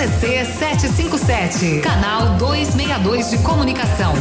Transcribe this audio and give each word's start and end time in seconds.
CZC 0.00 0.46
757, 0.58 1.80
canal 1.82 2.36
262 2.38 3.30
de 3.32 3.38
comunicação. 3.40 4.14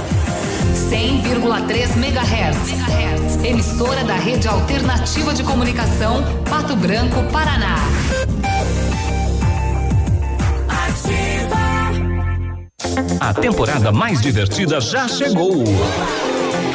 100,3 0.73 1.95
MHz. 1.95 3.45
Emissora 3.45 4.03
da 4.03 4.15
Rede 4.15 4.49
Alternativa 4.49 5.33
de 5.33 5.41
Comunicação, 5.41 6.21
Pato 6.49 6.75
Branco, 6.75 7.23
Paraná. 7.31 7.77
A 13.21 13.33
temporada 13.33 13.89
mais 13.93 14.19
divertida 14.19 14.81
já 14.81 15.07
chegou. 15.07 15.63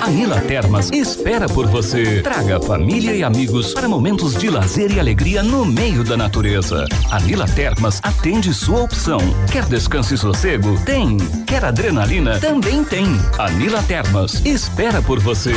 A 0.04 0.10
Nila 0.10 0.38
Termas 0.42 0.90
espera 0.92 1.48
por 1.48 1.66
você. 1.66 2.20
Traga 2.20 2.60
família 2.60 3.16
e 3.16 3.24
amigos 3.24 3.72
para 3.72 3.88
momentos 3.88 4.34
de 4.34 4.50
lazer 4.50 4.92
e 4.92 5.00
alegria 5.00 5.42
no 5.42 5.64
meio 5.64 6.04
da 6.04 6.14
natureza. 6.14 6.84
A 7.10 7.18
Nila 7.20 7.46
Termas 7.46 8.00
atende 8.02 8.52
sua 8.52 8.82
opção. 8.82 9.18
Quer 9.50 9.64
descanso 9.64 10.12
e 10.12 10.18
sossego? 10.18 10.78
Tem. 10.84 11.16
Quer 11.46 11.64
adrenalina? 11.64 12.38
Também 12.38 12.84
tem. 12.84 13.06
A 13.38 13.50
Nila 13.50 13.82
Termas 13.84 14.44
espera 14.44 15.00
por 15.00 15.20
você. 15.20 15.54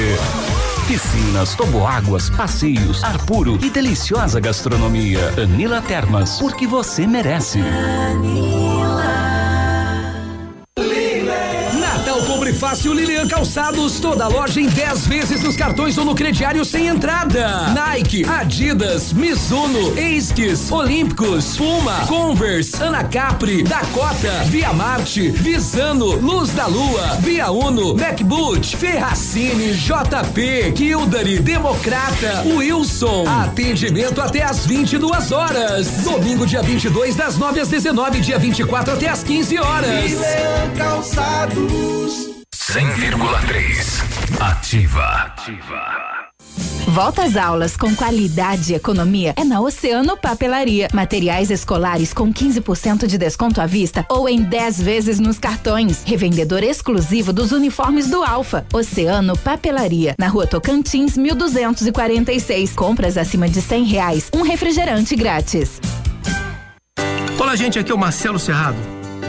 Piscinas, 0.88 1.54
toboáguas, 1.54 2.29
passeios, 2.29 3.04
ar 3.04 3.18
puro 3.26 3.59
e 3.62 3.70
deliciosa 3.70 4.40
gastronomia. 4.40 5.20
Anila 5.43 5.82
Termas, 5.82 6.40
porque 6.40 6.66
você 6.66 7.05
merece. 7.05 7.59
Compre 7.59 8.66
fácil 12.57 12.93
Lilian 12.93 13.27
Calçados, 13.27 13.99
toda 13.99 14.27
loja 14.27 14.59
em 14.59 14.67
10 14.67 15.05
vezes 15.05 15.43
nos 15.43 15.55
cartões 15.55 15.95
ou 15.98 16.03
no 16.03 16.15
crediário 16.15 16.65
sem 16.65 16.88
entrada. 16.88 17.67
Nike, 17.70 18.25
Adidas, 18.25 19.13
Mizuno, 19.13 19.98
Esquis, 19.98 20.71
Olímpicos, 20.71 21.55
Puma, 21.55 22.05
Converse, 22.07 22.81
Anacapri, 22.81 23.62
Dakota, 23.63 24.43
Via 24.45 24.73
Marte, 24.73 25.29
Visano, 25.29 26.15
Luz 26.15 26.49
da 26.51 26.65
Lua, 26.65 27.17
Via 27.20 27.51
Uno, 27.51 27.95
MacBoot, 27.95 28.76
Ferracini, 28.76 29.73
JP, 29.73 30.71
Kildare, 30.73 31.39
Democrata, 31.39 32.43
Wilson. 32.45 33.26
Atendimento 33.27 34.20
até 34.20 34.41
às 34.43 34.65
22 34.65 35.32
horas. 35.32 35.87
Domingo, 36.04 36.45
dia 36.48 36.63
22, 36.63 37.15
das 37.15 37.37
9 37.37 37.60
às 37.60 37.70
19, 37.70 38.20
dia 38.20 38.39
24 38.39 38.93
até 38.93 39.10
às 39.10 39.21
15 39.21 39.60
horas. 39.60 40.04
Lilian 40.04 40.73
Calçados. 40.76 42.37
100,3. 42.70 44.41
Ativa. 44.41 45.05
Ativa. 45.05 46.29
Volta 46.90 47.23
às 47.23 47.37
aulas 47.37 47.77
com 47.77 47.96
qualidade 47.96 48.73
e 48.73 48.76
economia 48.76 49.34
é 49.37 49.46
na 49.46 49.62
Oceano 49.62 50.18
Papelaria. 50.18 50.90
Materiais 50.91 51.49
escolares 51.49 52.12
com 52.12 52.34
15% 52.34 53.07
de 53.07 53.18
desconto 53.18 53.62
à 53.62 53.65
vista 53.65 54.05
ou 54.10 54.27
em 54.27 54.41
10 54.41 54.82
vezes 54.82 55.18
nos 55.18 55.40
cartões. 55.40 56.04
Revendedor 56.04 56.62
exclusivo 56.62 57.32
dos 57.32 57.54
uniformes 57.54 58.10
do 58.10 58.21
Alfa. 58.21 58.65
Oceano 58.73 59.38
Papelaria. 59.38 60.13
Na 60.20 60.27
rua 60.27 60.45
Tocantins, 60.45 61.15
1246. 61.15 62.73
Compras 62.73 63.18
acima 63.18 63.48
de 63.48 63.62
100 63.62 63.84
reais. 63.85 64.29
Um 64.35 64.41
refrigerante 64.41 65.16
grátis. 65.16 65.79
Olá, 67.40 67.56
gente. 67.56 67.79
Aqui 67.79 67.94
é 67.94 67.95
o 67.95 67.97
Marcelo 67.97 68.38
Cerrado. 68.38 68.78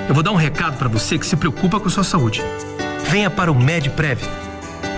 Eu 0.09 0.15
vou 0.15 0.25
dar 0.25 0.33
um 0.33 0.37
recado 0.37 0.77
para 0.77 0.89
você 0.89 1.17
que 1.17 1.25
se 1.25 1.37
preocupa 1.37 1.79
com 1.79 1.89
sua 1.89 2.03
saúde 2.03 2.43
venha 3.09 3.31
para 3.31 3.51
o 3.51 3.55
MedPrev. 3.55 4.21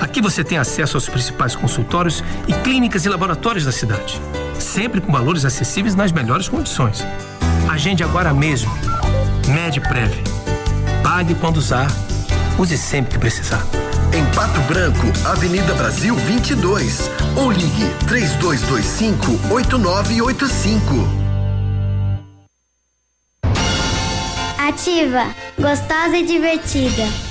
Aqui 0.00 0.20
você 0.20 0.42
tem 0.42 0.58
acesso 0.58 0.97
aos 0.97 1.08
principais 1.08 1.55
consultórios 1.55 2.25
e 2.48 2.52
clínicas 2.52 3.05
e 3.05 3.08
laboratórios 3.08 3.64
da 3.64 3.72
cidade, 3.72 4.20
sempre 4.58 5.00
com 5.00 5.12
valores 5.12 5.44
acessíveis 5.44 5.94
nas 5.94 6.11
melhores 6.11 6.48
condições. 6.48 7.06
Agende 7.70 8.02
agora 8.02 8.34
mesmo. 8.34 8.72
MedPrev. 9.47 10.12
Pague 11.02 11.34
quando 11.36 11.58
usar, 11.58 11.89
use 12.58 12.77
sempre 12.77 13.12
que 13.12 13.19
precisar. 13.19 13.64
Em 14.13 14.24
Pato 14.34 14.61
Branco, 14.63 15.07
Avenida 15.24 15.73
Brasil 15.74 16.17
22, 16.17 17.08
ou 17.36 17.52
ligue 17.52 17.89
3225 18.08 19.55
8985. 19.55 21.20
Ativa, 24.58 25.27
gostosa 25.58 26.17
e 26.17 26.27
divertida. 26.27 27.30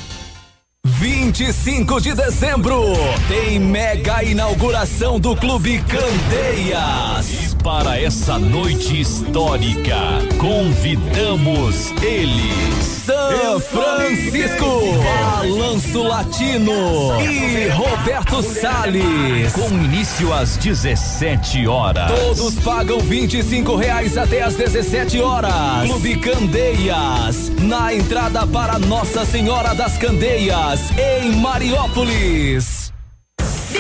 25 0.86 2.02
de 2.02 2.14
dezembro 2.14 2.94
tem 3.28 3.60
mega 3.60 4.24
inauguração 4.24 5.20
do 5.20 5.36
Clube 5.36 5.82
Candeias. 5.84 7.52
E 7.52 7.56
para 7.64 8.00
essa 8.00 8.40
noite 8.40 9.00
histórica, 9.00 9.98
convidamos 10.38 11.92
ele, 12.02 12.52
São 12.82 13.60
Francisco, 13.60 14.82
Balanço 15.04 16.04
Latino 16.04 17.22
e 17.22 17.68
Roberto 17.70 18.42
Salles. 18.42 19.52
Com 19.54 19.70
início 19.70 20.34
às 20.34 20.56
17 20.58 21.68
horas. 21.68 22.12
Todos 22.12 22.56
pagam 22.56 23.00
25 23.00 23.76
reais 23.76 24.18
até 24.18 24.42
às 24.42 24.56
17 24.56 25.20
horas. 25.20 25.84
Clube 25.84 26.18
Candeias, 26.18 27.52
na 27.60 27.94
entrada 27.94 28.48
para 28.48 28.80
Nossa 28.80 29.26
Senhora 29.26 29.74
das 29.76 29.98
Candeias 29.98 30.69
em 31.00 31.32
Mariópolis. 31.38 32.89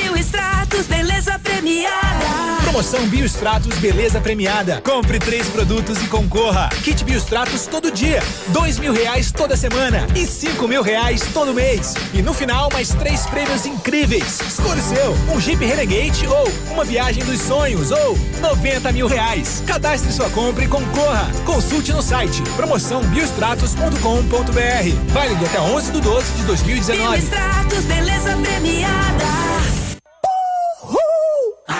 Bioextratos, 0.02 0.88
beleza 0.88 1.38
premiada. 1.40 2.30
Promoção 2.62 3.06
Biostratos 3.08 3.78
Beleza 3.80 4.22
Premiada. 4.22 4.80
Compre 4.82 5.20
três 5.20 5.50
produtos 5.50 6.02
e 6.02 6.08
concorra. 6.08 6.70
Kit 6.84 7.04
Biostratos 7.04 7.66
todo 7.66 7.92
dia, 7.92 8.24
dois 8.48 8.80
mil 8.80 8.94
reais 8.94 9.30
toda 9.32 9.58
semana 9.58 10.08
e 10.16 10.26
cinco 10.26 10.66
mil 10.68 10.82
reais 10.82 11.22
todo 11.34 11.54
mês. 11.54 11.94
E 12.14 12.22
no 12.22 12.34
final, 12.34 12.70
mais 12.72 12.94
três 12.94 13.26
prêmios 13.26 13.66
incríveis. 13.66 14.40
Escolha 14.40 14.80
o 14.80 14.84
seu, 14.84 15.12
um 15.36 15.42
Jeep 15.42 15.66
Renegade 15.66 16.26
ou 16.28 16.48
uma 16.72 16.86
viagem 16.86 17.24
dos 17.26 17.42
sonhos 17.42 17.92
ou 17.92 18.18
90 18.40 18.92
mil 18.94 19.08
reais. 19.08 19.62
Cadastre 19.68 20.14
sua 20.14 20.30
compra 20.30 20.64
e 20.64 20.68
concorra. 20.68 21.30
Consulte 21.46 21.92
no 21.92 22.02
site 22.02 22.42
promoçãobiostratos.com.br. 22.56 25.12
Válido 25.12 25.46
até 25.46 25.60
11 25.60 25.92
de 25.92 26.00
12 26.00 26.32
de 26.34 26.44
2019. 26.44 27.18
Biostratos, 27.18 27.84
beleza 27.86 28.38
premiada. 28.38 29.49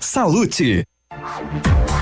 Salute. 0.00 0.84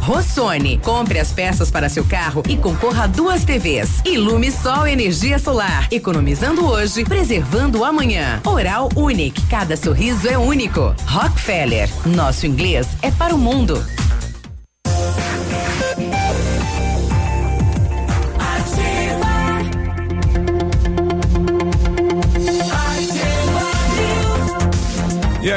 Rossoni, 0.00 0.78
compre 0.78 1.18
as 1.18 1.32
peças 1.32 1.70
para 1.70 1.90
seu 1.90 2.02
carro 2.02 2.42
e 2.48 2.56
concorra 2.56 3.04
a 3.04 3.06
duas 3.06 3.44
TVs. 3.44 4.00
Ilume 4.06 4.50
Sol 4.50 4.86
Energia 4.86 5.38
Solar, 5.38 5.86
economizando 5.90 6.64
hoje, 6.64 7.04
preservando 7.04 7.84
amanhã. 7.84 8.40
Oral 8.46 8.88
Unique, 8.96 9.46
cada 9.48 9.76
sorriso 9.76 10.26
é 10.26 10.38
único. 10.38 10.94
Rockefeller, 11.06 11.90
nosso 12.06 12.46
inglês 12.46 12.88
é 13.02 13.10
para 13.10 13.34
o 13.34 13.38
mundo. 13.38 13.84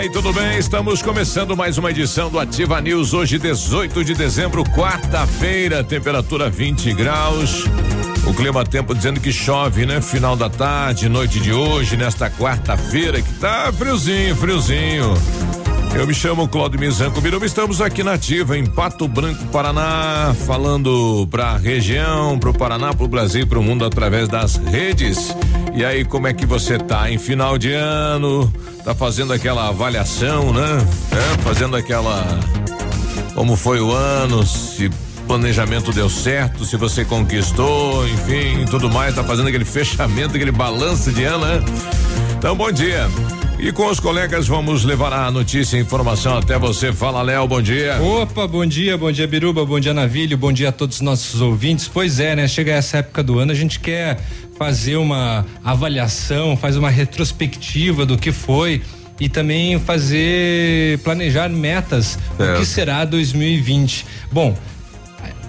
Tudo 0.10 0.34
bem? 0.34 0.58
Estamos 0.58 1.02
começando 1.02 1.56
mais 1.56 1.78
uma 1.78 1.90
edição 1.90 2.30
do 2.30 2.40
Ativa 2.40 2.82
News, 2.82 3.14
hoje, 3.14 3.38
18 3.38 4.04
de 4.04 4.14
dezembro, 4.14 4.64
quarta-feira, 4.64 5.84
temperatura 5.84 6.50
20 6.50 6.94
graus. 6.94 7.64
O 8.26 8.34
clima 8.34 8.66
tempo 8.66 8.94
dizendo 8.94 9.20
que 9.20 9.32
chove, 9.32 9.86
né? 9.86 10.02
Final 10.02 10.36
da 10.36 10.50
tarde, 10.50 11.08
noite 11.08 11.40
de 11.40 11.54
hoje, 11.54 11.96
nesta 11.96 12.30
quarta-feira, 12.30 13.22
que 13.22 13.34
tá 13.36 13.72
friozinho, 13.72 14.36
friozinho. 14.36 15.14
Eu 15.96 16.08
me 16.08 16.14
chamo 16.14 16.48
Claudio 16.48 16.80
Mizanco 16.80 17.22
Biruba, 17.22 17.46
estamos 17.46 17.80
aqui 17.80 18.04
na 18.04 18.14
Ativa, 18.14 18.58
em 18.58 18.66
Pato 18.66 19.08
Branco, 19.08 19.46
Paraná, 19.46 20.36
falando 20.46 21.28
pra 21.30 21.56
região, 21.56 22.38
pro 22.40 22.54
Paraná, 22.54 22.94
pro 22.94 23.08
Brasil, 23.08 23.46
pro 23.46 23.62
mundo 23.62 23.86
através 23.86 24.28
das 24.28 24.56
redes. 24.56 25.36
E 25.76 25.84
aí, 25.84 26.06
como 26.06 26.28
é 26.28 26.34
que 26.34 26.46
você 26.46 26.78
tá 26.78 27.10
em 27.10 27.18
final 27.18 27.58
de 27.58 27.74
ano? 27.74 28.52
Tá 28.84 28.94
fazendo 28.94 29.34
aquela 29.34 29.70
avaliação, 29.70 30.54
né? 30.54 30.88
É, 31.12 31.42
fazendo 31.42 31.76
aquela 31.76 32.24
como 33.34 33.56
foi 33.56 33.80
o 33.82 33.92
ano, 33.92 34.46
se 34.46 34.90
planejamento 35.28 35.92
deu 35.92 36.10
certo, 36.10 36.66
se 36.66 36.78
você 36.78 37.04
conquistou, 37.04 38.08
enfim, 38.08 38.66
tudo 38.70 38.90
mais, 38.90 39.16
tá 39.16 39.24
fazendo 39.24 39.48
aquele 39.48 39.66
fechamento, 39.66 40.36
aquele 40.36 40.52
balanço 40.52 41.12
de 41.12 41.24
ano, 41.24 41.46
né? 41.46 41.64
Então, 42.38 42.56
bom 42.56 42.72
dia. 42.72 43.10
E 43.64 43.72
com 43.72 43.88
os 43.88 43.98
colegas 43.98 44.46
vamos 44.46 44.84
levar 44.84 45.14
a 45.14 45.32
notícia 45.32 45.78
e 45.78 45.80
informação 45.80 46.38
até 46.38 46.60
você. 46.60 46.92
Fala, 46.92 47.22
Léo, 47.22 47.48
bom 47.48 47.62
dia. 47.62 47.98
Opa, 48.02 48.46
bom 48.46 48.66
dia, 48.66 48.98
bom 48.98 49.10
dia, 49.10 49.26
Biruba, 49.26 49.66
bom 49.66 49.80
dia, 49.80 49.94
Navilho, 49.94 50.38
bom 50.38 50.52
dia 50.52 50.68
a 50.68 50.72
todos 50.74 50.98
os 50.98 51.02
nossos 51.02 51.40
ouvintes. 51.40 51.88
Pois 51.88 52.20
é, 52.20 52.36
né? 52.36 52.46
Chega 52.46 52.74
essa 52.74 52.98
época 52.98 53.24
do 53.24 53.40
ano, 53.40 53.54
a 53.54 53.56
gente 53.56 53.80
quer 53.80 54.20
fazer 54.58 54.98
uma 54.98 55.46
avaliação, 55.64 56.58
faz 56.58 56.76
uma 56.76 56.90
retrospectiva 56.90 58.06
do 58.06 58.18
que 58.18 58.34
foi 58.34 58.82
e 59.18 59.30
também 59.30 59.80
fazer 59.80 61.00
planejar 61.00 61.48
metas 61.48 62.20
do 62.38 62.60
que 62.60 62.66
será 62.66 63.06
2020. 63.06 64.06
Bom, 64.30 64.58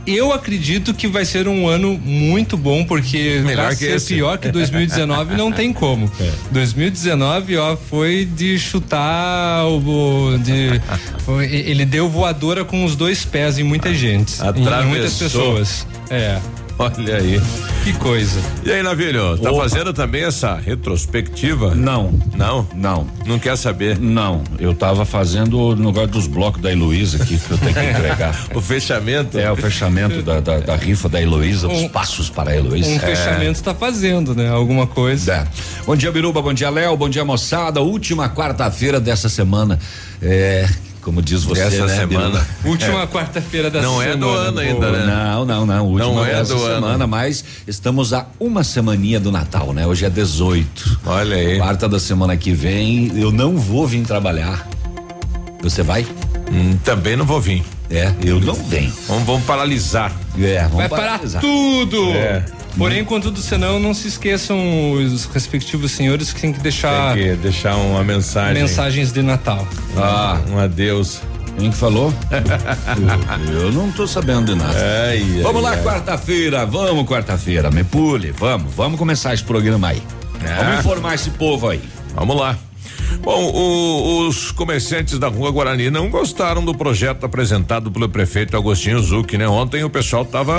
eu 0.07 0.33
acredito 0.33 0.93
que 0.95 1.07
vai 1.07 1.25
ser 1.25 1.49
um 1.49 1.67
ano 1.69 1.99
muito 2.05 2.57
bom, 2.57 2.85
porque 2.85 3.41
Melhor 3.45 3.67
pra 3.67 3.77
ser 3.77 3.97
esse. 3.97 4.15
pior 4.15 4.39
que 4.39 4.51
2019 4.51 5.37
não 5.37 5.51
tem 5.53 5.73
como. 5.73 6.11
É. 6.21 6.31
2019, 6.53 7.57
ó, 7.57 7.77
foi 7.77 8.25
de 8.25 8.59
chutar 8.59 9.67
o. 9.67 10.39
de, 10.39 10.81
ele 11.51 11.85
deu 11.85 12.09
voadora 12.09 12.65
com 12.65 12.85
os 12.85 12.95
dois 12.97 13.25
pés 13.25 13.59
em 13.59 13.63
muita 13.63 13.93
gente. 13.93 14.41
Em 14.41 14.45
muitas 14.45 14.67
Atravessou. 14.67 15.19
pessoas. 15.29 15.87
É. 16.11 16.39
Olha 16.79 17.17
aí. 17.17 17.41
Que 17.85 17.93
coisa. 17.95 18.41
E 18.65 18.73
aí, 18.73 18.83
Navilho, 18.83 19.39
tá 19.39 19.51
Opa. 19.53 19.63
fazendo 19.63 19.93
também 19.93 20.25
essa 20.25 20.55
retrospectiva? 20.57 21.75
Não. 21.75 22.19
Não? 22.35 22.67
Não. 22.75 23.07
Não 23.27 23.39
quer 23.39 23.57
saber? 23.57 23.99
Não, 23.99 24.43
eu 24.59 24.75
tava 24.75 25.05
fazendo 25.05 25.59
o 25.59 25.77
negócio 25.77 26.09
dos 26.09 26.27
blocos 26.27 26.61
da 26.61 26.73
Heloísa 26.73 27.23
aqui 27.23 27.39
que 27.39 27.51
eu 27.51 27.59
tenho 27.59 27.75
que 27.75 27.81
entregar. 27.91 28.47
o 28.55 28.61
fechamento? 28.61 29.39
É, 29.39 29.51
o 29.53 29.57
fechamento 29.57 30.23
da, 30.23 30.41
da, 30.41 30.59
da 30.61 30.77
rifa 30.77 31.09
da 31.09 31.21
Heloísa, 31.21 31.69
os 31.69 31.83
Um- 31.83 31.89
passos 31.89 32.29
para 32.31 32.51
a 32.51 32.57
Heloísa. 32.57 32.89
Um 32.89 32.97
É. 32.97 32.99
fechamento 32.99 33.63
tá 33.63 33.75
fazendo, 33.75 34.35
né? 34.35 34.49
Alguma 34.49 34.87
coisa. 34.87 35.33
É. 35.35 35.45
Bom 35.87 35.95
dia, 35.95 36.11
Biruba, 36.11 36.41
bom 36.43 36.53
dia, 36.55 36.71
Léo, 36.71 36.97
bom 36.97 37.09
dia, 37.09 37.25
moçada. 37.25 37.81
Última 37.83 38.29
quarta-feira 38.31 38.99
dessa 38.99 39.29
semana. 39.29 39.79
É, 40.23 40.67
como 41.05 41.21
diz 41.23 41.45
você, 41.45 41.63
né, 41.83 41.89
semana. 41.97 42.45
Última 42.65 43.03
É. 43.03 43.07
quarta-feira 43.07 43.71
da 43.71 43.83
Não 43.83 44.01
é 44.01 44.17
do 44.17 44.27
semana. 44.27 44.49
ano 44.49 44.59
ainda, 44.61 44.91
né? 44.91 45.07
Não, 45.07 45.45
não, 45.45 45.67
não. 45.67 45.87
Última 45.87 46.13
Não 46.15 46.25
é 46.25 46.43
do 46.43 46.53
ano. 46.65 46.75
semana, 46.75 47.07
mas 47.07 47.45
estamos 47.69 48.13
a 48.15 48.27
uma 48.41 48.65
semaninha 48.65 49.21
do 49.21 49.31
Natal, 49.31 49.73
né? 49.73 49.87
Hoje 49.87 50.07
é 50.07 50.11
18. 50.11 51.01
Olha 51.05 51.37
aí. 51.37 51.59
Quarta 51.59 51.89
da 51.89 52.01
semana 52.01 52.37
que 52.37 52.53
vem, 52.53 53.13
eu 53.17 53.31
não 53.31 53.57
vou 53.59 53.87
vir 53.87 54.03
trabalhar. 54.05 54.67
Você 55.63 55.83
vai? 55.83 56.07
Hum, 56.51 56.77
também 56.85 57.17
não 57.17 57.25
vou 57.27 57.41
vir. 57.41 57.63
É, 57.95 58.13
eu 58.25 58.41
não 58.41 58.55
venho. 58.55 58.93
Vamos, 59.07 59.25
vamos 59.25 59.45
paralisar. 59.45 60.13
É, 60.39 60.63
vamos 60.63 60.77
Vai 60.77 60.89
parar 60.89 61.03
paralisar. 61.13 61.41
tudo. 61.41 62.11
É. 62.13 62.45
Porém, 62.77 63.05
contudo, 63.05 63.41
senão, 63.41 63.79
não 63.79 63.95
se 63.95 64.09
esqueçam 64.09 64.93
os 64.93 65.27
respectivos 65.27 65.93
senhores 65.93 66.33
que 66.33 66.41
tem 66.41 66.53
que 66.53 66.59
deixar 66.59 67.15
Tem 67.15 67.23
que 67.31 67.37
deixar 67.37 67.77
uma 67.77 68.03
mensagem. 68.03 68.61
mensagens 68.61 69.13
de 69.13 69.23
Natal. 69.23 69.67
Ah, 69.97 70.41
um 70.51 70.59
adeus. 70.59 71.21
Quem 71.57 71.71
que 71.71 71.77
falou? 71.77 72.13
eu, 73.53 73.61
eu 73.63 73.73
não 73.73 73.93
tô 73.93 74.09
sabendo 74.09 74.47
de 74.53 74.55
nada. 74.57 74.77
Ai, 74.77 75.23
ai, 75.37 75.43
vamos 75.43 75.63
lá, 75.63 75.77
quarta-feira, 75.77 76.67
vamos 76.67 77.07
quarta-feira, 77.07 77.71
me 77.71 77.85
pule, 77.85 78.33
vamos, 78.33 78.75
vamos 78.75 78.99
começar 78.99 79.33
esse 79.35 79.45
programa 79.45 79.89
aí. 79.89 80.03
É. 80.45 80.65
Vamos 80.65 80.81
informar 80.81 81.15
esse 81.15 81.31
povo 81.31 81.69
aí. 81.69 81.81
Vamos 82.17 82.37
lá. 82.37 82.57
Bom, 83.23 83.51
o- 83.53 84.29
os 84.29 84.51
comerciantes 84.53 85.19
da 85.19 85.29
Rua 85.29 85.51
Guarani 85.51 85.91
não 85.91 86.11
gostaram 86.11 86.65
do 86.65 86.75
projeto 86.75 87.25
apresentado 87.25 87.91
pelo 87.91 88.09
prefeito 88.09 88.57
Agostinho 88.57 89.01
Zucchi, 89.01 89.39
né? 89.39 89.49
Ontem 89.49 89.83
o 89.85 89.91
pessoal 89.91 90.25
tava 90.25 90.53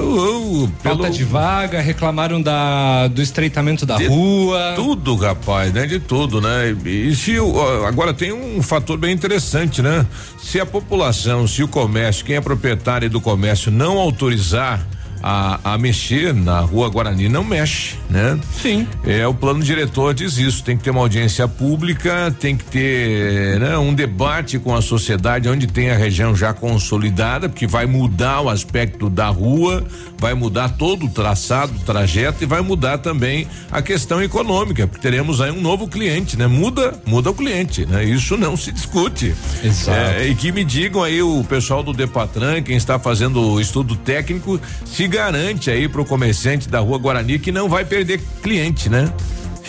uh, 0.00 0.68
pelo 0.82 0.96
Falta 0.96 1.10
de 1.10 1.24
vaga, 1.24 1.80
reclamaram 1.80 2.40
da, 2.42 3.06
do 3.08 3.22
estreitamento 3.22 3.86
da 3.86 3.96
De 3.96 4.06
rua. 4.06 4.72
tudo, 4.74 5.14
rapaz, 5.14 5.72
né? 5.72 5.86
De 5.86 6.00
tudo, 6.00 6.40
né? 6.40 6.76
E 6.84 7.14
se 7.14 7.38
o- 7.38 7.54
ó, 7.54 7.86
agora 7.86 8.12
tem 8.12 8.32
um 8.32 8.60
fator 8.62 8.98
bem 8.98 9.12
interessante, 9.12 9.80
né? 9.82 10.04
Se 10.38 10.60
a 10.60 10.66
população, 10.66 11.46
se 11.46 11.62
o 11.62 11.68
comércio, 11.68 12.24
quem 12.24 12.36
é 12.36 12.40
proprietário 12.40 13.08
do 13.08 13.20
comércio 13.20 13.70
não 13.70 13.98
autorizar 13.98 14.86
a, 15.22 15.74
a 15.74 15.78
mexer 15.78 16.32
na 16.34 16.60
rua 16.60 16.88
Guarani, 16.88 17.28
não 17.28 17.44
mexe, 17.44 17.96
né? 18.08 18.38
Sim. 18.60 18.86
É, 19.04 19.26
o 19.26 19.34
plano 19.34 19.62
diretor 19.62 20.14
diz 20.14 20.38
isso, 20.38 20.62
tem 20.62 20.76
que 20.76 20.84
ter 20.84 20.90
uma 20.90 21.00
audiência 21.00 21.46
pública, 21.48 22.34
tem 22.38 22.56
que 22.56 22.64
ter 22.64 23.58
né, 23.58 23.76
um 23.78 23.92
debate 23.92 24.58
com 24.58 24.74
a 24.74 24.80
sociedade 24.80 25.48
onde 25.48 25.66
tem 25.66 25.90
a 25.90 25.96
região 25.96 26.34
já 26.34 26.52
consolidada, 26.52 27.48
porque 27.48 27.66
vai 27.66 27.86
mudar 27.86 28.40
o 28.42 28.48
aspecto 28.48 29.08
da 29.08 29.28
rua, 29.28 29.84
vai 30.18 30.34
mudar 30.34 30.70
todo 30.70 31.06
o 31.06 31.08
traçado, 31.08 31.72
o 31.74 31.80
trajeto 31.80 32.44
e 32.44 32.46
vai 32.46 32.60
mudar 32.60 32.98
também 32.98 33.46
a 33.70 33.82
questão 33.82 34.22
econômica, 34.22 34.86
porque 34.86 35.02
teremos 35.02 35.40
aí 35.40 35.50
um 35.50 35.60
novo 35.60 35.88
cliente, 35.88 36.36
né? 36.36 36.46
Muda, 36.46 36.94
muda 37.06 37.30
o 37.30 37.34
cliente, 37.34 37.84
né? 37.86 38.04
Isso 38.04 38.36
não 38.36 38.56
se 38.56 38.70
discute. 38.72 39.34
Exato. 39.62 39.98
É, 39.98 40.28
e 40.28 40.34
que 40.34 40.52
me 40.52 40.64
digam 40.64 41.02
aí 41.02 41.22
o 41.22 41.44
pessoal 41.44 41.82
do 41.82 41.92
Depatran, 41.92 42.62
quem 42.62 42.76
está 42.76 42.98
fazendo 42.98 43.40
o 43.40 43.60
estudo 43.60 43.96
técnico, 43.96 44.60
se 44.84 45.07
garante 45.08 45.70
aí 45.70 45.88
pro 45.88 46.04
comerciante 46.04 46.68
da 46.68 46.80
rua 46.80 46.98
Guarani 46.98 47.38
que 47.38 47.50
não 47.50 47.68
vai 47.68 47.84
perder 47.84 48.20
cliente, 48.42 48.88
né? 48.88 49.12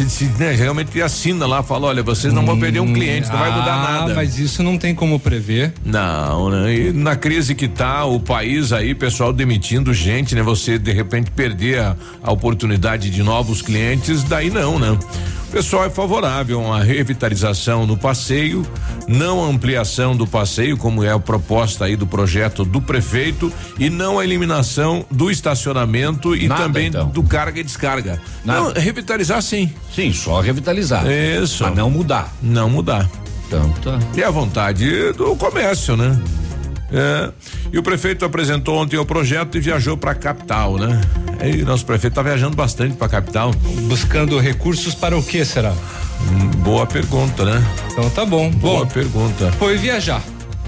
Se, 0.07 0.25
né, 0.37 0.53
realmente 0.53 1.01
assina 1.01 1.45
lá, 1.45 1.61
fala, 1.61 1.87
olha, 1.87 2.01
vocês 2.03 2.33
não 2.33 2.45
vão 2.45 2.57
perder 2.59 2.79
um 2.79 2.93
cliente, 2.93 3.27
não 3.29 3.37
vai 3.37 3.51
mudar 3.51 3.73
Ah, 3.73 3.91
nada. 3.99 4.15
mas 4.15 4.37
isso 4.39 4.63
não 4.63 4.77
tem 4.77 4.95
como 4.95 5.19
prever. 5.19 5.73
Não, 5.83 6.49
né? 6.49 6.73
E 6.73 6.93
na 6.93 7.15
crise 7.15 7.53
que 7.53 7.67
tá 7.67 8.05
o 8.05 8.19
país 8.19 8.71
aí, 8.71 8.95
pessoal 8.95 9.33
demitindo 9.33 9.93
gente, 9.93 10.35
né? 10.35 10.41
Você 10.41 10.77
de 10.79 10.91
repente 10.91 11.31
perder 11.31 11.79
a, 11.79 11.95
a 12.23 12.31
oportunidade 12.31 13.09
de 13.09 13.21
novos 13.23 13.61
clientes, 13.61 14.23
daí 14.23 14.49
não, 14.49 14.79
né? 14.79 14.91
O 14.91 15.51
pessoal 15.51 15.83
é 15.83 15.89
favorável 15.89 16.59
a 16.59 16.63
uma 16.63 16.83
revitalização 16.83 17.87
do 17.87 17.97
passeio, 17.97 18.63
não 19.07 19.43
a 19.43 19.47
ampliação 19.47 20.15
do 20.15 20.27
passeio, 20.27 20.77
como 20.77 21.03
é 21.03 21.11
a 21.11 21.17
proposta 21.17 21.85
aí 21.85 21.95
do 21.95 22.05
projeto 22.05 22.63
do 22.63 22.79
prefeito, 22.79 23.51
e 23.79 23.89
não 23.89 24.19
a 24.19 24.23
eliminação 24.23 25.03
do 25.09 25.31
estacionamento 25.31 26.35
e 26.35 26.47
Nada, 26.47 26.61
também 26.63 26.87
então. 26.89 27.09
do 27.09 27.23
carga 27.23 27.59
e 27.59 27.63
descarga. 27.63 28.21
Nada. 28.45 28.59
Não, 28.61 28.73
revitalizar 28.73 29.41
sim. 29.41 29.73
Sim, 29.93 30.13
só 30.13 30.39
revitalizar. 30.39 31.05
Isso. 31.09 31.63
Mas 31.63 31.75
não 31.75 31.89
mudar. 31.89 32.33
Não 32.41 32.69
mudar. 32.69 33.09
Então 33.47 33.69
tá. 33.83 33.97
É 34.15 34.23
a 34.23 34.29
vontade 34.31 35.11
do 35.13 35.35
comércio, 35.35 35.97
né? 35.97 36.19
É. 36.91 37.31
E 37.71 37.77
o 37.77 37.83
prefeito 37.83 38.25
apresentou 38.25 38.75
ontem 38.77 38.97
o 38.97 39.05
projeto 39.05 39.57
e 39.57 39.61
viajou 39.61 39.95
para 39.97 40.11
a 40.11 40.15
capital, 40.15 40.77
né? 40.77 41.01
E 41.43 41.57
nosso 41.63 41.85
prefeito 41.85 42.13
tá 42.13 42.21
viajando 42.23 42.55
bastante 42.55 42.95
para 42.95 43.07
a 43.07 43.09
capital. 43.09 43.51
Buscando 43.87 44.39
recursos 44.39 44.93
para 44.95 45.17
o 45.17 45.23
que 45.23 45.43
será? 45.45 45.71
Hum, 45.71 46.49
Boa 46.63 46.85
pergunta, 46.85 47.45
né? 47.45 47.63
Então 47.91 48.09
tá 48.09 48.25
bom. 48.25 48.49
Boa 48.51 48.85
Bom, 48.85 48.87
pergunta. 48.91 49.51
foi 49.53 49.77
viajar. 49.77 50.21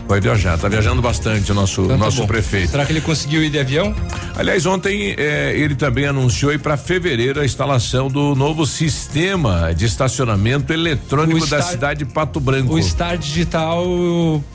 Vai 0.07 0.19
viajar, 0.19 0.57
tá 0.57 0.67
viajando 0.67 1.01
bastante 1.01 1.51
o 1.51 1.55
nosso 1.55 1.83
Então 1.83 1.97
tá 1.97 2.03
nosso 2.05 2.21
bom. 2.21 2.27
prefeito. 2.27 2.71
Será 2.71 2.85
que 2.85 2.91
ele 2.91 2.99
conseguiu 2.99 3.41
ir 3.43 3.49
de 3.49 3.57
avião? 3.57 3.95
Aliás, 4.35 4.65
ontem 4.65 5.15
eh, 5.17 5.53
ele 5.55 5.73
também 5.73 6.05
anunciou 6.05 6.57
para 6.59 6.75
fevereiro 6.75 7.39
a 7.39 7.45
instalação 7.45 8.09
do 8.09 8.35
novo 8.35 8.65
sistema 8.65 9.73
de 9.73 9.85
estacionamento 9.85 10.73
eletrônico 10.73 11.37
O 11.37 11.39
da 11.41 11.45
Star- 11.61 11.63
cidade 11.63 11.99
de 11.99 12.05
Pato 12.11 12.41
Branco. 12.41 12.73
O 12.73 12.83
Star 12.83 13.17
Digital, 13.17 13.85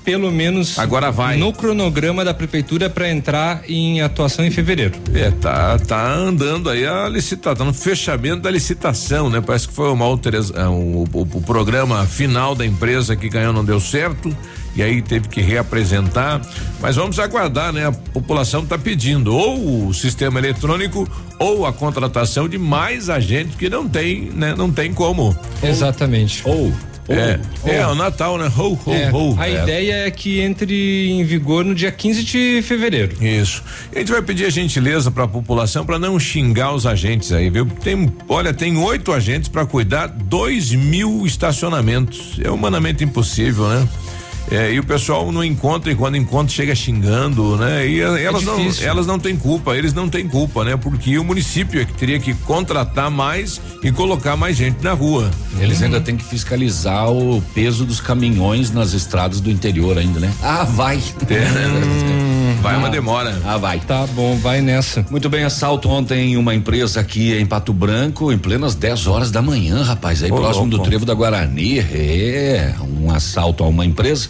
pelo 0.05 0.31
menos. 0.31 0.79
Agora 0.79 1.11
vai. 1.11 1.39
No 1.39 1.53
cronograma 1.55 2.23
da 2.23 2.35
prefeitura 2.35 2.91
para 2.91 3.09
entrar 3.11 3.63
em 3.67 4.03
atuação 4.03 4.45
em 4.45 4.51
fevereiro. 4.51 4.93
É, 5.15 5.31
tá, 5.31 5.79
tá 5.79 6.13
andando 6.13 6.69
aí 6.69 6.87
a 6.87 7.09
licitação, 7.09 7.57
tá 7.57 7.65
no 7.65 7.73
fechamento 7.73 8.43
da 8.43 8.51
licitação, 8.51 9.31
né? 9.31 9.41
Parece 9.41 9.69
que 9.69 9.75
foi 9.75 9.89
uma 9.91 10.05
alteração, 10.05 10.75
o, 10.79 11.05
o, 11.11 11.21
o 11.23 11.41
programa 11.43 12.05
final 12.05 12.55
da 12.55 12.67
empresa 12.67 13.17
que 13.17 13.29
ganhou 13.31 13.55
não 13.55 13.65
deu 13.65 13.81
certo 13.81 14.37
e 14.77 14.83
aí 14.83 15.01
teve 15.01 15.29
que 15.29 15.41
reapresentar, 15.41 16.41
mas 16.81 16.97
vamos 16.97 17.19
aguardar, 17.19 17.73
né? 17.73 17.87
A 17.87 17.93
população 17.93 18.63
está 18.63 18.77
pedindo 18.77 19.35
ou 19.35 19.87
o 19.89 19.95
sistema 19.95 20.39
eletrônico 20.39 21.09
ou 21.39 21.67
a 21.67 21.73
contratação 21.73 22.49
de 22.49 22.59
mais 22.59 23.09
agentes 23.09 23.57
que 23.57 23.69
não 23.71 23.89
tem, 23.89 24.31
né? 24.35 24.55
Não 24.57 24.71
tem 24.71 24.93
como. 24.93 25.37
Exatamente. 25.63 26.43
Ou 26.45 26.73
É, 27.09 27.39
é 27.65 27.87
o 27.87 27.95
Natal, 27.95 28.37
né? 28.37 28.51
Ho, 28.59 28.73
ho, 28.85 28.93
É, 28.93 29.11
ho. 29.13 29.37
a 29.39 29.49
É. 29.49 29.63
ideia 29.63 29.93
é 30.09 30.11
que 30.11 30.41
entre 30.41 31.09
em 31.09 31.23
vigor 31.25 31.65
no 31.65 31.73
dia 31.73 31.93
15 31.93 32.25
de 32.25 32.61
fevereiro. 32.67 33.15
Isso. 33.25 33.63
A 33.95 33.99
gente 34.01 34.11
vai 34.11 34.21
pedir 34.21 34.45
a 34.45 34.51
gentileza 34.51 35.09
para 35.09 35.23
a 35.23 35.29
população 35.29 35.87
para 35.87 36.01
não 36.01 36.19
xingar 36.19 36.75
os 36.75 36.85
agentes 36.85 37.31
aí, 37.31 37.49
viu? 37.49 37.65
Tem, 37.65 38.13
olha, 38.29 38.53
tem 38.53 38.77
oito 38.77 39.13
agentes 39.13 39.49
para 39.49 39.65
cuidar 39.65 40.09
dois 40.09 40.73
mil 40.73 41.25
estacionamentos. 41.25 42.41
É 42.43 42.51
humanamente 42.51 43.05
impossível, 43.05 43.69
né? 43.69 43.89
É, 44.51 44.73
e 44.73 44.79
o 44.79 44.85
pessoal 44.85 45.31
não 45.33 45.43
encontra 45.43 45.91
e 45.91 45.95
quando 45.97 46.17
encontra 46.17 46.49
chega 46.55 46.75
xingando, 46.75 47.57
né? 47.57 47.87
E 47.89 48.03
a- 48.03 48.19
elas 48.21 48.43
não, 48.45 48.57
elas 48.87 49.07
não 49.07 49.19
têm 49.19 49.37
culpa, 49.37 49.77
eles 49.77 49.93
não 49.93 50.09
têm 50.09 50.29
culpa, 50.29 50.65
né? 50.65 50.77
Porque 50.77 51.19
o 51.19 51.25
município 51.25 51.81
é 51.81 51.85
que 51.85 51.93
teria 51.95 52.19
que 52.21 52.33
contratar 52.33 53.11
mais 53.11 53.61
e 53.83 53.91
colocar 53.91 54.37
mais 54.37 54.57
gente 54.57 54.83
na 54.83 54.93
rua. 54.93 55.31
Eles 55.59 55.83
ainda 55.83 56.01
têm 56.01 56.17
que 56.17 56.25
fiscalizar 56.25 57.11
o 57.11 57.43
peso 57.55 57.85
dos 57.85 58.01
caminhões 58.01 58.71
nas 58.71 58.93
estradas 58.93 59.41
do 59.41 59.51
interior 59.51 59.99
ainda, 59.99 60.21
né? 60.21 60.33
Ah, 60.43 60.65
vai. 60.65 61.01
Vai 62.61 62.77
uma 62.77 62.91
demora. 62.91 63.41
Ah, 63.45 63.57
vai. 63.57 63.81
Tá 63.81 64.07
bom, 64.07 64.37
vai 64.37 64.61
nessa. 64.61 65.05
Muito 65.11 65.29
bem, 65.29 65.45
assalto 65.45 65.89
ontem 65.89 66.33
em 66.33 66.37
uma 66.37 66.55
empresa 66.55 67.01
aqui 67.01 67.33
em 67.33 67.47
Pato 67.47 67.73
Branco, 67.73 68.33
em 68.33 68.39
plenas 68.39 68.75
10 68.75 69.07
horas 69.07 69.31
da 69.31 69.41
manhã, 69.43 69.83
rapaz, 69.83 70.23
aí 70.23 70.31
Ô, 70.31 70.37
próximo 70.37 70.67
do 70.69 70.77
louco. 70.77 70.89
Trevo 70.89 71.05
da 71.05 71.15
Guarani. 71.15 71.79
É, 71.79 72.75
um 72.83 73.11
assalto 73.11 73.65
a 73.65 73.67
uma 73.69 73.85
empresa. 73.85 74.29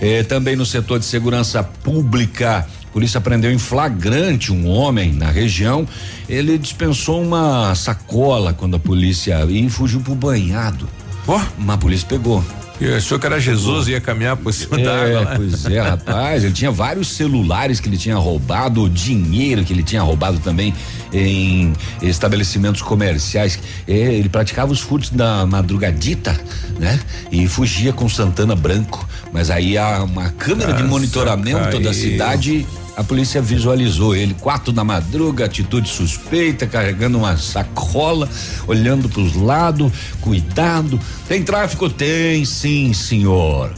É, 0.00 0.22
também 0.22 0.56
no 0.56 0.66
setor 0.66 0.98
de 0.98 1.04
segurança 1.04 1.62
pública, 1.62 2.66
a 2.88 2.92
polícia 2.92 3.20
prendeu 3.20 3.52
em 3.52 3.58
flagrante 3.58 4.52
um 4.52 4.68
homem 4.68 5.12
na 5.12 5.30
região. 5.30 5.86
Ele 6.28 6.58
dispensou 6.58 7.22
uma 7.22 7.74
sacola 7.74 8.52
quando 8.52 8.76
a 8.76 8.80
polícia 8.80 9.44
e 9.48 9.68
fugiu 9.70 10.00
pro 10.00 10.14
banhado. 10.14 10.88
Ó. 11.26 11.40
Mas 11.56 11.74
a 11.74 11.78
polícia 11.78 12.06
pegou. 12.08 12.44
Eu 12.82 12.96
achou 12.96 13.18
que 13.18 13.26
era 13.26 13.38
Jesus 13.38 13.86
e 13.86 13.92
ia 13.92 14.00
caminhar 14.00 14.36
por 14.36 14.52
cima 14.52 14.76
da 14.76 14.92
água. 14.92 15.20
É, 15.20 15.24
né? 15.24 15.34
pois 15.36 15.66
é, 15.66 15.80
rapaz. 15.80 16.42
Ele 16.42 16.52
tinha 16.52 16.70
vários 16.70 17.08
celulares 17.08 17.78
que 17.78 17.88
ele 17.88 17.96
tinha 17.96 18.16
roubado, 18.16 18.88
dinheiro 18.88 19.64
que 19.64 19.72
ele 19.72 19.84
tinha 19.84 20.02
roubado 20.02 20.40
também 20.40 20.74
em 21.12 21.72
estabelecimentos 22.02 22.82
comerciais. 22.82 23.58
É, 23.86 23.92
ele 23.92 24.28
praticava 24.28 24.72
os 24.72 24.80
furtos 24.80 25.10
da 25.10 25.46
madrugadita, 25.46 26.38
né? 26.78 26.98
E 27.30 27.46
fugia 27.46 27.92
com 27.92 28.08
Santana 28.08 28.56
Branco. 28.56 29.08
Mas 29.32 29.48
aí 29.48 29.78
há 29.78 30.02
uma 30.02 30.30
câmera 30.30 30.72
de 30.72 30.82
Nossa, 30.82 30.92
monitoramento 30.92 31.78
da 31.78 31.90
caiu. 31.90 31.94
cidade. 31.94 32.66
A 32.96 33.02
polícia 33.02 33.40
visualizou 33.40 34.14
ele, 34.14 34.34
quatro 34.34 34.70
da 34.70 34.84
madruga, 34.84 35.46
atitude 35.46 35.88
suspeita, 35.88 36.66
carregando 36.66 37.16
uma 37.16 37.36
sacola, 37.38 38.28
olhando 38.66 39.08
para 39.08 39.22
os 39.22 39.34
lados, 39.34 39.90
cuidado. 40.20 41.00
Tem 41.26 41.42
tráfico? 41.42 41.88
Tem, 41.88 42.44
sim, 42.44 42.92
senhor. 42.92 43.72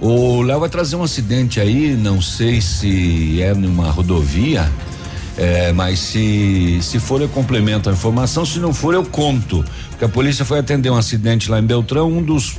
O 0.00 0.40
Léo 0.42 0.60
vai 0.60 0.68
trazer 0.70 0.96
um 0.96 1.02
acidente 1.02 1.60
aí, 1.60 1.94
não 1.94 2.22
sei 2.22 2.60
se 2.60 3.42
é 3.42 3.52
numa 3.52 3.90
rodovia, 3.90 4.70
é, 5.36 5.72
mas 5.72 5.98
se 5.98 6.78
se 6.80 6.98
for 6.98 7.20
eu 7.20 7.28
complemento 7.28 7.90
a 7.90 7.92
informação, 7.92 8.46
se 8.46 8.58
não 8.58 8.72
for 8.72 8.94
eu 8.94 9.04
conto. 9.04 9.64
Porque 9.90 10.04
a 10.04 10.08
polícia 10.08 10.44
foi 10.44 10.60
atender 10.60 10.88
um 10.88 10.96
acidente 10.96 11.50
lá 11.50 11.58
em 11.58 11.64
Beltrão, 11.64 12.10
um 12.10 12.22
dos 12.22 12.58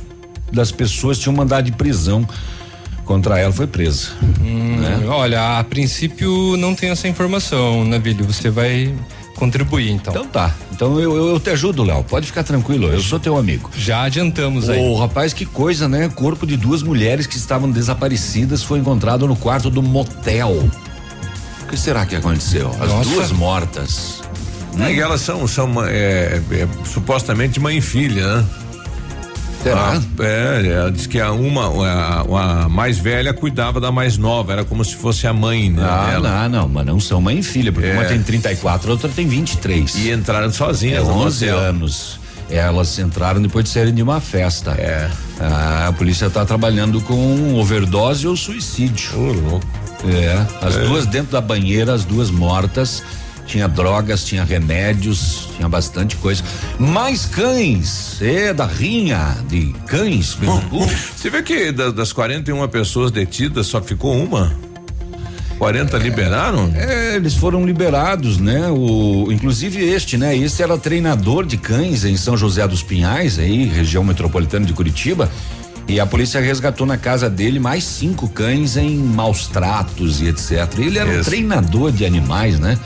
das 0.52 0.70
pessoas 0.70 1.18
tinha 1.18 1.32
um 1.32 1.36
mandado 1.36 1.64
de 1.64 1.72
prisão 1.72 2.26
contra 3.10 3.40
ela, 3.40 3.52
foi 3.52 3.66
presa. 3.66 4.10
Hum, 4.40 4.76
né? 4.78 5.04
Olha, 5.08 5.58
a 5.58 5.64
princípio 5.64 6.56
não 6.56 6.76
tem 6.76 6.90
essa 6.90 7.08
informação, 7.08 7.84
Navilho. 7.84 8.24
Você 8.24 8.50
vai 8.50 8.94
contribuir 9.34 9.90
então. 9.90 10.12
Então 10.12 10.26
tá. 10.28 10.54
Então 10.70 11.00
eu, 11.00 11.16
eu, 11.16 11.28
eu 11.30 11.40
te 11.40 11.50
ajudo, 11.50 11.82
Léo. 11.82 12.04
Pode 12.04 12.26
ficar 12.26 12.44
tranquilo, 12.44 12.86
eu 12.86 13.00
sou 13.00 13.18
teu 13.18 13.36
amigo. 13.36 13.68
Já 13.76 14.02
adiantamos 14.02 14.70
aí. 14.70 14.78
Ô, 14.78 14.94
rapaz, 14.94 15.32
que 15.32 15.44
coisa, 15.44 15.88
né? 15.88 16.08
Corpo 16.08 16.46
de 16.46 16.56
duas 16.56 16.84
mulheres 16.84 17.26
que 17.26 17.36
estavam 17.36 17.68
desaparecidas 17.68 18.62
foi 18.62 18.78
encontrado 18.78 19.26
no 19.26 19.34
quarto 19.34 19.68
do 19.68 19.82
motel. 19.82 20.70
O 21.64 21.66
que 21.66 21.76
será 21.76 22.06
que 22.06 22.14
aconteceu? 22.14 22.70
As 22.80 22.90
Nossa. 22.90 23.10
duas 23.10 23.32
mortas. 23.32 24.22
É, 24.78 24.92
e 24.92 25.00
elas 25.00 25.20
são, 25.20 25.48
são 25.48 25.84
é, 25.84 26.40
é, 26.52 26.68
supostamente 26.84 27.58
mãe 27.58 27.78
e 27.78 27.80
filha, 27.80 28.36
né? 28.36 28.46
Será? 29.62 29.92
Ah, 29.94 30.22
é, 30.24 30.66
ela 30.66 30.90
diz 30.90 31.06
que 31.06 31.20
a 31.20 31.32
uma, 31.32 31.66
a, 31.86 32.64
a 32.64 32.68
mais 32.68 32.98
velha 32.98 33.34
cuidava 33.34 33.78
da 33.80 33.92
mais 33.92 34.16
nova, 34.16 34.52
era 34.52 34.64
como 34.64 34.82
se 34.84 34.94
fosse 34.96 35.26
a 35.26 35.32
mãe, 35.34 35.68
né? 35.70 35.82
Ah, 35.84 36.10
dela. 36.12 36.48
não, 36.48 36.60
não, 36.62 36.68
mas 36.68 36.86
não 36.86 36.98
são 37.00 37.20
mãe 37.20 37.38
e 37.38 37.42
filha, 37.42 37.70
porque 37.70 37.88
É. 37.88 37.92
uma 37.92 38.04
tem 38.04 38.22
34, 38.22 38.88
a 38.88 38.92
outra 38.92 39.08
tem 39.10 39.26
23. 39.28 39.94
E 39.96 40.10
entraram 40.12 40.50
sozinhas 40.50 41.02
É 41.04 41.06
no 41.06 41.12
11 41.18 41.44
motel. 41.46 41.58
anos. 41.60 42.20
Elas 42.50 42.98
entraram 42.98 43.40
depois 43.40 43.64
de 43.64 43.70
saírem 43.70 43.94
de 43.94 44.02
uma 44.02 44.20
festa. 44.20 44.72
É. 44.72 45.08
Ah, 45.38 45.86
a 45.88 45.92
polícia 45.92 46.26
está 46.26 46.44
trabalhando 46.44 47.00
com 47.02 47.54
overdose 47.54 48.26
ou 48.26 48.36
suicídio. 48.36 49.16
louco. 49.18 49.66
É. 50.08 50.66
As 50.66 50.74
É. 50.76 50.84
duas 50.84 51.04
dentro 51.06 51.32
da 51.32 51.40
banheira, 51.40 51.92
as 51.92 52.04
duas 52.04 52.30
mortas. 52.30 53.02
Tinha 53.50 53.66
drogas, 53.66 54.22
tinha 54.24 54.44
remédios, 54.44 55.48
tinha 55.56 55.68
bastante 55.68 56.14
coisa. 56.14 56.40
Mais 56.78 57.26
cães, 57.26 58.16
é 58.22 58.54
da 58.54 58.64
rinha 58.64 59.36
de 59.48 59.74
cães. 59.88 60.38
Você 61.16 61.28
vê 61.28 61.42
que 61.42 61.72
da- 61.72 61.90
das 61.90 62.12
41 62.12 62.68
pessoas 62.68 63.10
detidas 63.10 63.66
só 63.66 63.82
ficou 63.82 64.16
uma? 64.16 64.52
40 65.58 65.98
liberaram? 65.98 66.70
É, 66.76 67.16
eles 67.16 67.34
foram 67.34 67.66
liberados, 67.66 68.38
né? 68.38 68.68
O, 68.70 69.26
inclusive 69.32 69.82
este, 69.84 70.16
né? 70.16 70.34
Esse 70.36 70.62
era 70.62 70.78
treinador 70.78 71.44
de 71.44 71.56
cães 71.56 72.04
em 72.04 72.16
São 72.16 72.36
José 72.36 72.66
dos 72.68 72.84
Pinhais, 72.84 73.36
aí, 73.36 73.64
região 73.64 74.04
metropolitana 74.04 74.64
de 74.64 74.72
Curitiba. 74.72 75.28
E 75.88 75.98
a 75.98 76.06
polícia 76.06 76.40
resgatou 76.40 76.86
na 76.86 76.96
casa 76.96 77.28
dele 77.28 77.58
mais 77.58 77.82
cinco 77.82 78.28
cães 78.28 78.76
em 78.76 78.96
maus 78.96 79.48
tratos 79.48 80.22
e 80.22 80.28
etc. 80.28 80.78
Ele 80.78 80.98
era 81.00 81.10
um 81.10 81.14
Isso. 81.20 81.28
treinador 81.28 81.90
de 81.90 82.06
animais, 82.06 82.60
né? 82.60 82.78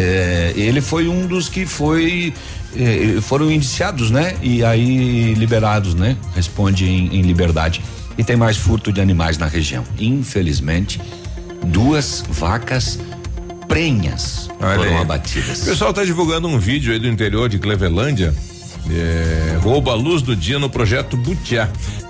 É, 0.00 0.52
ele 0.56 0.80
foi 0.80 1.08
um 1.08 1.26
dos 1.26 1.48
que 1.48 1.66
foi 1.66 2.32
eh, 2.74 3.20
foram 3.20 3.50
indiciados, 3.50 4.10
né? 4.10 4.34
E 4.42 4.64
aí 4.64 5.34
liberados, 5.34 5.94
né? 5.94 6.16
Responde 6.34 6.88
em, 6.88 7.16
em 7.16 7.22
liberdade. 7.22 7.82
E 8.16 8.24
tem 8.24 8.36
mais 8.36 8.56
furto 8.56 8.92
de 8.92 9.00
animais 9.00 9.36
na 9.36 9.46
região. 9.46 9.84
Infelizmente, 9.98 11.00
duas 11.66 12.24
vacas 12.30 12.98
prenhas 13.68 14.48
Olha 14.60 14.78
foram 14.78 14.96
aí. 14.96 15.02
abatidas. 15.02 15.62
O 15.62 15.66
pessoal 15.66 15.90
está 15.90 16.04
divulgando 16.04 16.48
um 16.48 16.58
vídeo 16.58 16.92
aí 16.92 16.98
do 16.98 17.06
interior 17.06 17.48
de 17.48 17.58
Clevelândia. 17.58 18.34
É, 18.88 19.58
rouba 19.60 19.92
a 19.92 19.94
luz 19.94 20.22
do 20.22 20.34
dia 20.34 20.58
no 20.58 20.70
projeto 20.70 21.16
Butiá. 21.16 21.68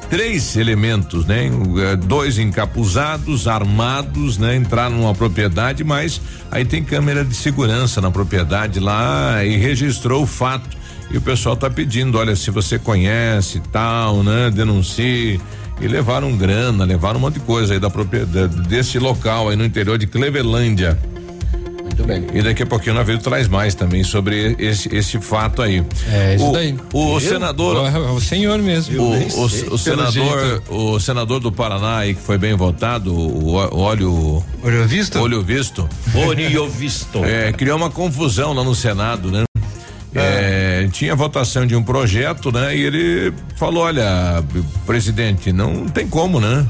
Três 0.09 0.57
elementos, 0.57 1.25
né? 1.25 1.51
É, 1.93 1.97
Dois 1.97 2.39
encapuzados, 2.39 3.47
armados, 3.47 4.39
né? 4.39 4.57
Entraram 4.57 4.97
numa 4.97 5.15
propriedade, 5.15 5.85
mas 5.85 6.21
aí 6.51 6.65
tem 6.65 6.83
câmera 6.83 7.25
de 7.25 7.35
segurança 7.35 8.01
na 8.01 8.11
propriedade 8.11 8.81
lá 8.81 9.45
e 9.45 9.57
registrou 9.57 10.23
o 10.23 10.27
fato. 10.27 10.79
E 11.11 11.17
o 11.17 11.21
pessoal 11.21 11.57
tá 11.57 11.69
pedindo, 11.69 12.19
olha, 12.19 12.37
se 12.37 12.51
você 12.51 12.79
conhece 12.79 13.61
tal, 13.73 14.23
né? 14.23 14.51
Denuncie. 14.51 15.41
E 15.81 15.89
levaram 15.89 16.37
grana, 16.37 16.85
levaram 16.85 17.19
um 17.19 17.23
monte 17.23 17.35
de 17.35 17.41
coisa 17.41 17.73
aí 17.73 17.81
da 17.81 17.89
propriedade, 17.89 18.55
desse 18.69 18.99
local 18.99 19.49
aí 19.49 19.57
no 19.57 19.65
interior 19.65 19.97
de 19.97 20.07
Clevelândia. 20.07 20.99
Muito 22.01 22.07
bem. 22.07 22.27
E 22.39 22.43
daqui 22.43 22.63
a 22.63 22.67
pouquinho 22.67 22.95
o 22.95 22.99
navio 22.99 23.19
traz 23.19 23.47
mais 23.49 23.75
também 23.75 24.03
sobre 24.05 24.55
esse, 24.59 24.95
esse 24.95 25.21
fato 25.21 25.63
aí. 25.63 25.85
É 26.11 26.35
isso 26.37 26.49
o, 26.49 26.53
daí. 26.53 26.75
O 26.93 27.15
Eu? 27.17 27.21
senador. 27.21 27.87
É 27.87 27.99
o 27.99 28.21
senhor 28.21 28.59
mesmo. 28.61 29.01
O, 29.03 29.13
o- 29.13 29.45
o 29.75 29.79
senador, 29.79 30.13
jeito. 30.41 30.75
o 30.75 30.99
senador 31.01 31.41
do 31.41 31.53
Paraná 31.53 31.99
aí 31.99 32.15
que 32.15 32.23
foi 32.23 32.39
bem 32.39 32.55
votado, 32.55 33.15
o 33.15 33.55
óleo. 33.55 34.43
Olho 34.63 34.87
visto? 34.87 35.19
Olho 35.19 35.43
visto. 35.43 35.89
Olho 36.15 36.69
visto. 36.69 37.25
É, 37.25 37.53
criou 37.53 37.77
uma 37.77 37.91
confusão 37.91 38.53
lá 38.53 38.65
no 38.65 38.75
Senado, 38.75 39.31
né? 39.31 39.45
É, 40.13 40.89
tinha 40.91 41.15
votação 41.15 41.65
de 41.65 41.77
um 41.77 41.83
projeto, 41.83 42.51
né? 42.51 42.77
E 42.77 42.81
ele 42.81 43.33
falou: 43.57 43.85
olha, 43.85 44.43
presidente, 44.85 45.53
não 45.53 45.87
tem 45.87 46.09
como, 46.09 46.41
né? 46.41 46.67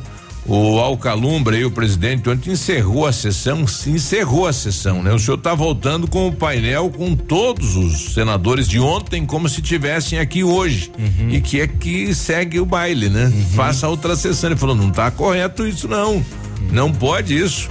O 0.46 0.78
Alcalumbre 0.78 1.56
aí, 1.56 1.64
o 1.64 1.70
presidente, 1.70 2.28
ontem 2.28 2.52
encerrou 2.52 3.06
a 3.06 3.12
sessão, 3.12 3.66
se 3.66 3.90
encerrou 3.90 4.46
a 4.46 4.52
sessão, 4.52 5.02
né? 5.02 5.12
O 5.12 5.18
senhor 5.18 5.38
tá 5.38 5.54
voltando 5.54 6.08
com 6.08 6.28
o 6.28 6.32
painel 6.32 6.90
com 6.90 7.14
todos 7.14 7.76
os 7.76 8.14
senadores 8.14 8.66
de 8.66 8.80
ontem, 8.80 9.26
como 9.26 9.48
se 9.48 9.60
tivessem 9.60 10.18
aqui 10.18 10.42
hoje. 10.42 10.90
E 11.28 11.40
que 11.40 11.60
é 11.60 11.66
que 11.66 12.14
segue 12.14 12.58
o 12.58 12.66
baile, 12.66 13.08
né? 13.08 13.30
Faça 13.54 13.86
outra 13.86 14.16
sessão. 14.16 14.50
Ele 14.50 14.58
falou: 14.58 14.74
não 14.74 14.90
tá 14.90 15.10
correto 15.10 15.66
isso, 15.66 15.86
não. 15.86 16.24
Não 16.72 16.90
pode 16.90 17.36
isso. 17.36 17.68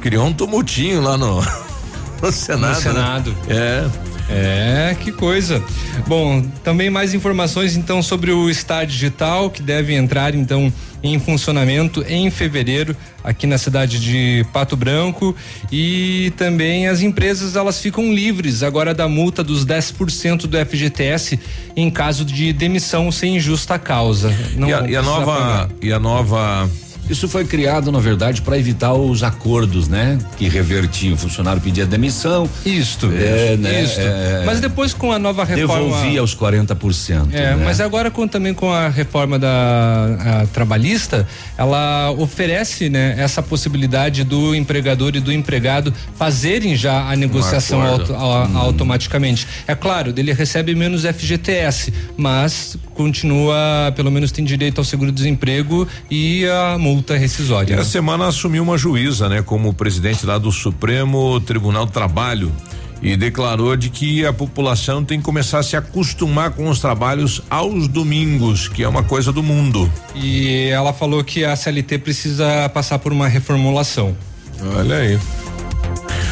Criou 0.00 0.26
um 0.26 0.32
tumultinho 0.32 1.00
lá 1.00 1.16
no, 1.16 1.36
no 2.20 2.32
Senado. 2.32 2.74
No 2.74 2.80
Senado. 2.80 3.30
Né? 3.46 3.56
É. 3.56 4.12
É, 4.30 4.96
que 4.98 5.12
coisa. 5.12 5.62
Bom, 6.06 6.42
também 6.64 6.88
mais 6.88 7.12
informações 7.12 7.76
então 7.76 8.02
sobre 8.02 8.30
o 8.30 8.52
Star 8.54 8.86
Digital 8.86 9.50
que 9.50 9.60
deve 9.60 9.94
entrar 9.94 10.34
então 10.34 10.72
em 11.02 11.18
funcionamento 11.18 12.04
em 12.08 12.30
fevereiro 12.30 12.96
aqui 13.24 13.46
na 13.46 13.58
cidade 13.58 13.98
de 14.00 14.46
Pato 14.52 14.76
Branco 14.76 15.34
e 15.70 16.32
também 16.36 16.88
as 16.88 17.00
empresas 17.00 17.56
elas 17.56 17.80
ficam 17.80 18.12
livres 18.12 18.62
agora 18.62 18.94
da 18.94 19.08
multa 19.08 19.42
dos 19.42 19.66
10% 19.66 20.46
do 20.46 20.56
FGTS 20.64 21.38
em 21.76 21.90
caso 21.90 22.24
de 22.24 22.52
demissão 22.52 23.10
sem 23.10 23.38
justa 23.40 23.78
causa. 23.78 24.34
Não 24.56 24.68
e 24.68 24.74
a, 24.74 24.90
e 24.90 24.96
a 24.96 25.02
nova 25.02 25.32
pagar. 25.32 25.70
e 25.80 25.92
a 25.92 25.98
nova 25.98 26.70
isso 27.10 27.28
foi 27.28 27.44
criado, 27.44 27.90
na 27.90 27.98
verdade, 27.98 28.40
para 28.42 28.56
evitar 28.56 28.94
os 28.94 29.22
acordos, 29.22 29.88
né? 29.88 30.18
Que 30.36 30.48
revertiam. 30.48 31.14
O 31.14 31.16
funcionário 31.16 31.60
pedia 31.60 31.84
demissão. 31.84 32.48
Isto. 32.64 33.12
É, 33.12 33.56
né? 33.56 33.82
Isto. 33.82 34.00
É, 34.00 34.42
mas 34.46 34.60
depois 34.60 34.94
com 34.94 35.12
a 35.12 35.18
nova 35.18 35.44
reforma. 35.44 35.84
Devolvia 35.84 36.22
os 36.22 36.34
40%. 36.34 37.28
É, 37.32 37.54
né? 37.54 37.62
mas 37.62 37.80
agora 37.80 38.10
com, 38.10 38.26
também 38.26 38.54
com 38.54 38.72
a 38.72 38.88
reforma 38.88 39.38
da 39.38 40.46
trabalhista, 40.52 41.26
ela 41.58 42.10
oferece, 42.12 42.88
né? 42.88 43.16
Essa 43.18 43.42
possibilidade 43.42 44.24
do 44.24 44.54
empregador 44.54 45.16
e 45.16 45.20
do 45.20 45.32
empregado 45.32 45.92
fazerem 46.16 46.76
já 46.76 47.10
a 47.10 47.16
negociação 47.16 47.82
auto, 47.82 48.14
a, 48.14 48.46
hum. 48.46 48.58
automaticamente. 48.58 49.46
É 49.66 49.74
claro, 49.74 50.14
ele 50.16 50.32
recebe 50.32 50.74
menos 50.74 51.02
FGTS, 51.02 51.92
mas 52.16 52.76
continua, 52.94 53.92
pelo 53.96 54.10
menos 54.10 54.30
tem 54.30 54.44
direito 54.44 54.78
ao 54.78 54.84
seguro-desemprego 54.84 55.86
e 56.10 56.46
a 56.46 56.78
multa 56.78 56.91
multa 56.92 57.16
rescisória. 57.16 57.74
E 57.74 57.78
a 57.78 57.84
semana 57.84 58.26
assumiu 58.26 58.62
uma 58.62 58.76
juíza, 58.76 59.28
né, 59.28 59.42
como 59.42 59.72
presidente 59.72 60.26
lá 60.26 60.38
do 60.38 60.52
Supremo 60.52 61.40
Tribunal 61.40 61.86
do 61.86 61.92
Trabalho 61.92 62.52
e 63.02 63.16
declarou 63.16 63.76
de 63.76 63.90
que 63.90 64.24
a 64.24 64.32
população 64.32 65.04
tem 65.04 65.18
que 65.18 65.24
começar 65.24 65.58
a 65.58 65.62
se 65.62 65.76
acostumar 65.76 66.52
com 66.52 66.68
os 66.68 66.78
trabalhos 66.78 67.42
aos 67.50 67.88
domingos, 67.88 68.68
que 68.68 68.84
é 68.84 68.88
uma 68.88 69.02
coisa 69.02 69.32
do 69.32 69.42
mundo. 69.42 69.90
E 70.14 70.68
ela 70.68 70.92
falou 70.92 71.24
que 71.24 71.44
a 71.44 71.56
CLT 71.56 71.98
precisa 71.98 72.68
passar 72.68 73.00
por 73.00 73.12
uma 73.12 73.26
reformulação. 73.26 74.16
Olha 74.76 74.96
aí. 74.98 75.18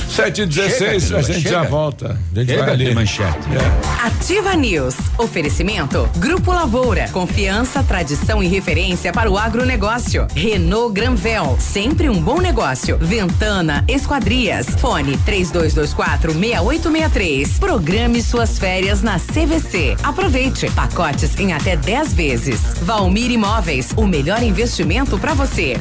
7 0.08 0.42
e 0.42 0.46
16 0.46 1.12
a 1.12 1.22
gente 1.22 1.42
chega. 1.42 1.50
já 1.50 1.62
volta. 1.62 2.18
A 2.34 2.38
gente 2.38 2.48
chega 2.50 2.64
vai 2.64 2.74
ali. 2.74 2.94
manchete. 2.94 3.38
É. 3.52 4.06
Ativa 4.06 4.54
News. 4.54 4.96
Oferecimento. 5.18 6.08
Grupo 6.16 6.52
Lavoura. 6.52 7.08
Confiança, 7.12 7.82
tradição 7.82 8.42
e 8.42 8.48
referência 8.48 9.12
para 9.12 9.30
o 9.30 9.38
agronegócio. 9.38 10.26
Renault 10.34 10.92
Granvel. 10.92 11.56
Sempre 11.60 12.08
um 12.08 12.20
bom 12.20 12.40
negócio. 12.40 12.98
Ventana 12.98 13.84
Esquadrias. 13.88 14.66
Fone 14.78 15.16
3224 15.18 16.32
6863. 16.32 17.58
Programe 17.58 18.22
suas 18.22 18.58
férias 18.58 19.02
na 19.02 19.18
CVC. 19.18 19.96
Aproveite. 20.02 20.68
Pacotes 20.72 21.38
em 21.38 21.52
até 21.52 21.76
10 21.76 22.12
vezes. 22.14 22.60
Valmir 22.82 23.30
Imóveis. 23.30 23.90
O 23.96 24.06
melhor 24.06 24.42
investimento 24.42 25.18
para 25.18 25.34
você. 25.34 25.80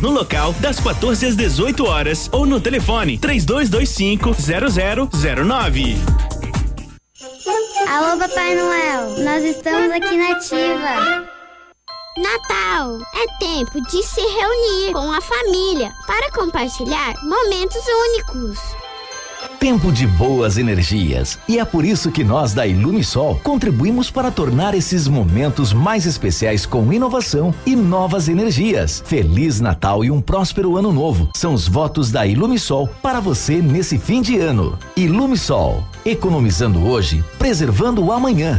vendas 0.00 0.02
no 0.02 0.10
local 0.10 0.52
das 0.54 0.80
14 0.80 1.26
às 1.26 1.36
18 1.36 1.84
horas 1.84 2.28
ou 2.32 2.46
no 2.46 2.60
telefone 2.60 3.18
3225 3.18 4.30
0009. 5.10 5.96
Alô, 7.88 8.18
Papai 8.18 8.54
Noel, 8.54 9.24
nós 9.24 9.44
estamos 9.44 9.90
aqui 9.92 10.16
na 10.16 10.32
Ativa. 10.32 11.28
Natal 12.16 12.98
é 13.14 13.38
tempo 13.38 13.80
de 13.82 14.02
se 14.02 14.20
reunir 14.20 14.92
com 14.92 15.12
a 15.12 15.20
família 15.20 15.92
para 16.06 16.30
compartilhar 16.32 17.14
momentos 17.24 17.82
únicos. 17.86 18.58
Tempo 19.60 19.92
de 19.92 20.06
boas 20.06 20.56
energias. 20.56 21.38
E 21.46 21.58
é 21.58 21.64
por 21.66 21.84
isso 21.84 22.10
que 22.10 22.24
nós 22.24 22.54
da 22.54 22.66
Ilumisol 22.66 23.38
contribuímos 23.44 24.10
para 24.10 24.30
tornar 24.30 24.74
esses 24.74 25.06
momentos 25.06 25.74
mais 25.74 26.06
especiais 26.06 26.64
com 26.64 26.90
inovação 26.90 27.54
e 27.66 27.76
novas 27.76 28.26
energias. 28.26 29.02
Feliz 29.04 29.60
Natal 29.60 30.02
e 30.02 30.10
um 30.10 30.18
próspero 30.18 30.78
ano 30.78 30.90
novo. 30.90 31.28
São 31.36 31.52
os 31.52 31.68
votos 31.68 32.10
da 32.10 32.26
Ilumisol 32.26 32.88
para 33.02 33.20
você 33.20 33.60
nesse 33.60 33.98
fim 33.98 34.22
de 34.22 34.38
ano. 34.38 34.78
Ilumisol, 34.96 35.84
economizando 36.06 36.88
hoje, 36.88 37.22
preservando 37.38 38.02
o 38.02 38.12
amanhã. 38.12 38.58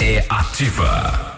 É 0.00 0.24
ativa. 0.28 1.37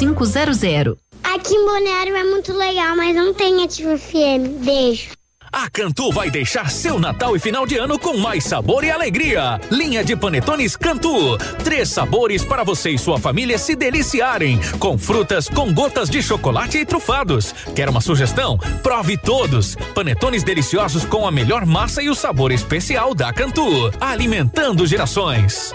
22 0.00 0.30
5500. 0.30 0.96
Aqui 1.22 1.54
em 1.54 1.66
Balneário 1.66 2.16
é 2.16 2.24
muito 2.24 2.52
legal, 2.52 2.96
mas 2.96 3.14
não 3.14 3.34
tem 3.34 3.62
Ativa 3.62 3.96
FM. 3.96 4.64
Beijo. 4.64 5.10
A 5.52 5.68
Cantu 5.68 6.12
vai 6.12 6.30
deixar 6.30 6.70
seu 6.70 6.98
Natal 6.98 7.34
e 7.34 7.40
final 7.40 7.66
de 7.66 7.76
ano 7.76 7.98
com 7.98 8.16
mais 8.16 8.44
sabor 8.44 8.84
e 8.84 8.90
alegria. 8.90 9.60
Linha 9.68 10.04
de 10.04 10.14
panetones 10.14 10.76
Cantu. 10.76 11.36
Três 11.64 11.88
sabores 11.88 12.44
para 12.44 12.62
você 12.62 12.90
e 12.90 12.98
sua 12.98 13.18
família 13.18 13.58
se 13.58 13.74
deliciarem. 13.74 14.60
Com 14.78 14.96
frutas, 14.96 15.48
com 15.48 15.74
gotas 15.74 16.08
de 16.08 16.22
chocolate 16.22 16.78
e 16.78 16.86
trufados. 16.86 17.52
Quer 17.74 17.88
uma 17.88 18.00
sugestão? 18.00 18.56
Prove 18.80 19.16
todos. 19.18 19.74
Panetones 19.92 20.44
deliciosos 20.44 21.04
com 21.04 21.26
a 21.26 21.32
melhor 21.32 21.66
massa 21.66 22.00
e 22.00 22.08
o 22.08 22.14
sabor 22.14 22.52
especial 22.52 23.12
da 23.12 23.32
Cantu. 23.32 23.90
Alimentando 24.00 24.86
gerações. 24.86 25.74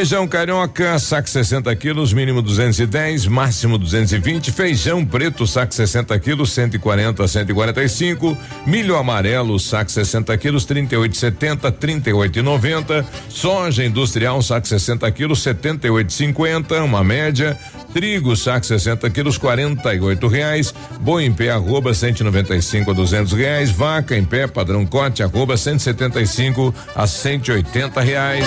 Feijão 0.00 0.26
carioca, 0.26 0.98
saco 0.98 1.28
60 1.28 1.76
quilos, 1.76 2.14
mínimo 2.14 2.40
210, 2.40 3.26
máximo 3.26 3.76
220. 3.76 4.50
Feijão 4.50 5.04
preto, 5.04 5.46
saco 5.46 5.74
60 5.74 6.18
quilos, 6.18 6.52
140 6.52 7.22
a 7.22 7.28
145. 7.28 8.34
Milho 8.66 8.96
amarelo, 8.96 9.60
saco 9.60 9.90
60 9.90 10.38
quilos, 10.38 10.64
38,70, 10.64 11.70
38,90. 11.70 13.04
Soja 13.28 13.84
industrial, 13.84 14.40
saco 14.40 14.66
60 14.66 15.10
quilos, 15.12 15.44
78,50, 15.44 16.82
uma 16.82 17.04
média. 17.04 17.54
Trigo, 17.92 18.34
saco 18.34 18.64
60 18.64 19.10
quilos, 19.10 19.36
48 19.36 20.26
reais. 20.28 20.74
Boi 21.02 21.26
em 21.26 21.32
pé, 21.34 21.50
arroba 21.50 21.92
195 21.92 22.90
a 22.90 22.94
200 22.94 23.32
reais. 23.34 23.70
Vaca 23.70 24.16
em 24.16 24.24
pé, 24.24 24.46
padrão 24.46 24.86
corte, 24.86 25.22
arroba 25.22 25.58
175 25.58 26.74
a 26.96 27.06
180 27.06 28.00
reais. 28.00 28.46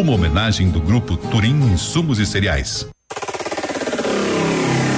uma 0.00 0.12
homenagem 0.12 0.70
do 0.70 0.80
grupo 0.80 1.16
Turim 1.16 1.56
Insumos 1.72 2.20
e 2.20 2.26
Cereais. 2.26 2.86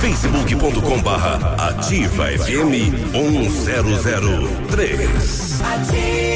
facebook.com 0.01 1.01
barra 1.03 1.55
ativa 1.69 2.27
FM 2.27 3.13
1003 3.13 5.61
Ativa. 5.63 6.30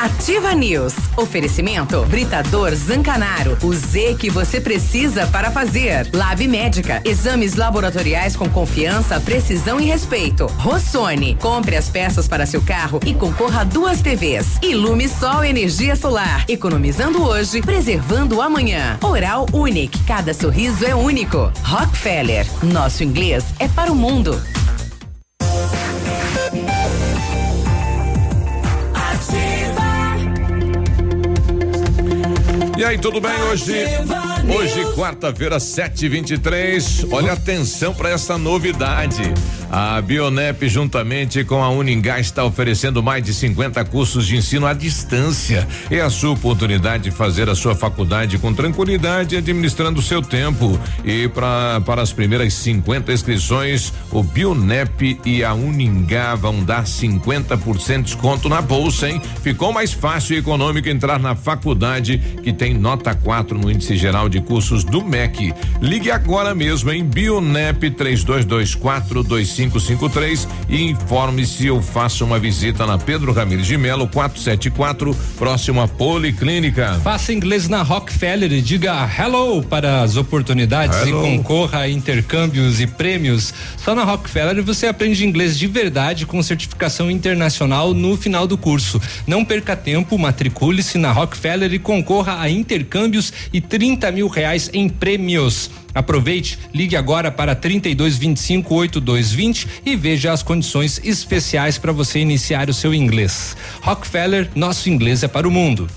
Ativa 0.00 0.54
News. 0.54 0.94
Oferecimento 1.14 2.02
Britador 2.06 2.74
Zancanaro. 2.74 3.58
O 3.62 3.74
Z 3.74 4.16
que 4.18 4.30
você 4.30 4.58
precisa 4.58 5.26
para 5.26 5.50
fazer. 5.50 6.08
Lab 6.14 6.48
Médica. 6.48 7.02
Exames 7.04 7.54
laboratoriais 7.54 8.34
com 8.34 8.48
confiança, 8.48 9.20
precisão 9.20 9.78
e 9.78 9.84
respeito. 9.84 10.46
Rossoni. 10.56 11.34
Compre 11.34 11.76
as 11.76 11.90
peças 11.90 12.26
para 12.26 12.46
seu 12.46 12.62
carro 12.62 12.98
e 13.04 13.12
concorra 13.12 13.60
a 13.60 13.64
duas 13.64 14.00
TVs. 14.00 14.58
Ilume 14.62 15.06
Sol 15.06 15.44
Energia 15.44 15.94
Solar. 15.94 16.46
Economizando 16.48 17.22
hoje, 17.22 17.60
preservando 17.60 18.40
amanhã. 18.40 18.98
Oral 19.02 19.44
Unique. 19.52 20.02
Cada 20.04 20.32
sorriso 20.32 20.82
é 20.86 20.94
único. 20.94 21.52
Rockefeller. 21.62 22.46
Nosso 22.62 23.04
inglês 23.04 23.44
é 23.58 23.68
para 23.68 23.92
o 23.92 23.94
mundo. 23.94 24.40
E 32.80 32.82
aí, 32.82 32.96
tudo 32.98 33.20
bem 33.20 33.42
hoje? 33.42 33.74
Hoje, 34.48 34.84
quarta-feira, 34.94 35.58
7:23. 35.58 37.06
Olha 37.10 37.32
atenção 37.32 37.94
para 37.94 38.10
essa 38.10 38.38
novidade. 38.38 39.22
A 39.70 40.00
Bionep, 40.00 40.68
juntamente 40.68 41.44
com 41.44 41.62
a 41.62 41.68
Uningá, 41.68 42.18
está 42.18 42.44
oferecendo 42.44 43.00
mais 43.02 43.22
de 43.22 43.32
50 43.32 43.84
cursos 43.84 44.26
de 44.26 44.36
ensino 44.36 44.66
à 44.66 44.72
distância. 44.72 45.66
É 45.88 46.00
a 46.00 46.10
sua 46.10 46.30
oportunidade 46.30 47.04
de 47.04 47.10
fazer 47.12 47.48
a 47.48 47.54
sua 47.54 47.76
faculdade 47.76 48.36
com 48.38 48.52
tranquilidade, 48.52 49.36
administrando 49.36 50.00
o 50.00 50.02
seu 50.02 50.20
tempo. 50.22 50.78
E 51.04 51.28
pra, 51.28 51.80
para 51.86 52.02
as 52.02 52.12
primeiras 52.12 52.52
50 52.54 53.12
inscrições, 53.12 53.92
o 54.10 54.24
Bionep 54.24 55.20
e 55.24 55.44
a 55.44 55.54
Uningá 55.54 56.34
vão 56.34 56.64
dar 56.64 56.84
50% 56.84 57.96
de 57.98 58.02
desconto 58.02 58.48
na 58.48 58.60
bolsa, 58.60 59.08
hein? 59.08 59.22
Ficou 59.42 59.72
mais 59.72 59.92
fácil 59.92 60.34
e 60.34 60.38
econômico 60.38 60.88
entrar 60.88 61.20
na 61.20 61.36
faculdade 61.36 62.18
que 62.42 62.52
tem 62.52 62.74
nota 62.74 63.14
4 63.14 63.56
no 63.56 63.70
índice 63.70 63.96
geral 63.96 64.28
de 64.30 64.40
cursos 64.40 64.84
do 64.84 65.04
MEC. 65.04 65.52
Ligue 65.80 66.10
agora 66.10 66.54
mesmo 66.54 66.90
em 66.90 67.04
Bionep 67.04 67.90
3224 67.90 69.22
2553 69.22 70.48
e 70.68 70.82
informe-se 70.84 71.68
ou 71.70 71.82
faça 71.82 72.24
uma 72.24 72.38
visita 72.38 72.86
na 72.86 72.96
Pedro 72.96 73.32
Ramires 73.32 73.66
de 73.66 73.76
Melo 73.76 74.06
474, 74.06 75.14
próximo 75.36 75.80
à 75.80 75.88
Policlínica. 75.88 76.98
Faça 77.02 77.32
inglês 77.32 77.68
na 77.68 77.82
Rockefeller 77.82 78.52
e 78.52 78.62
diga 78.62 79.08
hello 79.18 79.62
para 79.62 80.02
as 80.02 80.16
oportunidades 80.16 80.98
Hello. 80.98 81.26
e 81.26 81.36
concorra 81.38 81.80
a 81.80 81.88
intercâmbios 81.88 82.80
e 82.80 82.86
prêmios. 82.86 83.52
Só 83.76 83.94
na 83.94 84.04
Rockefeller 84.04 84.62
você 84.62 84.86
aprende 84.86 85.26
inglês 85.26 85.58
de 85.58 85.66
verdade 85.66 86.26
com 86.26 86.42
certificação 86.42 87.10
internacional 87.10 87.94
no 87.94 88.16
final 88.16 88.46
do 88.46 88.56
curso. 88.58 89.00
Não 89.26 89.44
perca 89.44 89.74
tempo, 89.74 90.18
matricule-se 90.18 90.98
na 90.98 91.10
Rockefeller 91.10 91.72
e 91.72 91.78
concorra 91.78 92.40
a 92.40 92.50
intercâmbios 92.50 93.32
e 93.52 93.60
30 93.60 94.12
mil 94.12 94.19
reais 94.28 94.70
em 94.72 94.88
prêmios. 94.88 95.70
Aproveite, 95.94 96.58
ligue 96.72 96.96
agora 96.96 97.30
para 97.30 97.54
3225 97.54 98.74
8220 98.74 99.66
e 99.84 99.96
veja 99.96 100.32
as 100.32 100.42
condições 100.42 101.00
especiais 101.02 101.78
para 101.78 101.92
você 101.92 102.20
iniciar 102.20 102.70
o 102.70 102.74
seu 102.74 102.94
inglês. 102.94 103.56
Rockefeller, 103.80 104.48
nosso 104.54 104.88
inglês 104.88 105.22
é 105.22 105.28
para 105.28 105.48
o 105.48 105.50
mundo. 105.50 105.88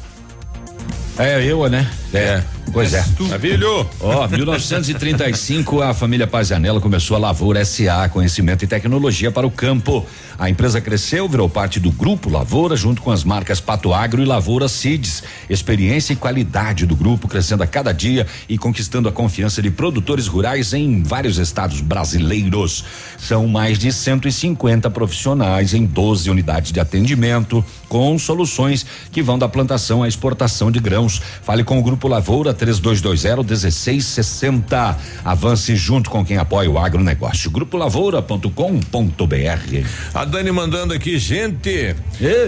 É, 1.18 1.44
eu, 1.44 1.68
né? 1.70 1.92
É. 2.14 2.44
Pois 2.72 2.94
é. 2.94 3.06
Maravilho. 3.26 3.88
Ó, 4.00 4.28
1935, 4.28 5.82
a 5.82 5.94
família 5.94 6.26
Pazianello 6.26 6.82
começou 6.82 7.16
a 7.16 7.20
Lavoura 7.20 7.64
SA, 7.64 8.10
conhecimento 8.12 8.64
e 8.64 8.68
tecnologia 8.68 9.32
para 9.32 9.46
o 9.46 9.52
campo. 9.52 10.06
A 10.40 10.50
empresa 10.50 10.82
cresceu, 10.82 11.30
virou 11.30 11.48
parte 11.48 11.80
do 11.80 11.92
grupo 11.92 12.30
Lavoura, 12.30 12.76
junto 12.76 13.02
com 13.02 13.12
as 13.12 13.24
marcas 13.24 13.60
Pato 13.60 13.94
Agro 13.94 14.22
e 14.22 14.26
Lavoura 14.26 14.68
Seeds. 14.68 15.24
Experiência 15.50 16.14
e 16.14 16.16
qualidade 16.16 16.86
do 16.86 16.96
grupo 16.96 17.28
crescendo 17.28 17.62
a 17.62 17.68
cada 17.68 17.92
dia 17.92 18.26
e 18.50 18.58
conquistando 18.58 19.08
a 19.08 19.12
confiança 19.12 19.62
de 19.62 19.70
produtores 19.70 20.26
rurais 20.26 20.74
em 20.74 21.04
vários 21.04 21.38
estados 21.38 21.80
brasileiros. 21.80 22.84
São 23.18 23.48
mais 23.48 23.78
de 23.78 23.92
150 23.92 24.90
profissionais 24.90 25.74
em 25.74 25.86
12 25.86 26.30
unidades 26.30 26.72
de 26.72 26.80
atendimento, 26.80 27.64
com 27.88 28.18
soluções 28.18 28.86
que 29.12 29.22
vão 29.22 29.38
da 29.38 29.48
plantação 29.48 30.02
à 30.02 30.08
exportação 30.08 30.72
de 30.72 30.80
grãos. 30.80 31.22
Fale 31.44 31.64
com 31.64 31.78
o 31.78 31.84
Grupo 31.84 32.03
Lavoura 32.08 32.54
3220-1660. 32.54 34.96
Avance 35.24 35.76
junto 35.76 36.10
com 36.10 36.26
quem 36.26 36.38
apoia 36.38 36.70
o 36.70 36.78
agronegócio. 36.78 37.50
Grupo 37.52 37.78
Lavoura.com.br. 37.78 39.86
A 40.14 40.26
Dani 40.26 40.52
mandando 40.52 40.94
aqui, 40.94 41.18
gente. 41.18 41.96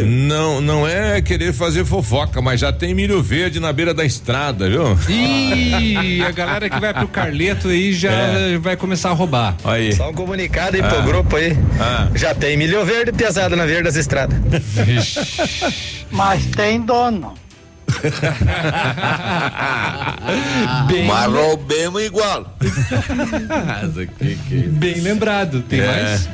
Não, 0.06 0.60
não 0.62 0.88
é 0.88 1.22
querer 1.22 1.54
fazer 1.54 1.86
fofoca, 1.86 2.42
mas 2.42 2.60
já 2.60 2.72
tem 2.74 2.94
milho 2.94 3.22
verde 3.22 3.60
na 3.60 3.72
beira 3.74 3.94
da 3.94 4.06
estrada, 4.06 4.70
viu? 4.70 4.98
Ih, 5.10 6.22
a 6.22 6.32
galera 6.32 6.70
que 6.70 6.80
vai 6.80 6.94
pro 6.94 7.08
Carleto 7.08 7.68
aí 7.70 7.94
já 7.94 8.12
É. 8.12 8.58
vai 8.58 8.76
começar 8.78 9.10
a 9.10 9.14
roubar. 9.14 9.56
Aí. 9.64 9.94
Só 9.94 10.10
um 10.10 10.14
comunicado 10.14 10.76
aí 10.76 10.82
Ah. 10.84 10.88
pro 10.90 11.04
grupo 11.04 11.36
aí. 11.36 11.58
Ah. 11.80 12.08
Já 12.16 12.34
tem 12.36 12.58
milho 12.58 12.84
verde 12.86 13.12
pesado 13.12 13.56
na 13.56 13.66
beira 13.66 13.84
das 13.84 13.96
estradas. 13.96 14.38
Mas 16.12 16.46
tem 16.48 16.82
dono. 16.82 17.34
Bem- 20.88 21.08
Mas 21.08 21.32
roubemos 21.32 22.02
igual. 22.04 22.56
Bem 24.72 25.00
lembrado, 25.02 25.62
tem 25.64 25.80
É. 25.82 25.88
mais? 25.88 26.30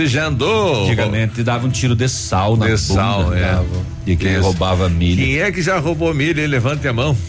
Você 0.00 0.06
já 0.06 0.26
andou? 0.28 0.84
Antigamente 0.86 1.42
dava 1.42 1.66
um 1.66 1.70
tiro 1.70 1.94
de 1.94 2.08
sal 2.08 2.56
na 2.56 2.64
De 2.64 2.72
bunda. 2.72 2.78
sal, 2.82 3.34
é. 3.34 3.40
dava. 3.42 3.66
E 4.06 4.16
quem 4.16 4.32
Isso. 4.32 4.40
roubava 4.42 4.88
milho. 4.88 5.22
Quem 5.22 5.38
é 5.40 5.52
que 5.52 5.60
já 5.60 5.78
roubou 5.78 6.14
milho? 6.14 6.44
Levante 6.48 6.88
a 6.88 6.92
mão. 6.92 7.14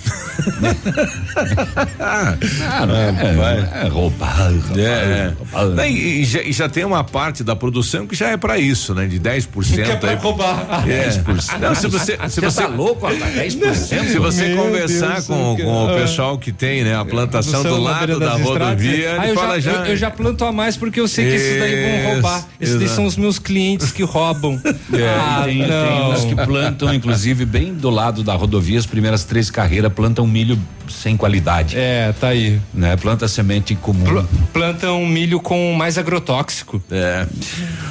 Ah, 1.99 2.85
não 2.85 2.95
é, 2.95 3.85
é 3.85 3.87
roubar. 3.87 4.51
É, 4.75 4.81
é. 4.81 5.33
Não, 5.75 5.85
E, 5.85 6.21
e 6.21 6.25
já, 6.25 6.41
e 6.41 6.51
já 6.51 6.69
tem 6.69 6.83
uma 6.83 7.03
parte 7.03 7.43
da 7.43 7.55
produção 7.55 8.07
que 8.07 8.15
já 8.15 8.29
é 8.29 8.37
pra 8.37 8.57
isso, 8.57 8.93
né? 8.95 9.05
De 9.05 9.19
10%. 9.19 9.75
Que 9.75 9.81
é 9.81 9.95
pra 9.95 10.11
aí. 10.11 10.15
roubar. 10.15 10.83
É. 10.89 11.09
10%. 11.09 11.59
Não, 11.59 11.75
se 11.75 11.87
você, 11.87 12.17
se 12.27 12.41
Você 12.41 12.41
você 12.41 12.61
tá 12.61 12.67
louco, 12.67 13.05
rapaz? 13.05 13.55
10%? 13.55 13.73
Se 14.07 14.19
você 14.19 14.47
Meu 14.49 14.63
conversar 14.63 15.13
Deus, 15.15 15.27
com, 15.27 15.55
cara. 15.57 15.69
com 15.69 15.85
o 15.85 15.95
pessoal 15.95 16.37
que 16.37 16.51
tem, 16.51 16.83
né, 16.83 16.95
a 16.95 17.05
plantação 17.05 17.63
do 17.63 17.79
lado 17.79 18.19
da 18.19 18.33
rodovia, 18.33 19.17
Ah, 19.19 19.23
ele 19.23 19.31
eu, 19.31 19.35
fala 19.35 19.59
já, 19.59 19.71
já. 19.71 19.77
eu, 19.79 19.85
eu 19.87 19.97
já 19.97 20.09
planto 20.11 20.43
a 20.45 20.51
mais 20.51 20.75
porque 20.77 20.99
eu 20.99 21.07
sei 21.07 21.25
que 21.29 21.35
esses 21.35 21.59
daí 21.59 21.81
vão 21.81 21.99
Isso, 21.99 22.13
roubar. 22.13 22.47
Esses 22.61 22.91
são 22.91 23.05
os 23.05 23.17
meus 23.17 23.39
clientes 23.39 23.91
que 23.91 24.03
roubam. 24.03 24.61
É, 24.93 25.07
ah, 25.07 25.43
tem, 25.45 25.59
tem 25.59 25.67
não. 25.67 26.11
uns 26.11 26.25
que 26.25 26.35
plantam, 26.35 26.93
inclusive, 26.93 27.45
bem 27.45 27.73
do 27.73 27.89
lado 27.89 28.23
da 28.23 28.35
rodovia, 28.35 28.77
as 28.77 28.85
primeiras 28.85 29.23
três 29.23 29.49
carreiras 29.49 29.91
plantam 29.91 30.27
milho 30.27 30.59
sem 30.89 31.15
qualidade. 31.15 31.77
É, 31.77 32.13
tá 32.19 32.29
aí. 32.29 32.59
Né? 32.73 32.95
Planta 32.97 33.27
semente 33.27 33.73
comum. 33.75 34.25
Plantam 34.51 35.05
milho 35.05 35.39
com 35.39 35.73
mais 35.73 35.97
agrotóxico. 35.97 36.81
É. 36.91 37.25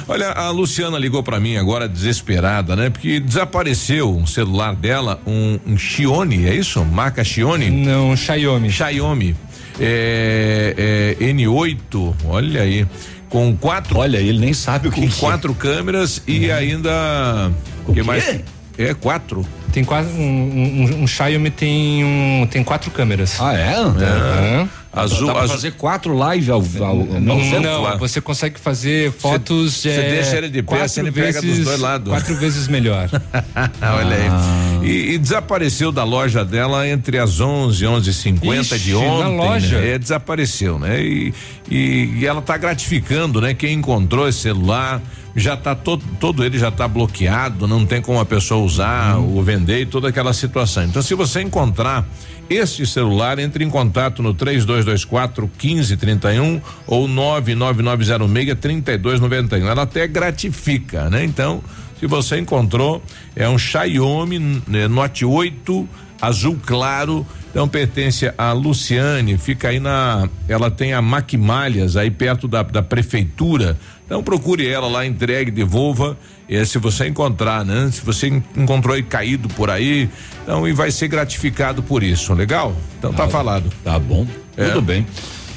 Olha, 0.07 0.29
a 0.29 0.49
Luciana 0.51 0.97
ligou 0.97 1.23
pra 1.23 1.39
mim 1.39 1.57
agora 1.57 1.89
desesperada, 1.89 2.75
né? 2.75 2.89
Porque 2.89 3.19
desapareceu 3.19 4.15
um 4.15 4.27
celular 4.27 4.75
dela, 4.75 5.19
um, 5.25 5.59
um 5.65 5.77
Xiaomi, 5.77 6.45
é 6.45 6.55
isso? 6.55 6.83
Marca 6.85 7.23
Xiaomi? 7.23 7.69
Não, 7.69 8.15
Xiaomi. 8.15 8.71
Xiaomi. 8.71 9.35
É, 9.79 11.15
é, 11.19 11.25
N8, 11.25 12.13
olha 12.25 12.61
aí. 12.61 12.85
Com 13.31 13.55
quatro. 13.55 13.97
Olha, 13.97 14.17
ele 14.17 14.37
nem 14.37 14.53
sabe 14.53 14.89
o 14.89 14.91
que 14.91 15.01
Com 15.01 15.07
que 15.07 15.15
é. 15.15 15.19
quatro 15.19 15.55
câmeras 15.55 16.21
e 16.27 16.51
ainda. 16.51 17.49
O 17.87 17.93
que 17.93 18.01
quê? 18.01 18.03
mais? 18.03 18.41
É, 18.77 18.93
quatro. 18.93 19.43
Tem 19.71 19.83
quase 19.85 20.09
um, 20.09 20.21
um, 20.21 21.03
um 21.03 21.07
Xiaomi 21.07 21.49
tem 21.49 22.03
um 22.03 22.45
tem 22.45 22.61
quatro 22.63 22.91
câmeras. 22.91 23.39
Ah, 23.39 23.53
é? 23.53 23.73
Aham. 23.75 24.69
Azul, 24.93 25.27
Dá 25.27 25.33
pra 25.33 25.43
azul. 25.43 25.55
fazer 25.55 25.71
quatro 25.71 26.13
lives 26.31 26.49
ao, 26.49 26.59
ao, 26.59 26.95
Não, 26.95 27.39
ao 27.39 27.61
não, 27.61 27.97
você 27.97 28.19
consegue 28.19 28.59
fazer 28.59 29.09
fotos. 29.13 29.75
Você 29.75 29.89
é, 29.89 30.09
deixa 30.15 30.37
ele 30.37 30.49
de 30.49 30.61
pé, 30.61 30.81
assim 30.81 30.99
ele 30.99 31.13
pega 31.13 31.39
vezes, 31.39 31.57
dos 31.59 31.65
dois 31.65 31.79
lados. 31.79 32.09
Quatro 32.11 32.35
vezes 32.35 32.67
melhor. 32.67 33.09
Olha 33.81 34.15
aí. 34.17 34.85
E, 34.85 35.13
e 35.13 35.17
desapareceu 35.17 35.93
da 35.93 36.03
loja 36.03 36.43
dela 36.43 36.85
entre 36.85 37.17
as 37.17 37.39
11 37.39 37.83
e 37.83 37.87
11:50 37.87 38.61
Ixi, 38.61 38.79
de 38.79 38.95
ontem. 38.95 39.21
na 39.21 39.29
loja? 39.29 39.79
Né? 39.79 39.91
É, 39.91 39.97
desapareceu, 39.97 40.77
né? 40.77 41.01
E, 41.01 41.33
e, 41.69 42.17
e 42.19 42.25
ela 42.25 42.41
tá 42.41 42.57
gratificando, 42.57 43.39
né? 43.39 43.53
Quem 43.53 43.73
encontrou 43.75 44.27
esse 44.27 44.39
celular 44.39 45.01
já 45.35 45.55
tá 45.55 45.73
todo, 45.75 46.03
todo 46.19 46.43
ele 46.43 46.59
já 46.59 46.71
tá 46.71 46.87
bloqueado, 46.87 47.67
não 47.67 47.85
tem 47.85 48.01
como 48.01 48.19
a 48.19 48.25
pessoa 48.25 48.63
usar 48.63 49.17
Hum. 49.17 49.35
ou 49.35 49.43
vender 49.43 49.81
e 49.81 49.85
toda 49.85 50.09
aquela 50.09 50.33
situação. 50.33 50.83
Então, 50.83 51.01
se 51.01 51.13
você 51.15 51.41
encontrar 51.41 52.05
este 52.49 52.85
celular, 52.85 53.39
entre 53.39 53.63
em 53.63 53.69
contato 53.69 54.21
no 54.21 54.33
3224 54.33 55.49
1531 55.61 56.61
ou 56.85 57.07
99906 57.07 58.57
3291. 58.59 59.67
Ela 59.69 59.83
até 59.83 60.05
gratifica, 60.05 61.09
né? 61.09 61.23
Então, 61.23 61.63
se 61.97 62.07
você 62.07 62.39
encontrou, 62.39 63.01
é 63.35 63.47
um 63.47 63.57
Xiaomi 63.57 64.61
né, 64.67 64.87
Note 64.87 65.23
8 65.23 65.87
azul 66.21 66.59
claro. 66.65 67.25
Então 67.49 67.67
pertence 67.67 68.31
a 68.37 68.53
Luciane, 68.53 69.37
fica 69.37 69.69
aí 69.69 69.79
na. 69.79 70.29
Ela 70.47 70.71
tem 70.71 70.93
a 70.93 71.01
Maquimalhas, 71.01 71.97
aí 71.97 72.09
perto 72.09 72.47
da, 72.47 72.63
da 72.63 72.81
prefeitura. 72.81 73.77
Então 74.11 74.21
procure 74.21 74.67
ela 74.67 74.89
lá, 74.89 75.05
entregue, 75.05 75.49
devolva. 75.49 76.17
E 76.49 76.65
se 76.65 76.77
você 76.79 77.07
encontrar, 77.07 77.63
né? 77.63 77.89
Se 77.93 78.01
você 78.01 78.27
en- 78.27 78.43
encontrou 78.57 78.93
aí 78.93 79.01
caído 79.01 79.47
por 79.47 79.69
aí, 79.69 80.09
então 80.43 80.67
e 80.67 80.73
vai 80.73 80.91
ser 80.91 81.07
gratificado 81.07 81.81
por 81.81 82.03
isso, 82.03 82.33
legal? 82.33 82.75
Então 82.99 83.13
tá, 83.13 83.29
falado. 83.29 83.71
Tá 83.85 83.97
bom. 83.97 84.27
É. 84.57 84.65
Tudo 84.65 84.81
bem. 84.81 85.07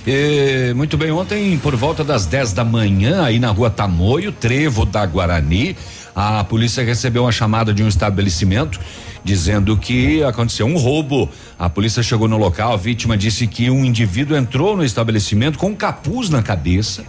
Eh, 0.07 0.73
muito 0.77 0.97
bem, 0.97 1.11
ontem, 1.11 1.59
por 1.59 1.75
volta 1.75 2.05
das 2.05 2.27
10 2.27 2.53
da 2.53 2.65
manhã, 2.65 3.25
aí 3.25 3.41
na 3.41 3.51
rua 3.51 3.71
Tamoio, 3.71 4.31
Trevo 4.31 4.87
da 4.87 5.05
Guarani, 5.05 5.75
a 6.15 6.45
polícia 6.45 6.85
recebeu 6.85 7.25
uma 7.25 7.33
chamada 7.33 7.75
de 7.75 7.83
um 7.83 7.89
estabelecimento 7.89 8.79
dizendo 9.25 9.77
que 9.77 10.23
aconteceu 10.23 10.67
um 10.67 10.77
roubo. 10.77 11.29
A 11.59 11.69
polícia 11.69 12.05
chegou 12.05 12.29
no 12.29 12.37
local, 12.37 12.73
a 12.75 12.77
vítima 12.77 13.17
disse 13.17 13.49
que 13.49 13.69
um 13.69 13.85
indivíduo 13.85 14.37
entrou 14.37 14.77
no 14.77 14.85
estabelecimento 14.85 15.59
com 15.59 15.71
um 15.71 15.75
capuz 15.75 16.31
na 16.31 16.41
cabeça, 16.41 17.05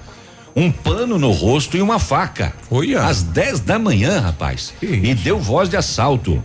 um 0.56 0.72
pano 0.72 1.20
no 1.20 1.32
rosto 1.32 1.76
e 1.76 1.82
uma 1.82 2.00
faca. 2.00 2.54
Olha. 2.72 3.04
Às 3.04 3.22
10 3.22 3.60
da 3.60 3.78
manhã, 3.78 4.20
rapaz. 4.22 4.74
E 4.82 5.14
deu 5.14 5.38
voz 5.38 5.68
de 5.68 5.76
assalto. 5.76 6.42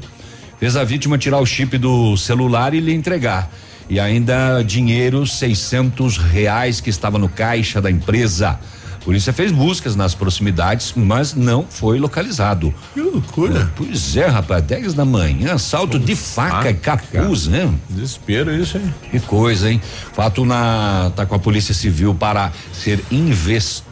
Fez 0.59 0.77
a 0.77 0.83
vítima 0.83 1.17
tirar 1.17 1.39
o 1.39 1.47
chip 1.47 1.79
do 1.79 2.17
celular 2.17 2.75
e 2.75 2.81
lhe 2.81 2.93
entregar. 2.93 3.51
E 3.89 3.99
ainda 3.99 4.63
dinheiro, 4.63 5.27
600 5.27 6.17
reais 6.17 6.81
que 6.81 6.91
estava 6.91 7.19
no 7.19 7.29
caixa 7.29 7.81
da 7.81 7.91
empresa. 7.91 8.59
A 8.95 9.05
polícia 9.05 9.33
fez 9.33 9.51
buscas 9.51 9.97
nas 9.97 10.15
proximidades, 10.15 10.93
mas 10.95 11.35
não 11.35 11.65
foi 11.69 11.99
localizado. 11.99 12.75
Que 12.93 13.01
loucura. 13.01 13.73
Pois 13.75 14.17
é, 14.17 14.27
rapaz, 14.27 14.63
10 14.63 14.93
da 14.93 15.05
manhã, 15.05 15.55
assalto 15.55 15.99
de 15.99 16.15
faca 16.15 16.71
e 16.71 16.75
capuz, 16.75 17.47
né? 17.47 17.73
Desespero 17.89 18.55
isso 18.55 18.77
aí. 18.77 18.93
Que 19.11 19.21
coisa, 19.21 19.71
hein? 19.71 19.81
Fato 20.13 20.45
na 20.45 21.11
tá 21.17 21.25
com 21.25 21.35
a 21.35 21.39
Polícia 21.39 21.73
Civil 21.73 22.15
para 22.15 22.53
ser 22.73 23.03
investigado. 23.11 23.90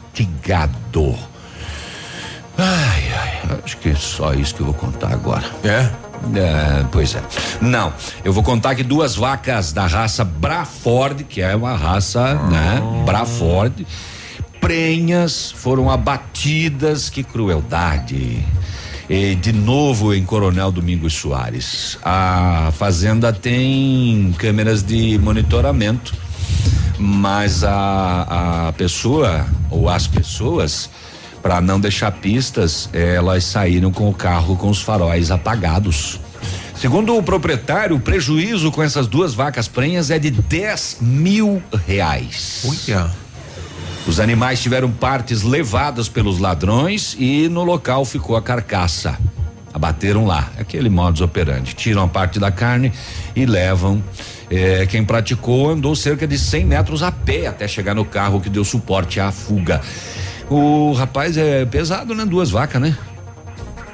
Ai, 2.57 3.13
ai, 3.13 3.61
acho 3.65 3.77
que 3.77 3.91
é 3.91 3.95
só 3.95 4.33
isso 4.35 4.55
que 4.55 4.61
eu 4.61 4.67
vou 4.67 4.75
contar 4.75 5.13
agora. 5.13 5.45
É? 5.63 5.89
É, 6.35 6.85
pois 6.91 7.15
é. 7.15 7.23
Não, 7.61 7.93
eu 8.25 8.33
vou 8.33 8.43
contar 8.43 8.75
que 8.75 8.83
duas 8.83 9.15
vacas 9.15 9.73
da 9.73 9.87
raça 9.87 10.25
Braford, 10.25 11.25
que 11.25 11.41
é 11.41 11.55
uma 11.55 11.77
raça, 11.77 12.35
né? 12.35 12.83
Braford, 13.07 13.87
prenhas 14.61 15.53
foram 15.53 15.91
abatidas, 15.91 17.09
que 17.09 17.23
crueldade. 17.23 18.45
E 19.09 19.35
de 19.37 19.53
novo 19.53 20.13
em 20.13 20.25
Coronel 20.25 20.71
Domingos 20.71 21.15
Soares. 21.15 21.99
A 22.03 22.71
fazenda 22.77 23.33
tem 23.33 24.35
câmeras 24.37 24.83
de 24.83 25.19
monitoramento, 25.19 26.15
mas 26.99 27.65
a, 27.65 28.69
a 28.69 28.73
pessoa 28.73 29.47
ou 29.71 29.89
as 29.89 30.07
pessoas 30.07 30.91
para 31.43 31.61
não 31.61 31.79
deixar 31.81 32.11
pistas, 32.13 32.91
elas 32.93 33.45
saíram 33.45 33.93
com 33.93 34.09
o 34.09 34.15
carro 34.15 34.57
com 34.57 34.69
os 34.69 34.83
faróis 34.83 35.31
apagados. 35.31 36.21
Segundo 36.75 37.17
o 37.17 37.23
proprietário, 37.23 37.97
o 37.97 38.01
prejuízo 38.01 38.71
com 38.71 38.83
essas 38.83 39.07
duas 39.07 39.35
vacas 39.35 39.67
prenhas 39.67 40.11
é 40.11 40.19
de 40.19 40.31
10 40.31 40.99
mil 41.01 41.63
reais. 41.87 42.65
Olha. 42.65 43.11
Os 44.07 44.21
animais 44.21 44.61
tiveram 44.61 44.91
partes 44.91 45.43
levadas 45.43 46.09
pelos 46.09 46.39
ladrões 46.39 47.17
e 47.19 47.49
no 47.49 47.63
local 47.63 48.05
ficou 48.05 48.37
a 48.37 48.43
carcaça. 48.43 49.19
Abateram 49.73 50.27
lá, 50.27 50.51
aquele 50.59 50.89
modus 50.89 51.21
operandi. 51.21 51.75
Tiram 51.75 52.03
a 52.05 52.09
parte 52.09 52.39
da 52.41 52.51
carne 52.51 52.93
e 53.37 53.45
levam. 53.45 54.03
Eh, 54.51 54.87
quem 54.89 55.05
praticou 55.05 55.71
andou 55.71 55.95
cerca 55.95 56.27
de 56.27 56.39
100 56.39 56.65
metros 56.65 57.03
a 57.03 57.13
pé 57.13 57.47
até 57.47 57.69
chegar 57.69 57.95
no 57.95 58.05
carro 58.05 58.41
que 58.41 58.49
deu 58.49 58.65
suporte 58.65 59.21
à 59.21 59.31
fuga. 59.31 59.81
O 60.51 60.93
rapaz 60.93 61.37
é 61.37 61.67
pesado, 61.67 62.15
né? 62.15 62.25
Duas 62.25 62.51
vacas, 62.51 62.81
né? 62.81 62.97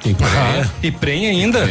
Tem 0.01 0.15
Ah, 0.21 0.69
e 0.81 0.91
prenha 0.91 1.29
ainda? 1.29 1.65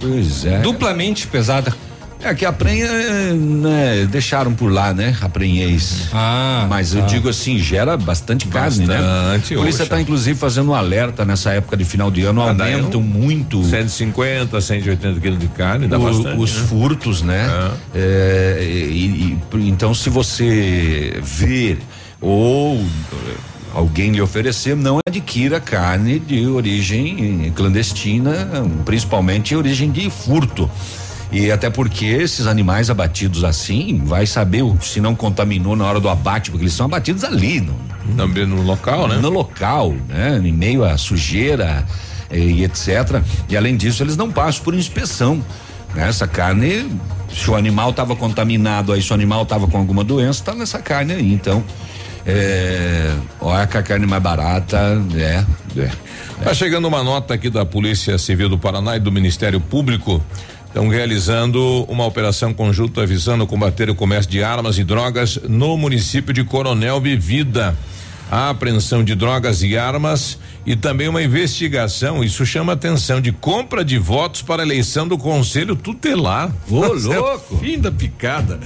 Pois 0.00 0.44
é. 0.46 0.60
Duplamente 0.60 1.26
pesada. 1.26 1.74
É 2.24 2.32
que 2.34 2.44
a 2.46 2.52
prenha, 2.52 2.86
né, 3.34 4.06
deixaram 4.08 4.54
por 4.54 4.70
lá, 4.72 4.94
né? 4.94 5.16
A 5.20 5.28
prenhez. 5.28 6.08
Ah. 6.12 6.66
Mas 6.70 6.94
eu 6.94 7.00
tá. 7.00 7.06
digo 7.08 7.28
assim, 7.28 7.58
gera 7.58 7.96
bastante, 7.96 8.46
carne, 8.46 8.86
né? 8.86 8.96
Bastante, 8.96 9.54
A 9.54 9.56
polícia 9.58 9.82
está 9.82 10.00
inclusive 10.00 10.38
fazendo 10.38 10.70
um 10.70 10.74
alerta 10.74 11.24
nessa 11.24 11.50
época 11.52 11.76
de 11.76 11.84
final 11.84 12.10
de 12.12 12.22
ano, 12.22 12.40
Ah, 12.42 12.50
aumentam 12.50 13.00
um- 13.00 13.02
muito 13.04 13.64
150, 13.64 14.60
180 14.60 15.18
quilos 15.20 15.38
de 15.40 15.48
carne, 15.48 15.88
dá 15.88 15.98
o- 15.98 16.02
bastante. 16.04 16.40
os 16.40 16.54
né? 16.56 16.66
furtos, 16.68 17.22
né? 17.22 17.70
É, 17.94 18.58
e- 18.62 19.36
e- 19.54 19.68
então, 19.68 19.92
se 19.92 20.08
você 20.08 21.18
ver 21.22 21.78
ou 22.20 22.76
eh, 22.76 23.34
alguém 23.74 24.12
lhe 24.12 24.20
oferecer, 24.20 24.76
não 24.76 25.00
adquira 25.04 25.58
carne 25.58 26.20
de 26.20 26.46
origem 26.46 27.52
clandestina, 27.56 28.48
principalmente 28.84 29.56
origem 29.56 29.90
de 29.90 30.08
furto. 30.08 30.70
E 31.32 31.50
até 31.50 31.70
porque 31.70 32.04
esses 32.04 32.46
animais 32.46 32.90
abatidos 32.90 33.42
assim, 33.42 34.02
vai 34.04 34.26
saber 34.26 34.62
se 34.82 35.00
não 35.00 35.14
contaminou 35.14 35.74
na 35.74 35.86
hora 35.86 35.98
do 35.98 36.10
abate, 36.10 36.50
porque 36.50 36.64
eles 36.64 36.74
são 36.74 36.84
abatidos 36.84 37.24
ali, 37.24 37.58
no, 37.58 37.74
Também 38.18 38.44
no 38.44 38.60
local, 38.60 39.08
né? 39.08 39.16
No 39.16 39.30
local, 39.30 39.94
né? 40.08 40.38
Em 40.44 40.52
meio 40.52 40.84
à 40.84 40.98
sujeira 40.98 41.86
eh, 42.30 42.38
e 42.38 42.64
etc. 42.64 43.22
E 43.48 43.56
além 43.56 43.78
disso, 43.78 44.02
eles 44.02 44.14
não 44.14 44.30
passam 44.30 44.62
por 44.62 44.74
inspeção. 44.74 45.42
Né? 45.94 46.06
Essa 46.06 46.26
carne, 46.26 46.86
se 47.34 47.50
o 47.50 47.56
animal 47.56 47.90
estava 47.90 48.14
contaminado, 48.14 48.92
aí 48.92 49.00
se 49.00 49.10
o 49.10 49.14
animal 49.14 49.44
estava 49.44 49.66
com 49.66 49.78
alguma 49.78 50.04
doença, 50.04 50.44
tá 50.44 50.54
nessa 50.54 50.80
carne 50.80 51.14
aí. 51.14 51.32
Então, 51.32 51.64
é, 52.26 53.10
olha 53.40 53.66
que 53.66 53.78
a 53.78 53.82
carne 53.82 54.06
mais 54.06 54.22
barata 54.22 55.00
é. 55.14 55.44
é. 55.80 55.90
Tá 56.44 56.52
chegando 56.52 56.86
uma 56.86 57.02
nota 57.02 57.34
aqui 57.34 57.48
da 57.48 57.64
Polícia 57.64 58.18
Civil 58.18 58.48
do 58.48 58.58
Paraná 58.58 58.96
e 58.96 59.00
do 59.00 59.10
Ministério 59.10 59.60
Público. 59.60 60.22
Estão 60.72 60.88
realizando 60.88 61.84
uma 61.86 62.06
operação 62.06 62.54
conjunta 62.54 63.04
visando 63.04 63.46
combater 63.46 63.90
o 63.90 63.94
comércio 63.94 64.30
de 64.30 64.42
armas 64.42 64.78
e 64.78 64.84
drogas 64.84 65.38
no 65.46 65.76
município 65.76 66.32
de 66.32 66.42
Coronel 66.44 66.98
Vivida. 66.98 67.76
A 68.30 68.48
apreensão 68.48 69.04
de 69.04 69.14
drogas 69.14 69.62
e 69.62 69.76
armas 69.76 70.38
e 70.64 70.74
também 70.74 71.08
uma 71.08 71.22
investigação, 71.22 72.24
isso 72.24 72.46
chama 72.46 72.72
atenção, 72.72 73.20
de 73.20 73.32
compra 73.32 73.84
de 73.84 73.98
votos 73.98 74.40
para 74.40 74.62
a 74.62 74.64
eleição 74.64 75.06
do 75.06 75.18
Conselho 75.18 75.76
Tutelar. 75.76 76.50
Ô, 76.70 76.86
é 77.12 77.18
louco. 77.18 77.58
Fim 77.58 77.78
da 77.78 77.92
picada. 77.92 78.58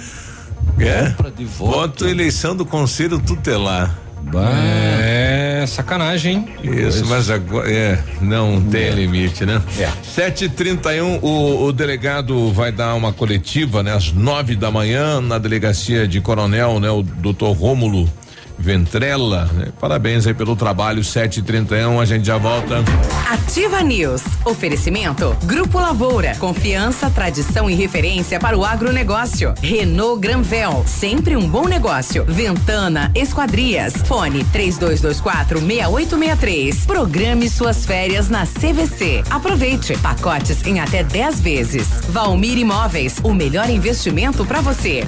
É? 0.78 1.10
Compra 1.10 1.32
de 1.32 1.44
voto. 1.44 1.72
Voto 1.72 2.06
eleição 2.06 2.54
do 2.54 2.64
Conselho 2.64 3.18
Tutelar. 3.18 4.05
É 4.34 5.64
sacanagem, 5.66 6.36
hein? 6.36 6.48
Isso, 6.62 7.04
mas 7.06 7.28
agora 7.28 7.70
é, 7.70 7.98
não 8.20 8.60
tem 8.62 8.90
limite, 8.90 9.44
né? 9.44 9.60
É. 9.78 9.90
7h31, 10.16 11.20
o, 11.22 11.64
o 11.64 11.72
delegado 11.72 12.52
vai 12.52 12.70
dar 12.70 12.94
uma 12.94 13.12
coletiva, 13.12 13.82
né? 13.82 13.92
Às 13.92 14.12
nove 14.12 14.54
da 14.56 14.70
manhã, 14.70 15.20
na 15.20 15.38
delegacia 15.38 16.06
de 16.06 16.20
Coronel, 16.20 16.80
né? 16.80 16.90
O 16.90 17.02
doutor 17.02 17.52
Rômulo 17.52 18.10
Ventrella, 18.58 19.44
né? 19.52 19.68
Parabéns 19.80 20.26
aí 20.26 20.34
pelo 20.34 20.56
trabalho, 20.56 21.02
7h31, 21.02 22.00
a 22.00 22.04
gente 22.04 22.26
já 22.26 22.38
volta. 22.38 22.82
Ativa 23.28 23.82
News. 23.82 24.22
Oferecimento. 24.44 25.36
Grupo 25.44 25.78
Lavoura. 25.78 26.34
Confiança, 26.36 27.10
tradição 27.10 27.68
e 27.68 27.74
referência 27.74 28.38
para 28.38 28.56
o 28.56 28.64
agronegócio. 28.64 29.54
Renault 29.60 30.20
Granvel. 30.20 30.84
Sempre 30.86 31.36
um 31.36 31.48
bom 31.48 31.66
negócio. 31.66 32.24
Ventana 32.24 33.10
Esquadrias. 33.14 33.94
Fone 34.06 34.44
3224 34.44 35.58
6863. 35.60 36.86
Programe 36.86 37.48
suas 37.50 37.84
férias 37.84 38.28
na 38.28 38.46
CVC. 38.46 39.22
Aproveite. 39.30 39.96
Pacotes 39.98 40.64
em 40.66 40.80
até 40.80 41.02
10 41.02 41.40
vezes. 41.40 41.88
Valmir 42.08 42.58
Imóveis. 42.58 43.16
O 43.22 43.34
melhor 43.34 43.68
investimento 43.68 44.44
para 44.44 44.60
você. 44.60 45.04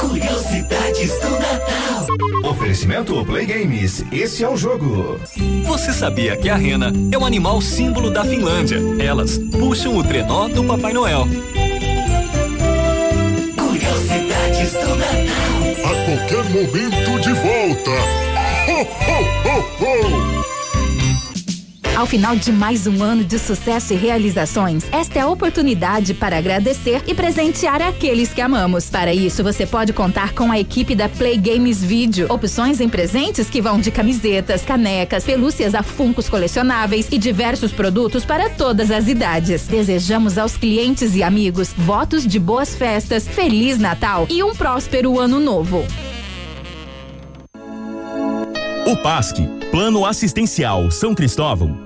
Curiosidades 0.00 1.10
do 1.20 1.30
Natal. 1.30 2.06
Oferecimento 2.50 3.24
Play 3.24 3.46
Games. 3.46 4.04
Esse 4.12 4.44
é 4.44 4.48
o 4.48 4.56
jogo. 4.56 5.18
Você 5.64 5.92
sabia 5.92 6.36
que 6.36 6.48
a 6.48 6.54
rena 6.54 6.92
é 7.10 7.18
o 7.18 7.24
animal 7.24 7.60
símbolo 7.60 8.10
da 8.10 8.24
Finlândia? 8.24 8.78
Elas 9.02 9.38
puxam 9.38 9.96
o 9.96 10.04
trenó 10.04 10.46
do 10.46 10.62
Papai 10.64 10.92
Noel. 10.92 11.26
Curiosidades 13.58 14.72
do 14.72 14.96
Natal. 14.96 15.56
A 15.84 15.94
qualquer 16.04 16.44
momento 16.50 17.20
de 17.20 17.32
volta. 17.32 17.90
Ho, 18.68 18.82
ho, 18.82 19.18
ho, 19.48 19.58
ho. 19.84 20.55
Ao 21.96 22.04
final 22.04 22.36
de 22.36 22.52
mais 22.52 22.86
um 22.86 23.02
ano 23.02 23.24
de 23.24 23.38
sucesso 23.38 23.94
e 23.94 23.96
realizações, 23.96 24.84
esta 24.92 25.18
é 25.18 25.22
a 25.22 25.28
oportunidade 25.28 26.12
para 26.12 26.36
agradecer 26.36 27.02
e 27.06 27.14
presentear 27.14 27.80
aqueles 27.80 28.34
que 28.34 28.42
amamos. 28.42 28.90
Para 28.90 29.14
isso, 29.14 29.42
você 29.42 29.64
pode 29.64 29.94
contar 29.94 30.34
com 30.34 30.52
a 30.52 30.60
equipe 30.60 30.94
da 30.94 31.08
Play 31.08 31.38
Games 31.38 31.82
Video. 31.82 32.30
Opções 32.30 32.82
em 32.82 32.88
presentes 32.88 33.48
que 33.48 33.62
vão 33.62 33.80
de 33.80 33.90
camisetas, 33.90 34.60
canecas, 34.60 35.24
pelúcias 35.24 35.74
a 35.74 35.82
funcos 35.82 36.28
colecionáveis 36.28 37.08
e 37.10 37.16
diversos 37.16 37.72
produtos 37.72 38.26
para 38.26 38.50
todas 38.50 38.90
as 38.90 39.08
idades. 39.08 39.66
Desejamos 39.66 40.36
aos 40.36 40.54
clientes 40.54 41.16
e 41.16 41.22
amigos 41.22 41.72
votos 41.74 42.26
de 42.26 42.38
boas 42.38 42.76
festas, 42.76 43.26
Feliz 43.26 43.78
Natal 43.78 44.26
e 44.28 44.42
um 44.42 44.54
próspero 44.54 45.18
ano 45.18 45.40
novo. 45.40 45.82
O 48.86 48.96
PASC, 48.98 49.38
Plano 49.70 50.04
Assistencial 50.04 50.90
São 50.92 51.14
Cristóvão, 51.14 51.85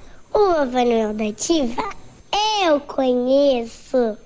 O 0.33 0.53
Papai 0.53 0.85
Noel 0.85 1.13
da 1.13 1.25
Ativa 1.25 1.83
eu 2.63 2.79
conheço. 2.81 4.17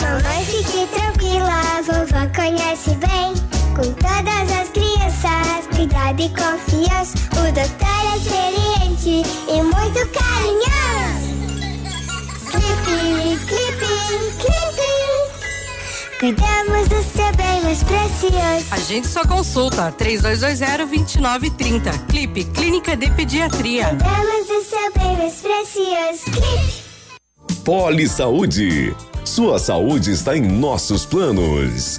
Mamãe, 0.00 0.44
fique 0.44 0.86
tranquila, 0.94 1.82
vovó 1.82 2.26
conhece 2.34 2.90
bem. 2.96 3.34
Com 3.74 3.92
todas 3.94 4.52
as 4.52 4.68
crianças, 4.70 5.66
cuidado 5.74 6.20
e 6.20 6.28
confiança. 6.28 7.16
O 7.32 7.52
doutor 7.52 8.00
é 8.04 8.16
experiente 8.18 9.22
e 9.48 9.62
muito 9.62 10.00
carinhoso. 10.12 11.30
Clipe, 12.52 13.36
clipe, 13.46 13.90
clipe. 14.38 14.49
Cuidamos 16.20 16.86
do 16.86 17.02
seu 17.02 17.34
bem 17.34 17.60
mais 17.62 17.82
precioso. 17.82 18.66
A 18.70 18.76
gente 18.76 19.08
só 19.08 19.24
consulta 19.24 19.90
3220-2930. 19.92 22.06
Clipe 22.08 22.44
Clínica 22.44 22.94
de 22.94 23.10
Pediatria. 23.10 23.86
Cuidamos 23.86 24.46
do 24.46 24.62
seu 24.62 24.92
bem 24.98 25.16
mais 25.16 25.40
precioso. 25.40 26.24
Clipe. 26.24 26.84
Poli 27.64 28.06
Saúde. 28.06 28.94
Sua 29.24 29.58
saúde 29.58 30.10
está 30.10 30.36
em 30.36 30.42
nossos 30.42 31.06
planos. 31.06 31.98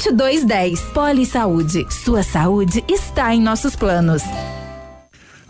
2210. 0.09 0.81
Poli 0.93 1.25
Saúde. 1.25 1.85
Sua 1.89 2.23
saúde 2.23 2.83
está 2.89 3.35
em 3.35 3.41
nossos 3.41 3.75
planos. 3.75 4.23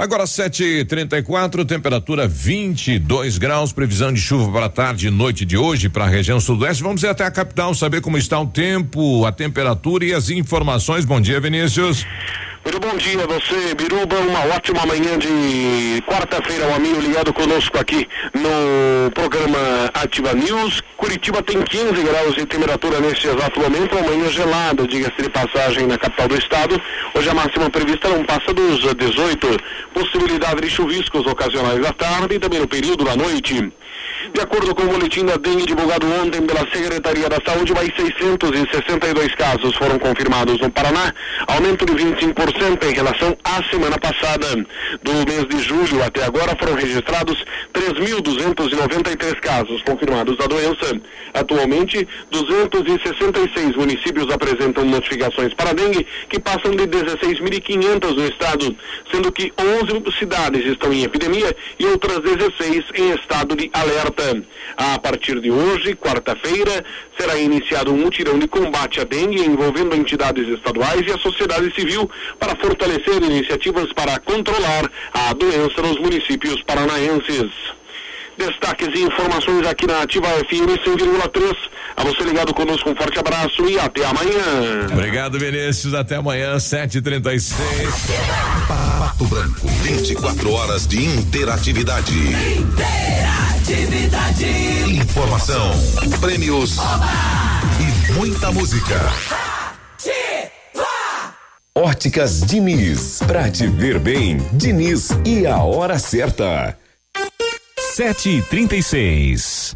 Agora 0.01 0.25
7:34, 0.25 1.63
temperatura 1.63 2.27
22 2.27 3.37
graus, 3.37 3.71
previsão 3.71 4.11
de 4.11 4.19
chuva 4.19 4.51
para 4.51 4.67
tarde 4.67 5.07
e 5.07 5.11
noite 5.11 5.45
de 5.45 5.55
hoje 5.55 5.89
para 5.89 6.05
a 6.05 6.07
região 6.07 6.39
sudoeste. 6.39 6.81
Vamos 6.81 7.03
ir 7.03 7.07
até 7.07 7.23
a 7.23 7.29
capital 7.29 7.71
saber 7.75 8.01
como 8.01 8.17
está 8.17 8.39
o 8.39 8.47
tempo, 8.47 9.23
a 9.27 9.31
temperatura 9.31 10.03
e 10.03 10.11
as 10.11 10.31
informações. 10.31 11.05
Bom 11.05 11.21
dia, 11.21 11.39
Vinícius. 11.39 12.03
Muito 12.63 12.79
bom 12.79 12.95
dia 12.95 13.23
a 13.23 13.25
você, 13.25 13.73
Biruba. 13.73 14.17
Uma 14.17 14.55
ótima 14.55 14.85
manhã 14.85 15.17
de 15.17 16.03
quarta-feira, 16.05 16.67
um 16.67 16.75
amigo 16.75 17.01
ligado 17.01 17.33
conosco 17.33 17.75
aqui 17.79 18.07
no 18.35 19.09
programa 19.11 19.57
Ativa 19.95 20.31
News. 20.33 20.79
Curitiba 20.95 21.41
tem 21.41 21.59
15 21.59 22.03
graus 22.03 22.35
de 22.35 22.45
temperatura 22.45 22.99
neste 22.99 23.27
exato 23.27 23.59
momento, 23.59 23.97
uma 23.97 24.07
manhã 24.07 24.29
gelada, 24.29 24.87
diga-se 24.87 25.23
de 25.23 25.29
passagem, 25.29 25.87
na 25.87 25.97
capital 25.97 26.27
do 26.27 26.37
estado. 26.37 26.79
Hoje 27.15 27.29
a 27.31 27.33
máxima 27.33 27.67
prevista 27.67 28.07
não 28.09 28.23
passa 28.23 28.53
dos 28.53 28.93
18. 28.93 29.47
Possibilidade 29.95 30.61
de 30.61 30.69
chuviscos 30.69 31.25
ocasionais 31.25 31.83
à 31.83 31.93
tarde 31.93 32.35
e 32.35 32.39
também 32.39 32.59
no 32.59 32.67
período 32.67 33.03
da 33.03 33.15
noite. 33.15 33.73
De 34.29 34.39
acordo 34.39 34.75
com 34.75 34.83
o 34.83 34.87
boletim 34.87 35.25
da 35.25 35.35
dengue 35.35 35.65
divulgado 35.65 36.05
ontem 36.21 36.45
pela 36.45 36.59
Secretaria 36.71 37.27
da 37.27 37.37
Saúde, 37.43 37.73
mais 37.73 37.91
662 37.95 39.33
casos 39.33 39.75
foram 39.75 39.97
confirmados 39.97 40.59
no 40.59 40.69
Paraná, 40.69 41.11
aumento 41.47 41.85
de 41.85 41.93
25% 41.93 42.83
em 42.83 42.93
relação 42.93 43.35
à 43.43 43.63
semana 43.63 43.97
passada. 43.97 44.47
Do 45.01 45.11
mês 45.27 45.47
de 45.47 45.59
julho 45.59 46.03
até 46.03 46.23
agora 46.23 46.55
foram 46.55 46.75
registrados 46.75 47.43
3.293 47.73 49.39
casos 49.39 49.81
confirmados 49.81 50.37
da 50.37 50.45
doença. 50.45 51.01
Atualmente, 51.33 52.07
266 52.29 53.75
municípios 53.75 54.31
apresentam 54.31 54.85
notificações 54.85 55.53
para 55.55 55.73
dengue, 55.73 56.05
que 56.29 56.39
passam 56.39 56.71
de 56.71 56.85
16.500 56.85 58.15
no 58.15 58.27
estado, 58.27 58.75
sendo 59.11 59.31
que 59.31 59.51
11 59.57 60.17
cidades 60.19 60.63
estão 60.65 60.93
em 60.93 61.03
epidemia 61.03 61.55
e 61.79 61.85
outras 61.87 62.19
16 62.19 62.85
em 62.95 63.15
estado 63.15 63.55
de 63.55 63.69
alerta. 63.73 64.10
A 64.77 64.99
partir 64.99 65.39
de 65.39 65.51
hoje, 65.51 65.95
quarta-feira, 65.95 66.83
será 67.17 67.37
iniciado 67.37 67.91
um 67.91 67.97
mutirão 67.97 68.37
de 68.37 68.47
combate 68.47 68.99
à 68.99 69.03
dengue 69.03 69.43
envolvendo 69.43 69.95
entidades 69.95 70.47
estaduais 70.47 71.05
e 71.07 71.11
a 71.11 71.17
sociedade 71.17 71.73
civil 71.73 72.09
para 72.39 72.55
fortalecer 72.55 73.21
iniciativas 73.21 73.91
para 73.93 74.19
controlar 74.19 74.89
a 75.13 75.33
doença 75.33 75.81
nos 75.81 75.99
municípios 75.99 76.61
paranaenses. 76.63 77.80
Destaques 78.41 78.89
e 78.95 79.03
informações 79.03 79.67
aqui 79.67 79.85
na 79.85 80.01
Ativa 80.01 80.27
FM 80.27 80.73
100,3. 80.83 81.55
A 81.95 82.03
você 82.03 82.23
ligado 82.23 82.51
conosco, 82.55 82.89
um 82.89 82.95
forte 82.95 83.19
abraço 83.19 83.69
e 83.69 83.79
até 83.79 84.03
amanhã. 84.03 84.87
Obrigado, 84.91 85.37
Vinícius. 85.37 85.93
Até 85.93 86.15
amanhã, 86.15 86.55
7h36. 86.57 87.53
Pato 88.67 89.25
Branco, 89.25 89.67
24 89.83 90.51
horas 90.53 90.87
de 90.87 91.05
interatividade. 91.05 92.11
Interatividade. 92.57 94.45
Informação, 94.89 95.71
prêmios 96.19 96.77
e 97.79 98.13
muita 98.13 98.51
música. 98.51 98.99
Óticas 101.75 102.41
Diniz, 102.41 103.19
pra 103.27 103.51
te 103.51 103.67
ver 103.67 103.99
bem, 103.99 104.37
Diniz 104.53 105.09
e 105.23 105.45
a 105.45 105.59
hora 105.59 105.99
certa. 105.99 106.80
Sete 107.93 108.29
e 108.29 108.41
trinta 108.41 108.73
e 108.77 108.81
seis. 108.81 109.75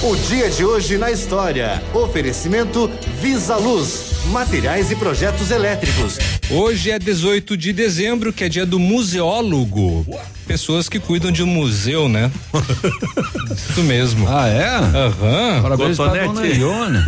O 0.00 0.14
dia 0.28 0.48
de 0.48 0.64
hoje 0.64 0.96
na 0.96 1.10
história. 1.10 1.82
Oferecimento 1.92 2.88
Visa 3.20 3.56
Luz, 3.56 4.24
materiais 4.26 4.92
e 4.92 4.94
projetos 4.94 5.50
elétricos. 5.50 6.16
Hoje 6.48 6.92
é 6.92 6.98
18 7.00 7.56
de 7.56 7.72
dezembro, 7.72 8.32
que 8.32 8.44
é 8.44 8.48
dia 8.48 8.64
do 8.64 8.78
museólogo. 8.78 10.06
Pessoas 10.46 10.88
que 10.88 10.98
cuidam 10.98 11.32
de 11.32 11.42
um 11.42 11.46
museu, 11.46 12.08
né? 12.08 12.30
Isso 13.70 13.82
mesmo. 13.82 14.26
Ah, 14.28 14.48
é? 14.48 14.66
Aham. 14.66 15.62
Parabéns 15.62 15.96
pra 15.96 16.26
Cotonete. 16.26 16.60
Ione. 16.60 16.98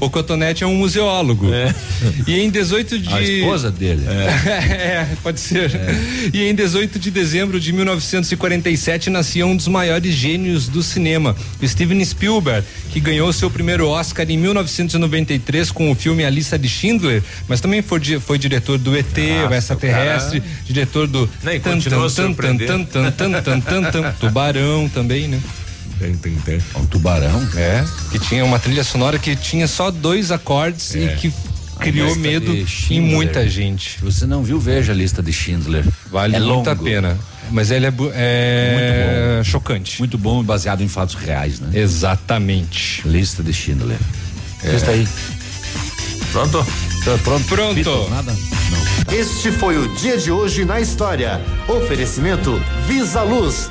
o 0.00 0.10
Cotonete 0.10 0.64
é 0.64 0.66
um 0.66 0.74
museólogo. 0.74 1.46
E 2.26 2.40
em 2.40 2.50
18 2.50 2.98
de. 2.98 3.14
A 3.14 3.22
esposa 3.22 3.70
dele. 3.70 4.04
É, 4.84 5.06
pode 5.22 5.40
ser. 5.40 5.70
E 6.32 6.42
em 6.42 6.54
18 6.54 6.98
de 6.98 7.10
dezembro 7.10 7.58
de 7.58 7.72
1947 7.72 9.10
nascia 9.10 9.46
um 9.46 9.56
dos 9.56 9.68
maiores 9.68 10.14
gênios 10.14 10.68
do 10.68 10.82
cinema, 10.82 11.34
Steven 11.62 12.04
Spielberg, 12.04 12.66
que 12.90 13.00
ganhou 13.00 13.32
seu 13.32 13.50
primeiro 13.50 13.88
Oscar 13.88 14.28
em 14.30 14.36
1993 14.36 15.70
com 15.70 15.90
o 15.90 15.94
filme 15.94 16.24
A 16.24 16.30
Lista 16.30 16.58
de 16.58 16.68
Schindler, 16.68 17.22
mas 17.48 17.60
também 17.60 17.82
foi, 17.82 18.00
foi 18.20 18.38
diretor 18.38 18.78
do 18.78 18.96
ET, 18.96 19.06
o 19.16 19.42
Nossa, 19.42 19.56
Extraterrestre, 19.56 20.23
cara- 20.30 20.42
diretor 20.64 21.06
do 21.06 21.28
Nem 21.42 21.60
Tan, 21.60 21.72
continua 21.72 22.10
tan, 22.10 22.32
tan, 22.34 22.56
tan, 22.56 22.84
tan, 22.84 23.10
tan, 23.42 23.60
tan, 23.60 23.82
tan, 23.90 24.12
Tubarão 24.20 24.88
também, 24.88 25.28
né? 25.28 25.40
Tem, 25.98 26.14
tem, 26.16 26.34
tem. 26.36 26.60
Um 26.74 26.84
tubarão? 26.86 27.48
É, 27.56 27.84
que 28.10 28.18
tinha 28.18 28.44
uma 28.44 28.58
trilha 28.58 28.82
sonora 28.82 29.18
que 29.18 29.36
tinha 29.36 29.66
só 29.68 29.90
dois 29.90 30.32
acordes 30.32 30.94
e 30.94 31.08
que 31.16 31.32
criou 31.78 32.14
medo 32.16 32.52
em 32.90 33.00
muita 33.00 33.48
gente. 33.48 33.98
Se 33.98 34.04
você 34.04 34.26
não 34.26 34.42
viu, 34.42 34.58
veja 34.58 34.92
a 34.92 34.94
lista 34.94 35.22
de 35.22 35.32
Schindler. 35.32 35.84
Vale 36.10 36.36
é 36.36 36.40
muito 36.40 36.68
a 36.68 36.76
pena. 36.76 37.16
Mas 37.50 37.70
ele 37.70 37.86
é, 37.86 37.90
é 38.14 39.44
chocante. 39.44 39.98
Muito 39.98 40.16
bom 40.18 40.40
e 40.40 40.44
baseado 40.44 40.82
em 40.82 40.88
fatos 40.88 41.14
reais, 41.14 41.60
né? 41.60 41.70
Exatamente. 41.78 43.06
Lista 43.06 43.42
de 43.42 43.52
Schindler. 43.52 43.98
É. 44.62 44.72
Lista 44.72 44.90
aí. 44.90 45.06
Pronto? 46.32 46.66
Tá 47.04 47.18
pronto? 47.22 47.44
Pronto. 47.46 47.74
Beatles, 47.74 48.08
nada? 48.08 48.32
Não. 48.32 49.14
Este 49.14 49.52
foi 49.52 49.76
o 49.76 49.94
dia 49.94 50.16
de 50.16 50.32
hoje 50.32 50.64
na 50.64 50.80
história. 50.80 51.38
Oferecimento 51.68 52.58
Visa 52.86 53.22
Luz. 53.22 53.70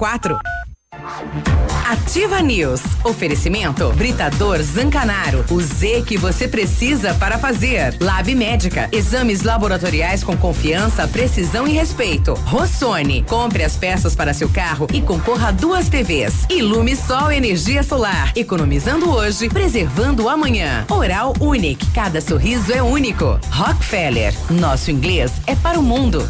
Ativa 1.87 2.41
News. 2.41 2.81
Oferecimento 3.03 3.93
Britador 3.93 4.59
Zancanaro. 4.63 5.45
O 5.51 5.61
Z 5.61 6.01
que 6.07 6.17
você 6.17 6.47
precisa 6.47 7.13
para 7.13 7.37
fazer. 7.37 7.95
Lab 8.01 8.33
Médica. 8.33 8.89
Exames 8.91 9.43
laboratoriais 9.43 10.23
com 10.23 10.35
confiança, 10.35 11.07
precisão 11.07 11.67
e 11.67 11.73
respeito. 11.73 12.33
Rossoni. 12.33 13.23
Compre 13.29 13.63
as 13.63 13.75
peças 13.77 14.15
para 14.15 14.33
seu 14.33 14.49
carro 14.49 14.87
e 14.91 15.03
concorra 15.03 15.49
a 15.49 15.51
duas 15.51 15.87
TVs. 15.87 16.47
Ilume 16.49 16.95
Sol 16.95 17.31
Energia 17.31 17.83
Solar. 17.83 18.33
Economizando 18.35 19.07
hoje, 19.07 19.49
preservando 19.49 20.27
amanhã. 20.27 20.83
Oral 20.89 21.35
Unique. 21.39 21.85
Cada 21.91 22.19
sorriso 22.19 22.73
é 22.73 22.81
único. 22.81 23.39
Rockefeller. 23.51 24.33
Nosso 24.49 24.89
inglês 24.89 25.31
é 25.45 25.55
para 25.55 25.79
o 25.79 25.83
mundo. 25.83 26.27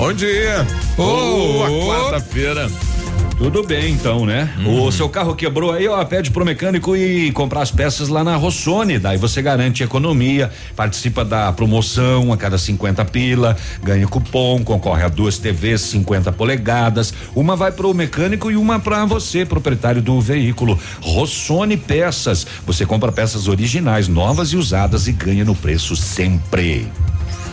Bom 0.00 0.14
dia. 0.14 0.66
Boa 0.96 1.68
quarta-feira. 1.68 2.70
Tudo 3.36 3.62
bem, 3.62 3.92
então, 3.92 4.24
né? 4.24 4.48
O 4.66 4.90
seu 4.90 5.10
carro 5.10 5.34
quebrou 5.34 5.72
aí, 5.72 5.86
ó, 5.86 6.02
pede 6.06 6.30
pro 6.30 6.42
mecânico 6.42 6.96
e 6.96 7.30
comprar 7.32 7.60
as 7.60 7.70
peças 7.70 8.08
lá 8.08 8.24
na 8.24 8.34
Rossoni. 8.34 8.98
Daí 8.98 9.18
você 9.18 9.42
garante 9.42 9.82
economia, 9.82 10.50
participa 10.74 11.22
da 11.22 11.52
promoção 11.52 12.32
a 12.32 12.36
cada 12.38 12.56
50 12.56 13.04
pila, 13.04 13.54
ganha 13.82 14.08
cupom, 14.08 14.64
concorre 14.64 15.02
a 15.02 15.08
duas 15.08 15.36
TVs 15.36 15.82
50 15.82 16.32
polegadas. 16.32 17.12
Uma 17.34 17.54
vai 17.54 17.70
pro 17.70 17.92
mecânico 17.92 18.50
e 18.50 18.56
uma 18.56 18.80
para 18.80 19.04
você, 19.04 19.44
proprietário 19.44 20.00
do 20.00 20.18
veículo. 20.18 20.80
Rossoni 21.02 21.76
Peças. 21.76 22.46
Você 22.64 22.86
compra 22.86 23.12
peças 23.12 23.48
originais, 23.48 24.08
novas 24.08 24.48
e 24.54 24.56
usadas 24.56 25.06
e 25.06 25.12
ganha 25.12 25.44
no 25.44 25.54
preço 25.54 25.94
sempre. 25.94 26.88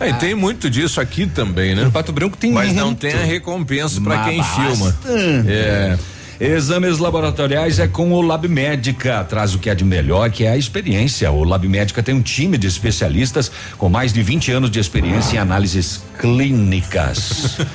É, 0.00 0.08
e 0.10 0.14
tem 0.14 0.34
muito 0.34 0.70
disso 0.70 0.98
aqui 1.00 1.26
também, 1.26 1.74
né? 1.74 1.84
No 1.84 1.90
Pato 1.92 2.10
Branco 2.12 2.36
tem 2.38 2.50
Mas 2.52 2.72
não 2.72 2.86
muito. 2.86 3.00
tem 3.00 3.12
a 3.12 3.24
recompensa 3.24 4.00
para 4.00 4.24
quem 4.24 4.42
filma. 4.42 4.86
bastante. 4.92 5.48
É. 5.50 5.98
Exames 6.40 6.98
laboratoriais 6.98 7.80
é 7.80 7.88
com 7.88 8.12
o 8.12 8.22
Lab 8.22 8.46
Médica. 8.46 9.24
Traz 9.24 9.54
o 9.56 9.58
que 9.58 9.68
é 9.68 9.74
de 9.74 9.84
melhor, 9.84 10.30
que 10.30 10.44
é 10.44 10.50
a 10.50 10.56
experiência. 10.56 11.30
O 11.32 11.42
Lab 11.42 11.66
Médica 11.66 12.00
tem 12.00 12.14
um 12.14 12.22
time 12.22 12.56
de 12.56 12.68
especialistas 12.68 13.50
com 13.76 13.88
mais 13.88 14.12
de 14.12 14.22
20 14.22 14.52
anos 14.52 14.70
de 14.70 14.78
experiência 14.78 15.34
em 15.36 15.38
análises 15.40 16.00
clínicas. 16.20 17.58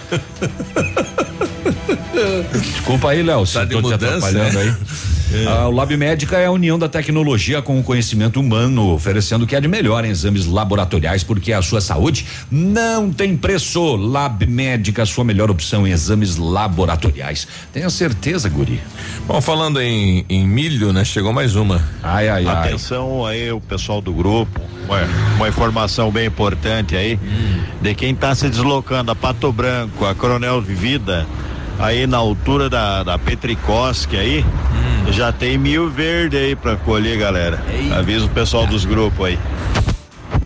Desculpa 2.54 3.10
aí, 3.10 3.22
Léo, 3.22 3.46
se 3.46 3.54
Tá 3.54 3.66
de 3.66 3.72
tô 3.72 3.82
te 3.82 3.84
mudança, 3.92 4.16
atrapalhando 4.16 4.60
é? 4.60 4.62
aí. 4.62 4.74
Ah, 5.48 5.68
o 5.68 5.72
Lab 5.72 5.96
Médica 5.98 6.38
é 6.38 6.46
a 6.46 6.52
união 6.52 6.78
da 6.78 6.88
tecnologia 6.88 7.62
com 7.62 7.80
o 7.80 7.84
conhecimento 7.84 8.40
humano, 8.40 8.94
oferecendo 8.94 9.44
o 9.44 9.48
que 9.48 9.56
é 9.56 9.62
de 9.62 9.68
melhor 9.68 10.06
em 10.06 10.10
exames 10.10 10.46
laboratoriais, 10.46 11.24
porque 11.24 11.52
a 11.52 11.62
sua 11.62 11.82
saúde 11.82 12.26
não 12.52 13.12
tem 13.12 13.36
preço. 13.36 13.96
Lab 13.96 14.46
Médica, 14.46 15.06
sua 15.06 15.24
melhor 15.24 15.50
opção 15.50 15.88
em 15.88 15.92
exames 15.92 16.38
laboratoriais. 16.38 17.48
Tenha 17.72 17.90
certeza, 17.90 18.48
Guri. 18.50 18.80
Bom, 19.28 19.42
falando 19.42 19.82
em, 19.82 20.26
em 20.30 20.48
milho, 20.48 20.94
né? 20.94 21.04
Chegou 21.04 21.34
mais 21.34 21.56
uma. 21.56 21.82
Ai, 22.02 22.30
ai, 22.30 22.46
ai. 22.46 22.68
Atenção 22.68 23.26
aí, 23.26 23.52
o 23.52 23.60
pessoal 23.60 24.02
do 24.02 24.14
grupo. 24.14 24.62
Uma, 24.86 25.00
uma 25.38 25.48
informação 25.48 26.12
bem 26.12 26.28
importante 26.28 26.96
aí. 26.96 27.20
De 27.82 27.96
quem 27.96 28.14
está 28.14 28.36
se 28.36 28.50
deslocando 28.50 29.12
a 29.12 29.16
Pato 29.16 29.52
Branco, 29.52 30.06
a 30.06 30.14
Coronel 30.14 30.62
Vivida, 30.62 31.26
aí 31.80 32.06
na 32.06 32.18
altura 32.18 32.70
da, 32.70 33.04
da 33.04 33.18
Petricoski 33.18 34.18
aí, 34.18 34.46
já 35.12 35.32
tem 35.32 35.58
mil 35.58 35.90
verde 35.90 36.38
aí 36.38 36.56
pra 36.56 36.76
colher, 36.76 37.18
galera. 37.18 37.62
Avisa 37.98 38.26
o 38.26 38.30
pessoal 38.30 38.66
dos 38.66 38.86
grupos 38.86 39.26
aí. 39.28 39.40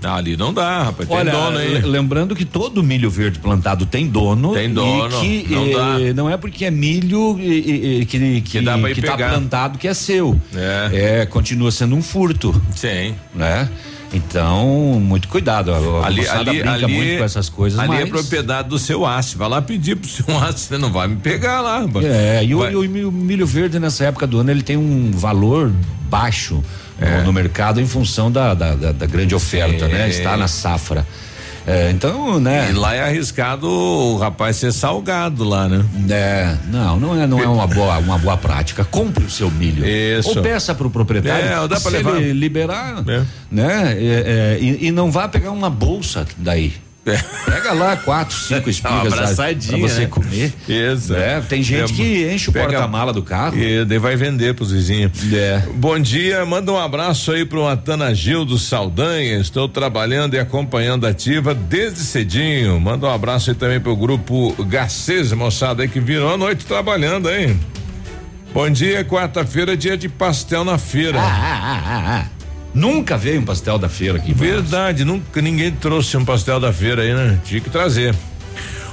Ah, 0.03 0.15
ali 0.15 0.37
não 0.37 0.53
dá, 0.53 0.83
rapaz. 0.83 1.07
Tem 1.09 1.17
Olha, 1.17 1.31
dono 1.31 1.57
aí. 1.57 1.73
le- 1.73 1.87
lembrando 1.87 2.35
que 2.35 2.45
todo 2.45 2.83
milho 2.83 3.09
verde 3.09 3.39
plantado 3.39 3.85
tem 3.85 4.07
dono. 4.07 4.53
Tem 4.53 4.71
dono, 4.71 5.25
E 5.25 5.43
que 5.43 5.53
não 5.53 5.65
eh, 5.65 6.07
dá. 6.09 6.13
não 6.13 6.29
é 6.29 6.37
porque 6.37 6.65
é 6.65 6.71
milho 6.71 7.37
eh, 7.39 8.01
eh, 8.01 8.05
que, 8.05 8.41
que, 8.41 8.61
dá 8.61 8.77
pra 8.77 8.91
ir 8.91 8.95
que 8.95 9.01
tá 9.01 9.17
plantado 9.17 9.77
que 9.77 9.87
é 9.87 9.93
seu. 9.93 10.39
É. 10.55 11.21
É, 11.21 11.25
continua 11.25 11.71
sendo 11.71 11.95
um 11.95 12.01
furto. 12.01 12.59
Sim. 12.75 13.15
Né? 13.33 13.67
Então, 14.13 14.65
muito 15.01 15.27
cuidado. 15.27 15.71
A 15.73 16.05
Ali, 16.07 16.27
ali, 16.27 16.49
brinca 16.61 16.71
ali, 16.73 16.87
muito 16.87 17.17
com 17.19 17.23
essas 17.25 17.49
coisas. 17.49 17.77
ali 17.79 17.95
é 17.95 17.99
mas- 18.01 18.09
propriedade 18.09 18.69
do 18.69 18.79
seu 18.79 19.05
aço. 19.05 19.37
Vai 19.37 19.49
lá 19.49 19.61
pedir 19.61 19.95
pro 19.97 20.09
seu 20.09 20.25
aço, 20.39 20.59
você 20.59 20.77
não 20.77 20.91
vai 20.91 21.07
me 21.07 21.17
pegar 21.17 21.61
lá. 21.61 21.85
É, 22.03 22.43
e 22.43 22.55
o, 22.55 22.65
e 22.85 23.03
o 23.05 23.11
milho, 23.11 23.45
verde 23.45 23.79
nessa 23.79 24.05
época 24.05 24.25
do 24.25 24.39
ano 24.39 24.49
ele 24.51 24.63
tem 24.63 24.77
um 24.77 25.11
valor 25.11 25.71
baixo 26.09 26.63
no, 26.99 27.25
no 27.25 27.33
mercado 27.33 27.81
em 27.81 27.85
função 27.87 28.31
da, 28.31 28.53
da, 28.53 28.75
da- 28.75 28.91
da 28.93 29.05
grande 29.05 29.35
oferta, 29.35 29.85
Sim. 29.87 29.91
né? 29.93 30.09
Está 30.09 30.37
na 30.37 30.47
safra. 30.47 31.05
É, 31.67 31.91
então, 31.91 32.39
né? 32.39 32.69
E 32.69 32.73
lá 32.73 32.95
é 32.95 33.01
arriscado 33.03 33.69
o 33.69 34.17
rapaz 34.17 34.55
ser 34.55 34.71
salgado 34.71 35.43
lá, 35.43 35.67
né? 35.67 35.83
É, 36.09 36.55
não, 36.71 36.97
não 36.97 37.21
é, 37.21 37.27
não 37.27 37.39
é 37.43 37.47
uma 37.47 37.67
boa, 37.67 37.97
uma 37.97 38.17
boa 38.17 38.37
prática. 38.37 38.85
Compre 38.85 39.25
o 39.25 39.29
seu 39.29 39.51
milho. 39.51 39.85
Isso. 39.85 40.29
Ou 40.29 40.41
peça 40.41 40.73
para 40.73 40.87
o 40.87 40.89
proprietário. 40.89 41.45
É, 41.45 41.67
dá 41.67 41.77
levar. 41.89 42.21
liberar, 42.21 43.03
É. 43.05 43.21
né? 43.51 43.93
É, 43.99 44.55
é, 44.55 44.57
e, 44.61 44.87
e 44.87 44.91
não 44.91 45.11
vá 45.11 45.27
pegar 45.27 45.51
uma 45.51 45.69
bolsa 45.69 46.25
daí. 46.37 46.73
Pega 47.45 47.73
lá 47.73 47.95
quatro, 47.97 48.35
cinco 48.35 48.69
espigas 48.71 48.97
Uma 48.99 49.09
lá 49.09 49.13
abraçadinha, 49.23 49.77
pra 49.79 49.87
você 49.89 50.01
né? 50.01 50.07
comer. 50.07 50.53
Isso. 50.67 51.15
É, 51.15 51.41
tem 51.41 51.63
gente 51.63 51.93
É, 51.93 51.95
que 51.95 52.33
enche 52.33 52.49
o 52.49 52.53
porta-mala 52.53 53.13
do 53.13 53.21
carro. 53.23 53.57
E 53.57 53.85
daí 53.85 53.97
vai 53.97 54.15
vender 54.15 54.53
pros 54.53 54.71
vizinhos. 54.71 55.11
É. 55.33 55.63
Bom 55.75 55.97
dia, 55.99 56.45
manda 56.45 56.71
um 56.71 56.77
abraço 56.79 57.31
aí 57.31 57.45
pro 57.45 57.67
Atana 57.67 58.13
Gil 58.13 58.43
do 58.45 58.57
Saldanha. 58.57 59.39
Estou 59.39 59.67
trabalhando 59.69 60.33
e 60.35 60.39
acompanhando 60.39 61.05
a 61.07 61.09
ativa 61.09 61.53
desde 61.53 61.99
cedinho. 61.99 62.79
Manda 62.79 63.07
um 63.07 63.11
abraço 63.13 63.49
aí 63.49 63.55
também 63.55 63.79
pro 63.79 63.95
grupo 63.95 64.55
Garcês, 64.65 65.31
moçada 65.31 65.83
aí 65.83 65.87
que 65.89 65.99
virou 65.99 66.33
a 66.33 66.37
noite 66.37 66.65
trabalhando, 66.65 67.29
hein? 67.29 67.59
Bom 68.53 68.69
dia, 68.69 69.03
quarta-feira, 69.03 69.77
dia 69.77 69.95
de 69.97 70.09
pastel 70.09 70.63
na 70.63 70.77
feira. 70.77 71.19
Ah, 71.21 72.25
Nunca 72.77 73.17
veio 73.17 73.41
um 73.41 73.43
pastel 73.43 73.79
da 73.79 73.89
feira 73.89 74.19
aqui. 74.19 74.33
Verdade, 74.33 75.03
nunca 75.03 75.41
ninguém 75.41 75.71
trouxe 75.71 76.15
um 76.15 76.23
pastel 76.23 76.59
da 76.59 76.71
feira 76.71 77.01
aí, 77.01 77.11
né? 77.11 77.39
Tinha 77.43 77.59
que 77.59 77.71
trazer. 77.71 78.15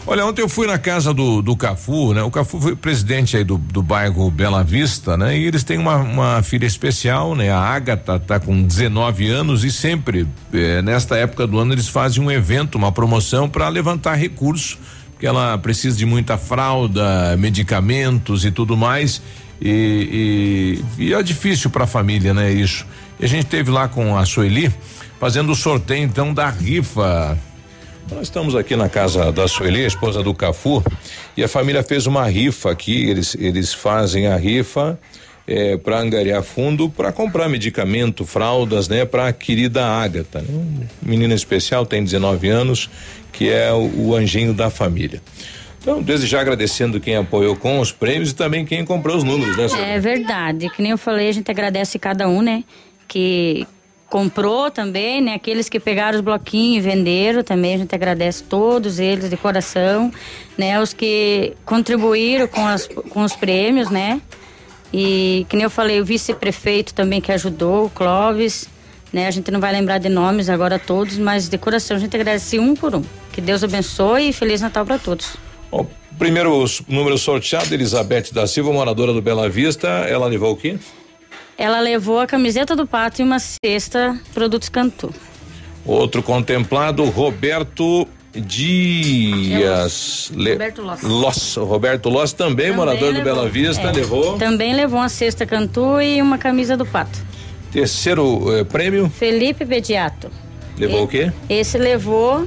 Olha, 0.07 0.25
ontem 0.25 0.41
eu 0.41 0.49
fui 0.49 0.67
na 0.67 0.79
casa 0.79 1.13
do, 1.13 1.43
do 1.43 1.55
Cafu, 1.55 2.15
né? 2.15 2.23
O 2.23 2.31
Cafu 2.31 2.59
foi 2.59 2.75
presidente 2.75 3.37
aí 3.37 3.45
do, 3.45 3.59
do 3.59 3.83
bairro 3.83 4.31
Bela 4.31 4.65
Vista, 4.65 5.19
né? 5.19 5.37
E 5.39 5.45
eles 5.45 5.65
têm 5.65 5.77
uma, 5.77 5.97
uma 5.97 6.43
filha 6.43 6.65
especial, 6.65 7.35
né? 7.35 7.51
A 7.51 7.59
Agatha 7.59 8.19
tá 8.19 8.41
com 8.41 8.63
19 8.63 9.29
anos 9.29 9.65
e 9.65 9.71
sempre, 9.71 10.27
eh, 10.53 10.81
nesta 10.81 11.17
época 11.17 11.47
do 11.47 11.59
ano, 11.59 11.75
eles 11.75 11.89
fazem 11.89 12.23
um 12.23 12.31
evento, 12.31 12.77
uma 12.77 12.91
promoção 12.91 13.51
para 13.51 13.69
levantar 13.69 14.15
recursos 14.15 14.79
porque 15.15 15.27
ela 15.27 15.57
precisa 15.57 15.97
de 15.97 16.05
muita 16.05 16.37
fralda, 16.37 17.37
medicamentos 17.39 18.45
e 18.45 18.51
tudo 18.51 18.77
mais. 18.77 19.23
E, 19.61 20.83
e, 20.99 21.05
e 21.07 21.15
é 21.15 21.23
difícil 21.23 21.71
para 21.71 21.85
a 21.85 21.87
família, 21.87 22.35
né? 22.35 22.53
Isso. 22.53 22.87
E 23.19 23.25
a 23.25 23.29
gente 23.29 23.47
teve 23.47 23.71
lá 23.71 23.89
com 23.89 24.17
a 24.17 24.25
Sueli 24.25 24.73
fazendo 25.19 25.53
o 25.53 25.55
sorteio 25.55 26.03
então 26.03 26.35
da 26.35 26.51
rifa. 26.51 27.39
Nós 28.11 28.23
estamos 28.23 28.55
aqui 28.55 28.77
na 28.77 28.89
casa 28.89 29.33
da 29.33 29.49
Sueli, 29.49 29.85
a 29.85 29.87
esposa 29.87 30.23
do 30.23 30.35
Cafu, 30.35 30.85
e 31.37 31.43
a 31.43 31.49
família 31.49 31.83
fez 31.83 32.07
uma 32.07 32.27
rifa 32.27 32.71
aqui. 32.71 33.09
Eles, 33.09 33.35
eles 33.39 33.73
fazem 33.73 34.27
a 34.27 34.37
rifa 34.37 34.99
é, 35.47 35.77
para 35.77 35.99
angariar 35.99 36.43
fundo 36.43 36.89
para 36.89 37.13
comprar 37.13 37.49
medicamento, 37.49 38.25
fraldas, 38.25 38.89
né, 38.89 39.05
para 39.05 39.29
a 39.29 39.33
querida 39.33 39.87
Ágata, 39.87 40.41
né? 40.41 40.47
um 40.51 40.87
menina 41.03 41.35
especial, 41.35 41.85
tem 41.85 42.03
19 42.03 42.49
anos, 42.49 42.91
que 43.33 43.51
é 43.51 43.73
o, 43.73 44.09
o, 44.09 44.17
anjinho 44.17 44.55
da 44.55 44.71
família. 44.71 45.21
Então, 45.85 46.01
desde 46.01 46.27
já 46.27 46.41
agradecendo 46.41 46.99
quem 46.99 47.15
apoiou 47.15 47.55
com 47.55 47.79
os 47.79 47.93
prêmios 47.93 48.31
e 48.31 48.35
também 48.35 48.65
quem 48.65 48.87
comprou 48.87 49.19
os 49.19 49.23
números, 49.23 49.55
né? 49.55 49.69
Senhora? 49.69 49.87
É 49.87 50.01
verdade, 50.01 50.71
que 50.71 50.81
nem 50.81 50.93
eu 50.93 50.97
falei, 50.97 51.29
a 51.29 51.33
gente 51.33 51.51
agradece 51.51 51.99
cada 51.99 52.27
um, 52.27 52.41
né, 52.41 52.65
que 53.07 53.67
comprou 54.09 54.71
também, 54.71 55.21
né? 55.21 55.35
Aqueles 55.35 55.69
que 55.69 55.79
pegaram 55.79 56.17
os 56.17 56.25
bloquinhos 56.25 56.87
e 56.87 56.89
venderam 56.89 57.43
também, 57.43 57.75
a 57.75 57.79
gente 57.79 57.95
agradece 57.95 58.45
todos 58.45 58.99
eles 58.99 59.29
de 59.29 59.37
coração, 59.37 60.11
né? 60.57 60.81
Os 60.81 60.95
que 60.95 61.53
contribuíram 61.67 62.49
com, 62.49 62.67
as, 62.67 62.87
com 62.87 63.23
os 63.23 63.37
prêmios, 63.37 63.91
né? 63.91 64.23
E 64.91 65.45
que 65.51 65.57
nem 65.57 65.65
eu 65.65 65.71
falei, 65.71 66.01
o 66.01 66.05
vice-prefeito 66.05 66.95
também 66.95 67.21
que 67.21 67.31
ajudou, 67.31 67.87
o 67.87 67.91
Clóvis, 67.91 68.71
né? 69.13 69.27
A 69.27 69.31
gente 69.31 69.51
não 69.51 69.61
vai 69.61 69.73
lembrar 69.73 69.99
de 69.99 70.09
nomes 70.09 70.49
agora 70.49 70.79
todos, 70.79 71.19
mas 71.19 71.47
de 71.47 71.59
coração 71.59 71.99
a 71.99 72.01
gente 72.01 72.17
agradece 72.17 72.59
um 72.59 72.75
por 72.75 72.95
um. 72.95 73.03
Que 73.33 73.41
Deus 73.43 73.63
abençoe 73.63 74.31
e 74.31 74.33
Feliz 74.33 74.63
Natal 74.63 74.87
para 74.87 74.99
todos. 74.99 75.44
O 75.75 75.87
primeiro 76.17 76.65
número 76.87 77.19
sorteado, 77.19 77.75
Elizabeth 77.75 78.33
da 78.33 78.47
Silva, 78.47 78.73
moradora 78.73 79.13
do 79.13 79.21
Bela 79.21 79.49
Vista, 79.49 79.89
ela 79.89 80.27
levou 80.27 80.53
o 80.53 80.57
quê? 80.57 80.79
Ela 81.59 81.81
levou 81.81 82.21
a 82.21 82.27
camiseta 82.27 82.77
do 82.77 82.87
pato 82.87 83.21
e 83.21 83.25
uma 83.25 83.39
cesta 83.39 84.17
produtos 84.33 84.69
Cantu. 84.69 85.13
Outro 85.85 86.23
contemplado, 86.23 87.05
Roberto 87.07 88.07
Dias. 88.33 90.31
Le... 90.35 90.53
Roberto 90.53 90.83
Loss. 90.83 91.03
Loss. 91.03 91.57
Roberto 91.57 92.09
Loss, 92.09 92.33
também, 92.33 92.55
também 92.55 92.73
morador 92.73 93.13
levou, 93.13 93.21
do 93.21 93.25
Bela 93.25 93.49
Vista, 93.49 93.83
é, 93.83 93.93
levou. 93.93 94.39
Também 94.39 94.75
levou 94.75 95.01
uma 95.01 95.09
cesta 95.09 95.45
Cantu 95.45 96.01
e 96.01 96.23
uma 96.23 96.39
camisa 96.39 96.77
do 96.77 96.87
Pato. 96.87 97.19
Terceiro 97.73 98.57
eh, 98.57 98.65
prêmio? 98.65 99.11
Felipe 99.11 99.65
Bediato. 99.65 100.31
Levou 100.79 101.01
e, 101.01 101.03
o 101.03 101.09
quê? 101.09 101.33
Esse 101.49 101.79
levou. 101.79 102.47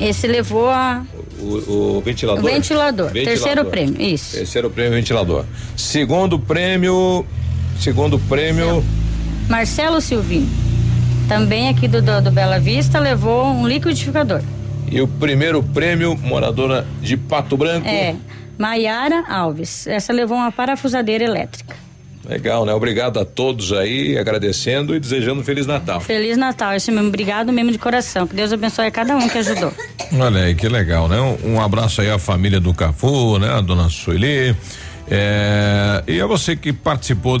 Esse 0.00 0.26
levou 0.26 0.70
a. 0.70 1.04
O, 1.40 1.96
o 1.96 2.00
ventilador. 2.00 2.44
O 2.44 2.46
ventilador. 2.46 3.06
ventilador. 3.06 3.34
Terceiro 3.34 3.64
prêmio, 3.64 4.00
isso. 4.00 4.36
Terceiro 4.36 4.70
prêmio, 4.70 4.92
ventilador. 4.92 5.44
Segundo 5.76 6.38
prêmio. 6.38 7.24
Segundo 7.78 8.18
prêmio. 8.18 8.84
Marcelo 9.48 10.00
Silvinho. 10.00 10.48
Também 11.28 11.68
aqui 11.68 11.86
do, 11.86 12.02
do, 12.02 12.22
do 12.22 12.30
Bela 12.30 12.58
Vista 12.58 12.98
levou 12.98 13.46
um 13.46 13.68
liquidificador. 13.68 14.42
E 14.90 15.00
o 15.00 15.06
primeiro 15.06 15.62
prêmio, 15.62 16.16
moradora 16.16 16.86
de 17.00 17.16
Pato 17.16 17.56
Branco. 17.56 17.86
É, 17.86 18.16
Maiara 18.58 19.24
Alves. 19.28 19.86
Essa 19.86 20.12
levou 20.12 20.36
uma 20.36 20.50
parafusadeira 20.50 21.24
elétrica. 21.24 21.76
Legal, 22.28 22.66
né? 22.66 22.74
Obrigado 22.74 23.18
a 23.18 23.24
todos 23.24 23.72
aí, 23.72 24.18
agradecendo 24.18 24.94
e 24.94 25.00
desejando 25.00 25.40
um 25.40 25.44
Feliz 25.44 25.66
Natal. 25.66 25.98
Feliz 25.98 26.36
Natal, 26.36 26.76
isso 26.76 26.92
mesmo, 26.92 27.08
obrigado 27.08 27.50
mesmo 27.50 27.72
de 27.72 27.78
coração. 27.78 28.26
Que 28.26 28.36
Deus 28.36 28.52
abençoe 28.52 28.86
a 28.86 28.90
cada 28.90 29.16
um 29.16 29.26
que 29.26 29.38
ajudou. 29.38 29.72
Olha 30.12 30.42
aí, 30.42 30.54
que 30.54 30.68
legal, 30.68 31.08
né? 31.08 31.18
Um, 31.18 31.54
um 31.54 31.60
abraço 31.62 32.02
aí 32.02 32.10
à 32.10 32.18
família 32.18 32.60
do 32.60 32.74
Cafu, 32.74 33.38
né? 33.38 33.50
A 33.50 33.62
dona 33.62 33.88
Sueli. 33.88 34.54
É, 35.10 36.04
e 36.06 36.20
a 36.20 36.26
você 36.26 36.54
que 36.54 36.70
participou 36.70 37.40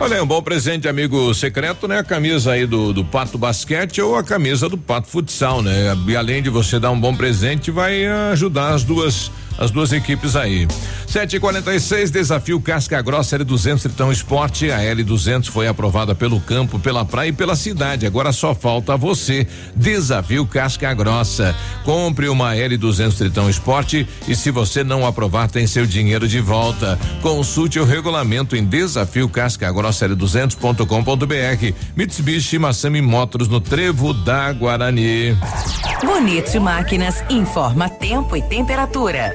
Olha, 0.00 0.22
um 0.22 0.26
bom 0.26 0.40
presente, 0.40 0.86
amigo 0.86 1.34
secreto, 1.34 1.88
né? 1.88 1.98
A 1.98 2.04
camisa 2.04 2.52
aí 2.52 2.64
do, 2.64 2.92
do 2.92 3.04
Pato 3.04 3.36
Basquete 3.36 4.00
ou 4.00 4.14
a 4.14 4.22
camisa 4.22 4.68
do 4.68 4.78
Pato 4.78 5.08
Futsal, 5.08 5.60
né? 5.60 5.92
E 6.06 6.16
além 6.16 6.40
de 6.40 6.48
você 6.48 6.78
dar 6.78 6.92
um 6.92 7.00
bom 7.00 7.12
presente, 7.16 7.72
vai 7.72 8.06
ajudar 8.30 8.74
as 8.74 8.84
duas 8.84 9.28
as 9.58 9.70
duas 9.70 9.92
equipes 9.92 10.36
aí. 10.36 10.66
7h46, 11.08 12.10
desafio 12.10 12.60
Casca 12.60 13.00
Grossa 13.02 13.38
L200 13.38 13.82
Tritão 13.82 14.12
Esporte. 14.12 14.70
A 14.70 14.78
L200 14.78 15.46
foi 15.50 15.66
aprovada 15.66 16.14
pelo 16.14 16.40
campo, 16.40 16.78
pela 16.78 17.04
praia 17.04 17.28
e 17.28 17.32
pela 17.32 17.56
cidade. 17.56 18.06
Agora 18.06 18.32
só 18.32 18.54
falta 18.54 18.96
você. 18.96 19.46
Desafio 19.74 20.46
Casca 20.46 20.92
Grossa. 20.94 21.54
Compre 21.84 22.28
uma 22.28 22.54
L200 22.54 23.16
Tritão 23.16 23.50
Esporte 23.50 24.06
e 24.28 24.36
se 24.36 24.50
você 24.50 24.84
não 24.84 25.06
aprovar, 25.06 25.50
tem 25.50 25.66
seu 25.66 25.86
dinheiro 25.86 26.28
de 26.28 26.40
volta. 26.40 26.98
Consulte 27.22 27.80
o 27.80 27.84
regulamento 27.84 28.54
em 28.54 28.64
desafio 28.64 29.28
Casca 29.28 29.72
Grossa 29.72 30.08
L200.com.br. 30.08 31.74
Mitsubishi 31.96 32.58
Massami 32.58 33.00
Motors 33.00 33.48
no 33.48 33.60
Trevo 33.60 34.12
da 34.12 34.52
Guarani. 34.52 35.36
Bonito 36.04 36.60
Máquinas 36.60 37.24
informa 37.28 37.87
tempo 37.98 38.36
e 38.36 38.42
temperatura. 38.42 39.34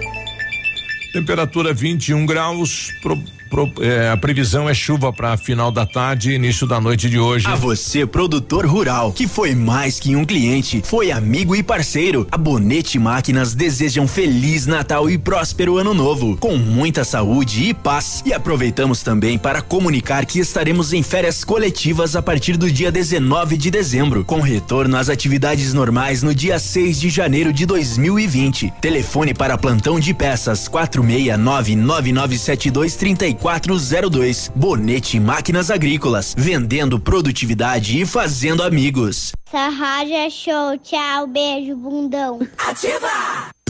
Temperatura 1.12 1.74
21 1.74 2.26
graus. 2.26 2.92
Pro 3.02 3.22
pro, 3.54 3.72
é, 3.82 4.10
a 4.10 4.18
previsão 4.18 4.68
é 4.68 4.74
chuva 4.74 5.14
para 5.14 5.38
final 5.38 5.72
da 5.72 5.86
tarde 5.86 6.32
e 6.32 6.36
início 6.36 6.66
da 6.66 6.82
noite 6.82 7.08
de 7.08 7.20
hoje. 7.20 7.46
A 7.46 7.54
você, 7.54 8.04
produtor 8.04 8.66
rural, 8.66 9.12
que 9.12 9.28
foi 9.28 9.54
mais 9.54 10.00
que 10.00 10.16
um 10.16 10.26
cliente, 10.26 10.82
foi 10.84 11.12
amigo 11.12 11.56
e 11.56 11.62
parceiro. 11.62 12.28
A 12.32 12.38
Bonete 12.38 12.98
Máquinas 12.98 13.54
deseja 13.54 14.02
um 14.02 14.08
feliz 14.08 14.66
Natal 14.66 15.08
e 15.08 15.20
próspero 15.20 15.78
ano 15.78 15.94
novo, 15.94 16.36
com 16.38 16.58
muita 16.58 17.04
saúde 17.04 17.66
e 17.70 17.74
paz. 17.76 18.24
E 18.26 18.34
aproveitamos 18.34 19.04
também 19.04 19.38
para 19.38 19.62
comunicar 19.62 20.26
que 20.26 20.40
estaremos 20.40 20.92
em 20.92 21.04
férias 21.04 21.44
coletivas 21.44 22.16
a 22.16 22.24
partir 22.24 22.58
do 22.58 22.72
dia 22.72 22.92
19 22.92 23.56
de 23.56 23.70
dezembro, 23.70 24.26
com 24.26 24.42
retorno 24.42 24.98
às 24.98 25.10
atividades 25.10 25.76
normais 25.76 26.24
no 26.24 26.34
dia 26.34 26.58
6 26.58 27.00
de 27.00 27.10
janeiro 27.12 27.54
de 27.54 27.68
2020. 27.68 28.74
Telefone 28.82 29.32
para 29.32 29.60
plantão 29.60 30.00
de 30.00 30.12
peças 30.12 30.68
469 30.68 31.76
9972 31.76 32.96
34 32.96 33.43
3402. 33.44 34.52
Bonete 34.56 35.20
Máquinas 35.20 35.70
Agrícolas, 35.70 36.34
vendendo 36.38 37.00
produtividade 37.00 38.00
e 38.00 38.06
fazendo 38.06 38.64
amigos. 38.64 39.34
Essa 39.48 39.70
rádio 39.70 40.16
é 40.16 40.30
show. 40.30 40.78
Tchau, 40.80 41.28
beijo, 41.28 41.76
bundão. 41.76 42.40
Ativa! 42.58 43.53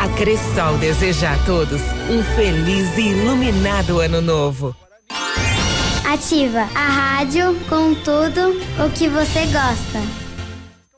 A 0.00 0.08
Cressol 0.10 0.78
deseja 0.78 1.32
a 1.32 1.38
todos 1.38 1.80
um 2.08 2.22
feliz 2.36 2.96
e 2.96 3.08
iluminado 3.08 4.00
ano 4.00 4.20
novo. 4.20 4.74
Ativa 6.04 6.60
a 6.74 6.88
rádio 6.88 7.56
com 7.68 7.94
tudo 7.94 8.60
o 8.78 8.90
que 8.90 9.08
você 9.08 9.40
gosta. 9.46 10.27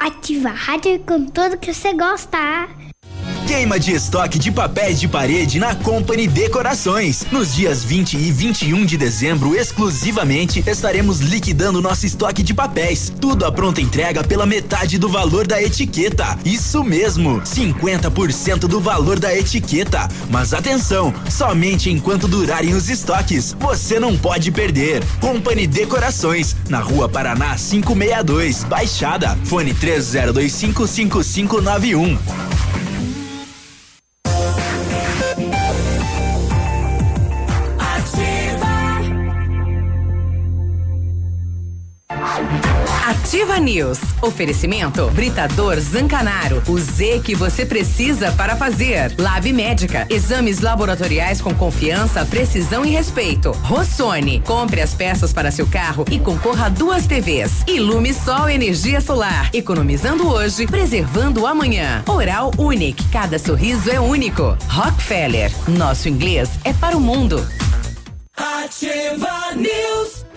Ativa 0.00 0.48
a 0.48 0.52
rádio 0.52 0.98
com 1.00 1.26
tudo 1.26 1.58
que 1.58 1.74
você 1.74 1.92
gosta. 1.92 2.38
Queima 3.50 3.80
de 3.80 3.90
estoque 3.90 4.38
de 4.38 4.52
papéis 4.52 5.00
de 5.00 5.08
parede 5.08 5.58
na 5.58 5.74
Company 5.74 6.28
Decorações. 6.28 7.26
Nos 7.32 7.52
dias 7.52 7.82
20 7.82 8.16
e 8.16 8.30
21 8.30 8.86
de 8.86 8.96
dezembro, 8.96 9.56
exclusivamente, 9.56 10.62
estaremos 10.68 11.18
liquidando 11.18 11.82
nosso 11.82 12.06
estoque 12.06 12.44
de 12.44 12.54
papéis. 12.54 13.12
Tudo 13.20 13.44
à 13.44 13.50
pronta 13.50 13.80
entrega 13.80 14.22
pela 14.22 14.46
metade 14.46 14.98
do 14.98 15.08
valor 15.08 15.48
da 15.48 15.60
etiqueta. 15.60 16.38
Isso 16.44 16.84
mesmo, 16.84 17.40
50% 17.40 18.68
do 18.68 18.78
valor 18.78 19.18
da 19.18 19.36
etiqueta. 19.36 20.06
Mas 20.30 20.54
atenção, 20.54 21.12
somente 21.28 21.90
enquanto 21.90 22.28
durarem 22.28 22.74
os 22.74 22.88
estoques. 22.88 23.56
Você 23.58 23.98
não 23.98 24.16
pode 24.16 24.52
perder. 24.52 25.02
Company 25.20 25.66
Decorações, 25.66 26.54
na 26.68 26.78
Rua 26.78 27.08
Paraná 27.08 27.56
562, 27.56 28.62
Baixada. 28.62 29.36
Fone 29.44 29.74
3025 29.74 30.86
Ativa 43.30 43.60
News. 43.60 44.00
Oferecimento 44.22 45.08
Britador 45.10 45.78
Zancanaro. 45.78 46.60
O 46.66 46.76
Z 46.76 47.20
que 47.24 47.32
você 47.32 47.64
precisa 47.64 48.32
para 48.32 48.56
fazer. 48.56 49.14
Lab 49.16 49.52
Médica. 49.52 50.04
Exames 50.10 50.58
laboratoriais 50.58 51.40
com 51.40 51.54
confiança, 51.54 52.26
precisão 52.26 52.84
e 52.84 52.90
respeito. 52.90 53.52
Rossoni. 53.62 54.40
Compre 54.40 54.80
as 54.80 54.94
peças 54.94 55.32
para 55.32 55.52
seu 55.52 55.64
carro 55.64 56.04
e 56.10 56.18
concorra 56.18 56.66
a 56.66 56.68
duas 56.68 57.06
TVs. 57.06 57.62
Ilume 57.68 58.12
Sol 58.12 58.50
Energia 58.50 59.00
Solar. 59.00 59.48
Economizando 59.54 60.28
hoje, 60.28 60.66
preservando 60.66 61.46
amanhã. 61.46 62.02
Oral 62.08 62.50
Unique. 62.58 63.08
Cada 63.12 63.38
sorriso 63.38 63.88
é 63.92 64.00
único. 64.00 64.58
Rockefeller. 64.66 65.52
Nosso 65.68 66.08
inglês 66.08 66.50
é 66.64 66.72
para 66.72 66.96
o 66.96 67.00
mundo. 67.00 67.48
Ativa 68.36 69.54
News. 69.54 70.29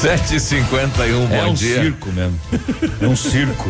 751, 0.00 1.26
bom 1.26 1.34
é 1.34 1.44
um 1.46 1.54
dia. 1.54 1.82
circo 1.82 2.12
mesmo. 2.12 2.38
É 3.02 3.06
um 3.06 3.16
circo. 3.16 3.68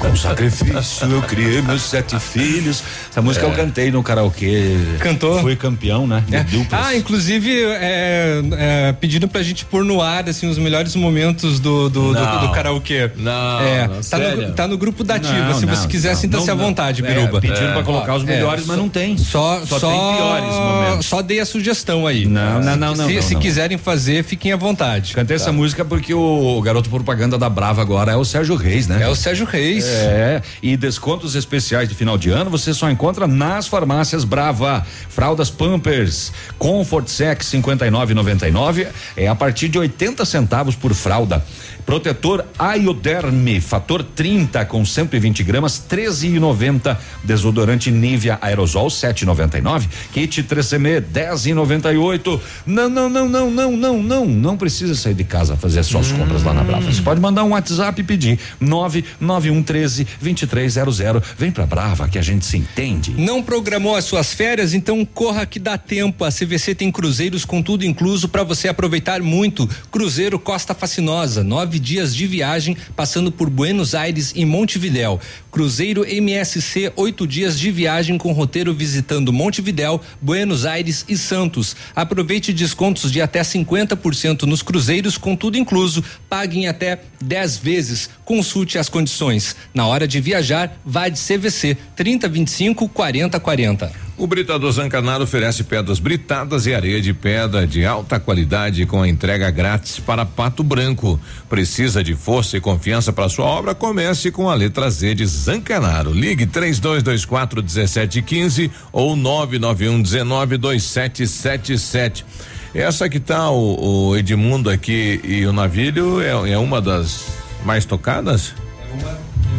Com 0.00 0.16
sacrifício 0.16 1.06
eu 1.08 1.22
criei 1.22 1.62
meus 1.62 1.82
sete 1.82 2.18
filhos. 2.18 2.82
Essa 3.08 3.22
música 3.22 3.46
É. 3.46 3.48
eu 3.48 3.54
cantei 3.54 3.90
no 3.92 4.02
karaokê. 4.02 4.76
Cantou? 4.98 5.40
Fui 5.40 5.54
campeão, 5.54 6.04
né? 6.06 6.24
É. 6.32 6.44
Ah, 6.72 6.96
inclusive, 6.96 7.62
é, 7.64 8.42
é, 8.58 8.92
pedindo 8.92 9.28
pra 9.28 9.40
gente 9.42 9.64
pôr 9.64 9.84
no 9.84 10.02
ar, 10.02 10.28
assim, 10.28 10.48
os 10.48 10.58
melhores 10.58 10.96
momentos 10.96 11.60
do, 11.60 11.88
do, 11.88 12.12
do, 12.12 12.38
do 12.40 12.50
karaokê. 12.50 13.10
Não, 13.16 13.60
é, 13.60 13.86
não, 13.86 14.00
tá, 14.00 14.18
no, 14.18 14.52
tá 14.54 14.68
no 14.68 14.76
grupo 14.76 15.04
da 15.04 15.14
Ativa. 15.14 15.32
Não, 15.32 15.54
Se 15.60 15.64
não, 15.66 15.76
você 15.76 15.86
quiser, 15.86 16.16
sinta-se 16.16 16.50
à 16.50 16.54
vontade, 16.54 17.04
É, 17.04 17.14
Biruba. 17.14 17.40
pediram 17.40 17.72
pra 17.72 17.84
colocar 17.84 18.16
os 18.16 18.24
melhores, 18.24 18.66
mas 18.66 18.76
não 18.76 18.88
tem. 18.88 19.16
Só, 19.16 19.60
Só 19.64 19.78
só, 19.78 19.88
tem 19.90 20.16
piores 20.16 20.54
momentos. 20.56 21.06
Só 21.06 21.22
dei 21.22 21.38
a 21.38 21.46
sugestão 21.46 22.04
aí. 22.06 22.26
Não, 22.26 22.60
não, 22.60 22.76
não, 22.76 22.94
não, 22.94 23.06
Se, 23.08 23.22
se 23.22 23.36
quiserem 23.36 23.78
fazer, 23.78 24.24
fiquem 24.24 24.52
à 24.52 24.56
vontade. 24.56 25.14
Cantei 25.14 25.36
Tá. 25.36 25.42
essa 25.44 25.51
música 25.52 25.84
porque 25.84 26.12
o 26.14 26.60
garoto 26.62 26.88
propaganda 26.90 27.38
da 27.38 27.48
Brava 27.48 27.80
agora 27.80 28.12
é 28.12 28.16
o 28.16 28.24
Sérgio 28.24 28.56
Reis, 28.56 28.86
né? 28.88 29.02
É 29.02 29.08
o 29.08 29.14
Sérgio 29.14 29.46
Reis. 29.46 29.84
É, 29.86 30.42
e 30.62 30.76
descontos 30.76 31.34
especiais 31.34 31.88
de 31.88 31.94
final 31.94 32.18
de 32.18 32.30
ano 32.30 32.50
você 32.50 32.74
só 32.74 32.90
encontra 32.90 33.26
nas 33.26 33.66
farmácias 33.66 34.24
Brava. 34.24 34.84
Fraldas 35.08 35.50
Pampers, 35.50 36.32
Comfort 36.58 37.08
Sex 37.08 37.46
59,99 37.46 38.88
é 39.16 39.28
a 39.28 39.34
partir 39.34 39.68
de 39.68 39.78
80 39.78 40.24
centavos 40.24 40.74
por 40.74 40.94
fralda. 40.94 41.44
Protetor 41.84 42.44
Ioderme, 42.78 43.60
fator 43.60 44.02
30 44.02 44.64
com 44.66 44.84
120 44.84 45.42
gramas, 45.42 45.82
13,90. 45.88 46.96
Desodorante 47.24 47.90
Nivea 47.90 48.38
Aerosol 48.40 48.88
7,99. 48.88 49.88
Kit 50.12 50.42
3CM 50.42 51.02
10,98. 51.02 52.40
Não, 52.66 52.88
não, 52.88 53.08
não, 53.08 53.28
não, 53.28 53.50
não, 53.50 53.72
não, 53.76 54.02
não. 54.02 54.26
Não 54.26 54.56
precisa 54.56 54.94
sair 54.94 55.14
de 55.14 55.24
casa 55.24 55.56
fazer 55.56 55.82
suas 55.82 56.10
compras 56.12 56.42
lá 56.42 56.52
na 56.52 56.64
Brava. 56.64 56.90
Você 56.90 57.02
pode 57.02 57.20
mandar 57.20 57.44
um 57.44 57.50
WhatsApp 57.50 58.00
e 58.00 58.04
pedir 58.04 58.38
99113 58.60 60.06
2300. 60.20 61.22
Vem 61.36 61.50
pra 61.50 61.66
Brava 61.66 62.08
que 62.08 62.18
a 62.18 62.22
gente 62.22 62.44
se 62.44 62.56
entende. 62.56 63.14
Não 63.16 63.42
programou 63.42 63.96
as 63.96 64.04
suas 64.04 64.32
férias? 64.32 64.74
Então 64.74 65.04
corra 65.04 65.46
que 65.46 65.58
dá 65.58 65.76
tempo. 65.76 66.24
A 66.24 66.30
CVC 66.30 66.74
tem 66.74 66.90
cruzeiros 66.90 67.44
com 67.44 67.62
tudo 67.62 67.84
incluso 67.84 68.28
para 68.28 68.42
você 68.42 68.68
aproveitar 68.68 69.20
muito. 69.20 69.68
Cruzeiro 69.90 70.38
Costa 70.38 70.74
Fascinosa, 70.74 71.42
nove 71.72 71.78
dias 71.78 72.14
de 72.14 72.26
viagem, 72.26 72.76
passando 72.94 73.32
por 73.32 73.48
Buenos 73.48 73.94
Aires 73.94 74.32
e 74.36 74.44
Montevidéu. 74.44 75.18
Cruzeiro 75.50 76.04
MSC, 76.04 76.92
oito 76.96 77.26
dias 77.26 77.58
de 77.58 77.70
viagem 77.70 78.18
com 78.18 78.32
roteiro 78.32 78.74
visitando 78.74 79.32
Montevidéu, 79.32 79.98
Buenos 80.20 80.66
Aires 80.66 81.04
e 81.08 81.16
Santos. 81.16 81.74
Aproveite 81.96 82.52
descontos 82.52 83.10
de 83.10 83.22
até 83.22 83.40
50% 83.40 84.42
nos 84.42 84.60
cruzeiros 84.62 85.16
com 85.16 85.34
tudo 85.34 85.56
incluso. 85.56 86.04
Pague 86.28 86.58
em 86.58 86.68
até 86.68 87.00
10 87.22 87.56
vezes. 87.56 88.10
Consulte 88.24 88.76
as 88.76 88.90
condições. 88.90 89.56
Na 89.72 89.86
hora 89.86 90.06
de 90.06 90.20
viajar, 90.20 90.78
vá 90.84 91.08
de 91.08 91.18
CVC 91.18 91.76
3025 91.96 92.86
4040. 92.88 94.11
O 94.22 94.26
Britador 94.28 94.70
Zancanaro 94.70 95.24
oferece 95.24 95.64
pedras 95.64 95.98
britadas 95.98 96.64
e 96.64 96.72
areia 96.72 97.00
de 97.00 97.12
pedra 97.12 97.66
de 97.66 97.84
alta 97.84 98.20
qualidade 98.20 98.86
com 98.86 99.02
a 99.02 99.08
entrega 99.08 99.50
grátis 99.50 99.98
para 99.98 100.24
Pato 100.24 100.62
Branco. 100.62 101.18
Precisa 101.48 102.04
de 102.04 102.14
força 102.14 102.56
e 102.56 102.60
confiança 102.60 103.12
para 103.12 103.28
sua 103.28 103.46
obra? 103.46 103.74
Comece 103.74 104.30
com 104.30 104.48
a 104.48 104.54
letra 104.54 104.88
Z 104.88 105.16
de 105.16 105.26
Zancanaro. 105.26 106.12
Ligue 106.12 106.46
3224 106.46 107.62
1715 107.62 108.70
ou 108.92 109.16
991 109.16 110.00
19 110.00 110.56
2777. 110.56 112.24
Essa 112.72 113.08
que 113.08 113.18
tá 113.18 113.50
o, 113.50 114.10
o 114.10 114.16
Edmundo 114.16 114.70
aqui 114.70 115.20
e 115.24 115.44
o 115.46 115.52
Navilho 115.52 116.20
é, 116.20 116.52
é 116.52 116.58
uma 116.58 116.80
das 116.80 117.24
mais 117.64 117.84
tocadas? 117.84 118.54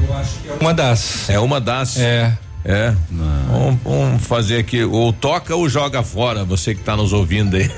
Eu 0.07 0.15
acho 0.15 0.39
que 0.39 0.47
é 0.47 0.53
uma 0.53 0.73
das. 0.73 1.29
É 1.29 1.39
uma 1.41 1.59
das. 1.59 1.97
É. 1.97 2.37
É. 2.65 2.93
Vamos, 3.49 3.79
vamos 3.83 4.25
fazer 4.25 4.57
aqui. 4.57 4.83
Ou 4.83 5.11
toca 5.11 5.55
ou 5.55 5.67
joga 5.67 6.01
fora, 6.01 6.45
você 6.45 6.73
que 6.73 6.79
está 6.79 6.95
nos 6.95 7.11
ouvindo 7.11 7.57
aí. 7.57 7.69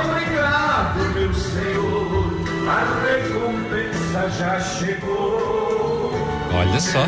Obrigado, 0.00 0.98
meu 1.14 1.34
Senhor, 1.34 2.40
a 2.68 2.80
recompensa 3.02 4.30
já 4.38 4.60
chegou. 4.60 6.12
Olha 6.52 6.80
só. 6.80 7.06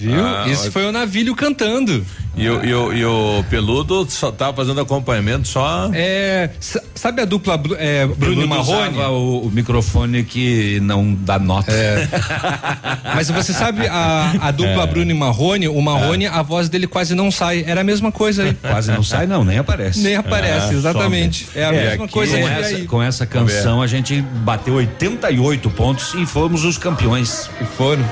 Viu? 0.00 0.24
Ah, 0.24 0.44
Esse 0.48 0.62
olha. 0.62 0.72
foi 0.72 0.86
o 0.86 0.92
Navilho 0.92 1.34
cantando. 1.36 2.04
E 2.36 2.48
o, 2.48 2.64
e, 2.64 2.72
o, 2.72 2.92
e 2.92 3.04
o 3.04 3.44
peludo 3.50 4.06
só 4.08 4.30
tava 4.30 4.56
fazendo 4.56 4.80
acompanhamento 4.80 5.48
só. 5.48 5.90
É. 5.92 6.50
sa- 6.60 6.80
Sabe 6.94 7.20
a 7.22 7.24
dupla 7.24 7.60
é, 7.76 8.06
Bruno 8.06 8.42
e 8.42 8.46
Marrone? 8.46 8.98
o, 8.98 9.40
o 9.46 9.50
microfone 9.50 10.22
que 10.22 10.78
não 10.80 11.12
dá 11.12 11.38
nota. 11.38 11.72
É. 11.72 12.08
Mas 13.14 13.28
você 13.30 13.52
sabe 13.52 13.86
a, 13.88 14.32
a 14.40 14.50
dupla 14.52 14.84
É. 14.84 14.86
Bruno 14.86 15.10
e 15.10 15.14
Marrone, 15.14 15.68
o 15.68 15.80
Marrone, 15.82 16.26
a 16.28 16.40
voz 16.40 16.68
dele 16.68 16.86
quase 16.86 17.14
não 17.14 17.30
sai. 17.30 17.64
Era 17.66 17.80
a 17.80 17.84
mesma 17.84 18.12
coisa 18.12 18.44
aí. 18.44 18.54
Quase 18.54 18.92
não 18.92 19.02
sai, 19.02 19.26
não, 19.26 19.44
nem 19.44 19.58
aparece. 19.58 20.00
Nem 20.00 20.14
aparece, 20.16 20.68
Ah, 20.70 20.74
exatamente. 20.78 21.46
some. 21.46 21.58
É 21.60 21.64
a 21.66 21.72
mesma 21.72 22.04
aqui, 22.04 22.12
coisa 22.12 22.38
com 22.38 22.48
essa, 22.48 22.76
aí. 22.76 22.86
com 22.86 23.02
essa 23.02 23.26
canção 23.26 23.82
a 23.82 23.86
gente 23.88 24.22
bateu 24.22 24.74
88 24.74 25.68
pontos 25.70 26.14
e 26.14 26.24
fomos 26.24 26.64
os 26.64 26.78
campeões. 26.78 27.50
E 27.60 27.64
foram. 27.64 28.04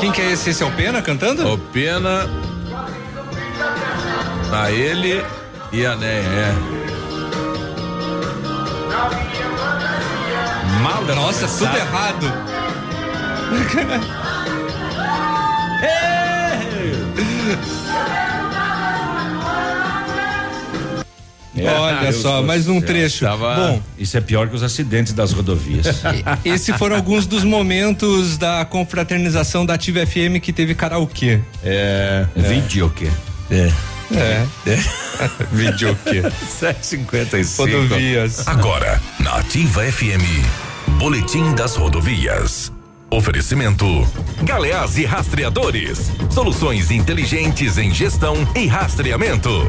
Quem 0.00 0.10
que 0.10 0.20
é 0.22 0.32
esse? 0.32 0.50
Esse 0.50 0.62
é 0.62 0.66
o 0.66 0.72
Pena 0.72 1.02
cantando? 1.02 1.46
O 1.52 1.58
Pena. 1.58 2.26
A 4.52 4.70
ele 4.72 5.22
e 5.70 5.84
a 5.84 5.94
Né, 5.94 6.20
é. 6.20 6.54
Mal 10.82 11.04
Nossa, 11.04 11.46
tudo 11.46 11.76
errado. 11.76 12.26
Olha 21.68 22.00
Deus 22.00 22.16
só, 22.22 22.42
mais 22.42 22.68
um 22.68 22.78
céu. 22.78 22.86
trecho. 22.86 23.24
Tava- 23.24 23.54
Bom, 23.54 23.82
Isso 23.98 24.16
é 24.16 24.20
pior 24.20 24.48
que 24.48 24.54
os 24.56 24.62
acidentes 24.62 25.12
das 25.12 25.32
rodovias. 25.32 25.86
Esses 26.44 26.74
foram 26.76 26.96
alguns 26.96 27.26
dos 27.26 27.44
momentos 27.44 28.36
da 28.38 28.64
confraternização 28.64 29.64
da 29.66 29.74
Ativa 29.74 30.04
FM 30.06 30.40
que 30.40 30.52
teve 30.52 30.74
karaokê. 30.74 31.40
É. 31.64 32.26
Videokê. 32.36 33.08
É. 33.50 33.70
É. 34.14 34.46
Videokê. 35.52 36.22
755. 36.58 37.62
Rodovias. 37.62 38.46
Agora, 38.48 39.00
na 39.20 39.36
Ativa 39.36 39.82
FM, 39.84 40.24
Boletim 40.98 41.54
das 41.54 41.76
Rodovias. 41.76 42.72
Oferecimento: 43.10 43.86
Galeás 44.42 44.96
e 44.96 45.04
Rastreadores. 45.04 46.12
Soluções 46.30 46.90
inteligentes 46.92 47.76
em 47.76 47.92
gestão 47.92 48.36
e 48.54 48.66
rastreamento. 48.66 49.68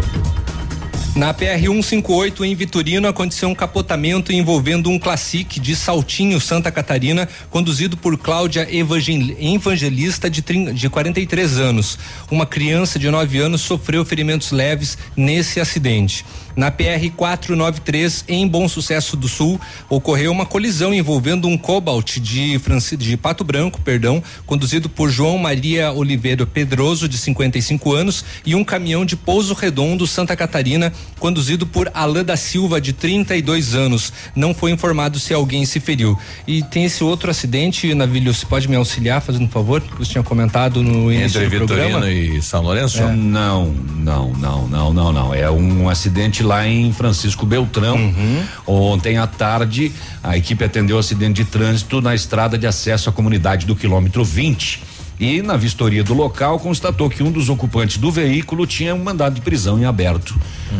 Na 1.14 1.34
PR 1.34 1.60
158 1.60 2.46
em 2.46 2.56
Vitorino 2.56 3.06
aconteceu 3.06 3.50
um 3.50 3.54
capotamento 3.56 4.32
envolvendo 4.32 4.90
um 4.90 4.98
Classic 4.98 5.60
de 5.60 5.76
Saltinho, 5.76 6.40
Santa 6.40 6.72
Catarina, 6.72 7.28
conduzido 7.50 7.98
por 7.98 8.18
Cláudia 8.18 8.66
Evangel- 8.74 9.36
Evangelista 9.38 10.30
de, 10.30 10.42
de 10.42 10.90
43 10.90 11.58
anos. 11.58 12.00
Uma 12.32 12.46
criança 12.46 12.98
de 12.98 13.10
9 13.10 13.40
anos 13.40 13.60
sofreu 13.60 14.06
ferimentos 14.06 14.52
leves 14.52 14.98
nesse 15.16 15.60
acidente. 15.60 16.26
Na 16.56 16.70
PR 16.72 17.10
493 17.16 18.26
em 18.28 18.48
Bom 18.48 18.68
Sucesso 18.68 19.16
do 19.16 19.28
Sul 19.28 19.60
ocorreu 19.90 20.32
uma 20.32 20.46
colisão 20.46 20.94
envolvendo 20.94 21.48
um 21.48 21.58
Cobalt 21.58 22.18
de, 22.20 22.58
Franci- 22.60 22.98
de 22.98 23.16
Pato 23.18 23.44
Branco, 23.44 23.80
perdão, 23.82 24.22
conduzido 24.46 24.90
por 24.90 25.10
João 25.10 25.38
Maria 25.38 25.92
Oliveira 25.92 26.46
Pedroso 26.46 27.08
de 27.08 27.18
55 27.18 27.94
anos 27.94 28.24
e 28.46 28.56
um 28.56 28.64
caminhão 28.64 29.06
de 29.06 29.16
Pouso 29.16 29.54
Redondo, 29.54 30.06
Santa 30.08 30.36
Catarina, 30.36 30.92
conduzido 31.20 31.66
por 31.66 31.90
Alain 31.94 32.24
da 32.24 32.36
Silva 32.38 32.80
de 32.82 32.94
32 32.94 33.76
anos. 33.76 34.12
Não 34.36 34.54
foi 34.54 34.72
informado 34.72 35.20
se 35.20 35.34
alguém 35.34 35.66
se 35.66 35.80
feriu. 35.80 36.18
E 36.48 36.62
tem 36.64 36.86
esse 36.86 37.04
outro 37.04 37.30
acidente, 37.30 37.94
Navilho, 37.94 38.34
você 38.34 38.46
pode 38.46 38.68
me 38.68 38.76
auxiliar, 38.76 39.22
fazendo 39.22 39.46
um 39.46 39.50
favor, 39.50 39.82
que 39.82 39.98
você 39.98 40.12
tinha 40.12 40.24
comentado 40.24 40.82
no 40.84 41.12
início 41.12 41.42
Entre 41.44 41.60
do 41.60 41.62
Vitorino 41.68 41.90
programa? 42.00 42.12
e 42.12 42.42
São 42.42 42.62
Lourenço? 42.62 43.02
É. 43.02 43.12
Não, 43.16 43.66
não, 43.68 44.32
não, 44.34 44.68
não, 44.68 44.94
não, 44.94 45.12
não. 45.14 45.34
É 45.34 45.50
um 45.50 45.90
acidente 45.90 46.41
lá 46.42 46.68
em 46.68 46.92
Francisco 46.92 47.46
Beltrão. 47.46 47.96
Uhum. 47.96 48.44
Ontem 48.66 49.18
à 49.18 49.28
tarde, 49.28 49.92
a 50.24 50.38
equipe 50.38 50.64
atendeu 50.64 50.96
o 50.98 51.00
acidente 51.00 51.44
de 51.44 51.46
trânsito 51.46 52.02
na 52.02 52.14
estrada 52.16 52.58
de 52.58 52.68
acesso 52.68 53.10
à 53.10 53.14
comunidade 53.14 53.66
do 53.66 53.76
quilômetro 53.76 54.24
20. 54.24 54.84
E 55.20 55.40
na 55.44 55.56
vistoria 55.56 56.04
do 56.04 56.16
local 56.16 56.58
constatou 56.60 57.08
que 57.08 57.22
um 57.22 57.32
dos 57.32 57.48
ocupantes 57.48 57.98
do 58.00 58.12
veículo 58.12 58.66
tinha 58.66 58.96
um 58.96 59.04
mandado 59.04 59.36
de 59.36 59.42
prisão 59.42 59.78
em 59.80 59.86
aberto. 59.86 60.34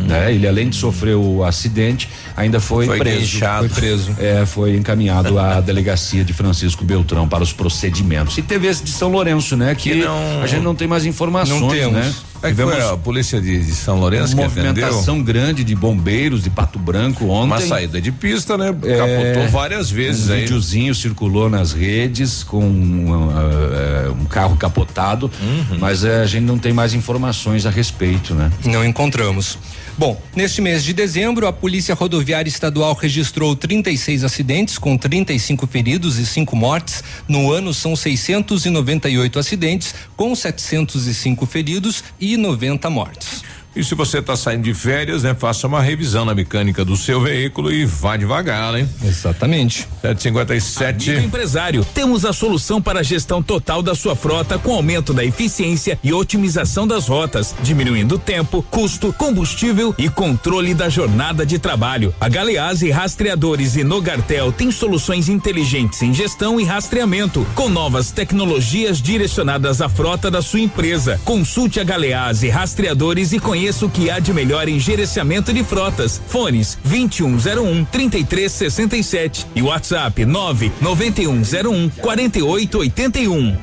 Né? 0.08 0.34
Ele, 0.34 0.48
além 0.48 0.68
de 0.68 0.76
sofrer 0.78 1.16
o 1.16 1.44
acidente, 1.44 2.10
ainda 2.36 2.60
foi, 2.60 2.88
Foi 2.88 2.98
preso. 2.98 3.20
guinchado. 3.20 3.70
Foi 3.70 3.80
preso. 3.82 4.16
É, 4.18 4.44
foi 4.48 4.76
encaminhado 4.76 5.38
à 5.38 5.62
delegacia 5.62 6.24
de 6.24 6.34
Francisco 6.34 6.84
Beltrão 6.84 7.28
para 7.28 7.44
os 7.44 7.54
procedimentos. 7.54 8.36
E 8.36 8.42
teve 8.42 8.66
esse 8.68 8.84
de 8.84 8.90
São 8.90 9.12
Lourenço, 9.12 9.56
né? 9.56 9.76
Que, 9.76 9.92
Que 9.92 9.96
não- 10.06 10.42
a 10.42 10.48
gente 10.48 10.64
não 10.64 10.74
tem 10.74 10.88
mais 10.88 11.06
informações, 11.06 11.62
Não 11.62 11.68
temos. 11.70 11.94
né? 11.94 12.12
É 12.44 12.50
que 12.50 12.56
foi 12.56 12.82
a 12.82 12.98
polícia 12.98 13.40
de, 13.40 13.64
de 13.64 13.72
São 13.74 14.00
Lourenço 14.00 14.34
que 14.36 14.42
uma 14.42 14.48
atendeu. 14.48 14.72
movimentação 14.74 15.22
grande 15.22 15.64
de 15.64 15.76
bombeiros 15.76 16.44
de 16.44 16.50
Pato 16.50 16.80
Branco 16.80 17.26
ontem. 17.28 17.46
Uma 17.46 17.62
saída 17.62 18.02
de 18.02 18.12
pista, 18.12 18.58
né? 18.58 18.76
É, 18.84 18.98
Capotou 19.34 19.50
várias 19.52 19.92
vezes 19.92 20.30
um 20.30 20.34
aí. 20.34 20.42
videozinho 20.42 20.96
circulou 20.96 21.50
nas 21.50 21.72
redes 21.72 22.44
com 22.44 22.64
um, 22.64 23.12
uh, 23.12 24.12
um 24.20 24.26
carro 24.26 24.56
capotado, 24.58 25.30
Uhum. 25.42 25.78
mas 25.80 26.04
eh, 26.04 26.22
a 26.22 26.26
gente 26.26 26.44
não 26.44 26.58
tem 26.58 26.74
mais 26.74 26.94
informações 26.94 27.66
a 27.66 27.70
respeito, 27.70 28.34
né? 28.34 28.52
Não 28.66 28.84
encontramos. 28.84 29.58
Bom, 29.98 30.20
neste 30.36 30.62
mês 30.62 30.84
de 30.84 30.94
dezembro, 30.94 31.46
a 31.46 31.54
Polícia 31.54 31.94
Rodoviária 31.94 32.50
Estadual 32.50 32.94
registrou 32.94 33.56
36 33.56 34.24
acidentes, 34.24 34.78
com 34.78 34.98
35 34.98 35.68
feridos 35.68 36.18
e 36.18 36.26
5 36.26 36.56
mortes. 36.56 37.04
No 37.28 37.52
ano, 37.52 37.74
são 37.74 37.96
698 37.96 39.38
acidentes, 39.38 39.94
com 40.16 40.34
705 40.34 41.46
feridos 41.46 42.04
e 42.20 42.38
90 42.38 42.90
mortes. 42.90 43.44
E 43.74 43.86
se 43.86 43.96
você 43.96 44.18
está 44.18 44.36
saindo 44.36 44.64
de 44.64 44.74
férias, 44.74 45.24
né? 45.24 45.34
Faça 45.34 45.66
uma 45.66 45.82
revisão 45.82 46.26
na 46.26 46.36
mecânica 46.36 46.84
do 46.84 46.98
seu 46.98 47.22
veículo 47.22 47.72
e 47.72 47.86
vá 47.86 48.18
devagar, 48.18 48.78
hein? 48.78 48.88
Exatamente. 49.02 49.88
757. 50.02 51.12
Amigo 51.12 51.26
empresário, 51.28 51.86
temos 51.86 52.26
a 52.26 52.34
solução 52.34 52.82
para 52.82 53.00
a 53.00 53.04
gestão 53.04 53.42
total 53.42 53.82
da 53.82 53.96
sua 53.96 54.14
frota 54.14 54.60
com 54.60 54.74
aumento 54.74 55.14
da 55.14 55.24
eficiência 55.24 55.98
e 56.04 56.12
otimização 56.12 56.86
das 56.86 57.08
rotas, 57.08 57.56
diminuindo 57.64 58.20
tempo, 58.20 58.62
custo, 58.70 59.14
combustível 59.14 59.96
e 59.98 60.10
controle 60.10 60.74
da 60.74 60.90
jornada 60.90 61.46
de 61.46 61.58
trabalho. 61.58 62.14
A 62.20 62.28
Galeás 62.28 62.82
e 62.82 62.92
Rastreadores 62.92 63.78
e 63.78 63.86
Nogartel 63.86 64.52
tem 64.52 64.70
soluções 64.70 65.30
inteligentes 65.30 66.02
em 66.02 66.14
gestão 66.14 66.60
e 66.60 66.66
rastreamento, 66.66 67.48
com 67.56 67.70
novas 67.70 68.12
tecnologias 68.12 69.02
direcionadas 69.02 69.82
à 69.82 69.88
frota 69.88 70.30
da 70.30 70.42
sua 70.42 70.60
empresa. 70.60 71.22
Consulte 71.24 71.80
a 71.80 71.86
Galeás 71.86 72.44
e 72.44 72.50
Rastreadores 72.50 73.32
e 73.32 73.40
conheça 73.40 73.61
o 73.70 73.90
que 73.90 74.10
há 74.10 74.20
de 74.20 74.34
melhor 74.34 74.68
em 74.68 74.80
gerenciamento 74.80 75.54
de 75.54 75.64
frotas. 75.64 76.20
Fones 76.28 76.78
2101 76.84 77.86
3367 77.86 79.46
e 79.56 79.62
WhatsApp 79.62 80.26
99101 80.26 81.90
4881. 81.90 83.58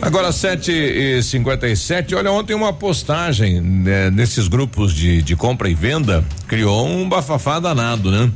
Agora 0.00 0.32
7 0.32 0.72
e 0.72 1.22
57 1.22 2.14
olha, 2.14 2.30
ontem 2.32 2.54
uma 2.54 2.72
postagem 2.72 3.60
né, 3.60 4.10
nesses 4.10 4.48
grupos 4.48 4.94
de, 4.94 5.20
de 5.20 5.36
compra 5.36 5.68
e 5.68 5.74
venda 5.74 6.24
criou 6.46 6.86
um 6.86 7.08
bafafá 7.08 7.58
danado, 7.58 8.10
né? 8.10 8.30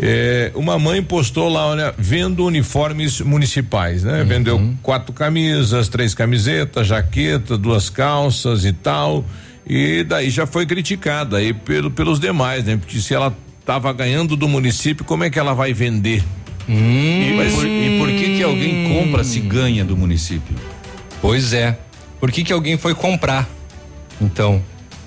É, 0.00 0.50
uma 0.54 0.78
mãe 0.78 1.02
postou 1.02 1.48
lá, 1.48 1.66
olha, 1.66 1.94
vendo 1.96 2.44
uniformes 2.44 3.20
municipais, 3.20 4.02
né? 4.02 4.24
Vendeu 4.24 4.74
quatro 4.82 5.12
camisas, 5.12 5.88
três 5.88 6.14
camisetas, 6.14 6.86
jaqueta, 6.86 7.58
duas 7.58 7.90
calças 7.90 8.64
e 8.64 8.72
tal. 8.72 9.24
E 9.66 10.02
daí 10.04 10.30
já 10.30 10.46
foi 10.46 10.66
criticada 10.66 11.36
aí 11.36 11.52
pelo, 11.52 11.90
pelos 11.90 12.18
demais, 12.18 12.64
né? 12.64 12.76
Porque 12.76 12.98
se 12.98 13.14
ela 13.14 13.36
tava 13.64 13.92
ganhando 13.92 14.36
do 14.36 14.48
município, 14.48 15.04
como 15.04 15.24
é 15.24 15.30
que 15.30 15.38
ela 15.38 15.54
vai 15.54 15.72
vender? 15.72 16.22
E, 16.68 17.50
por, 17.54 17.66
e 17.66 17.98
por 17.98 18.08
que 18.08 18.36
que 18.36 18.42
alguém 18.42 18.88
compra 18.88 19.24
se 19.24 19.40
ganha 19.40 19.84
do 19.84 19.96
município? 19.96 20.54
Pois 21.20 21.52
é. 21.52 21.78
Por 22.18 22.30
que 22.30 22.44
que 22.44 22.52
alguém 22.52 22.76
foi 22.76 22.94
comprar? 22.94 23.48
Então. 24.20 24.62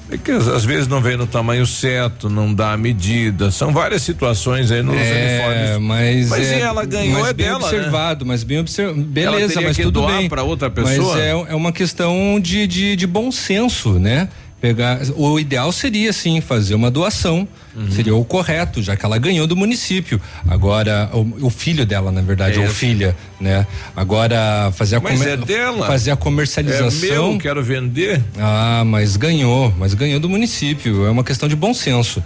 É 0.10 0.18
que 0.18 0.32
às, 0.32 0.64
vezes 0.64 0.88
não 0.88 1.02
vem 1.02 1.18
no 1.18 1.26
tamanho 1.26 1.66
certo, 1.66 2.30
não 2.30 2.54
dá 2.54 2.74
a 2.74 2.78
medida. 2.78 3.50
São 3.50 3.74
várias 3.74 4.04
situações 4.04 4.70
aí 4.72 4.84
nos 4.84 4.96
É, 4.96 5.40
uniformes. 5.72 5.88
mas. 5.88 6.30
Mas 6.30 6.48
é, 6.48 6.60
e 6.60 6.62
ela 6.62 6.86
ganhou 6.86 7.20
mas 7.22 7.30
é 7.30 7.34
bem 7.34 7.46
dela, 7.48 7.60
né? 7.60 7.66
observado, 7.66 8.26
mas 8.26 8.44
bem 8.44 8.60
observado. 8.60 9.02
Beleza, 9.02 9.62
mas 9.62 9.76
que 9.76 9.84
tudo 9.84 10.02
doar 10.02 10.18
bem. 10.20 10.30
pra 10.30 10.44
outra 10.44 10.72
Mas 10.76 10.90
pessoa? 10.90 11.20
é, 11.20 11.30
é 11.30 11.56
uma 11.56 11.72
questão 11.72 12.40
de, 12.40 12.68
de, 12.68 12.96
de 12.96 13.08
bom 13.08 13.32
senso, 13.32 13.94
né? 14.00 14.30
Pegar, 14.66 15.00
o 15.16 15.40
ideal 15.40 15.72
seria 15.72 16.12
sim 16.12 16.42
fazer 16.42 16.74
uma 16.74 16.90
doação, 16.90 17.48
Uhum. 17.76 17.92
seria 17.92 18.16
o 18.16 18.24
correto, 18.26 18.82
já 18.82 18.96
que 18.96 19.06
ela 19.06 19.18
ganhou 19.20 19.46
do 19.46 19.56
município. 19.56 20.20
Agora 20.48 21.10
o, 21.14 21.46
o 21.48 21.50
filho 21.50 21.86
dela, 21.86 22.12
na 22.12 22.22
verdade, 22.22 22.58
É 22.58 22.62
ou 22.64 22.68
filha, 22.70 23.16
né? 23.40 23.68
Agora 23.96 24.72
fazer 24.76 24.96
a 24.96 25.00
Mas 25.02 25.20
comer- 25.20 25.32
é 25.34 25.38
dela. 25.38 25.86
fazer 25.86 26.10
a 26.10 26.14
É 26.14 26.16
comercialização. 26.16 27.32
meu, 27.34 27.38
quero 27.38 27.62
vender. 27.64 28.24
Ah, 28.40 28.84
mas 28.86 29.18
ganhou, 29.18 29.72
mas 29.78 29.94
ganhou 29.94 30.20
do 30.20 30.28
município. 30.30 31.06
É 31.06 31.12
uma 31.12 31.24
questão 31.24 31.48
de 31.48 31.56
bom 31.56 31.74
senso. 31.74 32.24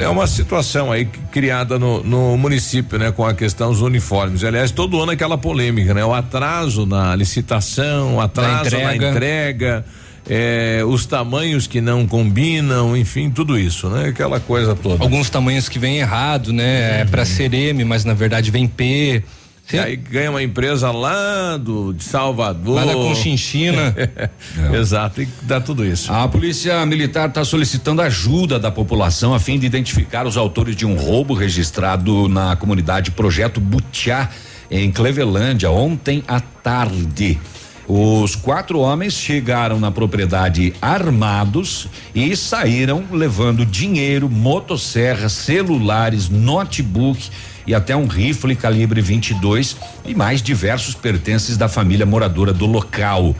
É, 0.00 0.04
é 0.04 0.08
uma 0.08 0.26
situação 0.26 0.92
aí 0.92 1.04
criada 1.32 1.78
no, 1.78 2.02
no, 2.04 2.36
município, 2.36 2.96
né, 2.98 3.10
com 3.10 3.26
a 3.26 3.34
questão 3.34 3.70
dos 3.72 3.80
uniformes. 3.80 4.44
Aliás, 4.44 4.70
todo 4.70 5.00
ano 5.02 5.10
aquela 5.12 5.36
polêmica, 5.36 5.92
né? 5.92 6.04
O 6.04 6.14
atraso 6.14 6.86
na 6.86 7.16
licitação, 7.16 8.16
o 8.16 8.20
atraso 8.20 8.66
entrega. 8.68 8.86
na 8.86 9.10
entrega. 9.10 9.84
É, 10.28 10.82
os 10.86 11.04
tamanhos 11.04 11.66
que 11.66 11.80
não 11.80 12.06
combinam, 12.06 12.96
enfim, 12.96 13.30
tudo 13.30 13.58
isso, 13.58 13.88
né? 13.90 14.08
Aquela 14.08 14.40
coisa 14.40 14.74
toda. 14.74 15.02
Alguns 15.02 15.28
tamanhos 15.28 15.68
que 15.68 15.78
vêm 15.78 15.98
errado, 15.98 16.52
né? 16.52 16.64
Uhum. 16.64 17.00
É 17.00 17.04
para 17.04 17.24
ser 17.24 17.52
M, 17.52 17.84
mas 17.84 18.04
na 18.04 18.14
verdade 18.14 18.50
vem 18.50 18.66
P. 18.66 19.22
Sim. 19.66 19.76
E 19.76 19.80
aí 19.80 19.96
ganha 19.96 20.30
uma 20.30 20.42
empresa 20.42 20.90
lá 20.90 21.56
do, 21.56 21.92
de 21.92 22.04
Salvador. 22.04 22.74
Lá 22.74 22.84
da 22.84 22.92
Conchinchina. 22.92 23.94
é. 23.96 24.76
Exato, 24.76 25.22
e 25.22 25.28
dá 25.42 25.60
tudo 25.60 25.84
isso. 25.84 26.12
A 26.12 26.28
polícia 26.28 26.84
militar 26.84 27.28
está 27.28 27.44
solicitando 27.44 28.02
ajuda 28.02 28.58
da 28.58 28.70
população 28.70 29.34
a 29.34 29.40
fim 29.40 29.58
de 29.58 29.66
identificar 29.66 30.26
os 30.26 30.36
autores 30.36 30.76
de 30.76 30.84
um 30.84 30.94
roubo 30.94 31.34
registrado 31.34 32.28
na 32.28 32.56
comunidade 32.56 33.10
Projeto 33.10 33.58
Butiá, 33.60 34.28
em 34.70 34.90
Clevelândia, 34.90 35.70
ontem 35.70 36.22
à 36.28 36.40
tarde. 36.40 37.38
Os 37.86 38.34
quatro 38.34 38.78
homens 38.78 39.12
chegaram 39.12 39.78
na 39.78 39.90
propriedade 39.90 40.72
armados 40.80 41.86
e 42.14 42.34
saíram 42.34 43.04
levando 43.12 43.66
dinheiro, 43.66 44.30
motosserra, 44.30 45.28
celulares, 45.28 46.30
notebook 46.30 47.28
e 47.66 47.74
até 47.74 47.94
um 47.94 48.06
rifle 48.06 48.56
calibre 48.56 49.02
22 49.02 49.76
e 50.04 50.14
mais 50.14 50.40
diversos 50.40 50.94
pertences 50.94 51.58
da 51.58 51.68
família 51.68 52.06
moradora 52.06 52.54
do 52.54 52.66
local. 52.66 53.36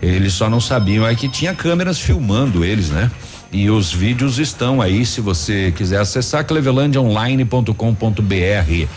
Eles 0.00 0.32
só 0.32 0.48
não 0.48 0.60
sabiam 0.60 1.06
é 1.06 1.14
que 1.14 1.28
tinha 1.28 1.54
câmeras 1.54 1.98
filmando 1.98 2.64
eles, 2.64 2.88
né? 2.88 3.10
E 3.52 3.68
os 3.68 3.92
vídeos 3.92 4.38
estão 4.38 4.80
aí, 4.80 5.04
se 5.04 5.20
você 5.20 5.72
quiser 5.76 6.00
acessar 6.00 6.44
clevelandaonline.com.br. 6.44 8.88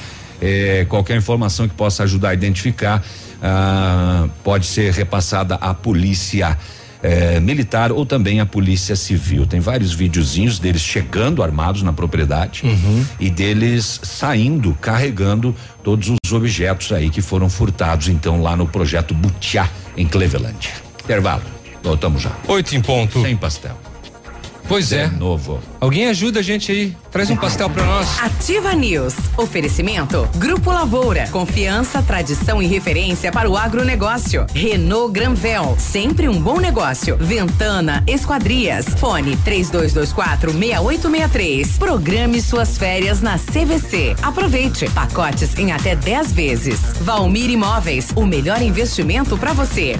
É, 0.41 0.86
qualquer 0.89 1.17
informação 1.17 1.67
que 1.67 1.73
possa 1.73 2.03
ajudar 2.03 2.29
a 2.29 2.33
identificar 2.33 3.03
ah, 3.41 4.27
pode 4.43 4.65
ser 4.65 4.91
repassada 4.93 5.55
à 5.55 5.73
polícia 5.73 6.57
eh, 7.03 7.39
militar 7.39 7.91
ou 7.91 8.05
também 8.05 8.39
a 8.39 8.45
polícia 8.45 8.95
civil. 8.95 9.45
Tem 9.45 9.59
vários 9.59 9.93
videozinhos 9.93 10.57
deles 10.57 10.81
chegando 10.81 11.43
armados 11.43 11.83
na 11.83 11.93
propriedade 11.93 12.63
uhum. 12.65 13.05
e 13.19 13.29
deles 13.29 13.99
saindo, 14.01 14.73
carregando 14.81 15.55
todos 15.83 16.09
os 16.09 16.31
objetos 16.31 16.91
aí 16.91 17.11
que 17.11 17.21
foram 17.21 17.49
furtados 17.49 18.07
então 18.07 18.41
lá 18.41 18.55
no 18.55 18.65
projeto 18.67 19.13
Butiá 19.13 19.69
em 19.95 20.07
Cleveland. 20.07 20.69
Intervalo. 21.03 21.43
Voltamos 21.83 22.23
já. 22.23 22.31
Oito 22.47 22.75
em 22.75 22.81
ponto. 22.81 23.21
Sem 23.21 23.38
pastel. 23.38 23.77
Pois 24.68 24.91
é. 24.91 25.07
Novo. 25.07 25.59
Alguém 25.80 26.07
ajuda 26.07 26.39
a 26.39 26.43
gente 26.43 26.72
aí. 26.72 26.95
Traz 27.11 27.30
um 27.30 27.36
pastel 27.36 27.70
para 27.70 27.86
nós. 27.86 28.20
Ativa 28.20 28.74
News. 28.74 29.13
Oferecimento. 29.38 30.28
Grupo 30.36 30.72
Lavoura. 30.72 31.28
Confiança, 31.30 32.01
tradição 32.01 32.61
e 32.61 32.66
referência 32.66 33.32
para 33.32 33.49
o 33.49 33.55
agronegócio. 33.55 34.45
Renault 34.53 35.13
Granvel. 35.13 35.76
Sempre 35.80 36.28
um 36.28 36.41
bom 36.41 36.59
negócio. 36.59 37.16
Ventana 37.18 38.03
Esquadrias. 38.07 38.86
Fone 38.99 39.38
3224 39.38 40.51
6863. 40.51 41.78
Programe 41.78 42.41
suas 42.41 42.78
férias 42.78 43.22
na 43.22 43.38
CVC. 43.38 44.16
Aproveite. 44.22 44.89
Pacotes 44.89 45.57
em 45.57 45.72
até 45.72 45.95
10 45.95 46.32
vezes. 46.32 46.80
Valmir 47.01 47.49
Imóveis. 47.49 48.09
O 48.16 48.26
melhor 48.26 48.61
investimento 48.61 49.38
para 49.38 49.53
você. 49.53 49.99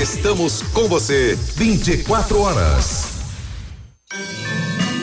Estamos 0.00 0.62
com 0.72 0.88
você 0.88 1.38
24 1.56 2.40
horas. 2.40 3.08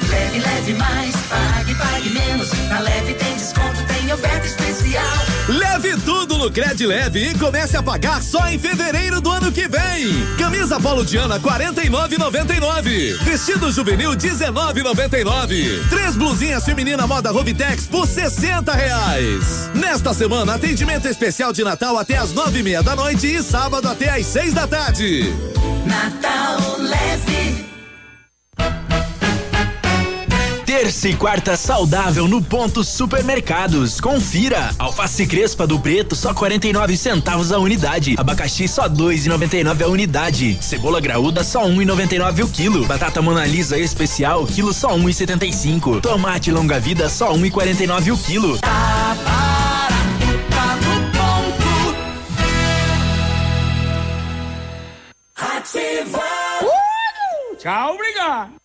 Leve, 0.09 0.39
leve 0.39 0.73
mais, 0.73 1.15
pague, 1.29 1.75
pague 1.75 2.09
menos. 2.09 2.51
Na 2.69 2.79
leve 2.79 3.13
tem 3.13 3.35
desconto, 3.35 3.77
tem 3.87 4.11
oferta 4.11 4.47
especial. 4.47 5.03
Leve 5.47 5.95
tudo 5.97 6.24
no 6.45 6.51
Cred 6.51 6.85
Leve 6.85 7.29
e 7.29 7.39
comece 7.39 7.75
a 7.75 7.81
pagar 7.81 8.21
só 8.21 8.47
em 8.47 8.59
fevereiro 8.59 9.19
do 9.19 9.31
ano 9.31 9.51
que 9.51 9.67
vem. 9.67 10.13
Camisa 10.37 10.79
Polo 10.79 11.03
Diana 11.03 11.39
49,99. 11.39 13.17
Vestido 13.23 13.71
juvenil 13.71 14.11
19,99. 14.11 15.89
Três 15.89 16.15
blusinhas 16.15 16.63
feminina 16.63 17.07
moda 17.07 17.31
Rovitex 17.31 17.87
por 17.87 18.05
60 18.05 18.71
reais. 18.73 19.71
Nesta 19.73 20.13
semana, 20.13 20.53
atendimento 20.53 21.07
especial 21.07 21.51
de 21.51 21.63
Natal 21.63 21.97
até 21.97 22.17
as 22.17 22.31
nove 22.31 22.59
e 22.59 22.63
meia 22.63 22.83
da 22.83 22.95
noite 22.95 23.25
e 23.25 23.41
sábado 23.41 23.87
até 23.87 24.09
às 24.09 24.27
seis 24.27 24.53
da 24.53 24.67
tarde. 24.67 25.33
Natal 25.87 26.79
leve. 26.79 27.74
Terça 30.76 31.07
e 31.07 31.15
quarta 31.15 31.55
saudável 31.55 32.28
no 32.28 32.43
ponto 32.43 32.84
supermercados. 32.84 34.01
Confira. 34.01 34.71
Alface 34.78 35.26
crespa 35.26 35.65
do 35.65 35.80
preto 35.80 36.17
só 36.17 36.34
49 36.34 36.97
centavos 36.97 37.53
a 37.53 37.59
unidade. 37.59 38.15
Abacaxi 38.17 38.67
só 38.67 38.89
2,99 38.89 39.84
a 39.84 39.88
unidade. 39.88 40.57
Cebola 40.61 40.99
graúda 40.99 41.45
só 41.45 41.65
1,99 41.65 42.43
o 42.43 42.49
quilo. 42.49 42.86
Batata 42.86 43.21
monalisa 43.21 43.80
especial 43.80 44.45
quilo 44.45 44.73
só 44.73 44.89
1,75. 44.97 46.01
Tomate 46.01 46.51
longa 46.51 46.78
vida 46.78 47.07
só 47.07 47.34
1,49 47.34 48.13
o 48.13 48.17
quilo. 48.17 48.57
Tá 48.59 49.15
barato, 49.23 49.95
tá 50.49 50.76
no 50.76 50.95
ponto. 51.13 51.95
Ativa. 55.38 56.19
Uh! 56.61 57.55
Tchau, 57.55 57.93
obrigado. 57.93 58.64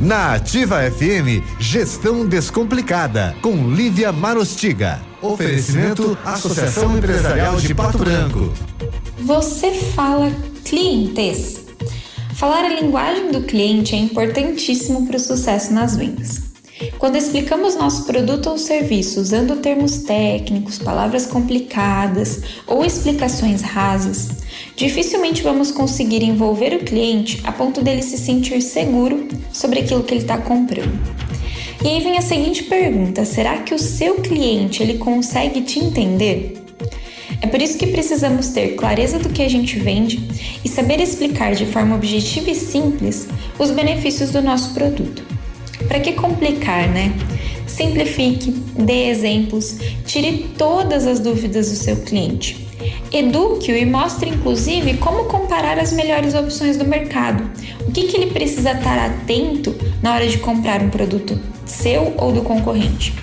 Na 0.00 0.34
Ativa 0.34 0.78
FM, 0.88 1.42
Gestão 1.58 2.24
Descomplicada, 2.24 3.34
com 3.42 3.68
Lívia 3.68 4.12
Marostiga. 4.12 5.00
Oferecimento 5.20 6.16
Associação 6.24 6.96
Empresarial 6.96 7.56
de 7.56 7.74
Pato 7.74 7.98
Branco. 7.98 8.52
Você 9.18 9.72
fala 9.72 10.30
clientes. 10.64 11.66
Falar 12.36 12.64
a 12.64 12.80
linguagem 12.80 13.32
do 13.32 13.42
cliente 13.42 13.96
é 13.96 13.98
importantíssimo 13.98 15.04
para 15.08 15.16
o 15.16 15.20
sucesso 15.20 15.72
nas 15.72 15.96
vendas. 15.96 16.47
Quando 16.98 17.16
explicamos 17.16 17.76
nosso 17.76 18.04
produto 18.04 18.50
ou 18.50 18.58
serviço 18.58 19.20
usando 19.20 19.56
termos 19.56 19.98
técnicos, 19.98 20.78
palavras 20.78 21.26
complicadas 21.26 22.40
ou 22.66 22.84
explicações 22.84 23.62
rasas, 23.62 24.28
dificilmente 24.76 25.42
vamos 25.42 25.72
conseguir 25.72 26.22
envolver 26.22 26.74
o 26.74 26.84
cliente 26.84 27.40
a 27.44 27.52
ponto 27.52 27.82
dele 27.82 28.02
se 28.02 28.16
sentir 28.16 28.60
seguro 28.62 29.26
sobre 29.52 29.80
aquilo 29.80 30.04
que 30.04 30.14
ele 30.14 30.22
está 30.22 30.38
comprando. 30.38 30.98
E 31.84 31.88
aí 31.88 32.00
vem 32.00 32.16
a 32.16 32.22
seguinte 32.22 32.64
pergunta: 32.64 33.24
será 33.24 33.58
que 33.58 33.74
o 33.74 33.78
seu 33.78 34.16
cliente 34.16 34.82
ele 34.82 34.98
consegue 34.98 35.62
te 35.62 35.78
entender? 35.78 36.54
É 37.40 37.46
por 37.46 37.62
isso 37.62 37.78
que 37.78 37.86
precisamos 37.86 38.48
ter 38.48 38.74
clareza 38.74 39.18
do 39.18 39.28
que 39.28 39.42
a 39.42 39.48
gente 39.48 39.78
vende 39.78 40.20
e 40.64 40.68
saber 40.68 41.00
explicar 41.00 41.54
de 41.54 41.66
forma 41.66 41.94
objetiva 41.94 42.50
e 42.50 42.54
simples 42.54 43.28
os 43.58 43.70
benefícios 43.70 44.30
do 44.30 44.42
nosso 44.42 44.74
produto. 44.74 45.37
Para 45.86 46.00
que 46.00 46.12
complicar, 46.12 46.88
né? 46.88 47.12
Simplifique, 47.66 48.50
dê 48.76 49.08
exemplos, 49.08 49.78
tire 50.04 50.50
todas 50.56 51.06
as 51.06 51.20
dúvidas 51.20 51.70
do 51.70 51.76
seu 51.76 51.96
cliente. 51.98 52.66
Eduque-o 53.12 53.76
e 53.76 53.84
mostre, 53.84 54.30
inclusive, 54.30 54.94
como 54.98 55.24
comparar 55.24 55.78
as 55.78 55.92
melhores 55.92 56.34
opções 56.34 56.76
do 56.76 56.84
mercado. 56.84 57.48
O 57.86 57.92
que, 57.92 58.04
que 58.04 58.16
ele 58.16 58.32
precisa 58.32 58.72
estar 58.72 58.98
atento 58.98 59.74
na 60.02 60.14
hora 60.14 60.26
de 60.26 60.38
comprar 60.38 60.82
um 60.82 60.90
produto 60.90 61.38
seu 61.68 62.14
ou 62.16 62.32
do 62.32 62.42
concorrente. 62.42 63.14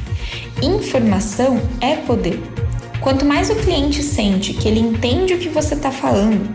Informação 0.62 1.60
é 1.82 1.96
poder. 1.96 2.40
Quanto 3.06 3.24
mais 3.24 3.52
o 3.52 3.56
cliente 3.58 4.02
sente 4.02 4.52
que 4.52 4.68
ele 4.68 4.80
entende 4.80 5.36
o 5.36 5.38
que 5.38 5.48
você 5.48 5.76
está 5.76 5.92
falando, 5.92 6.50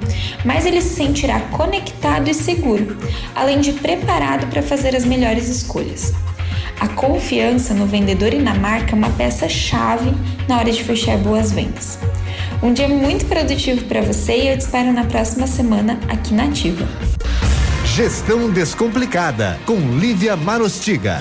mais 0.44 0.66
ele 0.66 0.80
se 0.80 0.96
sentirá 0.96 1.38
conectado 1.42 2.28
e 2.28 2.34
seguro, 2.34 2.96
além 3.36 3.61
de 3.61 3.72
preparado 3.74 4.48
para 4.48 4.61
fazer 4.61 4.96
as 4.96 5.05
melhores 5.05 5.48
escolhas. 5.48 6.12
A 6.80 6.88
confiança 6.88 7.72
no 7.72 7.86
vendedor 7.86 8.34
e 8.34 8.40
na 8.40 8.53
marca 8.53 8.96
é 8.96 8.98
uma 8.98 9.11
peça-chave 9.11 10.12
na 10.48 10.59
hora 10.59 10.72
de 10.72 10.82
fechar 10.82 11.18
boas 11.18 11.53
vendas. 11.53 12.01
Um 12.61 12.72
dia 12.72 12.88
muito 12.88 13.26
produtivo 13.26 13.84
para 13.84 14.01
você 14.01 14.36
e 14.36 14.48
eu 14.48 14.59
te 14.59 14.62
espero 14.62 14.92
na 14.92 15.05
próxima 15.05 15.46
semana 15.46 16.01
aqui 16.09 16.34
na 16.34 16.46
Ativa. 16.46 16.88
Gestão 17.84 18.51
Descomplicada, 18.51 19.57
com 19.64 19.76
Lívia 20.01 20.34
Marostiga. 20.34 21.20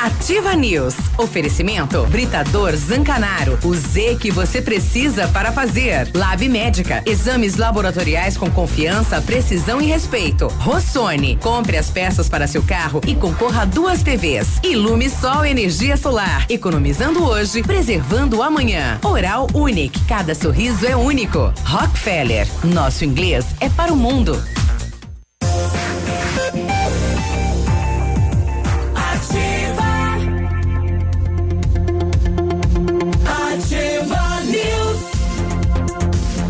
Ativa 0.00 0.54
News. 0.54 0.94
Oferecimento 1.18 2.06
Britador 2.06 2.74
Zancanaro. 2.74 3.58
O 3.62 3.74
Z 3.74 4.16
que 4.18 4.30
você 4.30 4.60
precisa 4.60 5.28
para 5.28 5.52
fazer. 5.52 6.10
Lab 6.14 6.48
Médica. 6.48 7.02
Exames 7.06 7.56
laboratoriais 7.56 8.36
com 8.36 8.50
confiança, 8.50 9.20
precisão 9.20 9.80
e 9.80 9.86
respeito. 9.86 10.48
Rossoni. 10.58 11.36
Compre 11.36 11.76
as 11.76 11.90
peças 11.90 12.28
para 12.28 12.46
seu 12.46 12.62
carro 12.62 13.00
e 13.06 13.14
concorra 13.14 13.62
a 13.62 13.64
duas 13.66 14.02
TVs. 14.02 14.60
Ilume 14.62 15.08
Sol 15.08 15.44
Energia 15.44 15.96
Solar. 15.96 16.46
Economizando 16.48 17.24
hoje, 17.24 17.62
preservando 17.62 18.42
amanhã. 18.42 18.98
Oral 19.02 19.46
Unique. 19.54 20.00
Cada 20.06 20.34
sorriso 20.34 20.86
é 20.86 20.96
único. 20.96 21.52
Rockefeller. 21.64 22.48
Nosso 22.64 23.04
inglês 23.04 23.46
é 23.60 23.68
para 23.68 23.92
o 23.92 23.96
mundo. 23.96 24.42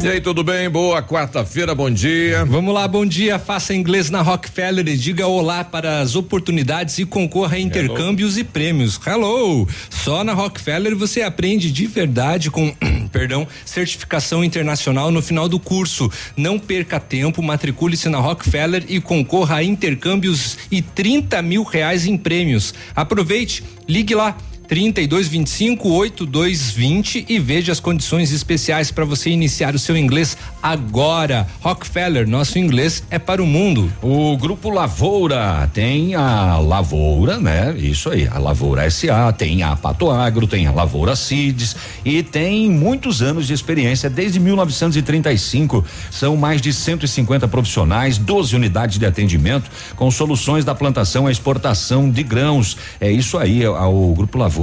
E 0.04 0.06
aí, 0.06 0.20
tudo 0.20 0.44
bem? 0.44 0.68
Boa 0.68 1.02
quarta-feira, 1.02 1.74
bom 1.74 1.90
dia. 1.90 2.44
Vamos 2.44 2.74
lá, 2.74 2.86
bom 2.86 3.06
dia. 3.06 3.38
Faça 3.38 3.72
inglês 3.74 4.10
na 4.10 4.20
Rockefeller 4.20 4.86
e 4.86 4.98
diga 4.98 5.26
olá 5.26 5.64
para 5.64 6.00
as 6.00 6.14
oportunidades 6.14 6.98
e 6.98 7.06
concorra 7.06 7.56
a 7.56 7.58
intercâmbios 7.58 8.36
e 8.36 8.44
prêmios. 8.44 9.00
Hello! 9.06 9.66
Só 9.88 10.22
na 10.22 10.34
Rockefeller 10.34 10.94
você 10.94 11.22
aprende 11.22 11.72
de 11.72 11.86
verdade 11.86 12.50
com, 12.50 12.70
perdão, 13.10 13.48
certificação 13.64 14.44
internacional 14.44 15.10
no 15.10 15.22
final 15.22 15.48
do 15.48 15.58
curso. 15.58 16.12
Não 16.36 16.58
perca 16.58 17.00
tempo, 17.00 17.42
matricule-se 17.42 18.10
na 18.10 18.18
Rockefeller 18.18 18.84
e 18.86 19.00
concorra 19.00 19.56
a 19.56 19.64
intercâmbios 19.64 20.58
e 20.70 20.82
30 20.82 21.40
mil 21.40 21.62
reais 21.62 22.04
em 22.04 22.18
prêmios. 22.18 22.74
Aproveite, 22.94 23.64
ligue 23.88 24.14
lá. 24.14 24.36
3225 24.66 25.88
8220 25.88 27.26
e 27.28 27.38
veja 27.38 27.70
as 27.70 27.80
condições 27.80 28.32
especiais 28.32 28.90
para 28.90 29.04
você 29.04 29.28
iniciar 29.30 29.74
o 29.74 29.78
seu 29.78 29.96
inglês 29.96 30.36
agora. 30.62 31.46
Rockefeller, 31.60 32.26
nosso 32.26 32.58
inglês 32.58 33.02
é 33.10 33.18
para 33.18 33.42
o 33.42 33.46
mundo. 33.46 33.92
O 34.02 34.36
Grupo 34.38 34.70
Lavoura 34.70 35.70
tem 35.74 36.14
a 36.14 36.58
Lavoura, 36.58 37.38
né? 37.38 37.74
Isso 37.76 38.08
aí, 38.08 38.26
a 38.26 38.38
Lavoura 38.38 38.88
SA, 38.90 39.32
tem 39.36 39.62
a 39.62 39.76
Pato 39.76 40.10
Agro, 40.10 40.46
tem 40.46 40.66
a 40.66 40.72
Lavoura 40.72 41.14
Seeds 41.14 41.76
e 42.04 42.22
tem 42.22 42.70
muitos 42.70 43.20
anos 43.20 43.46
de 43.46 43.52
experiência, 43.52 44.08
desde 44.08 44.40
1935. 44.40 45.84
São 46.10 46.36
mais 46.36 46.62
de 46.62 46.72
150 46.72 47.46
profissionais, 47.48 48.16
12 48.16 48.56
unidades 48.56 48.98
de 48.98 49.04
atendimento 49.04 49.70
com 49.94 50.10
soluções 50.10 50.64
da 50.64 50.74
plantação 50.74 51.26
à 51.26 51.30
exportação 51.30 52.10
de 52.10 52.22
grãos. 52.22 52.76
É 52.98 53.10
isso 53.10 53.36
aí, 53.36 53.62
a- 53.64 53.86
o 53.86 54.14
Grupo 54.14 54.38
Lavoura 54.38 54.53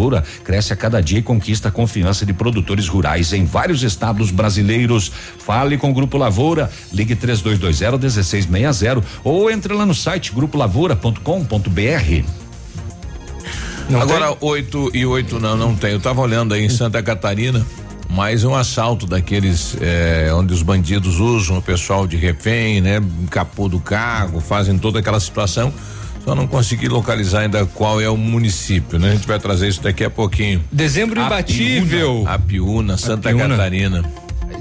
cresce 0.43 0.73
a 0.73 0.75
cada 0.75 1.01
dia 1.01 1.19
e 1.19 1.23
conquista 1.23 1.69
a 1.69 1.71
confiança 1.71 2.25
de 2.25 2.33
produtores 2.33 2.87
rurais 2.87 3.33
em 3.33 3.45
vários 3.45 3.83
estados 3.83 4.31
brasileiros. 4.31 5.11
Fale 5.39 5.77
com 5.77 5.91
o 5.91 5.93
Grupo 5.93 6.17
Lavoura, 6.17 6.71
ligue 6.91 7.15
3220 7.15 7.99
1660 7.99 9.03
ou 9.23 9.51
entre 9.51 9.73
lá 9.73 9.85
no 9.85 9.93
site 9.93 10.33
grupolavoura.com.br. 10.33 12.41
Agora, 13.99 14.35
oito 14.39 14.89
e 14.93 15.05
oito 15.05 15.39
não, 15.39 15.57
não 15.57 15.75
tem. 15.75 15.91
Eu 15.91 15.99
tava 15.99 16.21
olhando 16.21 16.53
aí 16.53 16.63
em 16.63 16.69
Santa 16.69 17.03
Catarina, 17.03 17.65
mais 18.09 18.43
um 18.43 18.55
assalto 18.55 19.05
daqueles 19.05 19.75
eh, 19.81 20.31
onde 20.33 20.53
os 20.53 20.61
bandidos 20.61 21.19
usam 21.19 21.57
o 21.57 21.61
pessoal 21.61 22.07
de 22.07 22.15
refém, 22.15 22.79
né? 22.79 23.01
Capô 23.29 23.67
do 23.67 23.79
carro, 23.79 24.39
fazem 24.39 24.77
toda 24.77 24.99
aquela 24.99 25.19
situação. 25.19 25.73
Só 26.23 26.35
não 26.35 26.47
consegui 26.47 26.87
localizar 26.87 27.41
ainda 27.41 27.65
qual 27.65 27.99
é 27.99 28.09
o 28.09 28.15
município, 28.15 28.99
né? 28.99 29.09
A 29.09 29.15
gente 29.15 29.27
vai 29.27 29.39
trazer 29.39 29.67
isso 29.67 29.81
daqui 29.81 30.03
a 30.03 30.09
pouquinho. 30.09 30.63
Dezembro 30.71 31.19
imbatível. 31.19 32.23
A 32.27 32.37
Piúna, 32.37 32.97
Santa 32.97 33.29
Piúna. 33.29 33.49
Catarina. 33.49 34.03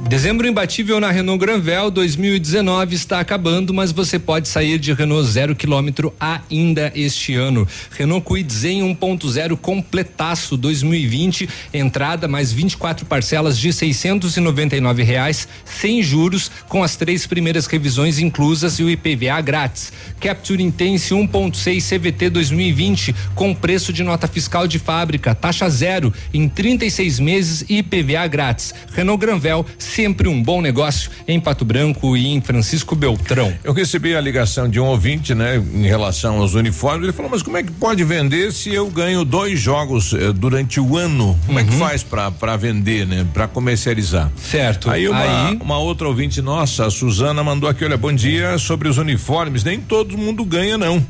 Dezembro 0.08 0.48
imbatível 0.48 0.98
na 0.98 1.08
Renault 1.08 1.38
Granvel 1.38 1.88
2019 1.88 2.96
está 2.96 3.20
acabando, 3.20 3.72
mas 3.72 3.92
você 3.92 4.18
pode 4.18 4.48
sair 4.48 4.76
de 4.76 4.92
Renault 4.92 5.30
zero 5.30 5.54
quilômetro 5.54 6.12
ainda 6.18 6.90
este 6.96 7.36
ano. 7.36 7.66
Renault 7.92 8.24
Kwid 8.24 8.52
Zen 8.52 8.82
1.0 8.96 9.56
completaço 9.56 10.56
2020, 10.56 11.48
entrada 11.72 12.26
mais 12.26 12.52
24 12.52 13.06
parcelas 13.06 13.56
de 13.56 13.72
699 13.72 15.02
reais, 15.04 15.46
sem 15.64 16.02
juros, 16.02 16.50
com 16.68 16.82
as 16.82 16.96
três 16.96 17.24
primeiras 17.26 17.66
revisões 17.66 18.18
inclusas 18.18 18.80
e 18.80 18.82
o 18.82 18.90
IPVA 18.90 19.40
grátis. 19.40 19.92
Capture 20.18 20.60
Intense 20.60 21.14
1.6 21.14 21.88
CVT 21.88 22.30
2020 22.30 23.14
com 23.36 23.54
preço 23.54 23.92
de 23.92 24.02
nota 24.02 24.26
fiscal 24.26 24.66
de 24.66 24.80
fábrica, 24.80 25.36
taxa 25.36 25.68
zero 25.68 26.12
em 26.34 26.48
36 26.48 27.20
meses 27.20 27.64
e 27.68 27.78
IPVA 27.78 28.26
grátis. 28.26 28.74
Renault 28.92 29.20
Granvel 29.20 29.64
sempre 29.90 30.28
um 30.28 30.42
bom 30.42 30.60
negócio 30.60 31.10
em 31.26 31.38
Pato 31.40 31.64
Branco 31.64 32.16
e 32.16 32.28
em 32.28 32.40
Francisco 32.40 32.94
Beltrão. 32.94 33.52
Eu 33.64 33.72
recebi 33.72 34.14
a 34.14 34.20
ligação 34.20 34.68
de 34.68 34.78
um 34.80 34.86
ouvinte, 34.86 35.34
né, 35.34 35.56
em 35.74 35.86
relação 35.86 36.38
aos 36.38 36.54
uniformes. 36.54 37.04
Ele 37.04 37.12
falou: 37.12 37.30
Mas 37.30 37.42
como 37.42 37.56
é 37.56 37.62
que 37.62 37.72
pode 37.72 38.02
vender 38.04 38.52
se 38.52 38.72
eu 38.72 38.88
ganho 38.88 39.24
dois 39.24 39.58
jogos 39.58 40.12
eh, 40.14 40.32
durante 40.32 40.80
o 40.80 40.96
ano? 40.96 41.38
Como 41.46 41.58
é 41.58 41.64
que 41.64 41.72
faz 41.72 42.02
para 42.02 42.56
vender, 42.56 43.06
né, 43.06 43.26
para 43.32 43.48
comercializar? 43.48 44.30
Certo. 44.36 44.90
Aí 44.90 45.08
uma, 45.08 45.48
Aí- 45.48 45.58
uma 45.60 45.78
outra 45.78 46.06
ouvinte 46.08 46.40
nossa, 46.40 46.86
a 46.86 46.90
Suzana, 46.90 47.42
mandou 47.42 47.68
aqui: 47.68 47.84
Olha, 47.84 47.96
bom 47.96 48.12
dia 48.12 48.58
sobre 48.58 48.88
os 48.88 48.98
uniformes. 48.98 49.64
Nem 49.64 49.80
todo 49.80 50.16
mundo 50.16 50.44
ganha, 50.44 50.78
não. 50.78 51.04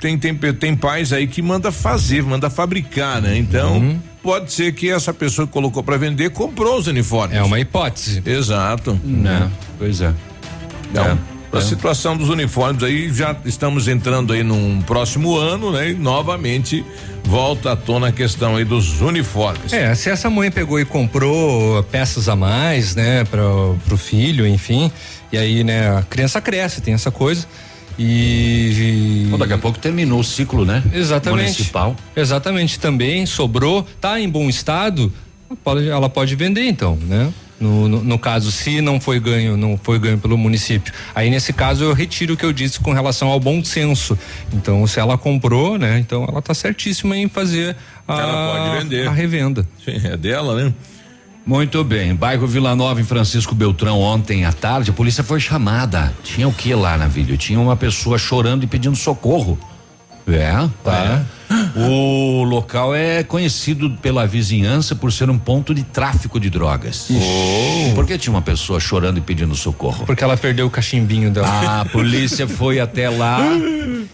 Tem, 0.00 0.16
tem, 0.18 0.34
tem 0.36 0.76
pais 0.76 1.12
aí 1.12 1.26
que 1.26 1.42
manda 1.42 1.72
fazer, 1.72 2.22
manda 2.22 2.48
fabricar, 2.48 3.20
né? 3.20 3.36
Então. 3.36 3.98
Pode 4.26 4.52
ser 4.52 4.72
que 4.72 4.90
essa 4.90 5.14
pessoa 5.14 5.46
que 5.46 5.52
colocou 5.52 5.84
para 5.84 5.96
vender 5.96 6.30
comprou 6.30 6.76
os 6.76 6.88
uniformes. 6.88 7.36
É 7.36 7.42
uma 7.44 7.60
hipótese. 7.60 8.20
Exato. 8.26 9.00
Né? 9.04 9.48
Pois 9.78 10.00
é. 10.00 10.12
Então, 10.90 11.16
a 11.52 11.60
situação 11.60 12.16
dos 12.16 12.28
uniformes 12.28 12.82
aí, 12.82 13.08
já 13.14 13.36
estamos 13.44 13.86
entrando 13.86 14.32
aí 14.32 14.42
num 14.42 14.82
próximo 14.82 15.36
ano, 15.36 15.70
né? 15.70 15.90
E 15.90 15.94
novamente 15.94 16.84
volta 17.22 17.70
à 17.70 17.76
tona 17.76 18.08
a 18.08 18.12
questão 18.12 18.56
aí 18.56 18.64
dos 18.64 19.00
uniformes. 19.00 19.72
É, 19.72 19.94
se 19.94 20.10
essa 20.10 20.28
mãe 20.28 20.50
pegou 20.50 20.80
e 20.80 20.84
comprou 20.84 21.80
peças 21.84 22.28
a 22.28 22.34
mais, 22.34 22.96
né, 22.96 23.22
para 23.24 23.42
pro 23.86 23.96
filho, 23.96 24.44
enfim, 24.44 24.90
e 25.32 25.38
aí, 25.38 25.62
né, 25.62 25.98
a 25.98 26.02
criança 26.02 26.40
cresce, 26.40 26.80
tem 26.80 26.94
essa 26.94 27.12
coisa. 27.12 27.46
E. 27.98 29.26
Bom, 29.30 29.38
daqui 29.38 29.52
a 29.52 29.58
pouco 29.58 29.78
terminou 29.78 30.20
o 30.20 30.24
ciclo, 30.24 30.64
né? 30.64 30.82
Exatamente. 30.92 31.42
Municipal. 31.42 31.96
Exatamente, 32.14 32.78
também 32.78 33.24
sobrou, 33.26 33.86
tá 34.00 34.20
em 34.20 34.28
bom 34.28 34.48
estado, 34.48 35.12
ela 35.90 36.08
pode, 36.08 36.34
vender 36.34 36.64
então, 36.64 36.96
né? 37.02 37.32
No, 37.58 37.88
no, 37.88 38.04
no 38.04 38.18
caso, 38.18 38.52
se 38.52 38.82
não 38.82 39.00
foi 39.00 39.18
ganho, 39.18 39.56
não 39.56 39.78
foi 39.82 39.98
ganho 39.98 40.18
pelo 40.18 40.36
município. 40.36 40.92
Aí 41.14 41.30
nesse 41.30 41.54
caso 41.54 41.84
eu 41.84 41.94
retiro 41.94 42.34
o 42.34 42.36
que 42.36 42.44
eu 42.44 42.52
disse 42.52 42.78
com 42.80 42.92
relação 42.92 43.28
ao 43.28 43.40
bom 43.40 43.64
senso. 43.64 44.18
Então, 44.52 44.86
se 44.86 45.00
ela 45.00 45.16
comprou, 45.16 45.78
né? 45.78 45.98
Então 45.98 46.26
ela 46.28 46.42
tá 46.42 46.52
certíssima 46.52 47.16
em 47.16 47.28
fazer 47.28 47.74
a, 48.06 48.20
Ela 48.20 48.52
pode 48.52 48.82
vender. 48.82 49.08
a 49.08 49.10
revenda. 49.10 49.66
Sim, 49.82 50.00
é 50.04 50.16
dela, 50.18 50.54
né? 50.54 50.74
Muito 51.46 51.84
bem. 51.84 52.12
Bairro 52.12 52.44
Vila 52.44 52.74
Nova, 52.74 53.00
em 53.00 53.04
Francisco 53.04 53.54
Beltrão, 53.54 54.00
ontem 54.00 54.44
à 54.44 54.52
tarde, 54.52 54.90
a 54.90 54.92
polícia 54.92 55.22
foi 55.22 55.38
chamada. 55.38 56.12
Tinha 56.24 56.48
o 56.48 56.52
que 56.52 56.74
lá 56.74 56.98
na 56.98 57.06
vídeo? 57.06 57.36
Tinha 57.36 57.60
uma 57.60 57.76
pessoa 57.76 58.18
chorando 58.18 58.64
e 58.64 58.66
pedindo 58.66 58.96
socorro. 58.96 59.56
É, 60.26 60.52
tá. 60.82 61.24
O 61.76 62.42
local 62.42 62.92
é 62.92 63.22
conhecido 63.22 63.90
pela 64.02 64.26
vizinhança 64.26 64.96
por 64.96 65.12
ser 65.12 65.30
um 65.30 65.38
ponto 65.38 65.72
de 65.72 65.84
tráfico 65.84 66.40
de 66.40 66.50
drogas. 66.50 67.06
Por 67.94 68.04
que 68.04 68.18
tinha 68.18 68.34
uma 68.34 68.42
pessoa 68.42 68.80
chorando 68.80 69.18
e 69.18 69.20
pedindo 69.20 69.54
socorro? 69.54 70.04
Porque 70.04 70.24
ela 70.24 70.36
perdeu 70.36 70.66
o 70.66 70.70
cachimbinho 70.70 71.30
dela. 71.30 71.82
A 71.82 71.84
polícia 71.84 72.48
foi 72.48 72.80
até 72.80 73.08
lá 73.08 73.38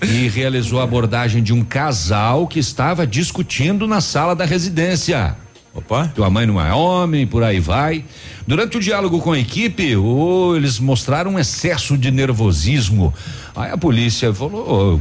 e 0.03 0.29
realizou 0.29 0.81
a 0.81 0.85
abordagem 0.85 1.43
de 1.43 1.55
um 1.55 1.65
casal 1.65 2.47
que 2.47 2.59
estava 2.59 3.07
discutindo 3.07 3.87
na 3.87 4.03
sala 4.03 4.37
da 4.37 4.45
residência. 4.45 5.35
Opa. 5.75 6.13
Tua 6.15 6.29
mãe 6.29 6.45
não 6.47 6.61
é 6.61 6.73
homem, 6.73 7.27
por 7.27 7.43
aí 7.43 7.59
vai. 7.59 8.05
Durante 8.47 8.77
o 8.77 8.81
diálogo 8.81 9.21
com 9.21 9.33
a 9.33 9.39
equipe, 9.39 9.97
oh, 9.97 10.55
eles 10.55 10.79
mostraram 10.79 11.33
um 11.33 11.39
excesso 11.39 11.97
de 11.97 12.11
nervosismo. 12.11 13.15
Aí 13.57 13.71
a 13.71 13.79
polícia 13.79 14.35
falou: 14.35 15.01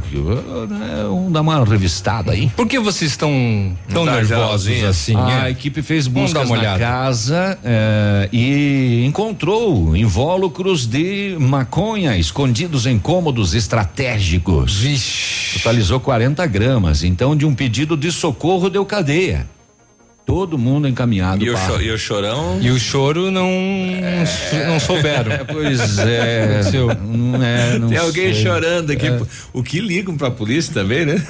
vamos 1.08 1.32
dar 1.32 1.42
uma 1.42 1.62
revistada 1.64 2.32
aí. 2.32 2.48
Por 2.56 2.66
que 2.66 2.78
vocês 2.78 3.10
estão 3.10 3.76
tão 3.92 4.06
Tá, 4.06 4.12
nervosos 4.16 4.82
assim? 4.84 5.14
A 5.14 5.48
é? 5.48 5.50
equipe 5.50 5.82
fez 5.82 6.06
buscas 6.06 6.48
na 6.48 6.54
olhada. 6.54 6.78
casa 6.78 7.58
eh, 7.62 8.28
e 8.32 9.04
encontrou 9.06 9.94
invólucros 9.96 10.86
de 10.86 11.36
maconha 11.38 12.16
escondidos 12.16 12.86
em 12.86 12.98
cômodos 12.98 13.54
estratégicos. 13.54 14.82
Totalizou 15.54 16.00
40 16.00 16.46
gramas. 16.46 17.02
Então, 17.02 17.36
de 17.36 17.44
um 17.44 17.54
pedido 17.54 17.94
de 17.96 18.10
socorro 18.10 18.70
deu 18.70 18.86
cadeia. 18.86 19.46
Todo 20.24 20.56
mundo 20.56 20.86
encaminhado 20.86 21.44
E 21.44 21.50
o, 21.50 21.54
para- 21.54 21.66
cho- 21.66 21.82
e 21.82 21.90
o 21.90 21.98
chorão? 21.98 22.58
E 22.62 22.70
o 22.70 22.78
choro 22.78 23.30
não 23.30 23.50
não 24.68 24.78
souberam. 24.80 25.32
pois 25.46 25.98
é. 25.98 26.62
Seu. 26.62 26.86
Não 26.94 27.42
é, 27.42 27.78
não 27.78 27.88
Tem 27.88 27.98
alguém 27.98 28.32
sei. 28.32 28.42
chorando 28.44 28.92
aqui. 28.92 29.08
É. 29.08 29.20
O 29.52 29.62
que 29.62 29.80
ligam 29.80 30.16
pra 30.16 30.30
polícia 30.30 30.72
também, 30.72 31.04
né? 31.04 31.20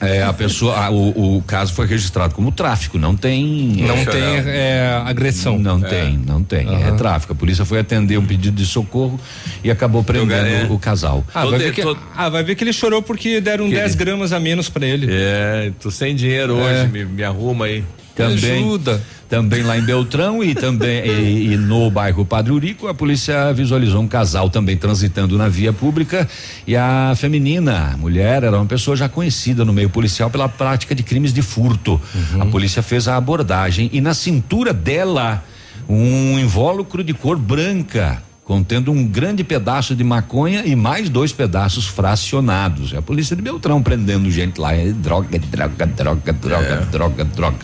É, 0.00 0.22
a 0.22 0.32
pessoa, 0.32 0.76
a- 0.76 0.90
o, 0.90 1.36
o 1.38 1.42
caso 1.42 1.74
foi 1.74 1.86
registrado 1.86 2.32
como 2.34 2.52
tráfico, 2.52 2.96
não 2.98 3.16
tem. 3.16 3.44
Não 3.86 4.04
tem 4.04 4.22
é, 4.46 5.02
agressão. 5.04 5.58
Não 5.58 5.80
tem, 5.80 6.16
não 6.16 6.42
tem. 6.44 6.68
É 6.68 6.86
Aham. 6.88 6.96
tráfico. 6.96 7.32
A 7.32 7.36
polícia 7.36 7.64
foi 7.64 7.80
atender 7.80 8.18
um 8.18 8.24
pedido 8.24 8.54
de 8.56 8.66
socorro 8.66 9.18
e 9.64 9.70
acabou 9.70 10.02
prendendo 10.04 10.32
é. 10.46 10.66
o 10.70 10.78
casal. 10.78 11.24
Ah 11.34 11.44
vai, 11.44 11.58
ver 11.58 11.72
que, 11.72 11.82
ah, 12.16 12.28
vai 12.28 12.44
ver 12.44 12.54
que 12.54 12.62
ele 12.64 12.72
chorou 12.72 13.02
porque 13.02 13.40
deram 13.40 13.68
10 13.68 13.94
gramas 13.96 14.32
a 14.32 14.38
menos 14.38 14.68
pra 14.68 14.86
ele. 14.86 15.08
É, 15.10 15.72
tô 15.80 15.90
sem 15.90 16.14
dinheiro 16.14 16.58
É. 16.60 16.62
hoje, 16.82 16.88
me, 16.92 17.04
me 17.04 17.24
arruma 17.24 17.64
aí. 17.66 17.82
Também, 18.14 18.64
ajuda. 18.64 19.00
também 19.28 19.62
lá 19.62 19.78
em 19.78 19.82
Beltrão 19.82 20.44
e 20.44 20.54
também 20.54 21.02
e, 21.06 21.52
e 21.52 21.56
no 21.56 21.90
bairro 21.90 22.24
Padre 22.24 22.52
Urico, 22.52 22.88
a 22.88 22.94
polícia 22.94 23.52
visualizou 23.52 24.02
um 24.02 24.08
casal 24.08 24.50
também 24.50 24.76
transitando 24.76 25.38
na 25.38 25.48
via 25.48 25.72
pública 25.72 26.28
e 26.66 26.76
a 26.76 27.14
feminina, 27.16 27.92
a 27.94 27.96
mulher, 27.96 28.44
era 28.44 28.56
uma 28.56 28.66
pessoa 28.66 28.96
já 28.96 29.08
conhecida 29.08 29.64
no 29.64 29.72
meio 29.72 29.88
policial 29.88 30.28
pela 30.28 30.48
prática 30.48 30.94
de 30.94 31.02
crimes 31.02 31.32
de 31.32 31.42
furto. 31.42 32.00
A 32.40 32.46
polícia 32.46 32.82
fez 32.82 33.08
a 33.08 33.16
abordagem 33.16 33.88
e 33.92 34.00
na 34.00 34.14
cintura 34.14 34.72
dela 34.72 35.42
um 35.88 36.38
invólucro 36.38 37.02
de 37.02 37.14
cor 37.14 37.36
branca 37.38 38.22
contendo 38.44 38.90
um 38.90 39.06
grande 39.06 39.44
pedaço 39.44 39.94
de 39.94 40.02
maconha 40.02 40.62
e 40.66 40.74
mais 40.74 41.08
dois 41.08 41.32
pedaços 41.32 41.86
fracionados. 41.86 42.92
É 42.92 42.98
a 42.98 43.02
polícia 43.02 43.36
de 43.36 43.42
Beltrão 43.42 43.82
prendendo 43.82 44.30
gente 44.30 44.60
lá. 44.60 44.74
É 44.74 44.92
droga, 44.92 45.38
droga, 45.38 45.86
droga, 45.86 46.32
droga, 46.32 46.76
droga, 46.90 47.24
droga. 47.24 47.56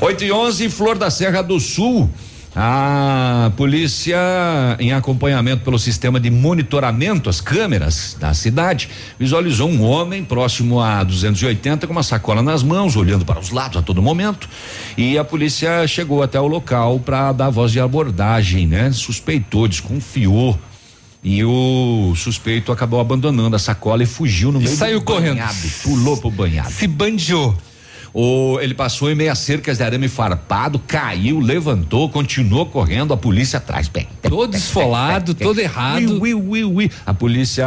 8 0.00 0.24
e 0.24 0.32
11, 0.32 0.68
Flor 0.68 0.96
da 0.98 1.10
Serra 1.10 1.42
do 1.42 1.58
Sul. 1.60 2.10
A 2.54 3.50
polícia, 3.56 4.18
em 4.78 4.92
acompanhamento 4.92 5.64
pelo 5.64 5.78
sistema 5.78 6.20
de 6.20 6.30
monitoramento, 6.30 7.30
as 7.30 7.40
câmeras 7.40 8.14
da 8.20 8.34
cidade, 8.34 8.90
visualizou 9.18 9.70
um 9.70 9.82
homem 9.82 10.22
próximo 10.22 10.78
a 10.78 11.02
280 11.02 11.86
com 11.86 11.94
uma 11.94 12.02
sacola 12.02 12.42
nas 12.42 12.62
mãos, 12.62 12.94
olhando 12.94 13.24
para 13.24 13.40
os 13.40 13.50
lados 13.50 13.78
a 13.78 13.82
todo 13.82 14.02
momento. 14.02 14.46
E 14.98 15.16
a 15.16 15.24
polícia 15.24 15.86
chegou 15.86 16.22
até 16.22 16.38
o 16.38 16.46
local 16.46 17.00
para 17.00 17.32
dar 17.32 17.48
voz 17.48 17.72
de 17.72 17.80
abordagem, 17.80 18.66
né? 18.66 18.92
Suspeitou, 18.92 19.66
desconfiou. 19.66 20.58
E 21.24 21.42
o 21.42 22.12
suspeito 22.14 22.70
acabou 22.70 23.00
abandonando 23.00 23.56
a 23.56 23.58
sacola 23.58 24.02
e 24.02 24.06
fugiu 24.06 24.52
no 24.52 24.60
E 24.60 24.64
meio 24.64 24.76
saiu 24.76 24.98
do 24.98 25.04
correndo. 25.06 25.36
banhado, 25.36 25.68
pulou 25.82 26.18
pro 26.18 26.30
banhado. 26.30 26.70
Se 26.70 26.86
bandiou. 26.86 27.56
O, 28.14 28.58
ele 28.60 28.74
passou 28.74 29.10
em 29.10 29.14
meia 29.14 29.34
cercas 29.34 29.78
de 29.78 29.84
arame 29.84 30.06
farpado, 30.06 30.78
caiu, 30.78 31.40
levantou, 31.40 32.08
continuou 32.10 32.66
correndo, 32.66 33.14
a 33.14 33.16
polícia 33.16 33.56
atrás. 33.56 33.88
Pé, 33.88 34.06
Todo 34.28 34.50
pé, 34.52 34.58
esfolado, 34.58 35.34
pé, 35.34 35.38
pé, 35.38 35.44
todo 35.44 35.58
errado. 35.58 36.20
Ui, 36.20 36.34
ui, 36.34 36.34
ui, 36.34 36.64
ui. 36.64 36.90
A 37.06 37.14
polícia 37.14 37.64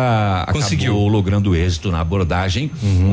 Conseguiu. 0.52 0.92
acabou 0.92 1.08
logrando 1.08 1.56
êxito 1.56 1.92
na 1.92 2.00
abordagem. 2.00 2.70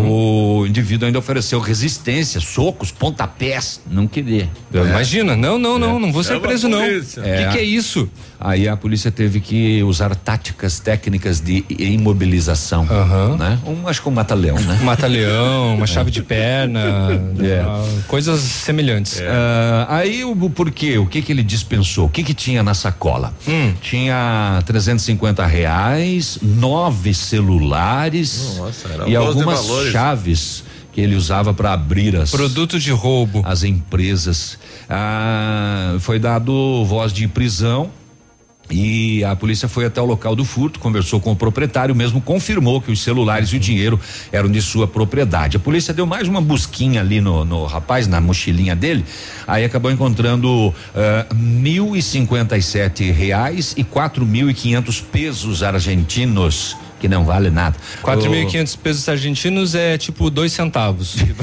O 0.06 0.64
indivíduo 0.66 1.06
ainda 1.06 1.18
ofereceu 1.18 1.58
resistência, 1.58 2.40
socos, 2.40 2.90
pontapés. 2.90 3.80
Não 3.90 4.06
queria. 4.06 4.50
Imagina, 4.72 5.34
não, 5.36 5.58
não, 5.58 5.78
não, 5.78 5.98
não 5.98 6.12
vou 6.12 6.22
ser 6.22 6.34
Chama 6.34 6.40
preso 6.46 6.68
não. 6.68 6.78
O 6.80 6.86
polícia. 6.90 7.22
que, 7.22 7.28
É. 7.28 7.48
que 7.48 7.58
é 7.58 7.64
isso? 7.64 8.08
Aí 8.44 8.68
a 8.68 8.76
polícia 8.76 9.08
teve 9.10 9.38
que 9.40 9.82
usar 9.84 10.16
táticas 10.16 10.80
técnicas 10.80 11.40
de 11.40 11.64
imobilização, 11.78 12.84
né? 13.38 13.58
Um, 13.64 13.86
acho 13.86 14.02
que 14.02 14.08
um 14.08 14.12
mata-leão, 14.12 14.58
né? 14.58 14.80
Mata-leão, 14.82 15.76
uma 15.76 15.86
chave 15.86 16.10
de 16.10 16.22
perna, 16.22 16.82
É. 17.40 17.64
coisas 18.08 18.40
semelhantes. 18.40 19.20
Ah, 19.20 19.86
aí 19.88 20.24
o, 20.24 20.32
o 20.32 20.50
porquê? 20.50 20.98
O 20.98 21.06
que 21.06 21.22
que 21.22 21.30
ele 21.30 21.42
dispensou? 21.44 22.06
O 22.06 22.08
que 22.08 22.24
que 22.24 22.34
tinha 22.34 22.62
na 22.64 22.74
sacola? 22.74 23.32
Hum. 23.46 23.74
Tinha 23.80 24.60
350 24.66 25.46
reais, 25.46 26.38
nove 26.42 27.14
celulares 27.14 28.56
Nossa, 28.56 28.88
e 29.06 29.16
um 29.16 29.20
algumas 29.22 29.64
chaves 29.92 30.64
que 30.92 31.00
ele 31.00 31.14
usava 31.14 31.54
para 31.54 31.72
abrir 31.72 32.16
as 32.16 32.30
produto 32.30 32.78
de 32.78 32.90
roubo 32.90 33.42
as 33.44 33.62
empresas. 33.62 34.58
Ah, 34.90 35.96
foi 36.00 36.18
dado 36.18 36.84
voz 36.84 37.12
de 37.12 37.26
prisão 37.28 37.90
e 38.70 39.22
a 39.24 39.36
polícia 39.36 39.68
foi 39.68 39.84
até 39.84 40.00
o 40.00 40.04
local 40.04 40.34
do 40.34 40.44
furto, 40.44 40.78
conversou 40.78 41.20
com 41.20 41.32
o 41.32 41.36
proprietário, 41.36 41.94
mesmo 41.94 42.20
confirmou 42.20 42.80
que 42.80 42.90
os 42.90 43.00
celulares 43.00 43.50
e 43.50 43.56
o 43.56 43.58
dinheiro 43.58 44.00
eram 44.30 44.50
de 44.50 44.62
sua 44.62 44.86
propriedade. 44.86 45.56
A 45.56 45.60
polícia 45.60 45.92
deu 45.92 46.06
mais 46.06 46.26
uma 46.28 46.40
busquinha 46.40 47.00
ali 47.00 47.20
no, 47.20 47.44
no 47.44 47.66
rapaz, 47.66 48.06
na 48.06 48.20
mochilinha 48.20 48.74
dele, 48.74 49.04
aí 49.46 49.64
acabou 49.64 49.90
encontrando 49.90 50.68
uh, 50.68 51.34
mil 51.34 51.94
e 51.94 52.02
cinquenta 52.02 52.56
e 52.56 52.62
sete 52.62 53.10
reais 53.10 53.74
e 53.76 53.84
quatro 53.84 54.24
mil 54.24 54.48
e 54.48 54.54
quinhentos 54.54 55.00
pesos 55.00 55.62
argentinos 55.62 56.76
que 57.02 57.08
não 57.08 57.24
vale 57.24 57.50
nada. 57.50 57.76
4.500 58.04 58.78
pesos 58.80 59.08
argentinos 59.08 59.74
é 59.74 59.98
tipo 59.98 60.30
dois 60.30 60.52
centavos. 60.52 61.16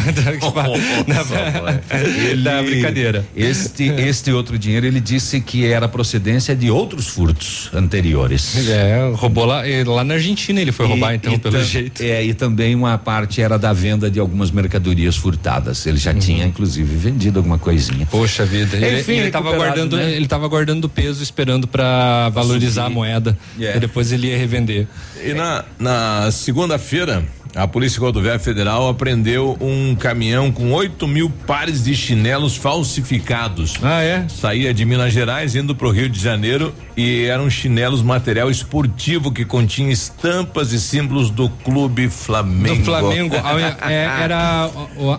ele, 2.31 2.41
da 2.41 2.63
brincadeira. 2.63 3.25
Este, 3.35 3.83
este 3.83 4.31
outro 4.31 4.57
dinheiro 4.57 4.85
ele 4.85 5.01
disse 5.01 5.41
que 5.41 5.65
era 5.65 5.85
procedência 5.89 6.55
de 6.55 6.71
outros 6.71 7.07
furtos 7.07 7.69
anteriores. 7.73 8.69
É, 8.69 9.11
roubou 9.13 9.43
lá, 9.43 9.63
lá 9.85 10.05
na 10.05 10.13
Argentina 10.13 10.61
ele 10.61 10.71
foi 10.71 10.85
e, 10.85 10.89
roubar 10.89 11.13
então, 11.13 11.37
pelo 11.37 11.61
jeito. 11.61 12.01
É, 12.01 12.23
e 12.23 12.33
também 12.33 12.73
uma 12.73 12.97
parte 12.97 13.41
era 13.41 13.59
da 13.59 13.73
venda 13.73 14.09
de 14.09 14.17
algumas 14.17 14.51
mercadorias 14.51 15.17
furtadas. 15.17 15.85
Ele 15.85 15.97
já 15.97 16.13
uhum. 16.13 16.19
tinha, 16.19 16.45
inclusive, 16.45 16.95
vendido 16.95 17.39
alguma 17.39 17.57
coisinha. 17.57 18.05
Poxa 18.05 18.45
vida. 18.45 18.77
Ele, 18.77 19.01
Enfim, 19.01 19.17
ele 19.17 19.27
estava 19.27 19.53
guardando, 19.53 19.97
né? 19.97 20.09
ele 20.13 20.25
tava 20.25 20.47
guardando 20.47 20.87
peso, 20.87 21.21
esperando 21.21 21.67
para 21.67 22.29
valorizar 22.29 22.85
a 22.85 22.89
moeda. 22.89 23.37
Yeah. 23.57 23.77
E 23.77 23.81
depois 23.81 24.13
ele 24.13 24.27
ia 24.27 24.37
revender. 24.37 24.87
E 25.21 25.33
na, 25.33 25.48
na 25.79 26.29
segunda-feira, 26.31 27.23
a 27.55 27.67
Polícia 27.67 27.99
Rodoviária 27.99 28.39
Federal 28.39 28.87
apreendeu 28.87 29.57
um 29.59 29.95
caminhão 29.95 30.51
com 30.51 30.71
8 30.71 31.07
mil 31.07 31.31
pares 31.47 31.83
de 31.83 31.95
chinelos 31.95 32.55
falsificados. 32.55 33.73
Ah, 33.81 34.03
é? 34.03 34.25
Saía 34.29 34.73
de 34.73 34.85
Minas 34.85 35.11
Gerais 35.11 35.55
indo 35.55 35.75
para 35.75 35.87
o 35.87 35.91
Rio 35.91 36.09
de 36.09 36.19
Janeiro 36.19 36.73
e 36.95 37.25
eram 37.25 37.49
chinelos 37.49 38.01
material 38.01 38.51
esportivo 38.51 39.31
que 39.31 39.45
continha 39.45 39.91
estampas 39.91 40.71
e 40.73 40.79
símbolos 40.79 41.31
do 41.31 41.49
Clube 41.49 42.09
Flamengo. 42.09 42.77
Do 42.77 42.85
Flamengo. 42.85 43.35
A, 43.81 43.91
é, 43.91 44.03
era, 44.03 44.69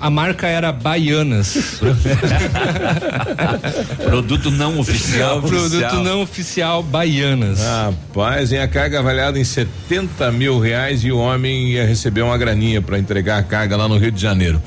a 0.00 0.10
marca 0.10 0.46
era 0.46 0.70
Baianas. 0.70 1.80
Produto 4.04 4.50
não 4.50 4.78
oficial. 4.78 5.40
Produto 5.40 5.94
não 5.96 6.22
oficial 6.22 6.82
Baianas. 6.82 7.60
Rapaz, 7.60 8.52
em 8.52 8.58
a 8.58 8.68
carga 8.68 9.00
avaliada 9.00 9.38
em 9.38 9.44
70 9.44 10.30
mil 10.32 10.60
reais 10.60 11.02
e 11.02 11.10
o 11.10 11.18
homem 11.18 11.68
ia 11.68 11.86
receber 11.86 12.19
uma 12.22 12.38
graninha 12.38 12.80
para 12.80 12.98
entregar 12.98 13.38
a 13.38 13.42
carga 13.42 13.76
lá 13.76 13.88
no 13.88 13.96
Rio 13.96 14.10
de 14.10 14.20
Janeiro. 14.20 14.60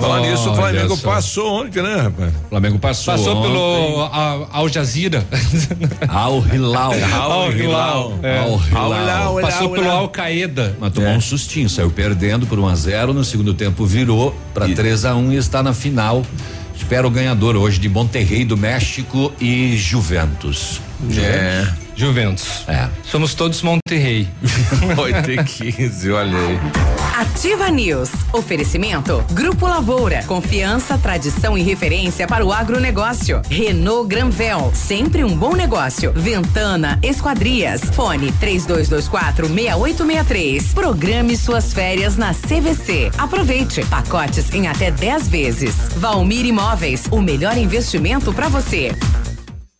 Falar 0.00 0.20
nisso, 0.20 0.50
o 0.50 0.54
Flamengo 0.54 0.96
passou 0.96 1.62
ontem, 1.62 1.82
né, 1.82 1.94
rapaz? 1.96 2.32
Flamengo 2.48 2.78
passou. 2.78 3.14
Passou 3.14 3.36
ontem. 3.36 3.48
pelo 3.48 4.48
Al 4.50 4.68
Jazeera. 4.68 5.26
Al 6.08 6.42
Hilal. 6.52 6.92
Al 6.92 7.52
Hilal. 7.52 8.12
Al 8.74 8.94
Hilal. 8.98 9.40
Passou 9.42 9.68
pelo 9.68 9.90
Al 9.90 10.08
Qaeda. 10.08 10.76
Mas 10.80 10.92
tomou 10.94 11.10
é. 11.10 11.16
um 11.16 11.20
sustinho, 11.20 11.68
saiu 11.68 11.90
perdendo 11.90 12.46
por 12.46 12.58
1 12.58 12.62
um 12.62 12.68
a 12.68 12.74
0 12.74 13.12
no 13.12 13.22
segundo 13.22 13.52
tempo 13.52 13.84
virou 13.84 14.34
para 14.54 14.66
3 14.68 15.04
a 15.04 15.14
1 15.14 15.18
um, 15.18 15.32
e 15.32 15.36
está 15.36 15.62
na 15.62 15.74
final. 15.74 16.24
Espera 16.74 17.06
o 17.06 17.10
ganhador 17.10 17.54
hoje 17.56 17.78
de 17.78 17.88
Monterrey 17.88 18.44
do 18.44 18.56
México 18.56 19.30
e 19.38 19.76
Juventus. 19.76 20.80
É. 21.18 21.66
Juventus. 22.00 22.64
É. 22.66 22.88
Somos 23.04 23.34
todos 23.34 23.60
Monterrey. 23.62 24.26
8 24.96 25.30
e 25.32 25.44
15, 25.44 26.10
olha 26.10 26.38
aí. 26.38 26.58
Ativa 27.20 27.68
News. 27.68 28.10
Oferecimento. 28.32 29.22
Grupo 29.32 29.66
Lavoura. 29.66 30.22
Confiança, 30.24 30.96
tradição 30.96 31.58
e 31.58 31.62
referência 31.62 32.26
para 32.26 32.44
o 32.44 32.52
agronegócio. 32.52 33.42
Renault 33.50 34.08
Granvel. 34.08 34.72
Sempre 34.74 35.22
um 35.24 35.36
bom 35.36 35.54
negócio. 35.54 36.12
Ventana 36.14 36.98
Esquadrias. 37.02 37.82
Fone 37.92 38.32
3224 38.32 39.46
6863. 39.46 40.72
Programe 40.72 41.36
suas 41.36 41.74
férias 41.74 42.16
na 42.16 42.32
CVC. 42.32 43.10
Aproveite. 43.18 43.84
Pacotes 43.86 44.50
em 44.54 44.68
até 44.68 44.90
10 44.90 45.28
vezes. 45.28 45.74
Valmir 45.96 46.46
Imóveis. 46.46 47.04
O 47.10 47.20
melhor 47.20 47.58
investimento 47.58 48.32
para 48.32 48.48
você. 48.48 48.94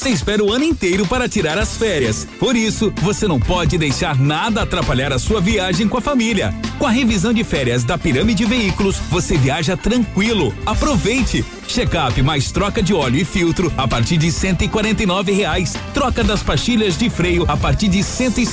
você 0.00 0.08
espera 0.08 0.44
o 0.44 0.52
ano 0.52 0.64
inteiro 0.64 1.04
para 1.04 1.28
tirar 1.28 1.58
as 1.58 1.76
férias. 1.76 2.26
Por 2.38 2.54
isso, 2.54 2.92
você 3.02 3.26
não 3.26 3.40
pode 3.40 3.76
deixar 3.76 4.16
nada 4.16 4.62
atrapalhar 4.62 5.12
a 5.12 5.18
sua 5.18 5.40
viagem 5.40 5.88
com 5.88 5.98
a 5.98 6.00
família. 6.00 6.54
Com 6.78 6.86
a 6.86 6.90
revisão 6.90 7.32
de 7.32 7.42
férias 7.42 7.82
da 7.82 7.98
Pirâmide 7.98 8.44
Veículos, 8.44 8.96
você 9.10 9.36
viaja 9.36 9.76
tranquilo. 9.76 10.54
Aproveite! 10.64 11.44
Check-up 11.66 12.22
mais 12.22 12.52
troca 12.52 12.80
de 12.80 12.94
óleo 12.94 13.16
e 13.16 13.24
filtro 13.24 13.72
a 13.76 13.88
partir 13.88 14.16
de 14.16 14.30
cento 14.30 14.62
e 14.62 15.32
reais. 15.32 15.74
Troca 15.92 16.22
das 16.22 16.40
pastilhas 16.40 16.96
de 16.96 17.10
freio 17.10 17.44
a 17.48 17.56
partir 17.56 17.88
de 17.88 18.04
cento 18.04 18.38
e 18.38 18.46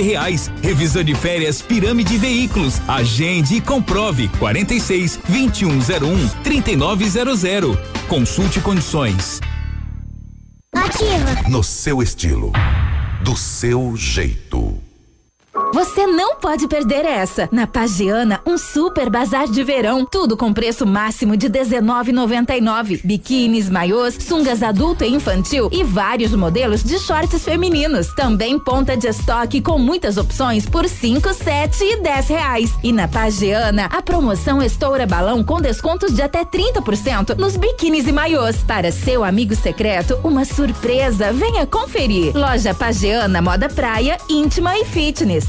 reais. 0.00 0.50
Revisão 0.62 1.04
de 1.04 1.14
férias 1.14 1.60
Pirâmide 1.60 2.16
Veículos. 2.16 2.80
Agende 2.88 3.56
e 3.56 3.60
comprove 3.60 4.28
46 4.38 5.20
2101 5.28 6.28
3900. 6.42 7.76
Consulte 8.08 8.58
condições. 8.60 9.40
Ativa. 10.92 11.48
No 11.48 11.62
seu 11.62 12.02
estilo. 12.02 12.52
Do 13.24 13.34
seu 13.34 13.96
jeito. 13.96 14.81
Você 15.72 16.06
não 16.06 16.36
pode 16.36 16.68
perder 16.68 17.06
essa. 17.06 17.48
Na 17.50 17.66
Pagiana, 17.66 18.42
um 18.44 18.58
super 18.58 19.08
bazar 19.08 19.48
de 19.48 19.64
verão. 19.64 20.04
Tudo 20.04 20.36
com 20.36 20.52
preço 20.52 20.86
máximo 20.86 21.34
de 21.34 21.46
R$19,99. 21.46 23.00
Biquínis, 23.02 23.70
maiôs, 23.70 24.14
sungas 24.20 24.62
adulto 24.62 25.02
e 25.02 25.08
infantil 25.08 25.70
e 25.72 25.82
vários 25.82 26.34
modelos 26.34 26.84
de 26.84 26.98
shorts 26.98 27.42
femininos. 27.42 28.14
Também 28.14 28.58
ponta 28.58 28.94
de 28.94 29.08
estoque 29.08 29.62
com 29.62 29.78
muitas 29.78 30.18
opções 30.18 30.66
por 30.66 30.86
cinco, 30.86 31.32
sete 31.32 31.82
e 31.82 32.02
dez 32.02 32.28
reais. 32.28 32.70
E 32.82 32.92
na 32.92 33.08
Pagiana, 33.08 33.86
a 33.86 34.02
promoção 34.02 34.62
estoura 34.62 35.06
balão 35.06 35.42
com 35.42 35.58
descontos 35.58 36.14
de 36.14 36.20
até 36.20 36.44
30% 36.44 37.34
nos 37.38 37.56
biquínis 37.56 38.06
e 38.06 38.12
maiôs. 38.12 38.58
Para 38.58 38.92
seu 38.92 39.24
amigo 39.24 39.56
secreto, 39.56 40.20
uma 40.22 40.44
surpresa. 40.44 41.32
Venha 41.32 41.66
conferir. 41.66 42.36
Loja 42.36 42.74
Pagiana 42.74 43.40
Moda 43.40 43.70
Praia, 43.70 44.18
íntima 44.28 44.76
e 44.76 44.84
fitness. 44.84 45.48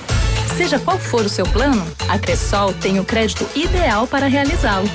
Seja 0.57 0.79
qual 0.79 0.99
for 0.99 1.21
o 1.21 1.29
seu 1.29 1.45
plano, 1.45 1.83
a 2.07 2.19
Cressol 2.19 2.73
tem 2.73 2.99
o 2.99 3.05
crédito 3.05 3.47
ideal 3.55 4.07
para 4.07 4.27
realizá-lo. 4.27 4.87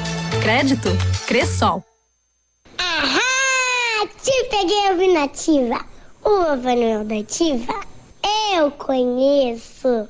Crédito 0.43 0.89
Cressol. 1.27 1.85
Ahá! 2.79 4.07
Te 4.23 4.45
peguei 4.51 4.89
a 4.89 4.93
O 6.25 6.57
Papai 6.57 7.05
da 7.05 7.19
Ativa 7.19 7.97
eu 8.57 8.71
conheço. 8.71 10.09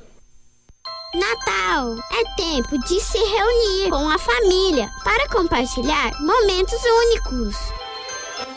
Natal 1.13 1.97
é 2.11 2.35
tempo 2.35 2.77
de 2.79 2.99
se 2.99 3.17
reunir 3.17 3.89
com 3.89 4.09
a 4.09 4.17
família 4.17 4.89
para 5.03 5.27
compartilhar 5.29 6.11
momentos 6.21 6.79
únicos. 6.83 7.55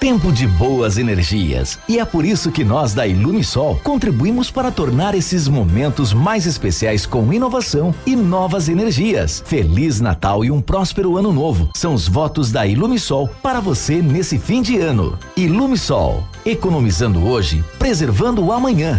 Tempo 0.00 0.32
de 0.32 0.46
boas 0.46 0.96
energias. 0.96 1.78
E 1.86 1.98
é 1.98 2.04
por 2.06 2.24
isso 2.24 2.50
que 2.50 2.64
nós 2.64 2.94
da 2.94 3.06
Ilumisol 3.06 3.78
contribuímos 3.84 4.50
para 4.50 4.70
tornar 4.70 5.14
esses 5.14 5.46
momentos 5.46 6.14
mais 6.14 6.46
especiais 6.46 7.04
com 7.04 7.30
inovação 7.30 7.94
e 8.06 8.16
novas 8.16 8.70
energias. 8.70 9.42
Feliz 9.44 10.00
Natal 10.00 10.42
e 10.42 10.50
um 10.50 10.62
próspero 10.62 11.18
ano 11.18 11.34
novo. 11.34 11.68
São 11.74 11.92
os 11.92 12.08
votos 12.08 12.50
da 12.50 12.66
Ilumisol 12.66 13.28
para 13.42 13.60
você 13.60 14.00
nesse 14.00 14.38
fim 14.38 14.62
de 14.62 14.78
ano. 14.78 15.18
Ilumisol, 15.36 16.24
economizando 16.46 17.28
hoje, 17.28 17.62
preservando 17.78 18.42
o 18.42 18.52
amanhã. 18.52 18.98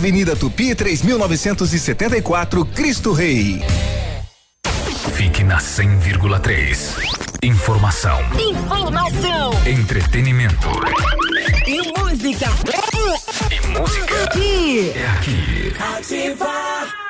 Avenida 0.00 0.34
Tupi 0.34 0.74
3974, 0.74 2.64
Cristo 2.64 3.12
Rei. 3.12 3.62
Fique 5.12 5.44
na 5.44 5.58
100,3. 5.58 6.94
Informação, 7.42 8.18
Informação 8.38 9.50
entretenimento 9.66 10.68
e 11.66 11.92
música. 12.00 12.46
e 13.52 13.66
música. 13.78 14.24
Aqui. 14.24 14.92
É 14.96 15.06
aqui. 15.06 15.74
Ativa. 15.98 17.09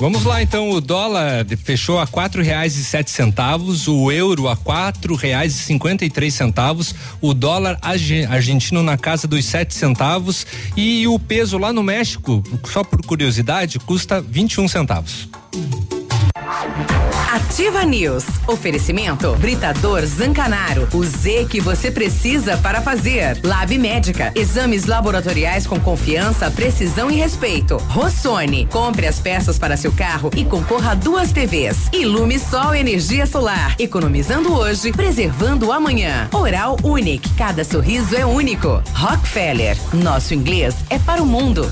Vamos 0.00 0.24
lá 0.24 0.40
então, 0.40 0.70
o 0.70 0.80
dólar 0.80 1.44
fechou 1.64 1.98
a 1.98 2.06
quatro 2.06 2.40
reais 2.42 2.76
e 2.76 2.84
sete 2.84 3.10
centavos, 3.10 3.88
o 3.88 4.12
euro 4.12 4.48
a 4.48 4.56
quatro 4.56 5.16
reais 5.16 5.54
e 5.54 5.58
cinquenta 5.58 6.04
e 6.04 6.10
três 6.10 6.34
centavos, 6.34 6.94
o 7.20 7.34
dólar 7.34 7.76
arge- 7.82 8.24
argentino 8.26 8.80
na 8.82 8.96
casa 8.96 9.26
dos 9.26 9.44
sete 9.44 9.74
centavos 9.74 10.46
e 10.76 11.08
o 11.08 11.18
peso 11.18 11.58
lá 11.58 11.72
no 11.72 11.82
México, 11.82 12.42
só 12.72 12.84
por 12.84 13.04
curiosidade, 13.04 13.80
custa 13.80 14.20
21 14.20 14.68
centavos. 14.68 15.28
Ativa 17.30 17.84
News. 17.84 18.24
Oferecimento 18.46 19.36
Britador 19.36 20.06
Zancanaro. 20.06 20.88
O 20.94 21.04
Z 21.04 21.46
que 21.50 21.60
você 21.60 21.90
precisa 21.90 22.56
para 22.56 22.80
fazer. 22.80 23.38
Lab 23.44 23.76
Médica. 23.76 24.32
Exames 24.34 24.86
laboratoriais 24.86 25.66
com 25.66 25.78
confiança, 25.78 26.50
precisão 26.50 27.10
e 27.10 27.16
respeito. 27.16 27.76
Rossoni. 27.88 28.66
Compre 28.66 29.06
as 29.06 29.20
peças 29.20 29.58
para 29.58 29.76
seu 29.76 29.92
carro 29.92 30.30
e 30.34 30.44
concorra 30.44 30.92
a 30.92 30.94
duas 30.94 31.32
TVs. 31.32 31.90
Ilume 31.92 32.38
Sol 32.38 32.74
Energia 32.74 33.26
Solar. 33.26 33.76
Economizando 33.78 34.54
hoje, 34.54 34.90
preservando 34.90 35.70
amanhã. 35.70 36.30
Oral 36.32 36.78
Unique. 36.82 37.28
Cada 37.34 37.62
sorriso 37.62 38.16
é 38.16 38.24
único. 38.24 38.82
Rockefeller. 38.94 39.76
Nosso 39.92 40.32
inglês 40.32 40.74
é 40.88 40.98
para 40.98 41.22
o 41.22 41.26
mundo. 41.26 41.70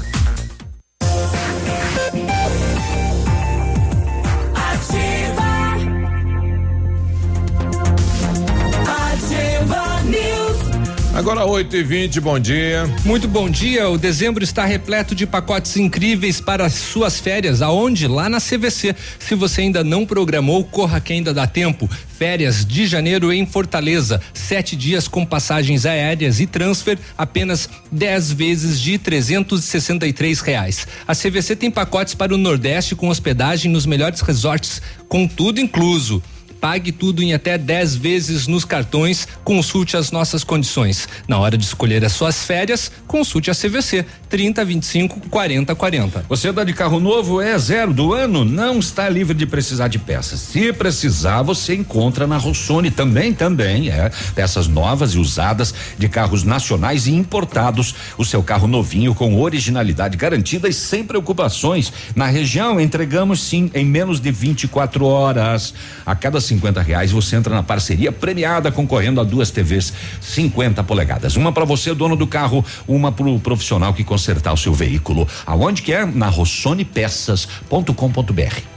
Agora 11.16 11.47
8 11.47 11.74
e 11.74 11.82
20 11.82 12.20
bom 12.20 12.38
dia. 12.38 12.84
Muito 13.02 13.26
bom 13.26 13.48
dia. 13.48 13.88
O 13.88 13.97
dezembro 13.97 14.44
está 14.44 14.66
repleto 14.66 15.14
de 15.14 15.26
pacotes 15.26 15.74
incríveis 15.78 16.43
para 16.43 16.66
as 16.66 16.74
suas 16.74 17.18
férias. 17.18 17.62
Aonde? 17.62 18.06
Lá 18.06 18.28
na 18.28 18.38
CVC. 18.38 18.94
Se 19.18 19.34
você 19.34 19.62
ainda 19.62 19.82
não 19.82 20.05
programou, 20.05 20.62
corra 20.62 21.01
que 21.01 21.14
ainda 21.14 21.32
dá 21.32 21.47
tempo. 21.47 21.88
Férias 22.18 22.66
de 22.66 22.86
janeiro 22.86 23.32
em 23.32 23.47
Fortaleza. 23.47 24.20
Sete 24.34 24.76
dias 24.76 25.09
com 25.09 25.24
passagens 25.24 25.86
aéreas 25.86 26.38
e 26.38 26.47
transfer, 26.47 26.98
apenas 27.16 27.66
10 27.90 28.32
vezes 28.32 28.78
de 28.78 28.98
363 28.98 30.40
reais. 30.40 30.86
A 31.09 31.14
CVC 31.14 31.56
tem 31.56 31.70
pacotes 31.70 32.14
para 32.14 32.34
o 32.34 32.38
Nordeste 32.38 32.94
com 32.94 33.09
hospedagem 33.09 33.72
nos 33.72 33.86
melhores 33.86 34.20
resorts, 34.20 34.82
com 35.09 35.26
tudo 35.26 35.62
incluso. 35.62 36.22
Pague 36.61 36.93
tudo 36.93 37.23
em 37.23 37.35
até 37.35 37.59
10 37.59 37.97
vezes 37.97 38.47
nos 38.47 38.65
cartões. 38.65 39.27
Consulte 39.45 39.97
as 39.97 40.11
nossas 40.11 40.43
condições. 40.43 41.09
Na 41.28 41.39
hora 41.39 41.57
de 41.57 41.65
escolher 41.65 42.05
as 42.05 42.12
suas 42.12 42.45
férias, 42.45 42.91
consulte 43.07 43.51
a 43.51 43.55
CVC 43.55 44.05
30 44.28 44.65
25 44.65 45.28
40 45.28 45.74
40. 45.74 46.24
Você 46.28 46.53
dá 46.53 46.65
de 46.65 46.73
carro 46.73 47.01
novo, 47.01 47.41
é 47.41 47.57
zero 47.59 47.93
do 47.93 48.12
ano, 48.12 48.45
não 48.45 48.78
está 48.78 49.09
livre 49.09 49.35
de 49.35 49.47
precisar 49.47 49.89
de 49.89 49.99
peças. 49.99 50.41
Se 50.41 50.73
precisar, 50.73 51.43
você 51.43 51.74
encontra 51.74 52.27
na 52.27 52.37
Rossoni 52.37 52.91
também, 52.91 53.33
também, 53.33 53.89
é. 53.91 54.11
Peças 54.35 54.66
novas 54.66 55.12
e 55.12 55.19
usadas 55.19 55.74
de 55.99 56.09
carros 56.09 56.45
nacionais 56.45 57.07
e 57.07 57.12
importados. 57.12 57.95
O 58.19 58.24
seu 58.24 58.43
carro 58.43 58.66
novinho 58.66 59.15
com 59.15 59.41
originalidade 59.41 60.16
garantida 60.16 60.69
e 60.69 60.73
sem 60.73 61.05
preocupações. 61.05 61.93
Na 62.15 62.27
região, 62.27 62.81
entregamos 62.81 63.43
sim 63.43 63.70
em 63.74 63.85
menos 63.85 64.20
de 64.20 64.31
24 64.31 65.05
horas. 65.05 65.74
A 66.05 66.15
cada 66.15 66.41
50 66.47 66.81
reais 66.82 67.10
você 67.10 67.36
entra 67.36 67.55
na 67.55 67.62
parceria 67.62 68.10
premiada 68.12 68.70
concorrendo 68.73 69.20
a 69.20 69.24
duas 69.24 69.51
TVs 69.51 69.93
50 70.20 70.82
polegadas. 70.85 71.36
Uma 71.36 71.52
para 71.52 71.64
você, 71.64 71.94
dono 71.94 72.16
do 72.16 72.27
carro, 72.27 72.64
uma 72.86 73.10
para 73.12 73.28
o 73.28 73.40
profissional 73.40 73.93
que 73.93 74.05
consertar 74.05 74.52
o 74.52 74.56
seu 74.56 74.73
veículo. 74.73 75.27
Aonde 75.44 75.82
que 75.82 75.93
é? 75.93 76.05
Na 76.05 76.28
rossonepeças.com.br. 76.28 78.77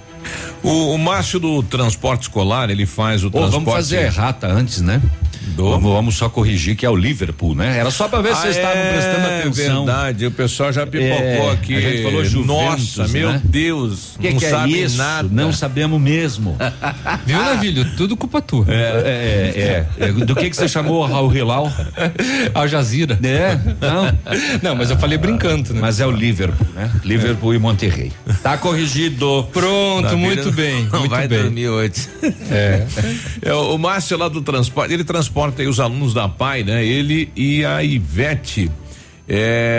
O, 0.61 0.93
o 0.93 0.97
Márcio 0.97 1.39
do 1.39 1.63
transporte 1.63 2.23
escolar, 2.23 2.69
ele 2.69 2.85
faz 2.85 3.23
o 3.23 3.27
Ô, 3.27 3.31
transporte. 3.31 3.53
vamos 3.53 3.73
fazer 3.73 4.03
errata 4.05 4.47
antes, 4.47 4.81
né? 4.81 5.01
Vamos, 5.55 5.91
vamos 5.93 6.15
só 6.15 6.29
corrigir 6.29 6.75
que 6.75 6.85
é 6.85 6.89
o 6.89 6.95
Liverpool, 6.95 7.55
né? 7.55 7.77
Era 7.77 7.91
só 7.91 8.07
para 8.07 8.21
ver 8.21 8.29
se 8.29 8.33
Ah, 8.35 8.41
vocês 8.41 8.55
estavam 8.57 8.77
é 8.77 8.91
prestando 8.93 9.27
atenção. 9.27 9.85
verdade, 9.85 10.25
o 10.25 10.31
pessoal 10.31 10.71
já 10.73 10.85
pipocou 10.85 11.17
É, 11.25 11.51
aqui. 11.51 11.75
A 11.75 11.81
gente 11.81 12.03
falou 12.03 12.23
Juventus, 12.25 12.97
Nossa, 12.97 13.07
meu 13.11 13.31
né? 13.33 13.41
Deus, 13.43 14.15
Que 14.19 14.29
não 14.31 14.39
que 14.39 14.45
é 14.45 14.49
sabe 14.49 14.81
isso? 14.83 14.97
nada. 14.97 15.29
Não 15.31 15.51
sabemos 15.51 15.99
mesmo. 15.99 16.57
Viu, 17.25 17.37
Navilho? 17.37 17.85
Tudo 17.95 18.15
culpa 18.15 18.41
tua. 18.41 18.65
É, 18.67 18.73
é, 18.73 19.85
é, 19.99 20.05
é. 20.05 20.11
Do 20.11 20.35
que 20.35 20.49
que 20.49 20.55
você 20.55 20.67
chamou 20.67 21.05
Raul 21.05 21.35
Hilal? 21.35 21.71
Al 22.53 22.67
Jazeera. 22.67 23.17
É, 23.23 23.57
não. 23.81 24.17
Não, 24.61 24.75
mas 24.75 24.89
eu 24.91 24.97
falei 24.97 25.17
brincando, 25.17 25.73
né? 25.73 25.79
Mas 25.81 25.99
é 25.99 26.05
o 26.05 26.11
Liverpool, 26.11 26.67
né? 26.73 26.89
Liverpool 27.03 27.53
e 27.53 27.59
Monterrey. 27.59 28.11
Tá 28.41 28.57
corrigido. 28.57 29.47
Pronto, 29.51 30.03
Navilho 30.03 30.19
muito 30.19 30.51
bem, 30.51 30.83
Não 30.91 30.99
muito 30.99 31.11
vai 31.11 31.27
bem. 31.27 31.41
dormir 31.43 31.67
hoje. 31.69 32.07
É. 32.51 32.85
É, 33.41 33.53
o 33.53 33.77
Márcio 33.77 34.17
lá 34.17 34.27
do 34.27 34.41
transporte, 34.41 34.93
ele 34.93 35.03
transporta 35.03 35.38
aí 35.57 35.67
os 35.67 35.79
alunos 35.79 36.13
da 36.13 36.27
PAI, 36.27 36.63
né? 36.63 36.85
Ele 36.85 37.31
e 37.35 37.63
a 37.63 37.83
Ivete. 37.83 38.69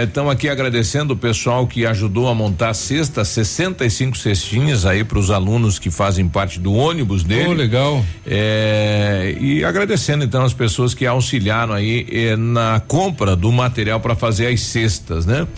Estamos 0.04 0.32
aqui 0.32 0.48
agradecendo 0.48 1.14
o 1.14 1.16
pessoal 1.16 1.66
que 1.66 1.84
ajudou 1.84 2.28
a 2.28 2.34
montar 2.34 2.70
a 2.70 2.74
cesta, 2.74 3.24
65 3.24 4.16
cestinhas 4.16 4.86
aí 4.86 5.02
para 5.02 5.18
os 5.18 5.28
alunos 5.28 5.76
que 5.76 5.90
fazem 5.90 6.28
parte 6.28 6.60
do 6.60 6.72
ônibus 6.72 7.24
dele. 7.24 7.48
Oh, 7.48 7.52
legal. 7.52 8.04
É, 8.24 9.36
e 9.40 9.64
agradecendo 9.64 10.24
então 10.24 10.44
as 10.44 10.54
pessoas 10.54 10.94
que 10.94 11.04
auxiliaram 11.04 11.74
aí 11.74 12.06
eh, 12.12 12.36
na 12.36 12.80
compra 12.86 13.34
do 13.34 13.50
material 13.50 13.98
para 13.98 14.14
fazer 14.14 14.46
as 14.46 14.60
cestas, 14.60 15.26
né? 15.26 15.48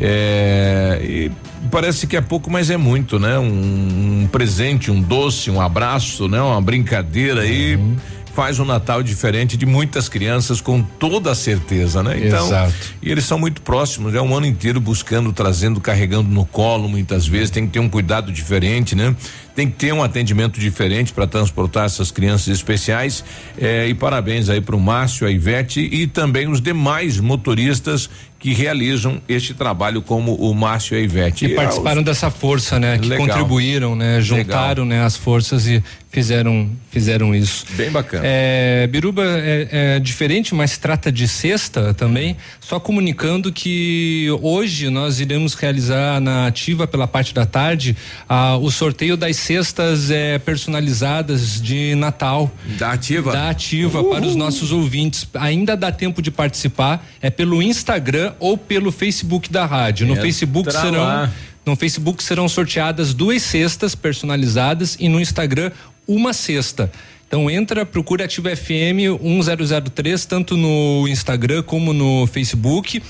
É, 0.00 1.00
e 1.02 1.32
parece 1.70 2.06
que 2.06 2.16
é 2.16 2.20
pouco, 2.20 2.50
mas 2.50 2.70
é 2.70 2.76
muito, 2.76 3.18
né? 3.18 3.38
Um, 3.38 4.22
um 4.22 4.28
presente, 4.30 4.90
um 4.90 5.00
doce, 5.00 5.50
um 5.50 5.60
abraço, 5.60 6.28
né? 6.28 6.40
Uma 6.40 6.60
brincadeira 6.60 7.42
aí. 7.42 7.76
Uhum. 7.76 7.96
Faz 8.38 8.60
um 8.60 8.64
Natal 8.64 9.02
diferente 9.02 9.56
de 9.56 9.66
muitas 9.66 10.08
crianças, 10.08 10.60
com 10.60 10.80
toda 10.80 11.32
a 11.32 11.34
certeza, 11.34 12.04
né? 12.04 12.24
Então, 12.24 12.46
Exato. 12.46 12.72
e 13.02 13.10
eles 13.10 13.24
são 13.24 13.36
muito 13.36 13.60
próximos, 13.62 14.14
é 14.14 14.22
um 14.22 14.32
ano 14.32 14.46
inteiro 14.46 14.80
buscando, 14.80 15.32
trazendo, 15.32 15.80
carregando 15.80 16.30
no 16.30 16.46
colo, 16.46 16.88
muitas 16.88 17.26
vezes, 17.26 17.50
tem 17.50 17.66
que 17.66 17.72
ter 17.72 17.80
um 17.80 17.88
cuidado 17.88 18.30
diferente, 18.30 18.94
né? 18.94 19.12
Tem 19.56 19.68
que 19.68 19.74
ter 19.74 19.92
um 19.92 20.04
atendimento 20.04 20.60
diferente 20.60 21.12
para 21.12 21.26
transportar 21.26 21.86
essas 21.86 22.12
crianças 22.12 22.46
especiais. 22.46 23.24
eh, 23.58 23.88
e 23.88 23.94
parabéns 23.94 24.48
aí 24.48 24.60
para 24.60 24.76
o 24.76 24.80
Márcio, 24.80 25.26
a 25.26 25.30
Ivete 25.32 25.80
e 25.80 26.06
também 26.06 26.46
os 26.46 26.60
demais 26.60 27.18
motoristas 27.18 28.08
que 28.38 28.52
realizam 28.52 29.20
este 29.28 29.52
trabalho, 29.52 30.00
como 30.00 30.34
o 30.34 30.54
Márcio 30.54 30.96
e 30.96 31.00
a 31.00 31.02
Ivete. 31.02 31.48
Que 31.48 31.54
participaram 31.54 32.02
dessa 32.02 32.30
força, 32.30 32.78
né? 32.78 32.96
Que 32.98 33.08
Legal. 33.08 33.26
contribuíram, 33.26 33.96
né? 33.96 34.20
Juntaram, 34.20 34.84
né? 34.84 35.02
As 35.02 35.16
forças 35.16 35.66
e 35.66 35.82
fizeram, 36.10 36.70
fizeram 36.90 37.34
isso. 37.34 37.64
Bem 37.72 37.90
bacana. 37.90 38.22
É, 38.24 38.86
Biruba 38.86 39.24
é, 39.24 39.96
é 39.96 39.98
diferente, 39.98 40.54
mas 40.54 40.78
trata 40.78 41.10
de 41.10 41.26
sexta 41.26 41.92
também. 41.92 42.36
Só 42.60 42.78
comunicando 42.78 43.52
que 43.52 44.28
hoje 44.40 44.88
nós 44.88 45.20
iremos 45.20 45.54
realizar 45.54 46.20
na 46.20 46.46
ativa 46.46 46.86
pela 46.86 47.06
parte 47.06 47.34
da 47.34 47.44
tarde 47.44 47.96
ah, 48.28 48.56
o 48.56 48.70
sorteio 48.70 49.16
das 49.16 49.36
cestas 49.36 50.10
é, 50.10 50.38
personalizadas 50.38 51.60
de 51.60 51.94
Natal. 51.96 52.50
Da 52.78 52.92
ativa? 52.92 53.32
Da 53.32 53.50
ativa 53.50 54.02
para 54.04 54.24
os 54.24 54.36
nossos 54.36 54.72
ouvintes. 54.72 55.28
Ainda 55.34 55.76
dá 55.76 55.90
tempo 55.90 56.22
de 56.22 56.30
participar. 56.30 57.04
É 57.20 57.30
pelo 57.30 57.60
Instagram 57.60 58.27
ou 58.38 58.56
pelo 58.56 58.90
Facebook 58.90 59.50
da 59.50 59.66
rádio. 59.66 60.06
No 60.06 60.16
Facebook 60.16 60.70
serão. 60.72 61.04
lá. 61.04 61.32
No 61.64 61.76
Facebook 61.76 62.22
serão 62.22 62.48
sorteadas 62.48 63.12
duas 63.12 63.42
cestas 63.42 63.94
personalizadas 63.94 64.96
e 64.98 65.08
no 65.08 65.20
Instagram 65.20 65.70
uma 66.06 66.32
cesta. 66.32 66.90
Então 67.26 67.50
entra, 67.50 67.84
procura 67.84 68.24
Ativa 68.24 68.56
FM 68.56 69.20
1003, 69.20 70.24
tanto 70.24 70.56
no 70.56 71.06
Instagram 71.06 71.62
como 71.62 71.92
no 71.92 72.26
Facebook. 72.26 73.02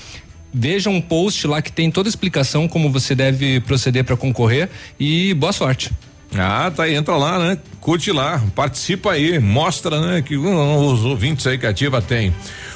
Veja 0.53 0.89
um 0.89 0.99
post 0.99 1.47
lá 1.47 1.61
que 1.61 1.71
tem 1.71 1.89
toda 1.89 2.09
a 2.09 2.11
explicação 2.11 2.67
como 2.67 2.91
você 2.91 3.15
deve 3.15 3.61
proceder 3.61 4.03
para 4.03 4.17
concorrer 4.17 4.69
e 4.99 5.33
boa 5.35 5.53
sorte. 5.53 5.91
Ah, 6.37 6.71
tá 6.73 6.83
aí, 6.83 6.95
entra 6.95 7.15
lá, 7.15 7.39
né? 7.39 7.57
Curte 7.79 8.11
lá, 8.11 8.41
participa 8.55 9.13
aí, 9.13 9.39
mostra, 9.39 9.99
né? 9.99 10.21
Que 10.21 10.37
uh, 10.37 10.91
os 10.91 11.03
ouvintes 11.03 11.47
aí 11.47 11.57
que 11.57 11.65
ativa 11.65 12.01
tem. 12.01 12.33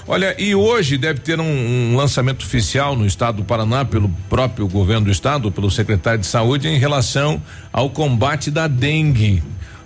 Olha, 0.07 0.35
e 0.38 0.55
hoje 0.55 0.97
deve 0.97 1.19
ter 1.19 1.39
um, 1.39 1.45
um 1.45 1.95
lançamento 1.95 2.43
oficial 2.43 2.95
no 2.95 3.05
estado 3.05 3.38
do 3.38 3.43
Paraná 3.43 3.85
pelo 3.85 4.09
próprio 4.27 4.67
governo 4.67 5.05
do 5.05 5.11
estado, 5.11 5.51
pelo 5.51 5.69
secretário 5.69 6.19
de 6.19 6.25
saúde, 6.25 6.67
em 6.67 6.77
relação 6.77 7.41
ao 7.71 7.89
combate 7.89 8.49
da 8.49 8.67
dengue. 8.67 9.43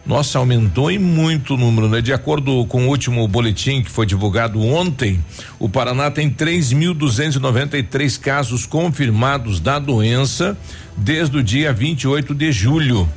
Nossa, 0.07 0.39
aumentou 0.39 0.89
em 0.89 0.97
muito 0.97 1.55
o 1.55 1.57
número, 1.57 1.89
né? 1.89 2.01
De 2.01 2.13
acordo 2.13 2.65
com 2.67 2.85
o 2.85 2.87
último 2.87 3.27
boletim 3.27 3.83
que 3.83 3.91
foi 3.91 4.05
divulgado 4.05 4.61
ontem, 4.61 5.19
o 5.59 5.67
Paraná 5.67 6.09
tem 6.09 6.29
3.293 6.29 8.17
casos 8.17 8.65
confirmados 8.65 9.59
da 9.59 9.77
doença 9.77 10.57
desde 10.95 11.37
o 11.37 11.43
dia 11.43 11.73
28 11.73 12.33
de 12.33 12.51
julho. 12.53 13.07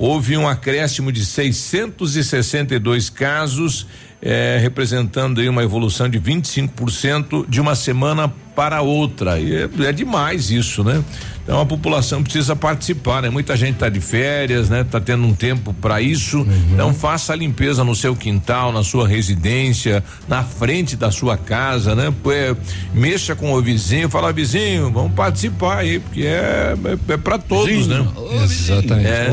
Houve 0.00 0.34
um 0.34 0.48
acréscimo 0.48 1.12
de 1.12 1.26
662 1.26 3.10
casos, 3.10 3.86
eh, 4.22 4.58
representando 4.58 5.42
aí 5.42 5.48
uma 5.48 5.62
evolução 5.62 6.08
de 6.08 6.18
25% 6.18 7.44
de 7.46 7.60
uma 7.60 7.74
semana 7.74 8.26
para 8.56 8.80
outra. 8.80 9.38
E 9.38 9.54
é, 9.54 9.68
é 9.88 9.92
demais 9.92 10.50
isso, 10.50 10.82
né? 10.82 11.04
Então 11.50 11.60
a 11.60 11.66
população 11.66 12.22
precisa 12.22 12.54
participar, 12.54 13.22
né? 13.22 13.28
Muita 13.28 13.56
gente 13.56 13.72
está 13.74 13.88
de 13.88 14.00
férias, 14.00 14.68
né? 14.70 14.84
Tá 14.88 15.00
tendo 15.00 15.24
um 15.26 15.34
tempo 15.34 15.74
para 15.74 16.00
isso. 16.00 16.46
Então 16.72 16.94
faça 16.94 17.32
a 17.32 17.36
limpeza 17.36 17.82
no 17.82 17.92
seu 17.92 18.14
quintal, 18.14 18.70
na 18.72 18.84
sua 18.84 19.08
residência, 19.08 20.04
na 20.28 20.44
frente 20.44 20.94
da 20.94 21.10
sua 21.10 21.36
casa, 21.36 21.96
né? 21.96 22.14
Pô, 22.22 22.30
é, 22.30 22.54
mexa 22.94 23.34
com 23.34 23.52
o 23.52 23.60
vizinho, 23.60 24.08
fala 24.08 24.32
vizinho, 24.32 24.92
vamos 24.92 25.12
participar 25.12 25.78
aí, 25.78 25.98
porque 25.98 26.22
é 26.22 26.76
é, 26.84 27.12
é 27.14 27.16
para 27.16 27.36
todos, 27.36 27.88
né? 27.88 28.06
Exatamente. 28.44 29.08
É. 29.08 29.30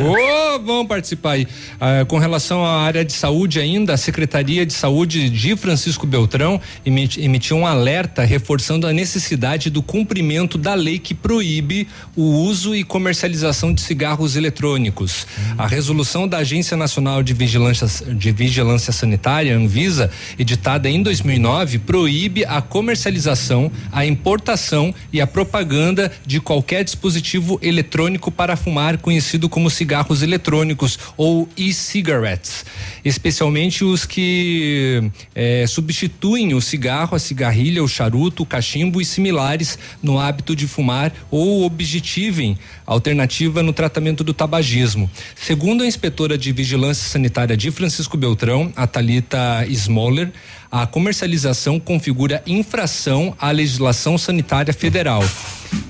Ô, 0.56 0.60
vamos 0.66 0.88
participar 0.88 1.34
aí. 1.34 1.48
Ah, 1.80 2.04
com 2.08 2.18
relação 2.18 2.66
à 2.66 2.82
área 2.82 3.06
de 3.06 3.14
saúde 3.14 3.60
ainda, 3.60 3.94
a 3.94 3.98
Secretaria 3.98 4.66
de 4.66 4.74
Saúde 4.74 5.30
de 5.30 5.56
Francisco 5.56 6.08
Beltrão 6.08 6.60
emiti- 6.84 7.22
emitiu 7.22 7.58
um 7.58 7.68
alerta 7.68 8.24
reforçando 8.24 8.88
a 8.88 8.92
necessidade 8.92 9.70
do 9.70 9.84
cumprimento 9.84 10.58
da 10.58 10.74
lei 10.74 10.98
que 10.98 11.14
proíbe 11.14 11.88
o 12.16 12.24
uso 12.24 12.76
e 12.76 12.84
comercialização 12.84 13.74
de 13.74 13.82
cigarros 13.82 14.36
eletrônicos. 14.36 15.28
A 15.58 15.68
resolução 15.68 16.28
da 16.28 16.38
Agência 16.38 16.76
Nacional 16.76 17.22
de 17.22 17.34
Vigilância, 17.34 17.88
de 18.14 18.32
Vigilância 18.32 18.92
Sanitária, 18.92 19.56
Anvisa, 19.56 20.10
editada 20.38 20.90
em 20.90 21.02
2009, 21.04 21.80
proíbe 21.80 22.46
a 22.46 22.62
comercialização, 22.62 23.72
a 23.92 24.06
importação 24.06 24.94
e 25.12 25.22
a 25.22 25.28
propaganda 25.28 26.12
de 26.26 26.40
qualquer 26.40 26.84
dispositivo 26.84 27.60
eletrônico 27.62 28.32
para 28.32 28.56
fumar, 28.56 28.98
conhecido 28.98 29.48
como 29.50 29.70
cigarros 29.70 30.22
eletrônicos 30.22 30.98
ou 31.16 31.48
e-cigarettes, 31.56 32.66
especialmente 33.04 33.84
os 33.84 34.06
que 34.06 35.12
eh, 35.36 35.66
substituem 35.68 36.54
o 36.54 36.62
cigarro, 36.62 37.16
a 37.16 37.20
cigarrilha, 37.20 37.84
o 37.84 37.88
charuto, 37.88 38.44
o 38.44 38.46
cachimbo 38.46 39.02
e 39.02 39.06
similares 39.06 39.78
no 40.02 40.20
hábito 40.20 40.56
de 40.56 40.68
fumar 40.68 41.14
ou 41.30 41.64
objetivem 41.98 42.58
alternativa 42.86 43.64
no 43.64 43.74
tratamento 43.74 44.24
do 44.24 44.34
tabagismo. 44.34 45.10
Segundo 45.36 45.84
a 45.84 45.88
inspetora 45.88 46.38
de 46.38 46.52
vigilância 46.52 47.10
sanitária 47.10 47.58
de 47.58 47.72
Francisco 47.72 48.16
Beltrão, 48.16 48.72
a 48.76 48.86
Talita 48.86 49.66
Smoller, 49.70 50.32
a 50.72 50.86
comercialização 50.86 51.80
configura 51.80 52.44
infração 52.46 53.36
à 53.40 53.52
legislação 53.52 54.18
sanitária 54.18 54.74
federal. 54.74 55.24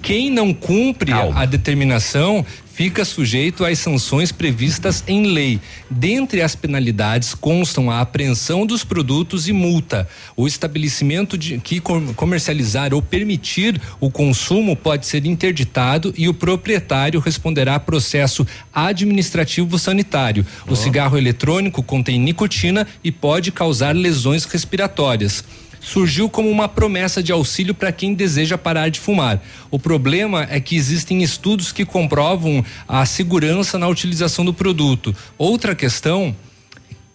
Quem 0.01 0.31
não 0.31 0.53
cumpre 0.53 1.11
a 1.11 1.45
determinação 1.45 2.45
fica 2.77 3.03
sujeito 3.03 3.65
às 3.65 3.79
sanções 3.79 4.31
previstas 4.31 5.03
em 5.07 5.25
lei. 5.25 5.59
Dentre 5.89 6.43
as 6.43 6.55
penalidades 6.55 7.33
constam 7.33 7.89
a 7.89 8.01
apreensão 8.01 8.67
dos 8.67 8.83
produtos 8.83 9.47
e 9.47 9.51
multa. 9.51 10.07
O 10.35 10.45
estabelecimento 10.45 11.35
de, 11.35 11.57
que 11.57 11.79
com- 11.79 12.13
comercializar 12.13 12.93
ou 12.93 13.01
permitir 13.01 13.81
o 13.99 14.11
consumo 14.11 14.75
pode 14.75 15.07
ser 15.07 15.25
interditado 15.25 16.13
e 16.15 16.29
o 16.29 16.35
proprietário 16.35 17.19
responderá 17.19 17.73
a 17.73 17.79
processo 17.79 18.45
administrativo 18.71 19.79
sanitário. 19.79 20.45
O 20.67 20.75
cigarro 20.75 21.17
eletrônico 21.17 21.81
contém 21.81 22.19
nicotina 22.19 22.85
e 23.03 23.11
pode 23.11 23.51
causar 23.51 23.95
lesões 23.95 24.45
respiratórias 24.45 25.43
surgiu 25.79 26.29
como 26.29 26.49
uma 26.49 26.67
promessa 26.67 27.21
de 27.21 27.31
auxílio 27.31 27.73
para 27.73 27.91
quem 27.91 28.13
deseja 28.13 28.57
parar 28.57 28.89
de 28.89 28.99
fumar. 28.99 29.41
O 29.71 29.79
problema 29.79 30.47
é 30.49 30.59
que 30.59 30.75
existem 30.75 31.23
estudos 31.23 31.71
que 31.71 31.85
comprovam 31.85 32.63
a 32.87 33.05
segurança 33.05 33.77
na 33.77 33.87
utilização 33.87 34.43
do 34.43 34.53
produto. 34.53 35.15
Outra 35.37 35.75
questão 35.75 36.35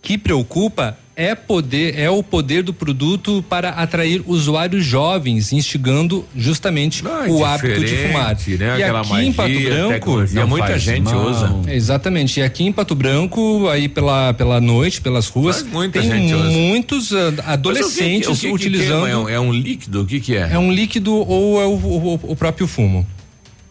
que 0.01 0.19
preocupa 0.19 0.99
é 1.15 1.35
poder 1.35 1.99
é 1.99 2.09
o 2.09 2.23
poder 2.23 2.63
do 2.63 2.73
produto 2.73 3.45
para 3.49 3.69
atrair 3.71 4.23
usuários 4.27 4.85
jovens, 4.85 5.53
instigando 5.53 6.25
justamente 6.35 7.05
o 7.29 7.45
hábito 7.45 7.81
de 7.85 7.97
fumar. 7.97 8.35
né? 8.35 8.79
E 8.79 8.83
Aquela 8.83 9.01
aqui 9.01 9.15
em 9.17 9.33
Pato 9.33 9.51
magia, 9.53 9.71
Branco, 9.71 10.25
não 10.33 10.47
muita 10.49 10.79
gente 10.79 11.05
mal. 11.13 11.27
usa. 11.31 11.55
Exatamente. 11.69 12.41
E 12.41 12.43
aqui 12.43 12.65
em 12.65 12.73
Pato 12.73 12.95
Branco, 12.95 13.69
aí 13.69 13.89
pela 13.89 14.33
pela 14.33 14.61
noite, 14.61 15.01
pelas 15.01 15.29
ruas, 15.29 15.63
tem 15.93 16.35
usa. 16.35 16.45
muitos 16.49 17.13
ah, 17.13 17.33
adolescentes 17.47 18.29
Mas 18.29 18.39
o 18.39 18.41
que 18.41 18.47
que- 18.49 18.53
o 18.55 18.57
que 18.59 18.65
que 18.65 18.69
utilizando. 18.69 19.03
queima? 19.05 19.11
É 19.11 19.17
um, 19.19 19.29
é 19.29 19.41
um 19.41 19.53
líquido? 19.53 20.03
O 20.03 20.07
que 20.07 20.19
que 20.21 20.35
é? 20.37 20.51
É 20.53 20.59
um 20.59 20.73
líquido 20.73 21.13
ou 21.15 21.61
é 21.61 21.67
o, 21.67 21.73
o- 21.75 22.21
o 22.23 22.37
próprio 22.37 22.67
fumo? 22.67 23.07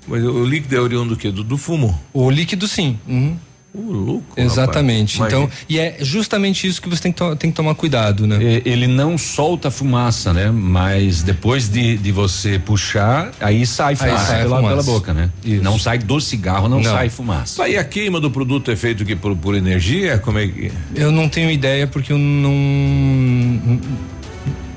Mas 0.07 0.23
o 0.23 0.43
líquido 0.43 0.76
é 0.76 0.80
oriundo 0.80 1.15
do 1.15 1.15
quê? 1.18 1.31
Do, 1.31 1.43
do 1.43 1.57
fumo? 1.57 1.99
O 2.13 2.30
líquido 2.30 2.68
sim. 2.68 2.97
Uhum. 3.07 3.35
Louco, 3.73 4.26
Exatamente. 4.39 5.18
rapaz. 5.19 5.34
Então, 5.34 5.49
e 5.69 5.80
é 5.80 5.98
justamente 6.02 6.68
isso 6.68 6.81
que 6.81 6.89
você 6.89 7.02
tem 7.03 7.11
que, 7.11 7.18
to- 7.18 7.35
tem 7.35 7.49
que 7.49 7.56
tomar 7.56 7.73
cuidado, 7.76 8.27
né? 8.27 8.38
Ele 8.65 8.85
não 8.85 9.18
solta 9.18 9.72
fumaça, 9.72 10.34
né? 10.34 10.52
Mas 10.52 11.23
depois 11.23 11.69
de, 11.69 11.98
de 11.98 12.11
você 12.11 12.60
puxar, 12.60 13.31
aí 13.39 13.65
sai 13.65 13.95
fumaça, 13.95 14.26
sai 14.26 14.39
a 14.39 14.43
pela, 14.43 14.56
fumaça. 14.57 14.76
pela 14.76 14.84
boca, 14.84 15.14
né? 15.14 15.30
Não 15.61 15.80
sai 15.80 15.98
do 15.99 16.19
cigarro, 16.19 16.68
não, 16.68 16.84
sai 16.84 17.10
fumaça. 17.10 17.64
Aí 17.64 17.77
a 17.77 17.84
queima 17.84 18.19
do 18.19 18.30
produto 18.30 18.69
é 18.72 18.76
feito 18.76 19.06
que 19.06 19.15
por, 19.15 19.35
por 19.38 19.56
energia? 19.56 20.18
Como 20.18 20.38
é 20.38 20.48
que. 20.48 20.72
Eu 20.93 21.11
não 21.11 21.30
tenho 21.30 21.49
ideia 21.49 21.88
porque 21.88 22.11
eu 22.11 22.18
não. 22.18 22.52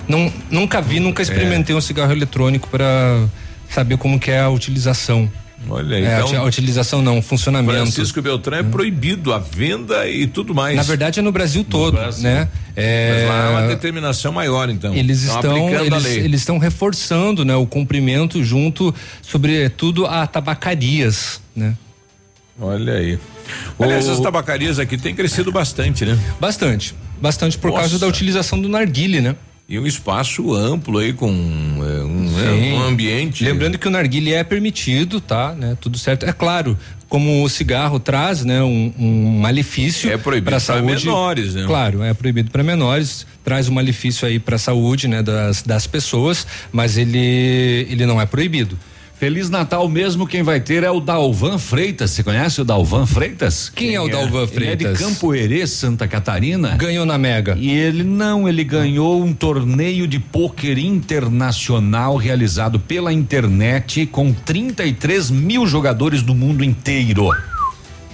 não 0.08 0.32
nunca 0.50 0.80
vi, 0.80 1.00
nunca 1.00 1.22
experimentei 1.22 1.74
um 1.74 1.80
cigarro 1.80 2.12
eletrônico 2.12 2.68
para 2.68 3.24
saber 3.68 3.96
como 3.96 4.18
que 4.20 4.30
é 4.30 4.40
a 4.40 4.48
utilização. 4.48 5.30
Olha 5.68 5.96
aí, 5.96 6.04
É, 6.04 6.20
então, 6.20 6.42
a 6.42 6.44
utilização 6.44 7.00
não, 7.00 7.22
funcionamento. 7.22 7.74
Francisco 7.74 8.20
Beltrão 8.20 8.58
é 8.58 8.62
proibido 8.62 9.32
a 9.32 9.38
venda 9.38 10.08
e 10.08 10.26
tudo 10.26 10.54
mais. 10.54 10.76
Na 10.76 10.82
verdade 10.82 11.20
é 11.20 11.22
no 11.22 11.32
Brasil 11.32 11.64
todo, 11.64 11.98
né? 12.18 12.48
É, 12.76 13.26
Mas 13.26 13.28
lá 13.28 13.44
é 13.44 13.50
uma 13.50 13.68
determinação 13.68 14.32
maior, 14.32 14.68
então. 14.68 14.94
Eles 14.94 15.22
Estão 15.24 15.68
eles, 15.68 16.06
eles 16.06 16.40
estão 16.40 16.58
reforçando, 16.58 17.44
né, 17.44 17.54
o 17.54 17.66
cumprimento 17.66 18.42
junto, 18.42 18.94
sobretudo 19.22 20.06
a 20.06 20.26
tabacarias, 20.26 21.40
né? 21.54 21.76
Olha 22.60 22.94
aí. 22.94 23.18
Aliás, 23.78 24.08
as 24.08 24.20
tabacarias 24.20 24.78
aqui 24.78 24.96
têm 24.96 25.14
crescido 25.14 25.50
bastante, 25.50 26.04
né? 26.04 26.18
Bastante, 26.40 26.94
bastante 27.20 27.58
por 27.58 27.70
causa 27.72 27.94
Nossa. 27.94 27.98
da 28.00 28.06
utilização 28.06 28.60
do 28.60 28.68
narguile, 28.68 29.20
né? 29.20 29.36
E 29.66 29.78
um 29.78 29.86
espaço 29.86 30.54
amplo 30.54 30.98
aí 30.98 31.14
com 31.14 31.28
é, 31.28 32.04
um, 32.04 32.30
é, 32.38 32.74
um 32.74 32.82
ambiente. 32.82 33.42
Lembrando 33.44 33.78
que 33.78 33.88
o 33.88 33.90
narguile 33.90 34.34
é 34.34 34.44
permitido, 34.44 35.22
tá? 35.22 35.54
Né? 35.54 35.76
Tudo 35.80 35.96
certo. 35.96 36.26
É 36.26 36.32
claro, 36.34 36.78
como 37.08 37.42
o 37.42 37.48
cigarro 37.48 37.98
traz, 37.98 38.44
né, 38.44 38.62
um, 38.62 38.92
um 38.98 39.38
malefício 39.38 40.10
É 40.10 40.18
proibido 40.18 40.50
para 40.50 40.60
saúde. 40.60 41.06
menores, 41.06 41.54
né? 41.54 41.64
Claro, 41.66 42.02
é 42.02 42.12
proibido 42.12 42.50
para 42.50 42.62
menores, 42.62 43.26
traz 43.42 43.68
um 43.68 43.72
malefício 43.72 44.28
aí 44.28 44.38
para 44.38 44.56
a 44.56 44.58
saúde, 44.58 45.08
né, 45.08 45.22
das, 45.22 45.62
das 45.62 45.86
pessoas, 45.86 46.46
mas 46.70 46.98
ele 46.98 47.86
ele 47.88 48.04
não 48.04 48.20
é 48.20 48.26
proibido. 48.26 48.78
Feliz 49.18 49.48
Natal 49.48 49.88
mesmo 49.88 50.26
quem 50.26 50.42
vai 50.42 50.60
ter 50.60 50.82
é 50.82 50.90
o 50.90 51.00
Dalvan 51.00 51.56
Freitas. 51.56 52.10
Você 52.10 52.22
conhece 52.22 52.60
o 52.60 52.64
Dalvan 52.64 53.06
Freitas? 53.06 53.68
Quem 53.68 53.94
é 53.94 54.00
o 54.00 54.08
Dalvan 54.08 54.46
Ele 54.52 54.66
é 54.66 54.76
de 54.76 54.84
Freitas? 54.84 54.98
Campo 54.98 55.34
Herê, 55.34 55.66
Santa 55.66 56.08
Catarina. 56.08 56.76
Ganhou 56.76 57.06
na 57.06 57.16
Mega. 57.16 57.56
E 57.58 57.70
ele 57.70 58.02
não, 58.02 58.48
ele 58.48 58.64
ganhou 58.64 59.22
um 59.22 59.32
torneio 59.32 60.08
de 60.08 60.18
pôquer 60.18 60.78
internacional 60.78 62.16
realizado 62.16 62.80
pela 62.80 63.12
internet 63.12 64.04
com 64.06 64.32
33 64.32 65.30
mil 65.30 65.66
jogadores 65.66 66.20
do 66.20 66.34
mundo 66.34 66.64
inteiro. 66.64 67.30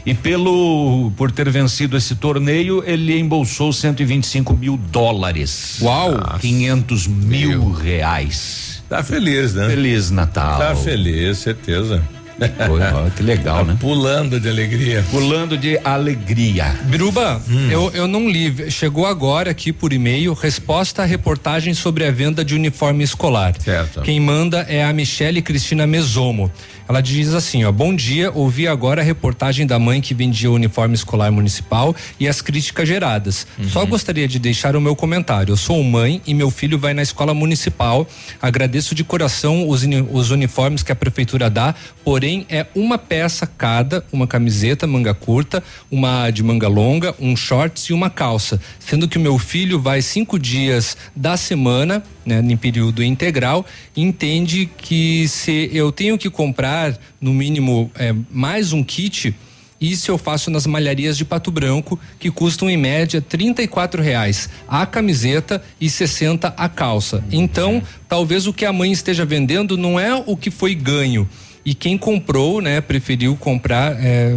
E 0.05 0.15
pelo 0.15 1.13
por 1.17 1.31
ter 1.31 1.49
vencido 1.51 1.97
esse 1.97 2.15
torneio, 2.15 2.83
ele 2.87 3.19
embolsou 3.19 3.73
125 3.73 4.57
mil 4.57 4.77
dólares. 4.77 5.79
Uau! 5.81 6.39
500 6.41 7.07
mil 7.07 7.73
reais. 7.73 8.70
Tá 8.91 9.05
feliz, 9.05 9.55
né? 9.55 9.69
Feliz 9.69 10.11
Natal. 10.11 10.59
Tá 10.59 10.75
feliz, 10.75 11.39
certeza. 11.39 12.03
Ó, 12.41 13.11
que 13.11 13.23
legal, 13.23 13.65
né? 13.65 13.77
Pulando 13.79 14.41
de 14.41 14.49
alegria. 14.49 15.05
Pulando 15.11 15.57
de 15.59 15.79
alegria. 15.85 16.75
Biruba, 16.85 17.41
Hum. 17.49 17.71
eu, 17.71 17.91
eu 17.95 18.07
não 18.09 18.29
li. 18.29 18.71
Chegou 18.71 19.07
agora 19.07 19.51
aqui 19.51 19.73
por 19.73 19.93
e-mail 19.93 20.33
resposta 20.33 21.03
à 21.03 21.05
reportagem 21.05 21.75
sobre 21.75 22.05
a 22.05 22.11
venda 22.11 22.45
de 22.45 22.55
uniforme 22.55 23.05
escolar. 23.05 23.55
Certo. 23.59 24.03
Quem 24.03 24.21
manda 24.21 24.61
é 24.69 24.85
a 24.85 24.93
Michele 24.93 25.43
Cristina 25.43 25.87
Mesomo. 25.87 26.51
Ela 26.89 27.01
diz 27.01 27.33
assim, 27.35 27.63
ó, 27.65 27.71
bom 27.71 27.95
dia, 27.95 28.33
ouvi 28.35 28.67
agora 28.67 29.01
a 29.01 29.05
reportagem 29.05 29.65
da 29.65 29.79
mãe 29.79 30.01
que 30.01 30.13
vendia 30.13 30.51
o 30.51 30.55
uniforme 30.55 30.95
escolar 30.97 31.31
municipal 31.31 31.95
e 32.19 32.27
as 32.27 32.43
críticas 32.43 32.89
geradas. 32.89 33.47
Só 33.69 33.85
gostaria 33.87 34.27
de 34.27 34.41
deixar 34.41 34.75
o 34.75 34.81
meu 34.81 34.97
comentário. 34.97 35.53
Eu 35.53 35.57
sou 35.57 35.81
mãe 35.85 36.21
e 36.27 36.35
meu 36.35 36.51
filho 36.51 36.77
vai 36.81 36.93
na 36.93 37.03
escola 37.03 37.33
municipal. 37.33 38.09
Agradeço 38.43 38.93
de 38.93 39.05
coração 39.05 39.69
os, 39.69 39.85
os 40.11 40.31
uniformes 40.33 40.83
que 40.83 40.91
a 40.91 40.97
prefeitura 40.97 41.49
dá, 41.49 41.77
porém 42.05 42.30
é 42.49 42.67
uma 42.75 42.97
peça 42.99 43.47
cada, 43.47 44.05
uma 44.13 44.27
camiseta 44.27 44.87
manga 44.87 45.13
curta, 45.15 45.63
uma 45.91 46.31
de 46.31 46.43
manga 46.43 46.69
longa, 46.69 47.15
um 47.19 47.37
shorts 47.37 47.85
e 47.85 47.93
uma 47.93 48.11
calça. 48.11 48.61
Sendo 48.79 49.09
que 49.09 49.19
o 49.19 49.21
meu 49.21 49.39
filho 49.39 49.81
vai 49.81 50.03
cinco 50.03 50.39
dias 50.39 50.97
da 51.15 51.37
semana, 51.37 52.03
né, 52.25 52.41
em 52.41 52.57
período 52.57 53.03
integral, 53.03 53.65
e 53.97 54.03
entende 54.03 54.69
que 54.79 55.27
se 55.29 55.71
eu 55.73 55.91
tenho 55.91 56.17
que 56.17 56.31
comprar 56.31 56.99
no 57.21 57.33
mínimo 57.33 57.91
é, 57.95 58.15
mais 58.31 58.73
um 58.73 58.83
kit, 58.83 59.35
isso 59.81 60.11
eu 60.11 60.19
faço 60.19 60.51
nas 60.51 60.67
malharias 60.67 61.17
de 61.17 61.25
Pato 61.25 61.51
Branco, 61.51 61.99
que 62.19 62.31
custam 62.31 62.69
em 62.69 62.77
média 62.77 63.25
R$ 63.27 64.03
reais 64.03 64.51
a 64.69 64.85
camiseta 64.85 65.63
e 65.81 65.89
60 65.89 66.49
a 66.55 66.69
calça. 66.69 67.25
Então, 67.33 67.83
talvez 68.07 68.47
o 68.47 68.53
que 68.53 68.67
a 68.67 68.73
mãe 68.73 68.93
esteja 68.93 69.25
vendendo 69.25 69.79
não 69.79 69.99
é 69.99 70.15
o 70.15 70.37
que 70.37 70.51
foi 70.51 70.75
ganho. 70.75 71.27
E 71.65 71.75
quem 71.75 71.97
comprou, 71.99 72.61
né, 72.61 72.81
preferiu 72.81 73.37
comprar. 73.37 73.93
É, 73.99 74.37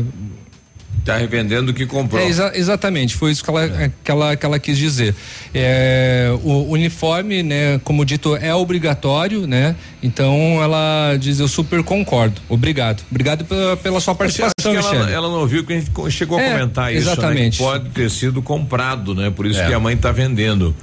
Tá 1.05 1.17
revendendo 1.17 1.71
o 1.71 1.73
que 1.73 1.85
comprou. 1.85 2.21
é, 2.21 2.27
exa- 2.29 2.53
exatamente, 2.55 3.13
foi 3.15 3.31
isso 3.31 3.43
que 3.43 3.49
ela, 3.49 3.91
que 4.01 4.09
ela, 4.09 4.35
que 4.37 4.45
ela 4.45 4.57
quis 4.57 4.77
dizer. 4.77 5.13
É, 5.53 6.29
o 6.43 6.69
uniforme, 6.71 7.43
né, 7.43 7.77
como 7.83 8.05
dito, 8.05 8.37
é 8.37 8.55
obrigatório, 8.55 9.45
né? 9.45 9.75
Então 10.01 10.63
ela 10.63 11.17
diz, 11.19 11.41
eu 11.41 11.47
super 11.49 11.83
concordo. 11.83 12.39
Obrigado. 12.47 13.03
Obrigado 13.11 13.43
pela, 13.43 13.75
pela 13.75 13.99
sua 13.99 14.15
participação, 14.15 14.53
que 14.61 14.77
ela, 14.77 14.91
Michele. 14.93 15.11
ela 15.11 15.27
não 15.27 15.39
ouviu 15.41 15.65
que 15.65 15.73
a 15.73 15.79
gente 15.79 15.91
chegou 16.11 16.37
a 16.37 16.41
É, 16.41 16.51
comentar 16.53 16.93
isso, 16.93 17.05
né? 17.05 17.11
exatamente. 17.11 17.57
Que 17.57 17.63
pode 17.63 17.89
ter 17.89 18.09
sido 18.09 18.41
comprado, 18.41 19.13
né? 19.13 19.29
Por 19.29 19.45
isso 19.45 19.59
É. 19.59 19.67
que 19.67 19.73
a 19.73 19.79
mãe 19.81 19.95
está 19.95 20.09
vendendo. 20.13 20.73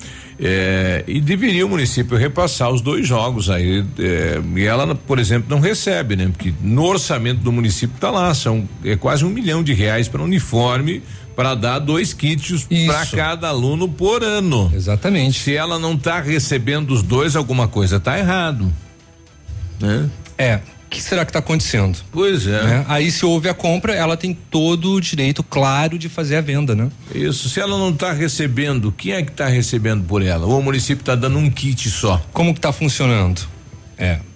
É, 0.42 1.04
e 1.06 1.20
deveria 1.20 1.66
o 1.66 1.68
município 1.68 2.16
repassar 2.16 2.70
os 2.70 2.80
dois 2.80 3.06
jogos 3.06 3.50
aí. 3.50 3.84
é, 3.98 4.40
e 4.56 4.64
ela, 4.64 4.94
por 4.94 5.18
exemplo, 5.18 5.50
não 5.50 5.60
recebe, 5.60 6.16
né? 6.16 6.28
Porque 6.28 6.54
no 6.62 6.84
orçamento 6.84 7.40
do 7.40 7.52
município 7.52 7.94
está 7.94 8.10
lá, 8.10 8.32
são 8.32 8.66
é 8.82 8.96
quase 8.96 9.22
um 9.22 9.28
milhão 9.28 9.62
de 9.62 9.74
reais 9.74 10.08
para 10.08 10.22
uniforme 10.22 11.02
para 11.36 11.54
dar 11.54 11.78
dois 11.78 12.14
kits 12.14 12.66
para 12.86 13.06
cada 13.06 13.48
aluno 13.48 13.88
por 13.88 14.24
ano. 14.24 14.70
Exatamente. 14.74 15.40
Se 15.40 15.54
ela 15.54 15.78
não 15.78 15.94
está 15.94 16.20
recebendo 16.20 16.90
os 16.90 17.02
dois, 17.02 17.36
alguma 17.36 17.68
coisa 17.68 17.96
está 17.96 18.18
errado. 18.18 18.72
Né? 19.78 20.08
É. 20.38 20.60
O 20.90 20.92
que 20.92 21.00
será 21.00 21.24
que 21.24 21.30
está 21.30 21.38
acontecendo? 21.38 21.96
Pois 22.10 22.48
é. 22.48 22.64
Né? 22.64 22.84
Aí 22.88 23.12
se 23.12 23.24
houve 23.24 23.48
a 23.48 23.54
compra, 23.54 23.94
ela 23.94 24.16
tem 24.16 24.34
todo 24.34 24.94
o 24.94 25.00
direito, 25.00 25.40
claro, 25.40 25.96
de 25.96 26.08
fazer 26.08 26.34
a 26.34 26.40
venda, 26.40 26.74
né? 26.74 26.90
Isso, 27.14 27.48
se 27.48 27.60
ela 27.60 27.78
não 27.78 27.90
está 27.90 28.12
recebendo, 28.12 28.90
quem 28.90 29.12
é 29.12 29.22
que 29.22 29.30
está 29.30 29.46
recebendo 29.46 30.02
por 30.02 30.20
ela? 30.20 30.46
Ou 30.46 30.58
o 30.58 30.62
município 30.62 31.02
está 31.02 31.14
dando 31.14 31.38
um 31.38 31.48
kit 31.48 31.88
só? 31.88 32.20
Como 32.32 32.52
que 32.52 32.58
está 32.58 32.72
funcionando? 32.72 33.40
É. 33.96 34.18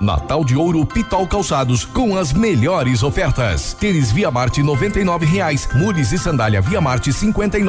Natal 0.00 0.44
de 0.44 0.56
Ouro 0.56 0.84
Pitol 0.84 1.26
Calçados 1.26 1.84
com 1.84 2.16
as 2.16 2.32
melhores 2.32 3.02
ofertas. 3.02 3.74
Tênis 3.74 4.10
Via 4.10 4.30
Marte 4.30 4.62
noventa 4.62 5.00
e 5.00 5.26
reais. 5.26 5.68
Mules 5.74 6.12
e 6.12 6.18
sandália 6.18 6.60
Via 6.60 6.80
Marte 6.80 7.12
cinquenta 7.12 7.58
e. 7.58 7.64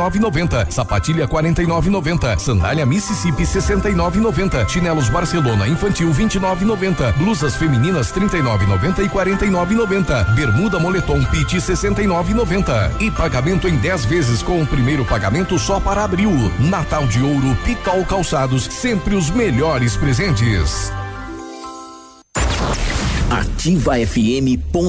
Sapatilha 0.69 1.27
quarenta 1.27 1.61
e. 1.61 2.39
Sandália 2.39 2.85
Mississippi 2.85 3.45
sessenta 3.45 3.89
e. 3.89 3.95
Chinelos 4.69 5.09
Barcelona 5.09 5.67
infantil 5.67 6.11
vinte 6.11 6.35
e. 6.35 6.39
Blusas 7.17 7.55
femininas 7.55 8.11
trinta 8.11 8.37
e 8.37 9.05
e 9.05 9.09
quarenta 9.09 9.45
e. 9.45 10.35
Bermuda 10.35 10.79
Moletom 10.79 11.23
Pit 11.25 11.61
sessenta 11.61 12.01
e. 12.01 12.07
E 12.99 13.11
pagamento 13.11 13.67
em 13.67 13.77
10 13.77 14.05
vezes 14.05 14.41
com 14.41 14.61
o 14.61 14.67
primeiro 14.67 15.05
pagamento 15.05 15.57
só 15.59 15.79
para 15.79 16.03
abril. 16.03 16.31
Natal 16.59 17.07
de 17.07 17.21
Ouro 17.21 17.55
Pitol 17.63 18.03
Calçados 18.05 18.63
sempre 18.65 19.15
os 19.15 19.29
melhores 19.29 19.95
presentes. 19.95 20.91
ativafm.net.br 23.65 24.85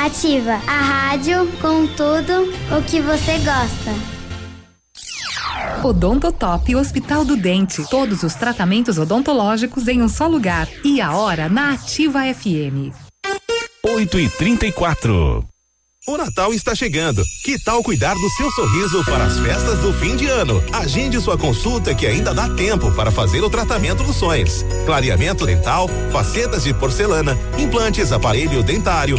Ativa 0.00 0.54
a 0.66 0.80
rádio 0.80 1.46
com 1.60 1.86
tudo 1.86 2.50
o 2.76 2.82
que 2.82 3.00
você 3.00 3.38
gosta. 3.38 3.90
Odontotop 5.86 6.74
Hospital 6.74 7.24
do 7.24 7.36
Dente. 7.36 7.84
Todos 7.90 8.22
os 8.22 8.34
tratamentos 8.34 8.96
odontológicos 8.96 9.88
em 9.88 10.00
um 10.00 10.08
só 10.08 10.26
lugar. 10.26 10.66
E 10.82 11.00
a 11.00 11.14
hora 11.14 11.48
na 11.50 11.74
Ativa 11.74 12.20
FM. 12.32 12.94
8 13.84 14.18
e 14.20 14.28
34 14.30 15.49
o 16.06 16.16
Natal 16.16 16.52
está 16.54 16.74
chegando. 16.74 17.22
Que 17.44 17.58
tal 17.58 17.82
cuidar 17.82 18.14
do 18.14 18.30
seu 18.30 18.50
sorriso 18.52 19.04
para 19.04 19.24
as 19.24 19.38
festas 19.38 19.78
do 19.80 19.92
fim 19.92 20.16
de 20.16 20.26
ano? 20.26 20.62
Agende 20.72 21.20
sua 21.20 21.36
consulta 21.36 21.94
que 21.94 22.06
ainda 22.06 22.32
dá 22.32 22.48
tempo 22.48 22.90
para 22.92 23.10
fazer 23.10 23.42
o 23.42 23.50
tratamento 23.50 24.02
dos 24.02 24.16
sonhos. 24.16 24.64
Clareamento 24.86 25.44
dental, 25.44 25.88
facetas 26.10 26.64
de 26.64 26.72
porcelana, 26.72 27.36
implantes, 27.58 28.12
aparelho 28.12 28.62
dentário 28.62 29.18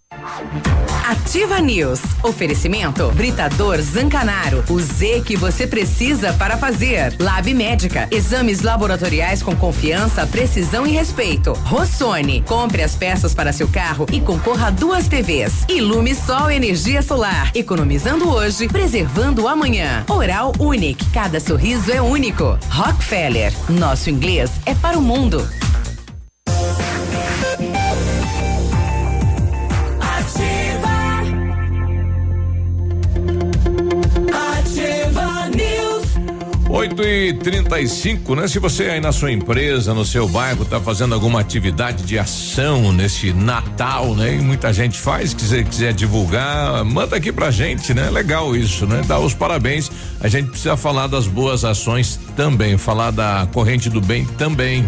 Ativa 1.07 1.59
News. 1.59 1.99
Oferecimento 2.23 3.11
Britador 3.11 3.81
Zancanaro. 3.81 4.63
O 4.69 4.79
Z 4.79 5.23
que 5.25 5.35
você 5.35 5.65
precisa 5.65 6.33
para 6.33 6.57
fazer. 6.57 7.15
Lab 7.19 7.53
Médica. 7.53 8.07
Exames 8.11 8.61
laboratoriais 8.61 9.41
com 9.41 9.55
confiança, 9.55 10.25
precisão 10.27 10.85
e 10.85 10.91
respeito. 10.91 11.53
Rossoni. 11.53 12.41
Compre 12.41 12.83
as 12.83 12.95
peças 12.95 13.33
para 13.33 13.51
seu 13.51 13.67
carro 13.67 14.05
e 14.11 14.19
concorra 14.21 14.67
a 14.67 14.71
duas 14.71 15.07
TVs. 15.07 15.65
Ilume 15.67 16.13
Sol 16.13 16.51
Energia 16.51 17.01
Solar. 17.01 17.51
Economizando 17.55 18.29
hoje, 18.29 18.67
preservando 18.67 19.47
amanhã. 19.47 20.05
Oral 20.07 20.53
Unique. 20.59 21.05
Cada 21.11 21.39
sorriso 21.39 21.91
é 21.91 22.01
único. 22.01 22.57
Rockefeller. 22.69 23.53
Nosso 23.69 24.09
inglês 24.09 24.51
é 24.65 24.75
para 24.75 24.97
o 24.97 25.01
mundo. 25.01 25.47
8 36.71 37.03
e 37.03 37.33
35 37.33 38.33
né? 38.33 38.47
Se 38.47 38.57
você 38.57 38.83
aí 38.85 39.01
na 39.01 39.11
sua 39.11 39.29
empresa, 39.29 39.93
no 39.93 40.05
seu 40.05 40.25
bairro, 40.25 40.63
tá 40.63 40.79
fazendo 40.79 41.13
alguma 41.13 41.41
atividade 41.41 42.03
de 42.03 42.17
ação 42.17 42.93
nesse 42.93 43.33
Natal, 43.33 44.15
né? 44.15 44.35
E 44.35 44.39
muita 44.39 44.71
gente 44.71 44.97
faz, 44.97 45.33
quiser, 45.33 45.65
quiser 45.65 45.93
divulgar, 45.93 46.85
manda 46.85 47.17
aqui 47.17 47.29
pra 47.29 47.51
gente, 47.51 47.93
né? 47.93 48.09
Legal 48.09 48.55
isso, 48.55 48.87
né? 48.87 49.01
Dá 49.05 49.19
os 49.19 49.33
parabéns. 49.33 49.91
A 50.21 50.29
gente 50.29 50.49
precisa 50.49 50.77
falar 50.77 51.07
das 51.07 51.27
boas 51.27 51.65
ações 51.65 52.17
também, 52.37 52.77
falar 52.77 53.11
da 53.11 53.45
corrente 53.51 53.89
do 53.89 53.99
bem 53.99 54.23
também. 54.37 54.87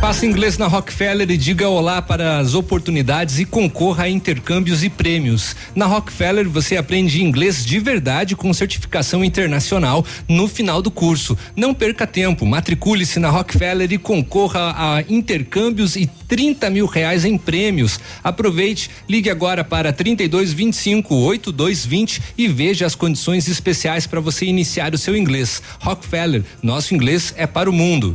Faça 0.00 0.26
inglês 0.26 0.58
na 0.58 0.66
Rockefeller 0.66 1.30
e 1.30 1.36
diga 1.36 1.68
olá 1.68 2.02
para 2.02 2.38
as 2.38 2.54
oportunidades 2.54 3.38
e 3.38 3.44
concorra 3.44 4.04
a 4.04 4.08
intercâmbios 4.10 4.82
e 4.82 4.88
prêmios. 4.88 5.54
Na 5.76 5.86
Rockefeller 5.86 6.48
você 6.48 6.76
aprende 6.76 7.22
inglês 7.22 7.64
de 7.64 7.78
verdade 7.78 8.34
com 8.34 8.52
certificação 8.52 9.22
internacional 9.24 10.04
no 10.28 10.48
final 10.48 10.82
do 10.82 10.90
curso. 10.90 11.01
Não 11.56 11.74
perca 11.74 12.06
tempo, 12.06 12.46
matricule-se 12.46 13.18
na 13.18 13.28
Rockefeller 13.28 13.92
e 13.92 13.98
concorra 13.98 14.72
a 14.76 15.04
intercâmbios 15.08 15.96
e 15.96 16.06
30 16.28 16.70
mil 16.70 16.86
reais 16.86 17.24
em 17.24 17.36
prêmios. 17.36 17.98
Aproveite, 18.22 18.88
ligue 19.08 19.28
agora 19.28 19.64
para 19.64 19.92
32 19.92 20.52
25 20.52 21.12
8220 21.12 22.22
e 22.38 22.46
veja 22.46 22.86
as 22.86 22.94
condições 22.94 23.48
especiais 23.48 24.06
para 24.06 24.20
você 24.20 24.46
iniciar 24.46 24.94
o 24.94 24.98
seu 24.98 25.16
inglês. 25.16 25.60
Rockefeller, 25.80 26.44
nosso 26.62 26.94
inglês 26.94 27.34
é 27.36 27.48
para 27.48 27.68
o 27.68 27.72
mundo. 27.72 28.14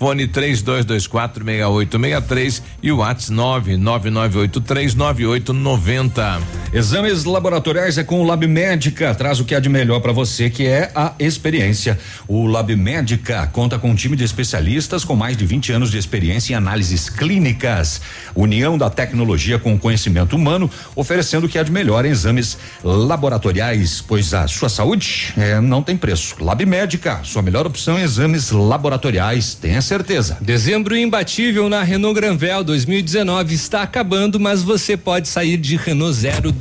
fone 0.01 0.25
3224 0.25 1.45
6863 1.45 2.63
e 2.81 2.91
o 2.91 2.97
WhatsApp 2.97 3.31
99983 3.77 4.95
9890. 4.95 6.41
Exames 6.73 7.23
laboratoriais 7.23 7.99
é 7.99 8.03
com 8.03 8.19
o 8.19 8.23
Lab 8.23 8.47
Médica, 8.47 9.13
traz 9.13 9.39
o 9.39 9.45
que 9.45 9.53
há 9.53 9.59
de 9.59 9.69
melhor 9.69 9.99
para 9.99 10.11
você, 10.11 10.49
que 10.49 10.65
é 10.65 10.91
a 10.95 11.13
experiência. 11.19 11.99
O 12.27 12.47
Lab 12.47 12.75
Médica 12.75 13.45
conta 13.45 13.77
com 13.77 13.91
um 13.91 13.95
time 13.95 14.15
de 14.15 14.23
especialistas 14.23 15.05
com 15.05 15.15
mais 15.15 15.37
de 15.37 15.45
20 15.45 15.71
anos 15.73 15.91
de 15.91 15.99
experiência 15.99 16.53
em 16.53 16.55
análises 16.55 17.07
clínicas. 17.07 18.01
União 18.33 18.79
da 18.79 18.89
tecnologia 18.89 19.59
com 19.59 19.75
o 19.75 19.77
conhecimento 19.77 20.35
humano, 20.35 20.67
oferecendo 20.95 21.45
o 21.45 21.49
que 21.49 21.59
há 21.59 21.63
de 21.63 21.71
melhor 21.71 22.05
em 22.05 22.09
exames 22.09 22.57
laboratoriais, 22.83 24.01
pois 24.01 24.33
a 24.33 24.47
sua 24.47 24.69
saúde 24.69 25.31
é, 25.37 25.61
não 25.61 25.83
tem 25.83 25.95
preço. 25.95 26.43
Lab 26.43 26.65
Médica, 26.65 27.19
sua 27.23 27.43
melhor 27.43 27.67
opção 27.67 27.99
em 27.99 28.01
exames 28.01 28.49
laboratoriais, 28.49 29.53
tenha 29.53 29.79
certeza. 29.91 30.37
Dezembro 30.39 30.95
imbatível 30.95 31.67
na 31.67 31.83
Renault 31.83 32.15
Granvel 32.15 32.63
2019 32.63 33.53
está 33.53 33.81
acabando, 33.81 34.39
mas 34.39 34.63
você 34.63 34.95
pode 34.95 35.27
sair 35.27 35.57
de 35.57 35.75
Renault 35.75 36.13
zero 36.13 36.55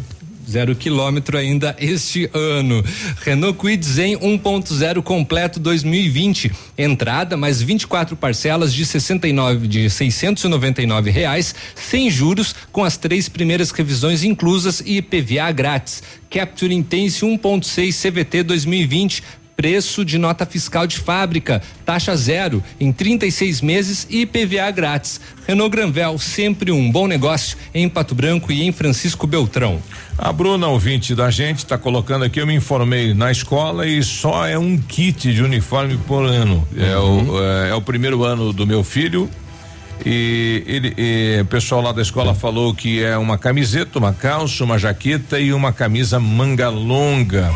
zero 0.50 0.74
quilômetro 0.74 1.38
ainda 1.38 1.76
este 1.78 2.28
ano. 2.34 2.84
Renault 3.22 3.56
Kwid 3.56 3.86
Zen 3.86 4.16
1.0 4.16 5.00
completo 5.00 5.60
2020. 5.60 6.50
Entrada 6.76 7.36
mais 7.36 7.62
24 7.62 8.16
parcelas 8.16 8.74
de 8.74 8.84
69 8.84 9.68
de 9.68 9.88
699 9.88 11.10
reais, 11.10 11.54
sem 11.76 12.10
juros, 12.10 12.52
com 12.72 12.82
as 12.82 12.96
três 12.96 13.28
primeiras 13.28 13.70
revisões 13.70 14.24
inclusas 14.24 14.82
e 14.84 14.96
IPVA 14.96 15.52
grátis. 15.52 16.02
Capture 16.28 16.74
Intense 16.74 17.24
1.6 17.24 18.10
CVT 18.10 18.42
2020 18.42 19.22
preço 19.60 20.06
de 20.06 20.16
nota 20.16 20.46
fiscal 20.46 20.86
de 20.86 20.96
fábrica, 20.96 21.60
taxa 21.84 22.16
zero 22.16 22.64
em 22.80 22.90
36 22.90 23.60
meses 23.60 24.06
e 24.08 24.22
IPVA 24.22 24.70
grátis. 24.70 25.20
Renault 25.46 25.70
Granvel, 25.70 26.18
sempre 26.18 26.72
um 26.72 26.90
bom 26.90 27.06
negócio 27.06 27.58
em 27.74 27.86
Pato 27.86 28.14
Branco 28.14 28.50
e 28.50 28.62
em 28.62 28.72
Francisco 28.72 29.26
Beltrão. 29.26 29.78
A 30.16 30.32
Bruna, 30.32 30.66
ouvinte 30.68 31.14
da 31.14 31.30
gente, 31.30 31.58
está 31.58 31.76
colocando 31.76 32.24
aqui, 32.24 32.40
eu 32.40 32.46
me 32.46 32.54
informei 32.54 33.12
na 33.12 33.30
escola 33.30 33.86
e 33.86 34.02
só 34.02 34.46
é 34.46 34.58
um 34.58 34.78
kit 34.78 35.30
de 35.30 35.42
uniforme 35.42 35.98
por 36.06 36.24
ano. 36.24 36.66
É, 36.74 36.96
o, 36.96 37.42
é, 37.42 37.68
é 37.68 37.74
o 37.74 37.82
primeiro 37.82 38.24
ano 38.24 38.54
do 38.54 38.66
meu 38.66 38.82
filho. 38.82 39.28
E 40.06 40.64
ele, 40.66 40.94
e 40.96 41.38
o 41.42 41.44
pessoal 41.44 41.82
lá 41.82 41.92
da 41.92 42.00
escola 42.00 42.34
falou 42.34 42.74
que 42.74 43.04
é 43.04 43.18
uma 43.18 43.36
camiseta, 43.36 43.98
uma 43.98 44.14
calça, 44.14 44.64
uma 44.64 44.78
jaqueta 44.78 45.38
e 45.38 45.52
uma 45.52 45.70
camisa 45.70 46.18
manga 46.18 46.70
longa. 46.70 47.54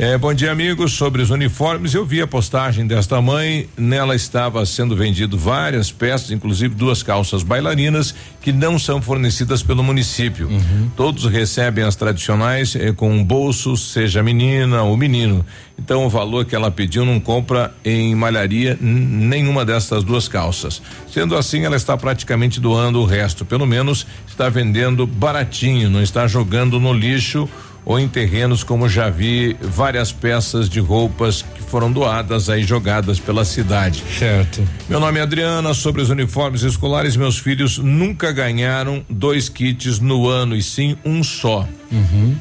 É, 0.00 0.16
bom 0.16 0.32
dia, 0.32 0.52
amigos. 0.52 0.92
Sobre 0.92 1.20
os 1.20 1.30
uniformes, 1.30 1.92
eu 1.92 2.06
vi 2.06 2.22
a 2.22 2.26
postagem 2.26 2.86
desta 2.86 3.20
mãe. 3.20 3.68
Nela 3.76 4.14
estava 4.14 4.64
sendo 4.64 4.94
vendido 4.94 5.36
várias 5.36 5.90
peças, 5.90 6.30
inclusive 6.30 6.72
duas 6.72 7.02
calças 7.02 7.42
bailarinas, 7.42 8.14
que 8.40 8.52
não 8.52 8.78
são 8.78 9.02
fornecidas 9.02 9.60
pelo 9.60 9.82
município. 9.82 10.46
Uhum. 10.46 10.88
Todos 10.96 11.24
recebem 11.24 11.82
as 11.82 11.96
tradicionais 11.96 12.76
eh, 12.76 12.92
com 12.92 13.10
um 13.10 13.24
bolso, 13.24 13.76
seja 13.76 14.22
menina 14.22 14.84
ou 14.84 14.96
menino. 14.96 15.44
Então, 15.76 16.06
o 16.06 16.08
valor 16.08 16.44
que 16.44 16.54
ela 16.54 16.70
pediu 16.70 17.04
não 17.04 17.18
compra 17.18 17.74
em 17.84 18.14
malharia 18.14 18.78
nenhuma 18.80 19.64
dessas 19.64 20.04
duas 20.04 20.28
calças. 20.28 20.80
Sendo 21.12 21.36
assim, 21.36 21.64
ela 21.64 21.76
está 21.76 21.96
praticamente 21.96 22.60
doando 22.60 23.00
o 23.00 23.04
resto. 23.04 23.44
Pelo 23.44 23.66
menos 23.66 24.06
está 24.28 24.48
vendendo 24.48 25.08
baratinho, 25.08 25.90
não 25.90 26.00
está 26.00 26.28
jogando 26.28 26.78
no 26.78 26.92
lixo 26.92 27.48
ou 27.88 27.98
em 27.98 28.06
terrenos, 28.06 28.62
como 28.62 28.86
já 28.86 29.08
vi 29.08 29.56
várias 29.62 30.12
peças 30.12 30.68
de 30.68 30.78
roupas 30.78 31.40
que 31.40 31.62
foram 31.62 31.90
doadas 31.90 32.50
aí 32.50 32.62
jogadas 32.62 33.18
pela 33.18 33.46
cidade. 33.46 34.04
Certo. 34.18 34.62
Meu 34.86 35.00
nome 35.00 35.18
é 35.18 35.22
Adriana. 35.22 35.72
Sobre 35.72 36.02
os 36.02 36.10
uniformes 36.10 36.62
escolares, 36.62 37.16
meus 37.16 37.38
filhos 37.38 37.78
nunca 37.78 38.30
ganharam 38.30 39.02
dois 39.08 39.48
kits 39.48 40.00
no 40.00 40.28
ano 40.28 40.54
e 40.54 40.62
sim 40.62 40.98
um 41.02 41.24
só. 41.24 41.66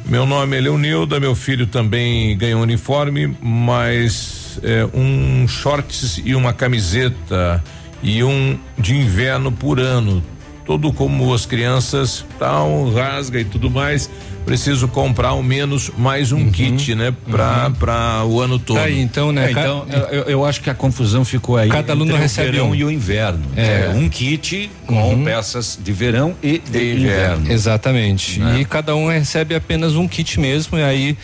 Meu 0.05 0.25
nome 0.25 0.57
é 0.57 0.59
Leonilda, 0.59 1.17
meu 1.17 1.33
filho 1.33 1.65
também 1.65 2.37
ganhou 2.37 2.61
uniforme, 2.61 3.33
mas 3.41 4.59
é, 4.61 4.85
um 4.93 5.47
shorts 5.47 6.21
e 6.25 6.35
uma 6.35 6.51
camiseta 6.51 7.63
e 8.03 8.21
um 8.21 8.59
de 8.77 8.97
inverno 8.97 9.49
por 9.49 9.79
ano. 9.79 10.21
Todo 10.65 10.91
como 10.91 11.33
as 11.33 11.45
crianças 11.45 12.25
tal, 12.37 12.91
rasga 12.91 13.39
e 13.39 13.45
tudo 13.45 13.69
mais. 13.69 14.09
Preciso 14.47 14.87
comprar 14.87 15.27
ao 15.29 15.43
menos 15.43 15.91
mais 15.97 16.31
um 16.31 16.49
kit, 16.49 16.95
né? 16.95 17.13
Pra, 17.29 17.69
pra 17.71 18.23
o 18.25 18.39
ano 18.39 18.57
todo. 18.57 18.77
Tá 18.77 18.85
aí, 18.85 18.97
então, 18.99 19.33
né? 19.33 19.47
É, 19.47 19.51
então, 19.51 19.85
eu, 20.09 20.23
eu 20.23 20.45
acho 20.45 20.61
que 20.61 20.69
a 20.69 20.73
confusão 20.73 21.25
ficou 21.25 21.57
aí. 21.57 21.67
Cada 21.69 21.91
aluno 21.91 22.11
entre 22.11 22.21
recebe 22.23 22.47
o 22.47 22.51
verão 22.53 22.69
um. 22.69 22.75
e 22.75 22.83
o 22.85 22.89
inverno. 22.89 23.43
É. 23.57 23.87
É. 23.87 23.89
um 23.93 24.07
kit 24.07 24.71
com 24.85 24.95
Uhum. 25.15 25.23
peças 25.25 25.77
de 25.83 25.91
verão 25.91 26.33
e 26.41 26.59
de, 26.59 26.93
inverno. 26.93 27.51
Exatamente. 27.51 28.39
Né? 28.39 28.61
E 28.61 28.65
cada 28.65 28.95
um 28.95 29.09
recebe 29.09 29.53
apenas 29.53 29.95
um 29.95 30.07
kit 30.07 30.39
mesmo, 30.39 30.77
e 30.77 30.83
aí. 30.83 31.17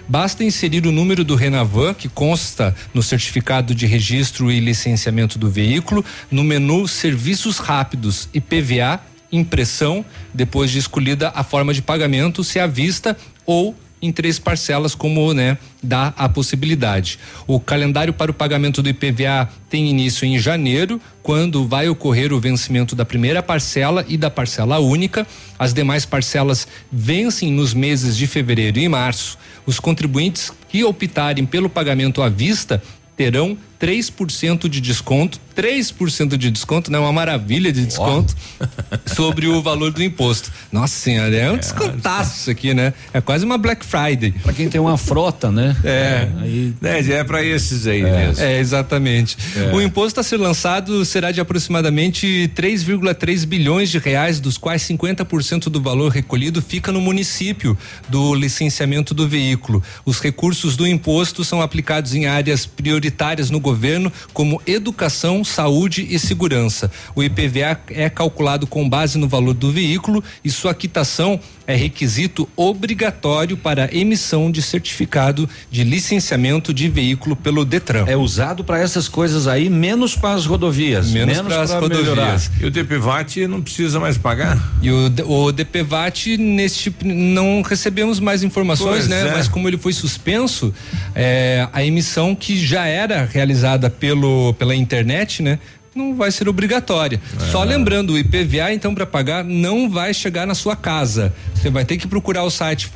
Basta 0.08 0.44
inserir 0.44 0.86
o 0.86 0.92
número 0.92 1.24
do 1.24 1.36
Renavan, 1.36 1.94
que 1.94 2.10
consta 2.10 2.76
no 2.94 3.02
certificado 3.02 3.74
de 3.74 3.86
registro 3.86 4.52
e 4.52 4.60
licenciamento 4.60 5.40
do 5.40 5.50
veículo, 5.50 6.04
no 6.30 6.44
menu 6.44 6.88
Serviços 6.88 7.58
Rápidos 7.58 8.30
e 8.34 8.42
PVA, 8.42 9.00
impressão, 9.32 10.06
depois 10.34 10.72
de 10.72 10.80
escolhida 10.80 11.32
a 11.34 11.44
forma 11.44 11.74
de 11.74 11.82
pagamento, 11.82 12.44
se 12.44 12.60
à 12.60 12.68
vista 12.68 13.18
ou 13.46 13.76
em 14.02 14.12
três 14.12 14.38
parcelas, 14.38 14.94
como 14.94 15.34
né, 15.34 15.58
dá 15.82 16.14
a 16.18 16.28
possibilidade. 16.30 17.20
O 17.48 17.60
calendário 17.60 18.14
para 18.14 18.32
o 18.32 18.34
pagamento 18.34 18.82
do 18.82 18.90
IPVA 18.90 19.50
tem 19.70 19.90
início 19.90 20.26
em 20.26 20.38
janeiro, 20.38 21.02
quando 21.24 21.68
vai 21.68 21.90
ocorrer 21.90 22.32
o 22.32 22.40
vencimento 22.40 22.96
da 22.96 23.06
primeira 23.06 23.42
parcela 23.42 24.06
e 24.08 24.18
da 24.18 24.30
parcela 24.30 24.80
única. 24.80 25.26
As 25.58 25.74
demais 25.74 26.06
parcelas 26.06 26.68
vencem 26.92 27.52
nos 27.52 27.74
meses 27.74 28.16
de 28.16 28.28
fevereiro 28.28 28.80
e 28.80 28.88
março. 28.88 29.38
Os 29.66 29.80
contribuintes 29.80 30.52
que 30.70 30.84
optarem 30.84 31.46
pelo 31.46 31.70
pagamento 31.70 32.22
à 32.22 32.30
vista 32.30 32.82
terão 33.16 33.58
3% 33.80 34.68
de 34.68 34.82
desconto, 34.82 35.40
3% 35.56 36.38
de 36.38 36.52
desconto, 36.52 36.92
né? 36.92 37.00
Uma 37.00 37.14
maravilha 37.14 37.72
de 37.72 37.86
desconto 37.86 38.36
sobre 39.16 39.48
o 39.48 39.62
valor 39.62 39.92
do 39.92 40.04
imposto. 40.04 40.52
Nossa 40.72 40.94
senhora, 40.94 41.36
é 41.36 41.52
um 41.52 41.58
descontaço 41.58 42.40
isso 42.40 42.52
aqui, 42.52 42.74
né? 42.74 42.94
É 43.14 43.22
quase 43.22 43.46
uma 43.46 43.58
Black 43.58 43.86
Friday. 43.86 44.32
Para 44.44 44.54
quem 44.54 44.68
tem 44.68 44.82
uma 44.82 44.98
frota, 44.98 45.52
né? 45.52 45.76
É. 45.84 46.28
aí 46.42 46.74
É, 46.84 47.12
é 47.14 47.24
para 47.24 47.44
esses 47.44 47.88
aí 47.88 48.04
mesmo. 48.04 48.44
É, 48.44 48.60
exatamente. 48.60 49.38
É. 49.56 49.74
O 49.74 49.82
imposto 49.82 50.20
a 50.20 50.24
ser 50.24 50.38
lançado 50.38 51.06
será 51.06 51.32
de 51.32 51.40
aproximadamente 51.40 52.52
3,3 52.56 53.46
bilhões 53.46 53.90
de 53.90 53.98
reais, 53.98 54.40
dos 54.40 54.58
quais 54.58 54.82
50% 54.84 55.70
do 55.70 55.82
valor 55.82 56.12
recolhido 56.12 56.62
fica 56.62 56.92
no 56.92 57.00
município 57.00 57.78
do 58.10 58.34
licenciamento 58.34 59.14
do 59.14 59.28
veículo. 59.28 59.82
Os 60.04 60.20
recursos 60.20 60.76
do 60.76 60.86
imposto 60.86 61.44
são 61.44 61.62
aplicados 61.62 62.14
em 62.14 62.26
áreas 62.26 62.66
prioritárias 62.66 63.50
no 63.50 63.60
governo 63.60 63.75
governo, 63.76 64.12
como 64.34 64.62
educação, 64.66 65.44
saúde 65.44 66.08
e 66.10 66.18
segurança. 66.18 66.90
O 67.14 67.22
IPVA 67.22 67.80
é 67.90 68.10
calculado 68.10 68.66
com 68.66 68.88
base 68.88 69.18
no 69.18 69.28
valor 69.28 69.54
do 69.54 69.72
veículo 69.72 70.24
e 70.44 70.50
sua 70.50 70.74
quitação 70.74 71.40
é 71.68 71.76
requisito 71.76 72.48
obrigatório 72.56 73.58
para 73.58 73.90
emissão 73.96 74.52
de 74.52 74.62
certificado 74.62 75.50
de 75.72 75.84
licenciamento 75.84 76.74
de 76.74 76.88
veículo 76.88 77.36
pelo 77.36 77.66
Detran. 77.66 78.06
É 78.08 78.16
usado 78.16 78.64
para 78.64 78.80
essas 78.80 79.08
coisas 79.08 79.48
aí, 79.48 79.70
menos 79.70 80.16
para 80.16 80.36
as 80.36 80.46
rodovias. 80.46 81.10
Menos, 81.10 81.40
para 81.42 81.62
as 81.62 81.72
rodovias. 81.72 82.52
E 82.62 82.66
o 82.66 82.72
DPVAT 82.72 83.48
não 83.48 83.62
precisa 83.62 84.00
mais 84.00 84.18
pagar? 84.18 84.58
E 84.82 84.92
o, 84.92 85.12
o 85.26 85.52
DPVAT, 85.52 86.38
neste 86.38 86.96
não 87.04 87.62
recebemos 87.62 88.20
mais 88.20 88.44
informações, 88.44 88.90
Pois 88.90 89.08
né? 89.08 89.28
é. 89.28 89.32
Mas 89.32 89.48
como 89.48 89.68
ele 89.68 89.78
foi 89.78 89.92
suspenso, 89.92 90.74
é, 91.16 91.68
a 91.74 91.84
emissão 91.84 92.36
que 92.36 92.64
já 92.64 92.86
era 92.86 93.26
realizada 93.26 93.55
pelo, 93.99 94.53
pela 94.56 94.76
internet, 94.76 95.41
né? 95.44 95.60
Não 95.95 96.14
vai 96.14 96.30
ser 96.30 96.49
obrigatória. 96.49 97.22
Só 97.53 97.64
lembrando, 97.64 98.11
o 98.11 98.18
IPVA, 98.19 98.73
então, 98.73 98.94
para 98.94 99.06
pagar, 99.06 99.45
não 99.45 99.90
vai 99.90 100.14
chegar 100.14 100.45
na 100.45 100.53
sua 100.53 100.76
casa. 100.76 101.34
Você 101.53 101.69
vai 101.69 101.86
ter 101.86 101.95
que 101.95 102.06
procurar 102.06 102.44
o 102.44 102.49
site 102.52 102.88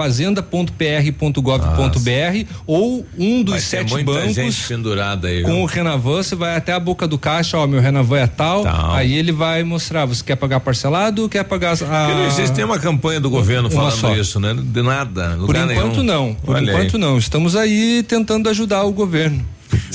fazenda.pr.gov.br 1.30 2.45
ou 2.68 3.06
um 3.18 3.41
dos 3.41 3.53
Vai 3.53 3.61
sete 3.61 4.03
bancos. 4.03 4.36
gente 4.36 4.68
pendurada 4.68 5.30
aí. 5.30 5.44
Com 5.44 5.53
viu? 5.53 5.61
o 5.61 5.65
Renavan, 5.65 6.22
você 6.23 6.36
vai 6.36 6.57
até 6.57 6.73
a 6.73 6.80
boca 6.80 7.07
do 7.07 7.18
caixa, 7.18 7.57
ó, 7.57 7.65
meu 7.65 7.80
Renavan 7.80 8.19
é 8.19 8.27
tal, 8.27 8.64
aí 8.91 9.14
ele 9.14 9.31
vai 9.31 9.64
mostrar, 9.64 10.06
você 10.06 10.22
quer 10.23 10.36
pagar 10.36 10.60
parcelado 10.60 11.23
ou 11.23 11.30
quer 11.30 11.44
pagar 11.45 11.77
a... 11.81 12.27
Existe 12.27 12.56
nenhuma 12.57 12.80
campanha 12.80 13.22
do 13.22 13.30
governo 13.30 13.69
Uma 13.69 13.91
falando 13.91 13.98
só. 13.98 14.15
isso, 14.15 14.40
né? 14.41 14.53
De 14.53 14.81
nada. 14.81 15.38
Por 15.45 15.56
enquanto 15.56 16.03
nenhum. 16.03 16.03
não, 16.03 16.34
por 16.36 16.56
Olha 16.56 16.69
aí. 16.72 16.77
enquanto 16.77 16.98
não. 16.98 17.18
Estamos 17.18 17.56
aí 17.56 18.03
tentando 18.07 18.49
ajudar 18.49 18.84
o 18.84 18.91
governo. 18.91 19.45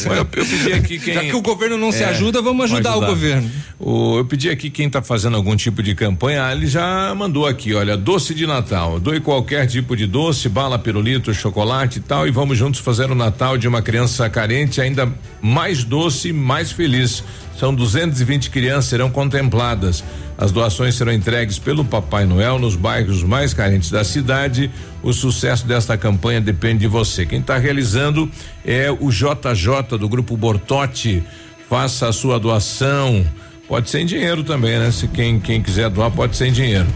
Eu, 0.05 0.13
eu 0.15 0.25
pedi 0.25 0.73
aqui 0.73 0.99
quem. 0.99 1.15
Já 1.15 1.21
que 1.25 1.35
o 1.37 1.43
governo 1.43 1.77
não 1.79 1.91
se 1.93 2.03
É, 2.03 2.07
ajuda, 2.07 2.41
vamos 2.43 2.65
ajudar, 2.73 2.97
o 2.97 3.01
governo. 3.07 3.51
O- 3.79 4.19
eu 4.19 4.25
pedi 4.25 4.49
aqui 4.51 4.71
quem 4.71 4.87
está 4.87 5.03
fazendo 5.03 5.37
algum 5.37 5.55
tipo 5.57 5.83
de 5.83 5.95
campanha, 5.95 6.47
ah, 6.47 6.53
ele 6.53 6.67
já 6.67 7.15
mandou 7.15 7.47
aqui, 7.47 7.75
olha, 7.75 7.97
doce 7.97 8.35
de 8.35 8.47
Natal. 8.47 8.99
Doe 9.01 9.21
qualquer 9.21 9.67
tipo 9.67 9.97
de 9.97 10.07
doce, 10.07 10.49
bala, 10.49 10.79
pirulito, 10.79 11.33
chocolate 11.35 11.99
e 11.99 12.03
tal, 12.03 12.27
e 12.27 12.31
vamos 12.31 12.57
juntos 12.59 12.81
fazer 12.81 13.11
o 13.11 13.15
Natal 13.15 13.57
de 13.59 13.67
uma 13.69 13.83
criança 13.83 14.29
carente 14.31 14.81
ainda 14.81 15.13
mais 15.43 15.85
doce, 15.85 16.33
mais 16.33 16.71
feliz. 16.73 17.23
São 17.59 17.73
220 17.75 18.51
crianças 18.51 18.87
serão 18.87 19.09
contempladas. 19.11 20.03
As 20.37 20.51
doações 20.51 20.97
serão 20.97 21.13
entregues 21.13 21.59
pelo 21.59 21.85
Papai 21.85 22.25
Noel 22.27 22.59
nos 22.59 22.75
bairros 22.75 23.23
mais 23.23 23.55
carentes 23.55 23.91
da 23.91 24.03
cidade. 24.03 24.71
O 25.05 25.13
sucesso 25.13 25.67
desta 25.67 25.99
campanha 25.99 26.41
depende 26.41 26.81
de 26.81 26.87
você. 26.87 27.27
Quem 27.27 27.41
está 27.41 27.59
realizando 27.59 28.29
é 28.65 28.91
o 28.91 29.11
JJ 29.11 29.99
do 30.01 30.09
Grupo 30.09 30.35
Bortotti. 30.35 31.23
Faça 31.69 32.09
a 32.09 32.13
sua 32.13 32.41
doação. 32.41 33.23
Pode 33.69 33.91
ser 33.91 34.01
em 34.01 34.07
dinheiro 34.07 34.43
também, 34.43 34.79
né? 34.79 34.91
Se 34.91 35.07
quem, 35.07 35.39
quem 35.39 35.61
quiser 35.61 35.91
doar, 35.91 36.11
pode 36.11 36.35
ser 36.35 36.47
em 36.47 36.53
dinheiro. 36.53 36.87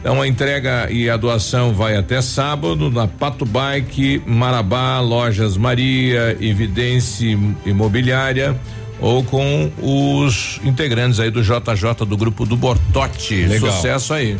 Então 0.00 0.22
a 0.22 0.28
entrega 0.28 0.88
e 0.92 1.10
a 1.10 1.16
doação 1.16 1.74
vai 1.74 1.96
até 1.96 2.22
sábado 2.22 2.88
na 2.88 3.08
Pato 3.08 3.44
Bike, 3.44 4.22
Marabá, 4.24 5.00
Lojas 5.00 5.56
Maria, 5.56 6.36
Evidência 6.40 7.36
Imobiliária 7.64 8.56
ou 9.00 9.24
com 9.24 9.72
os 9.82 10.60
integrantes 10.64 11.18
aí 11.18 11.32
do 11.32 11.42
JJ 11.42 12.06
do 12.06 12.16
grupo 12.16 12.46
do 12.46 12.56
Bortote. 12.56 13.34
Legal. 13.46 13.72
Sucesso 13.72 14.14
aí. 14.14 14.36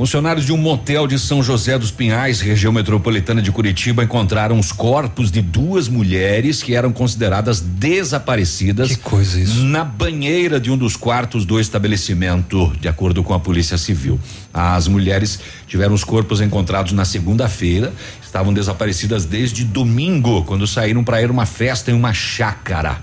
Funcionários 0.00 0.46
de 0.46 0.52
um 0.54 0.56
motel 0.56 1.06
de 1.06 1.18
São 1.18 1.42
José 1.42 1.78
dos 1.78 1.90
Pinhais, 1.90 2.40
região 2.40 2.72
metropolitana 2.72 3.42
de 3.42 3.52
Curitiba, 3.52 4.02
encontraram 4.02 4.58
os 4.58 4.72
corpos 4.72 5.30
de 5.30 5.42
duas 5.42 5.88
mulheres 5.88 6.62
que 6.62 6.74
eram 6.74 6.90
consideradas 6.90 7.60
desaparecidas. 7.60 8.88
Que 8.88 8.96
coisa 8.96 9.38
isso. 9.38 9.62
Na 9.62 9.84
banheira 9.84 10.58
de 10.58 10.70
um 10.70 10.78
dos 10.78 10.96
quartos 10.96 11.44
do 11.44 11.60
estabelecimento, 11.60 12.72
de 12.80 12.88
acordo 12.88 13.22
com 13.22 13.34
a 13.34 13.38
Polícia 13.38 13.76
Civil. 13.76 14.18
As 14.54 14.88
mulheres 14.88 15.38
tiveram 15.66 15.92
os 15.92 16.02
corpos 16.02 16.40
encontrados 16.40 16.92
na 16.92 17.04
segunda-feira, 17.04 17.92
estavam 18.24 18.54
desaparecidas 18.54 19.26
desde 19.26 19.66
domingo, 19.66 20.44
quando 20.44 20.66
saíram 20.66 21.04
para 21.04 21.20
ir 21.20 21.28
a 21.28 21.32
uma 21.32 21.44
festa 21.44 21.90
em 21.90 21.94
uma 21.94 22.14
chácara. 22.14 23.02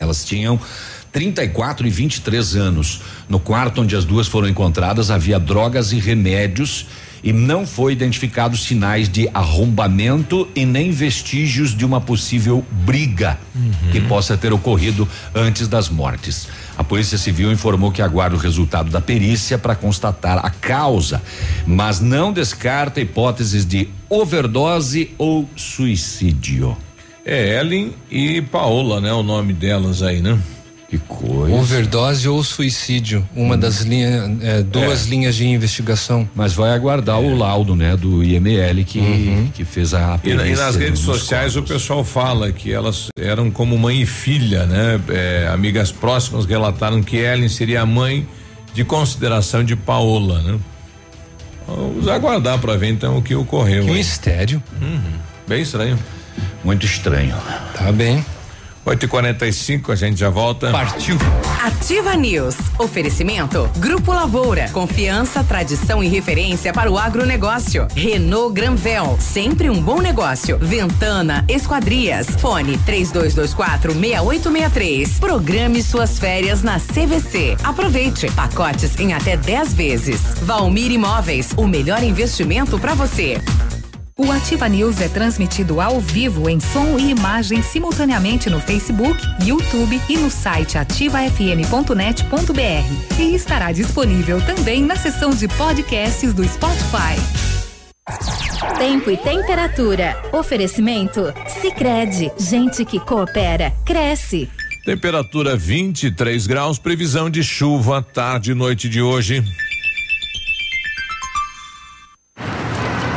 Elas 0.00 0.24
tinham 0.24 0.58
34 1.12 1.86
e 1.86 1.90
23 1.90 2.56
anos. 2.56 3.02
No 3.28 3.38
quarto 3.38 3.82
onde 3.82 3.94
as 3.94 4.04
duas 4.04 4.26
foram 4.26 4.48
encontradas 4.48 5.10
havia 5.10 5.38
drogas 5.38 5.92
e 5.92 5.98
remédios 5.98 6.86
e 7.22 7.32
não 7.32 7.64
foi 7.66 7.92
identificados 7.92 8.64
sinais 8.64 9.08
de 9.08 9.28
arrombamento 9.32 10.48
e 10.56 10.66
nem 10.66 10.90
vestígios 10.90 11.74
de 11.76 11.84
uma 11.84 12.00
possível 12.00 12.64
briga 12.70 13.38
que 13.92 14.00
possa 14.00 14.36
ter 14.36 14.52
ocorrido 14.52 15.08
antes 15.34 15.68
das 15.68 15.88
mortes. 15.88 16.48
A 16.76 16.82
Polícia 16.82 17.16
Civil 17.16 17.52
informou 17.52 17.92
que 17.92 18.02
aguarda 18.02 18.34
o 18.34 18.38
resultado 18.38 18.90
da 18.90 19.00
perícia 19.00 19.56
para 19.56 19.76
constatar 19.76 20.44
a 20.44 20.50
causa, 20.50 21.22
mas 21.64 22.00
não 22.00 22.32
descarta 22.32 23.00
hipóteses 23.00 23.64
de 23.64 23.88
overdose 24.08 25.12
ou 25.16 25.48
suicídio. 25.54 26.76
É 27.24 27.60
Ellen 27.60 27.94
e 28.10 28.42
Paola, 28.42 29.00
né? 29.00 29.12
O 29.12 29.22
nome 29.22 29.52
delas 29.52 30.02
aí, 30.02 30.20
né? 30.20 30.36
Que 30.92 30.98
coisa. 30.98 31.54
Overdose 31.54 32.28
ou 32.28 32.44
suicídio, 32.44 33.26
uma 33.34 33.56
das 33.56 33.80
linhas, 33.80 34.30
é, 34.42 34.62
duas 34.62 35.06
É. 35.06 35.08
linhas 35.08 35.34
de 35.36 35.46
investigação. 35.46 36.28
Mas 36.34 36.52
vai 36.52 36.70
aguardar 36.74 37.18
o 37.18 37.34
laudo, 37.34 37.74
né, 37.74 37.96
do 37.96 38.22
IML 38.22 38.84
que, 38.84 39.48
que 39.54 39.64
fez 39.64 39.94
a 39.94 40.20
E, 40.22 40.34
na- 40.34 40.46
e 40.46 40.54
nas 40.54 40.76
redes 40.76 41.00
sociais 41.00 41.56
o 41.56 41.62
pessoal 41.62 42.04
fala 42.04 42.52
que 42.52 42.70
elas 42.70 43.06
eram 43.18 43.50
como 43.50 43.78
mãe 43.78 44.02
e 44.02 44.06
filha, 44.06 44.66
né? 44.66 45.00
É, 45.08 45.48
amigas 45.50 45.90
próximas 45.90 46.44
relataram 46.44 47.02
que 47.02 47.16
Ellen 47.16 47.48
seria 47.48 47.80
a 47.80 47.86
mãe 47.86 48.28
de 48.74 48.84
consideração 48.84 49.64
de 49.64 49.74
Paola, 49.74 50.42
né? 50.42 50.58
Vamos 51.66 52.06
aguardar 52.06 52.58
para 52.58 52.76
ver 52.76 52.90
então 52.90 53.16
o 53.16 53.22
que 53.22 53.34
ocorreu. 53.34 53.84
Que 53.84 53.90
aí. 53.92 53.96
mistério. 53.96 54.62
Uhum. 54.78 55.00
Bem 55.48 55.62
estranho. 55.62 55.98
Muito 56.62 56.84
estranho. 56.84 57.34
Tá 57.78 57.90
bem. 57.90 58.22
8 58.84 59.04
e 59.04 59.08
45 59.08 59.92
a 59.92 59.94
gente 59.94 60.18
já 60.18 60.28
volta. 60.28 60.70
Partiu. 60.72 61.16
Ativa 61.62 62.16
News. 62.16 62.56
Oferecimento. 62.78 63.70
Grupo 63.76 64.12
Lavoura. 64.12 64.68
Confiança, 64.70 65.44
tradição 65.44 66.02
e 66.02 66.08
referência 66.08 66.72
para 66.72 66.90
o 66.90 66.98
agronegócio. 66.98 67.86
Renault 67.94 68.52
Granvel. 68.52 69.16
Sempre 69.20 69.70
um 69.70 69.80
bom 69.80 70.00
negócio. 70.00 70.58
Ventana 70.58 71.44
Esquadrias. 71.48 72.26
Fone 72.40 72.76
3224 72.78 73.92
6863. 73.92 75.18
Programe 75.20 75.80
suas 75.80 76.18
férias 76.18 76.64
na 76.64 76.80
CVC. 76.80 77.56
Aproveite. 77.62 78.28
Pacotes 78.32 78.98
em 78.98 79.14
até 79.14 79.36
10 79.36 79.74
vezes. 79.74 80.20
Valmir 80.42 80.90
Imóveis. 80.90 81.52
O 81.56 81.68
melhor 81.68 82.02
investimento 82.02 82.80
para 82.80 82.94
você. 82.94 83.40
O 84.18 84.30
Ativa 84.30 84.68
News 84.68 85.00
é 85.00 85.08
transmitido 85.08 85.80
ao 85.80 85.98
vivo 85.98 86.48
em 86.48 86.60
som 86.60 86.98
e 86.98 87.10
imagem 87.10 87.62
simultaneamente 87.62 88.50
no 88.50 88.60
Facebook, 88.60 89.18
YouTube 89.42 89.98
e 90.06 90.18
no 90.18 90.30
site 90.30 90.76
ativafm.net.br. 90.76 93.18
E 93.18 93.34
estará 93.34 93.72
disponível 93.72 94.38
também 94.44 94.82
na 94.82 94.96
seção 94.96 95.30
de 95.30 95.48
podcasts 95.48 96.34
do 96.34 96.44
Spotify. 96.44 97.16
Tempo 98.76 99.10
e 99.10 99.16
temperatura. 99.16 100.14
Oferecimento? 100.30 101.32
Sicredi 101.62 102.30
Gente 102.38 102.84
que 102.84 103.00
coopera, 103.00 103.72
cresce. 103.82 104.50
Temperatura 104.84 105.56
23 105.56 106.46
graus, 106.46 106.78
previsão 106.78 107.30
de 107.30 107.42
chuva 107.42 108.02
tarde 108.02 108.50
e 108.50 108.54
noite 108.54 108.90
de 108.90 109.00
hoje. 109.00 109.42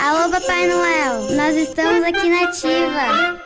Alô, 0.00 0.30
Papai 0.30 0.68
Noel, 0.68 1.32
nós 1.32 1.56
estamos 1.56 2.04
aqui 2.04 2.28
na 2.28 2.44
Ativa. 2.44 3.45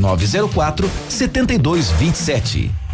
9904 0.00 0.88
7227. 1.08 2.89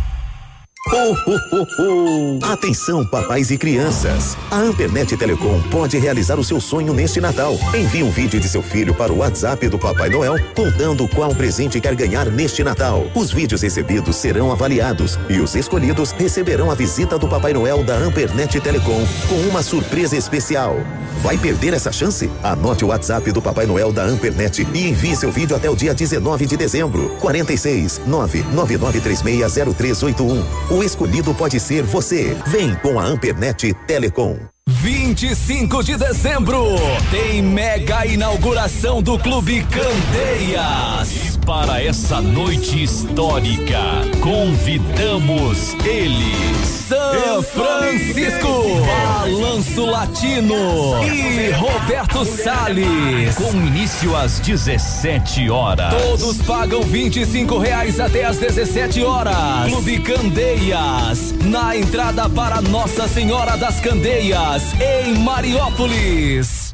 Oh. 0.93 2.39
Atenção, 2.43 3.05
papais 3.05 3.51
e 3.51 3.59
crianças. 3.59 4.39
A 4.51 4.59
Ampernet 4.59 5.17
Telecom 5.17 5.61
pode 5.71 5.99
realizar 5.99 6.39
o 6.39 6.45
seu 6.45 6.61
sonho 6.61 6.95
neste 6.95 7.21
Natal. 7.21 7.59
Envie 7.75 8.05
um 8.05 8.11
vídeo 8.11 8.39
de 8.39 8.49
seu 8.49 8.63
filho 8.63 8.95
para 8.95 9.13
o 9.13 9.19
WhatsApp 9.19 9.69
do 9.69 9.79
Papai 9.79 10.09
Noel 10.09 10.37
contando 10.55 11.09
qual 11.09 11.35
presente 11.35 11.81
quer 11.81 11.97
ganhar 11.97 12.27
neste 12.27 12.63
Natal. 12.63 13.05
Os 13.15 13.33
vídeos 13.33 13.63
recebidos 13.63 14.15
serão 14.17 14.53
avaliados 14.53 15.19
e 15.29 15.41
os 15.41 15.57
escolhidos 15.57 16.13
receberão 16.13 16.71
a 16.71 16.75
visita 16.75 17.19
do 17.19 17.27
Papai 17.27 17.53
Noel 17.53 17.83
da 17.83 17.97
Ampernet 17.97 18.61
Telecom 18.61 19.05
com 19.29 19.41
uma 19.49 19.65
surpresa 19.65 20.17
especial. 20.17 20.77
Vai 21.23 21.39
perder 21.39 21.73
essa 21.73 21.91
chance? 21.91 22.31
Anote 22.43 22.85
o 22.85 22.89
WhatsApp 22.89 23.33
do 23.33 23.41
Papai 23.43 23.65
Noel 23.67 23.91
da 23.93 24.05
Ampernet 24.05 24.67
e 24.73 24.89
envie 24.89 25.17
seu 25.17 25.33
vídeo 25.33 25.57
até 25.57 25.69
o 25.69 25.75
dia 25.75 25.93
19 25.95 26.47
de 26.47 26.57
dezembro. 26.57 27.09
46 27.21 28.03
999360381. 28.07 30.45
O 30.77 30.85
escolhido 30.85 31.32
pode 31.32 31.59
ser 31.59 31.82
você. 31.85 32.36
Vem 32.48 32.74
com 32.74 33.01
a 33.01 33.05
Ampernet 33.07 33.73
Telecom. 33.86 34.36
25 34.69 35.82
de 35.82 35.97
dezembro 35.97 36.66
tem 37.11 37.40
mega 37.40 38.05
inauguração 38.05 39.01
do 39.01 39.19
Clube 39.19 39.65
Candeias. 39.70 41.36
Para 41.47 41.81
essa 41.81 42.20
noite 42.20 42.82
histórica, 42.82 43.78
convidamos 44.20 45.74
eles: 45.85 46.66
São 46.89 47.40
Francisco, 47.40 48.85
Balanço 48.85 49.86
Latino 49.86 51.05
e 51.05 51.52
Roberto 51.52 52.24
Salles. 52.24 53.36
Com 53.36 53.52
início 53.52 54.16
às 54.16 54.40
17 54.40 55.48
horas. 55.48 55.94
Todos 55.94 56.39
pagam 56.39 56.82
25 56.82 57.59
reais 57.59 58.01
até 58.01 58.24
às 58.24 58.39
17 58.39 59.05
horas. 59.05 59.68
Clube 59.68 60.01
Candeias, 60.01 61.32
na 61.44 61.77
entrada 61.77 62.28
para 62.28 62.60
Nossa 62.60 63.06
Senhora 63.06 63.56
das 63.56 63.78
Candeias 63.78 64.64
em 64.81 65.14
Mariópolis. 65.20 66.65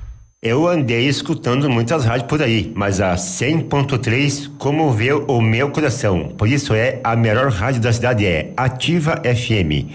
Eu 0.44 0.66
andei 0.66 1.06
escutando 1.06 1.70
muitas 1.70 2.04
rádios 2.04 2.28
por 2.28 2.42
aí, 2.42 2.72
mas 2.74 3.00
a 3.00 3.14
100.3 3.14 4.50
comoveu 4.58 5.24
o 5.28 5.40
meu 5.40 5.70
coração. 5.70 6.30
Por 6.36 6.48
isso 6.48 6.74
é 6.74 6.98
a 7.04 7.14
melhor 7.14 7.48
rádio 7.52 7.80
da 7.80 7.92
cidade 7.92 8.26
é 8.26 8.52
Ativa 8.56 9.22
FM. 9.22 9.94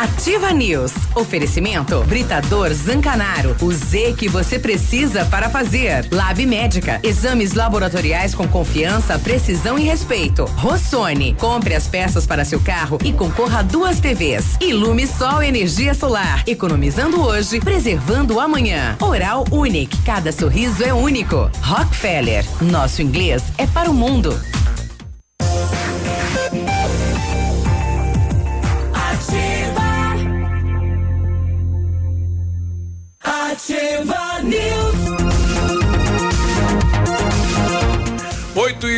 Ativa 0.00 0.52
News. 0.52 0.92
Oferecimento 1.14 2.02
Britador 2.04 2.72
Zancanaro. 2.72 3.56
O 3.60 3.72
Z 3.72 4.14
que 4.16 4.28
você 4.28 4.58
precisa 4.58 5.24
para 5.26 5.50
fazer. 5.50 6.06
Lab 6.10 6.44
Médica. 6.46 7.00
Exames 7.02 7.52
laboratoriais 7.52 8.34
com 8.34 8.46
confiança, 8.46 9.18
precisão 9.18 9.78
e 9.78 9.82
respeito. 9.82 10.44
Rossoni. 10.56 11.34
Compre 11.34 11.74
as 11.74 11.88
peças 11.88 12.26
para 12.26 12.44
seu 12.44 12.60
carro 12.60 12.98
e 13.04 13.12
concorra 13.12 13.58
a 13.58 13.62
duas 13.62 14.00
TVs. 14.00 14.56
Ilume 14.60 15.06
Sol 15.06 15.42
Energia 15.42 15.94
Solar. 15.94 16.44
Economizando 16.46 17.20
hoje, 17.20 17.60
preservando 17.60 18.40
amanhã. 18.40 18.96
Oral 19.00 19.44
Unique. 19.50 19.98
Cada 20.04 20.32
sorriso 20.32 20.82
é 20.84 20.94
único. 20.94 21.50
Rockefeller. 21.60 22.44
Nosso 22.60 23.02
inglês 23.02 23.42
é 23.58 23.66
para 23.66 23.90
o 23.90 23.94
mundo. 23.94 24.40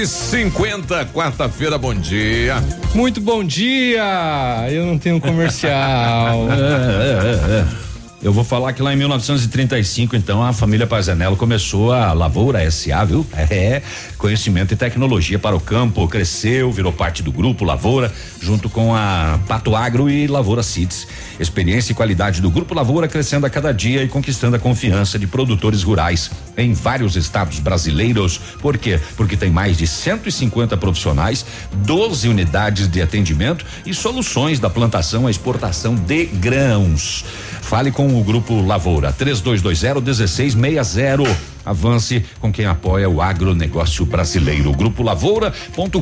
E 0.05 0.07
50 0.07 1.07
quarta-feira, 1.07 1.79
bom 1.79 1.95
dia. 1.95 2.57
Muito 2.95 3.23
bom 3.23 3.43
dia! 3.43 4.67
Eu 4.71 4.85
não 4.85 4.99
tenho 4.99 5.19
comercial. 5.19 6.47
Eu 8.25 8.33
vou 8.33 8.43
falar 8.43 8.73
que 8.73 8.81
lá 8.81 8.91
em 8.91 8.97
1935, 8.97 10.17
então, 10.17 10.43
a 10.43 10.51
família 10.51 10.87
Pazanello 10.87 11.37
começou 11.37 11.93
a 11.93 12.15
Lavoura 12.15 12.71
SA, 12.71 13.05
viu? 13.05 13.27
É, 13.55 13.83
conhecimento 14.17 14.73
e 14.73 14.77
tecnologia 14.77 15.39
para 15.39 15.55
o 15.55 15.61
campo, 15.61 16.09
cresceu, 16.09 16.73
virou 16.73 16.91
parte 16.91 17.23
do 17.23 17.31
grupo 17.31 17.63
Lavoura, 17.63 18.11
junto 18.41 18.71
com 18.71 18.95
a 18.95 19.39
Pato 19.47 19.77
Agro 19.77 20.09
e 20.09 20.27
Lavoura 20.27 20.63
Seeds. 20.63 21.07
Experiência 21.39 21.93
e 21.93 21.95
qualidade 21.95 22.41
do 22.41 22.51
grupo 22.51 22.75
Lavoura 22.75 23.07
crescendo 23.07 23.45
a 23.45 23.51
cada 23.51 23.73
dia 23.73 24.03
e 24.03 24.09
conquistando 24.09 24.57
a 24.57 24.59
confiança 24.59 25.19
de 25.19 25.27
produtores 25.27 25.83
rurais 25.83 26.31
em 26.57 26.73
vários 26.73 27.17
estados 27.17 27.59
brasileiros. 27.59 28.39
Por 28.61 28.79
quê? 28.79 28.99
Porque 29.17 29.37
tem 29.37 29.51
mais 29.51 29.77
de 29.77 29.87
150 29.87 30.77
profissionais, 30.79 31.45
12 31.75 32.29
unidades 32.29 32.89
de 32.89 33.03
atendimento 33.03 33.67
e 33.85 33.93
soluções 33.93 34.59
da 34.59 34.71
plantação 34.71 35.27
à 35.27 35.31
exportação 35.31 35.95
de 35.95 36.25
grãos. 36.25 37.25
Fale 37.65 37.91
com 37.91 38.21
o 38.21 38.23
Grupo 38.23 38.61
Lavoura 38.61 39.11
3220 39.11 40.03
1660. 40.03 41.25
Avance 41.65 42.23
com 42.39 42.53
quem 42.53 42.67
apoia 42.67 43.09
o 43.09 43.23
agronegócio 43.23 44.05
brasileiro. 44.05 44.71
Grupo 44.73 45.03
Lavoura.com.br. 45.03 45.95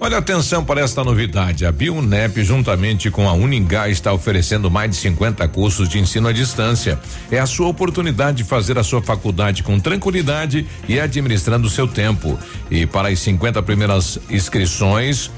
Olha 0.00 0.18
atenção 0.18 0.64
para 0.64 0.80
esta 0.80 1.04
novidade. 1.04 1.66
A 1.66 1.70
Bionep, 1.70 2.42
juntamente 2.42 3.10
com 3.10 3.28
a 3.28 3.32
Uningá, 3.32 3.88
está 3.88 4.12
oferecendo 4.12 4.70
mais 4.70 4.90
de 4.90 4.96
50 4.96 5.46
cursos 5.48 5.88
de 5.88 5.98
ensino 5.98 6.26
à 6.26 6.32
distância. 6.32 6.98
É 7.30 7.38
a 7.38 7.46
sua 7.46 7.68
oportunidade 7.68 8.38
de 8.38 8.44
fazer 8.44 8.78
a 8.78 8.82
sua 8.82 9.00
faculdade 9.00 9.62
com 9.62 9.78
tranquilidade 9.78 10.66
e 10.88 10.98
administrando 10.98 11.66
o 11.66 11.70
seu 11.70 11.86
tempo. 11.86 12.38
E 12.70 12.84
para 12.86 13.10
as 13.10 13.20
50 13.20 13.62
primeiras 13.62 14.18
inscrições, 14.28 15.30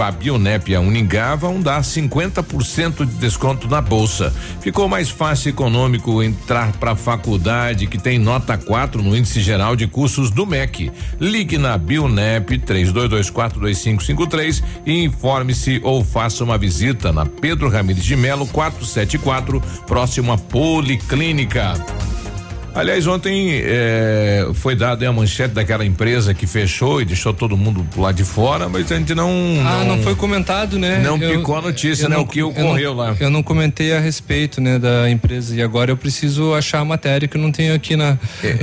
a 0.00 0.10
Bionep 0.10 0.70
e 0.70 0.74
a 0.74 0.80
Uningá 0.80 1.34
vão 1.34 1.60
dar 1.60 1.82
50% 1.82 3.04
de 3.04 3.12
desconto 3.14 3.68
na 3.68 3.80
bolsa. 3.80 4.32
Ficou 4.60 4.88
mais 4.88 5.10
fácil 5.10 5.48
e 5.48 5.52
econômico 5.52 6.22
entrar 6.22 6.72
para 6.72 6.92
a 6.92 6.96
faculdade 6.96 7.86
que 7.86 7.98
tem 7.98 8.18
nota 8.18 8.56
4 8.56 9.02
no 9.02 9.16
índice 9.16 9.40
geral 9.40 9.76
de 9.76 9.86
cursos 9.86 10.30
do 10.30 10.46
MEC. 10.46 10.90
Ligue 11.20 11.58
na 11.58 11.76
Bionep 11.76 12.58
32242553 12.58 14.62
e 14.86 15.04
informe-se 15.04 15.80
ou 15.82 16.04
faça 16.04 16.44
uma 16.44 16.56
visita 16.56 17.12
na 17.12 17.26
Pedro 17.26 17.68
Ramires 17.68 18.04
de 18.04 18.16
Melo 18.16 18.46
474, 18.46 19.60
próximo 19.86 20.32
à 20.32 20.38
Policlínica. 20.38 21.74
Aliás, 22.74 23.06
ontem 23.06 23.60
eh, 23.64 24.48
foi 24.54 24.74
dada 24.74 25.06
a 25.06 25.12
manchete 25.12 25.52
daquela 25.52 25.84
empresa 25.84 26.32
que 26.32 26.46
fechou 26.46 27.02
e 27.02 27.04
deixou 27.04 27.34
todo 27.34 27.54
mundo 27.54 27.86
lá 27.96 28.12
de 28.12 28.24
fora, 28.24 28.66
mas 28.66 28.90
a 28.90 28.96
gente 28.96 29.14
não. 29.14 29.30
Ah, 29.62 29.84
não, 29.84 30.02
foi 30.02 30.14
comentado, 30.14 30.78
né? 30.78 31.02
Não 31.04 31.18
Eu- 31.18 31.36
picou 31.38 31.54
a 31.58 31.60
notícia, 31.60 32.08
né? 32.08 32.16
não- 32.16 32.22
o 32.22 32.26
que 32.26 32.38
eu 32.38 32.48
ocorreu 32.48 32.94
não- 32.94 32.96
lá. 33.04 33.16
Eu 33.20 33.28
não 33.28 33.42
comentei 33.42 33.92
a 33.94 34.00
respeito, 34.00 34.58
né, 34.58 34.78
da 34.78 35.10
empresa 35.10 35.54
e 35.54 35.60
agora 35.60 35.90
eu 35.90 35.98
preciso 35.98 36.54
achar 36.54 36.80
a 36.80 36.84
matéria 36.84 37.28
que 37.28 37.36
eu 37.36 37.40
não 37.42 37.52
tenho 37.52 37.74
aqui 37.74 37.94
na. 37.94 38.16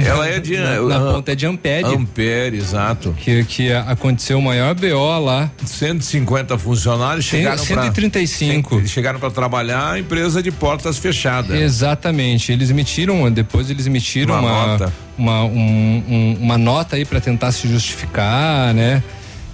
Ela 0.03 0.27
é 0.27 0.39
de. 0.39 0.57
na, 0.57 0.81
na 0.81 0.99
ponta 1.13 1.31
é 1.31 1.35
de 1.35 1.45
Ampere. 1.45 1.85
Ampere, 1.85 2.57
exato. 2.57 3.13
Que, 3.15 3.43
que 3.43 3.71
aconteceu 3.71 4.39
o 4.39 4.41
maior 4.41 4.73
BO 4.73 5.19
lá. 5.19 5.51
150 5.63 6.57
funcionários 6.57 7.25
Cem- 7.27 7.41
chegaram 7.41 7.63
pra- 7.63 7.83
135. 7.83 8.75
Cem- 8.79 8.87
chegaram 8.87 9.19
para 9.19 9.29
trabalhar 9.29 9.91
a 9.91 9.99
empresa 9.99 10.41
de 10.41 10.49
portas 10.51 10.97
fechadas. 10.97 11.55
Exatamente. 11.61 12.51
Eles 12.51 12.71
emitiram, 12.71 13.29
depois 13.31 13.69
eles 13.69 13.85
emitiram 13.85 13.98
Uma 14.33 14.39
uma, 14.41 14.67
nota. 14.67 14.93
uma, 15.17 15.43
um- 15.43 16.03
um- 16.07 16.37
uma 16.41 16.57
nota 16.57 16.95
aí 16.95 17.05
para 17.05 17.19
tentar 17.19 17.51
se 17.51 17.67
justificar, 17.67 18.73
né? 18.73 19.03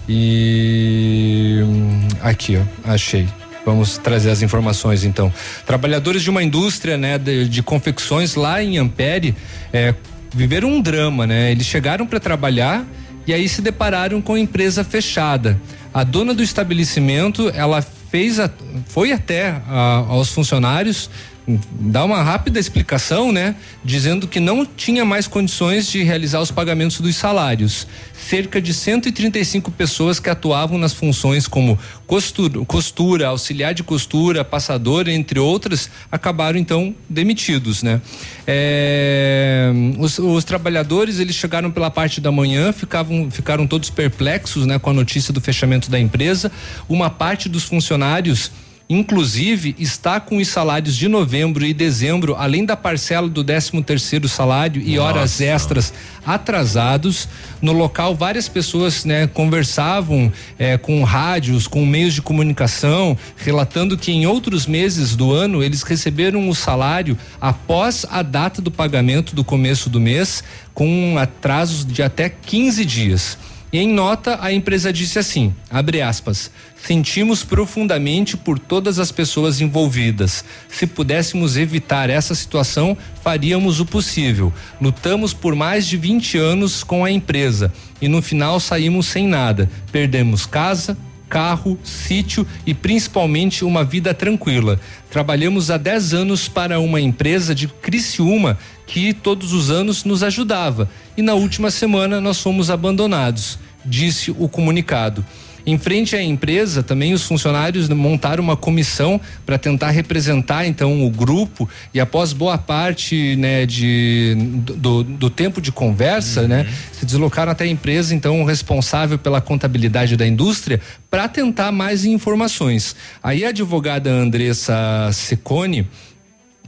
E 0.07 1.59
hum, 1.63 2.07
aqui, 2.21 2.57
ó, 2.57 2.91
achei. 2.91 3.27
Vamos 3.65 3.97
trazer 3.97 4.29
as 4.29 4.41
informações 4.43 5.03
então. 5.03 5.33
Trabalhadores 5.65 6.21
de 6.21 6.29
uma 6.29 6.43
indústria, 6.43 6.97
né, 6.97 7.17
de, 7.17 7.49
de 7.49 7.63
confecções 7.63 8.35
lá 8.35 8.61
em 8.63 8.77
Ampere, 8.77 9.35
é, 9.73 9.93
viveram 10.33 10.69
um 10.69 10.81
drama, 10.81 11.25
né? 11.25 11.51
Eles 11.51 11.65
chegaram 11.65 12.05
para 12.05 12.19
trabalhar 12.19 12.85
e 13.25 13.33
aí 13.33 13.49
se 13.49 13.61
depararam 13.61 14.21
com 14.21 14.35
a 14.35 14.39
empresa 14.39 14.83
fechada. 14.83 15.59
A 15.91 16.03
dona 16.03 16.33
do 16.33 16.43
estabelecimento, 16.43 17.49
ela 17.55 17.81
fez, 17.81 18.39
a, 18.39 18.49
foi 18.87 19.11
até 19.11 19.55
a- 19.67 20.05
aos 20.09 20.29
funcionários 20.29 21.09
dar 21.47 22.03
uma 22.05 22.23
rápida 22.23 22.59
explicação, 22.59 23.31
né? 23.31 23.55
Dizendo 23.83 24.27
que 24.27 24.39
não 24.39 24.65
tinha 24.65 25.05
mais 25.05 25.27
condições 25.27 25.87
de 25.87 26.01
realizar 26.01 26.41
os 26.41 26.49
pagamentos 26.49 26.99
dos 26.99 27.15
salários. 27.15 27.87
Cerca 28.13 28.59
de 28.59 28.73
135 28.73 29.69
pessoas 29.71 30.19
que 30.19 30.29
atuavam 30.29 30.77
nas 30.77 30.93
funções 30.93 31.47
como 31.47 31.77
costura, 32.07 32.65
costura, 32.65 33.27
auxiliar 33.27 33.73
de 33.73 33.83
costura, 33.83 34.43
passador, 34.43 35.07
entre 35.07 35.39
outras, 35.39 35.89
acabaram 36.11 36.57
então 36.57 36.95
demitidos, 37.07 37.83
né? 37.83 38.01
É, 38.47 39.71
os, 39.99 40.17
os 40.17 40.43
trabalhadores 40.43 41.19
eles 41.19 41.35
chegaram 41.35 41.69
pela 41.69 41.91
parte 41.91 42.19
da 42.19 42.31
manhã, 42.31 42.73
ficavam, 42.73 43.29
ficaram 43.29 43.67
todos 43.67 43.89
perplexos, 43.91 44.65
né, 44.65 44.79
com 44.79 44.89
a 44.89 44.93
notícia 44.93 45.31
do 45.31 45.39
fechamento 45.39 45.91
da 45.91 45.99
empresa. 45.99 46.51
Uma 46.89 47.09
parte 47.09 47.47
dos 47.47 47.63
funcionários 47.63 48.51
Inclusive, 48.87 49.75
está 49.79 50.19
com 50.19 50.37
os 50.37 50.47
salários 50.47 50.95
de 50.95 51.07
novembro 51.07 51.65
e 51.65 51.73
dezembro, 51.73 52.35
além 52.35 52.63
da 52.63 52.77
parcela 52.77 53.27
do 53.27 53.43
13 53.43 53.81
terceiro 53.81 54.29
salário 54.29 54.79
e 54.79 54.99
horas 54.99 55.41
extras 55.41 55.91
atrasados. 56.23 57.27
No 57.59 57.71
local, 57.71 58.13
várias 58.13 58.47
pessoas 58.47 59.03
né, 59.03 59.25
conversavam 59.25 60.31
eh, 60.59 60.77
com 60.77 61.03
rádios, 61.03 61.67
com 61.67 61.83
meios 61.83 62.13
de 62.13 62.21
comunicação, 62.21 63.17
relatando 63.35 63.97
que 63.97 64.11
em 64.11 64.27
outros 64.27 64.67
meses 64.67 65.15
do 65.15 65.33
ano 65.33 65.63
eles 65.63 65.81
receberam 65.81 66.47
o 66.47 66.53
salário 66.53 67.17
após 67.41 68.05
a 68.07 68.21
data 68.21 68.61
do 68.61 68.69
pagamento 68.69 69.35
do 69.35 69.43
começo 69.43 69.89
do 69.89 69.99
mês, 69.99 70.43
com 70.75 71.17
atrasos 71.17 71.83
de 71.83 72.03
até 72.03 72.29
15 72.29 72.85
dias. 72.85 73.35
E 73.75 73.77
em 73.77 73.89
nota, 73.89 74.39
a 74.41 74.53
empresa 74.53 74.93
disse 74.93 75.19
assim: 75.19 75.53
abre 75.69 76.01
aspas, 76.01 76.49
sentimos 76.77 77.43
profundamente 77.43 78.37
por 78.37 78.57
todas 78.57 78.99
as 78.99 79.11
pessoas 79.11 79.59
envolvidas. 79.59 80.45
Se 80.69 80.87
pudéssemos 80.87 81.57
evitar 81.57 82.09
essa 82.09 82.33
situação, 82.33 82.97
faríamos 83.21 83.81
o 83.81 83.85
possível. 83.85 84.53
Lutamos 84.79 85.33
por 85.33 85.55
mais 85.55 85.85
de 85.85 85.97
20 85.97 86.37
anos 86.37 86.85
com 86.85 87.03
a 87.03 87.11
empresa 87.11 87.69
e 88.01 88.07
no 88.07 88.21
final 88.21 88.61
saímos 88.61 89.07
sem 89.07 89.27
nada. 89.27 89.69
Perdemos 89.91 90.45
casa, 90.45 90.97
carro, 91.27 91.77
sítio 91.83 92.47
e 92.65 92.73
principalmente 92.73 93.65
uma 93.65 93.83
vida 93.83 94.13
tranquila. 94.13 94.79
Trabalhamos 95.11 95.69
há 95.69 95.75
10 95.75 96.13
anos 96.13 96.47
para 96.47 96.79
uma 96.79 97.01
empresa 97.01 97.53
de 97.53 97.67
Criciúma 97.67 98.57
que 98.87 99.13
todos 99.13 99.51
os 99.51 99.69
anos 99.69 100.05
nos 100.05 100.23
ajudava 100.23 100.89
e 101.17 101.21
na 101.21 101.33
última 101.33 101.69
semana 101.71 102.21
nós 102.21 102.39
fomos 102.39 102.69
abandonados, 102.69 103.59
disse 103.85 104.31
o 104.31 104.47
comunicado. 104.49 105.23
Em 105.65 105.79
frente 105.79 106.15
à 106.15 106.21
empresa, 106.21 106.83
também 106.83 107.13
os 107.13 107.23
funcionários 107.23 107.89
montaram 107.89 108.43
uma 108.43 108.55
comissão 108.55 109.19
para 109.45 109.57
tentar 109.57 109.89
representar 109.89 110.67
então 110.67 111.03
o 111.03 111.09
grupo 111.09 111.67
e 111.91 111.99
após 111.99 112.33
boa 112.33 112.55
parte 112.55 113.35
né, 113.35 113.65
de, 113.65 114.35
do, 114.37 115.03
do 115.03 115.29
tempo 115.29 115.59
de 115.59 115.71
conversa, 115.71 116.47
né, 116.47 116.67
se 116.91 117.03
deslocaram 117.03 117.51
até 117.51 117.63
a 117.63 117.67
empresa, 117.67 118.13
então 118.13 118.41
o 118.41 118.45
responsável 118.45 119.17
pela 119.17 119.41
contabilidade 119.41 120.15
da 120.15 120.27
indústria, 120.27 120.79
para 121.09 121.27
tentar 121.27 121.71
mais 121.71 122.05
informações. 122.05 122.95
Aí 123.23 123.43
a 123.43 123.49
advogada 123.49 124.11
Andressa 124.11 125.09
Secone 125.13 125.87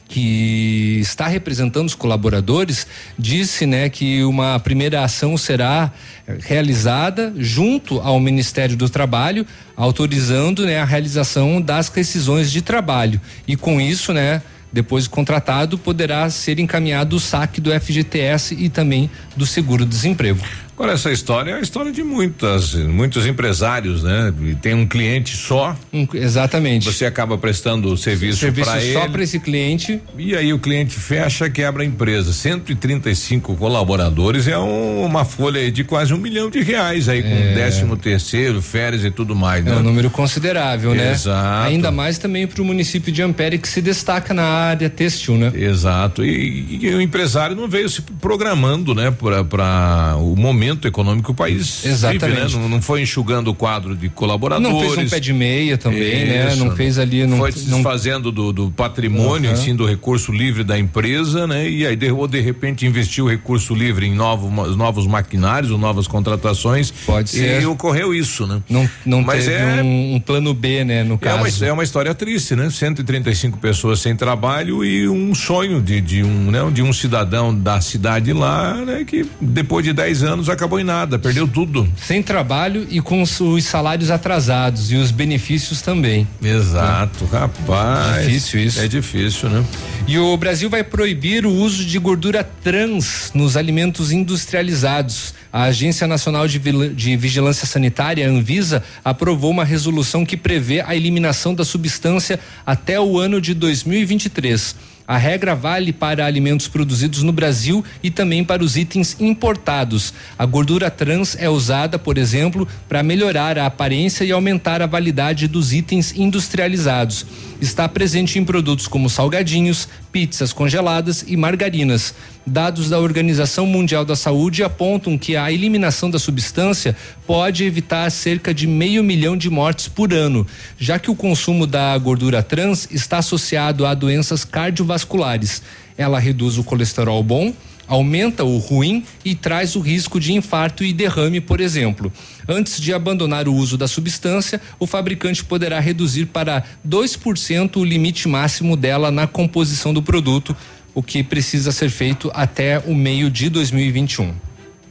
que 0.07 0.99
está 1.01 1.27
representando 1.27 1.88
os 1.88 1.95
colaboradores 1.95 2.88
disse, 3.17 3.65
né, 3.65 3.89
que 3.89 4.23
uma 4.23 4.59
primeira 4.59 5.03
ação 5.03 5.38
será 5.38 5.91
eh, 6.27 6.38
realizada 6.39 7.34
junto 7.38 7.99
ao 7.99 8.19
Ministério 8.19 8.77
do 8.77 8.89
Trabalho, 8.89 9.45
autorizando, 9.75 10.65
né, 10.65 10.79
a 10.79 10.85
realização 10.85 11.61
das 11.61 11.89
rescisões 11.89 12.51
de 12.51 12.61
trabalho 12.61 13.19
e 13.47 13.55
com 13.55 13.81
isso, 13.81 14.13
né, 14.13 14.41
depois 14.71 15.05
de 15.05 15.09
contratado, 15.09 15.77
poderá 15.77 16.29
ser 16.29 16.59
encaminhado 16.59 17.15
o 17.15 17.19
saque 17.19 17.59
do 17.59 17.71
FGTS 17.71 18.55
e 18.55 18.69
também 18.69 19.09
do 19.35 19.45
seguro-desemprego. 19.45 20.41
Agora, 20.77 20.93
essa 20.93 21.11
história 21.11 21.53
é 21.53 21.53
a 21.55 21.59
história 21.59 21.91
de 21.91 22.03
muitas, 22.03 22.75
muitos 22.75 23.25
empresários, 23.25 24.03
né? 24.03 24.31
E 24.43 24.53
Tem 24.53 24.75
um 24.75 24.85
cliente 24.85 25.35
só. 25.35 25.75
exatamente. 26.13 26.85
Você 26.85 27.03
acaba 27.03 27.35
prestando 27.35 27.97
serviço, 27.97 28.37
Serviço 28.41 28.69
para 28.69 28.79
ele. 28.83 28.93
só 28.93 29.07
para 29.09 29.23
esse 29.23 29.39
cliente. 29.39 29.99
E 30.19 30.35
aí 30.35 30.53
o 30.53 30.59
cliente 30.59 30.93
fecha, 30.99 31.49
quebra 31.49 31.81
a 31.81 31.85
empresa. 31.85 32.31
135 32.31 33.55
colaboradores 33.55 34.47
é 34.47 34.55
um- 34.59 35.03
uma 35.03 35.25
folha 35.25 35.71
de 35.71 35.83
quase 35.83 36.13
um 36.13 36.17
milhão 36.17 36.47
de 36.47 36.61
reais 36.61 37.09
aí, 37.09 37.23
com 37.23 37.29
É. 37.29 37.55
décimo 37.55 37.97
terceiro, 37.97 38.61
férias 38.61 39.03
e 39.03 39.09
tudo 39.09 39.35
mais, 39.35 39.65
né? 39.65 39.71
É 39.71 39.75
um 39.77 39.81
número 39.83 40.11
considerável, 40.11 40.93
né? 40.93 41.11
Exato. 41.11 41.67
Ainda 41.69 41.89
mais 41.89 42.19
também 42.19 42.45
para 42.45 42.61
o 42.61 42.65
município 42.65 43.11
de 43.11 43.23
Ampere 43.23 43.57
que 43.57 43.67
se 43.67 43.81
destaca 43.81 44.31
na 44.31 44.43
área 44.43 44.91
têxtil, 44.91 45.37
né? 45.37 45.51
Exato. 45.55 46.23
E, 46.23 46.77
e 46.83 46.89
o 46.93 47.01
empresário 47.01 47.55
não 47.55 47.67
veio 47.67 47.89
se 47.89 48.03
programando, 48.03 48.93
né, 48.93 49.09
para 49.09 50.15
o 50.19 50.35
momento 50.35 50.66
econômico 50.88 51.26
que 51.27 51.31
o 51.31 51.34
país 51.34 51.85
Exatamente. 51.85 52.26
vive, 52.26 52.57
né? 52.57 52.61
Não, 52.64 52.69
não 52.69 52.81
foi 52.81 53.02
enxugando 53.02 53.48
o 53.49 53.53
quadro 53.56 53.95
de 53.95 54.10
colaboradores. 54.10 54.73
Não 54.73 54.80
fez 54.95 55.07
um 55.07 55.10
pé 55.10 55.19
de 55.19 55.34
meia 55.34 55.77
também, 55.77 56.26
né? 56.26 56.48
Isso. 56.49 56.64
Não 56.64 56.76
fez 56.76 56.98
ali, 56.99 57.26
não, 57.26 57.38
foi 57.38 57.52
se 57.52 57.69
não 57.69 57.77
desfazendo 57.77 58.31
do, 58.31 58.52
do 58.52 58.72
patrimônio, 58.72 59.49
Aham. 59.49 59.60
assim, 59.60 59.76
do 59.76 59.85
recurso 59.85 60.31
livre 60.31 60.64
da 60.64 60.77
empresa, 60.77 61.48
né? 61.48 61.69
E 61.69 61.85
aí 61.85 61.95
de, 61.95 62.11
ou 62.11 62.27
de 62.27 62.39
repente 62.39 62.85
investiu 62.85 63.26
o 63.26 63.30
recurso 63.30 63.73
livre 63.73 64.06
em 64.06 64.14
novos, 64.14 64.76
novos 64.76 65.06
maquinários 65.07 65.72
ou 65.72 65.77
novas 65.77 66.07
contratações. 66.07 66.91
Pode 67.06 67.30
ser. 67.30 67.61
E 67.61 67.65
ocorreu 67.65 68.14
isso, 68.14 68.45
né? 68.48 68.61
Não, 68.69 68.89
não 69.06 69.22
Mas 69.22 69.45
teve 69.45 69.56
é- 69.56 69.81
um, 69.84 70.15
um 70.15 70.19
plano 70.19 70.53
B, 70.53 70.84
né? 70.84 71.03
No 71.03 71.18
É 71.22 71.34
uma, 71.34 71.44
caso. 71.44 71.65
é 71.65 71.72
uma 71.72 71.84
história 71.84 72.14
triste, 72.14 72.56
né? 72.56 72.69
135 72.69 73.57
pessoas 73.57 73.99
sem 73.99 74.15
trabalho 74.15 74.84
e 74.84 75.07
um 75.07 75.34
sonho 75.35 75.81
de, 75.81 76.02
de 76.02 76.23
um, 76.23 76.52
né? 76.52 76.60
De 76.72 76.81
um 76.81 76.91
cidadão 76.91 77.53
da 77.57 77.80
cidade 77.81 78.34
lá, 78.34 78.73
né? 78.76 79.03
Que 79.06 79.26
depois 79.39 79.85
de 79.85 79.94
10 79.94 80.23
anos 80.23 80.49
acabou 80.57 80.79
em 80.79 80.84
nada, 80.84 81.17
perdeu 81.17 81.47
tudo. 81.47 81.88
Sem 81.95 82.21
trabalho 82.21 82.85
e 82.89 82.99
com 82.99 83.21
os, 83.21 83.39
os 83.39 83.63
salários 83.63 84.11
atrasados 84.11 84.91
e 84.91 84.95
os 84.95 85.11
benefícios 85.11 85.81
também. 85.81 86.27
Exato, 86.43 87.25
rapaz. 87.25 88.25
Difícil 88.25 88.59
isso. 88.61 88.81
É 88.81 88.88
difícil, 88.88 89.49
né? 89.49 89.63
E 90.07 90.17
o 90.17 90.35
Brasil 90.35 90.69
vai 90.69 90.84
proibir 90.84 91.45
o 91.45 91.51
uso 91.51 91.85
de 91.85 91.99
gordura 91.99 92.43
trans 92.43 93.31
nos 93.34 93.55
alimentos 93.55 94.11
industrializados. 94.11 95.34
A 95.53 95.63
Agência 95.63 96.07
Nacional 96.07 96.47
de, 96.47 96.59
de 96.59 97.15
Vigilância 97.15 97.65
Sanitária, 97.65 98.27
Anvisa, 98.27 98.84
aprovou 99.03 99.51
uma 99.51 99.63
resolução 99.63 100.25
que 100.25 100.35
prevê 100.35 100.81
a 100.81 100.95
eliminação 100.95 101.53
da 101.53 101.63
substância 101.63 102.39
até 102.65 102.99
o 102.99 103.17
ano 103.17 103.39
de 103.39 103.53
2023. 103.53 104.75
A 105.07 105.15
regra 105.15 105.55
vale 105.55 105.93
para 105.93 106.25
alimentos 106.25 106.67
produzidos 106.67 107.23
no 107.23 107.31
Brasil 107.31 107.81
e 108.03 108.11
também 108.11 108.43
para 108.43 108.61
os 108.61 108.75
itens 108.75 109.15
importados. 109.21 110.13
A 110.38 110.45
gordura 110.45 110.91
trans 110.91 111.38
é 111.39 111.49
usada, 111.49 111.97
por 111.97 112.17
exemplo, 112.17 112.67
para 112.89 113.01
melhorar 113.01 113.57
a 113.57 113.67
aparência 113.67 114.25
e 114.25 114.34
aumentar 114.34 114.81
a 114.81 114.85
validade 114.85 115.47
dos 115.47 115.71
itens 115.71 116.13
industrializados. 116.13 117.25
Está 117.59 117.89
presente 117.89 118.38
em 118.38 118.45
produtos 118.45 118.88
como 118.88 119.09
salgadinhos, 119.09 119.88
pizzas 120.11 120.53
congeladas 120.53 121.25
e 121.27 121.35
margarinas. 121.35 122.13
Dados 122.45 122.88
da 122.88 122.99
Organização 122.99 123.65
Mundial 123.65 124.05
da 124.05 124.15
Saúde 124.15 124.63
apontam 124.63 125.17
que 125.17 125.35
a 125.35 125.51
eliminação 125.51 126.09
da 126.09 126.19
substância 126.19 126.95
pode 127.25 127.63
evitar 127.63 128.11
cerca 128.11 128.53
de 128.53 128.67
meio 128.67 129.03
milhão 129.03 129.35
de 129.35 129.49
mortes 129.49 129.88
por 129.88 130.13
ano, 130.13 130.45
já 130.77 130.99
que 130.99 131.09
o 131.09 131.15
consumo 131.15 131.65
da 131.65 131.97
gordura 131.97 132.43
trans 132.43 132.88
está 132.91 133.17
associado 133.17 133.88
a 133.88 133.95
doenças 133.95 134.45
cardiovasculares. 134.45 135.63
Ela 135.97 136.19
reduz 136.19 136.59
o 136.59 136.63
colesterol 136.63 137.23
bom, 137.23 137.51
aumenta 137.88 138.43
o 138.43 138.57
ruim 138.57 139.03
e 139.23 139.34
traz 139.34 139.76
o 139.76 139.80
risco 139.80 140.19
de 140.19 140.34
infarto 140.34 140.84
e 140.84 140.91
derrame, 140.91 141.39
por 141.39 141.61
exemplo. 141.61 142.11
Antes 142.47 142.80
de 142.81 142.93
abandonar 142.93 143.47
o 143.47 143.53
uso 143.53 143.77
da 143.77 143.88
substância, 143.88 144.59
o 144.80 144.85
fabricante 144.85 145.43
poderá 145.43 145.80
reduzir 145.80 146.26
para 146.26 146.64
2% 146.88 147.77
o 147.77 147.85
limite 147.85 148.27
máximo 148.27 148.76
dela 148.76 149.09
na 149.09 149.26
composição 149.26 149.93
do 149.93 150.01
produto, 150.01 150.55
o 150.93 151.01
que 151.01 151.23
precisa 151.23 151.72
ser 151.72 151.89
feito 151.89 152.30
até 152.34 152.80
o 152.80 152.93
meio 152.93 153.30
de 153.30 153.49
2021. 153.49 154.34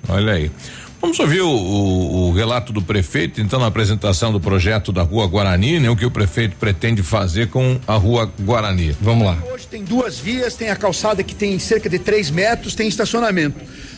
Olha 0.09 0.35
aí. 0.35 0.51
Vamos 1.07 1.20
ouvir 1.20 1.41
o, 1.41 1.49
o- 1.49 2.28
o 2.31 2.33
relato 2.33 2.73
do 2.73 2.83
prefeito, 2.83 3.41
então, 3.41 3.61
na 3.61 3.66
apresentação 3.69 4.33
do 4.33 4.41
projeto 4.41 4.91
da 4.91 5.03
Rua 5.03 5.24
Guarani, 5.28 5.78
né? 5.78 5.89
O 5.89 5.95
que 5.95 6.05
o 6.05 6.11
prefeito 6.11 6.57
pretende 6.57 7.01
fazer 7.01 7.47
com 7.49 7.78
a 7.87 7.95
Rua 7.95 8.28
Guarani. 8.41 8.91
Vamos 9.01 9.24
lá. 9.24 9.39
Hoje 9.55 9.69
tem 9.69 9.85
duas 9.85 10.19
vias, 10.19 10.57
tem 10.57 10.69
a 10.69 10.74
calçada 10.74 11.23
que 11.23 11.33
tem 11.33 11.57
cerca 11.61 11.89
de 11.89 12.01
3 12.01 12.28
metros, 12.33 12.74
tem 12.74 12.89
estacionamento. 12.89 13.55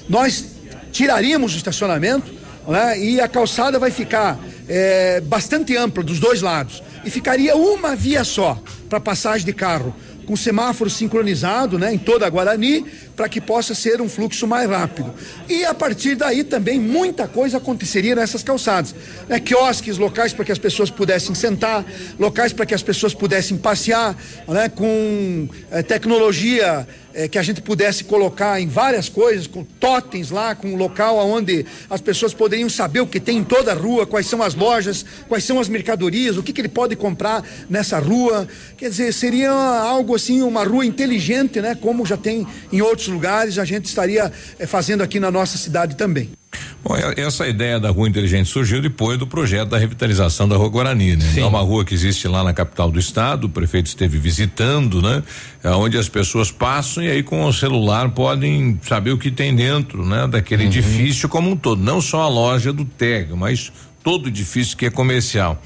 Nós 0.07 0.45
tiraríamos 0.93 1.55
o 1.55 1.57
estacionamento 1.57 2.31
né, 2.69 3.01
e 3.01 3.19
a 3.23 3.27
calçada 3.27 3.79
vai 3.79 3.91
ficar 3.91 4.39
eh, 4.69 5.23
bastante 5.25 5.75
ampla 5.79 6.03
dos 6.05 6.21
dois 6.21 6.43
lados. 6.43 6.83
E 7.07 7.09
ficaria 7.11 7.57
uma 7.57 7.97
via 7.97 8.23
só 8.23 8.61
para 8.91 9.01
passagem 9.01 9.47
de 9.47 9.55
carro, 9.55 9.97
com 10.29 10.37
semáforo 10.37 10.91
sincronizado 10.91 11.79
né, 11.79 11.95
em 11.95 11.97
toda 11.97 12.27
a 12.27 12.29
Guarani, 12.29 12.85
para 13.17 13.31
que 13.31 13.41
possa 13.41 13.75
ser 13.75 13.99
um 14.03 14.11
fluxo 14.11 14.47
mais 14.47 14.69
rápido. 14.69 15.15
E 15.49 15.65
a 15.65 15.73
partir 15.73 16.17
daí 16.17 16.45
também 16.45 16.79
muita 16.79 17.27
coisa 17.27 17.57
aconteceria 17.57 18.15
nessas 18.15 18.43
calçadas. 18.43 18.95
Né, 19.27 19.41
quiosques, 19.41 19.97
locais 19.97 20.35
para 20.35 20.45
que 20.45 20.53
as 20.53 20.59
pessoas 20.59 20.91
pudessem 20.91 21.35
sentar, 21.35 21.83
locais 22.19 22.53
para 22.53 22.67
que 22.67 22.75
as 22.75 22.83
pessoas 22.83 23.15
pudessem 23.15 23.57
passear, 23.57 24.15
né, 24.47 24.69
com 24.69 25.49
eh, 25.71 25.83
tecnologia 25.83 26.87
eh, 27.19 27.27
que 27.27 27.37
a 27.37 27.43
gente 27.43 27.61
pudesse 27.61 28.05
colocar 28.05 28.61
em 28.61 28.69
várias 28.69 29.09
coisas, 29.09 29.49
com 29.49 29.65
totens 29.65 30.31
lá, 30.31 30.55
com 30.55 30.69
um 30.69 30.77
local 30.77 31.19
onde 31.19 31.67
as 31.91 32.01
pessoas 32.01 32.33
poderiam 32.33 32.69
saber 32.69 33.01
o 33.01 33.09
que 33.09 33.19
tem 33.19 33.39
em 33.39 33.45
toda 33.45 33.73
a 33.73 33.75
rua, 33.75 34.07
quais 34.07 34.29
são 34.29 34.41
as 34.41 34.55
lojas, 34.55 35.05
quais 35.27 35.43
são 35.43 35.59
as 35.59 35.69
mercadorias, 35.69 36.37
o 36.37 36.45
que, 36.45 36.53
que 36.53 36.61
ele 36.61 36.69
pode 36.69 36.95
comprar 36.95 37.45
nessa 37.69 37.99
rua. 37.99 38.47
Quer 38.77 38.91
dizer, 38.91 39.13
seria 39.13 39.51
algo 39.51 40.15
assim, 40.15 40.43
uma 40.43 40.63
rua 40.63 40.87
inteligente, 40.87 41.61
né? 41.61 41.75
Como 41.75 42.07
já 42.07 42.17
tem 42.17 42.47
em 42.73 42.81
outros 42.81 43.09
lugares, 43.09 43.59
a 43.59 43.65
gente 43.65 43.87
estaria 43.87 44.31
eh, 44.57 44.67
fazendo 44.67 45.03
aqui 45.03 45.19
na 45.19 45.33
nossa 45.33 45.59
cidade 45.59 45.97
também. 45.97 46.38
Bom, 46.83 46.95
essa 47.17 47.47
ideia 47.47 47.81
da 47.81 47.91
rua 47.91 48.09
inteligente 48.09 48.49
surgiu 48.49 48.81
depois 48.81 49.19
do 49.19 49.27
projeto 49.27 49.71
da 49.71 49.79
revitalização 49.79 50.49
da 50.49 50.57
Rua 50.57 50.69
Guarani, 50.69 51.17
né? 51.17 51.35
É 51.37 51.45
uma 51.45 51.61
rua 51.61 51.85
que 51.85 51.93
existe 51.93 52.29
lá 52.29 52.45
na 52.45 52.55
capital 52.55 52.91
do 52.91 52.99
estado, 52.99 53.45
o 53.45 53.49
prefeito 53.49 53.87
esteve 53.87 54.17
visitando, 54.17 55.03
né? 55.03 55.23
É 55.63 55.71
onde 55.71 55.99
as 55.99 56.09
pessoas 56.09 56.53
passam 56.53 57.03
e 57.03 57.11
aí 57.11 57.23
com 57.23 57.45
o 57.45 57.53
celular 57.53 58.11
podem 58.11 58.79
saber 58.83 59.11
o 59.11 59.19
que 59.19 59.31
tem 59.31 59.55
dentro, 59.55 60.05
né? 60.07 60.29
Daquele 60.29 60.65
edifício 60.65 61.29
como 61.29 61.51
um 61.51 61.57
todo, 61.57 61.83
não 61.83 62.01
só 62.01 62.23
a 62.23 62.29
loja 62.29 62.73
do 62.73 62.85
TEG, 62.85 63.35
mas 63.35 63.73
todo 64.09 64.29
edifício 64.29 64.75
que 64.75 64.87
é 64.87 64.91
comercial. 64.91 65.61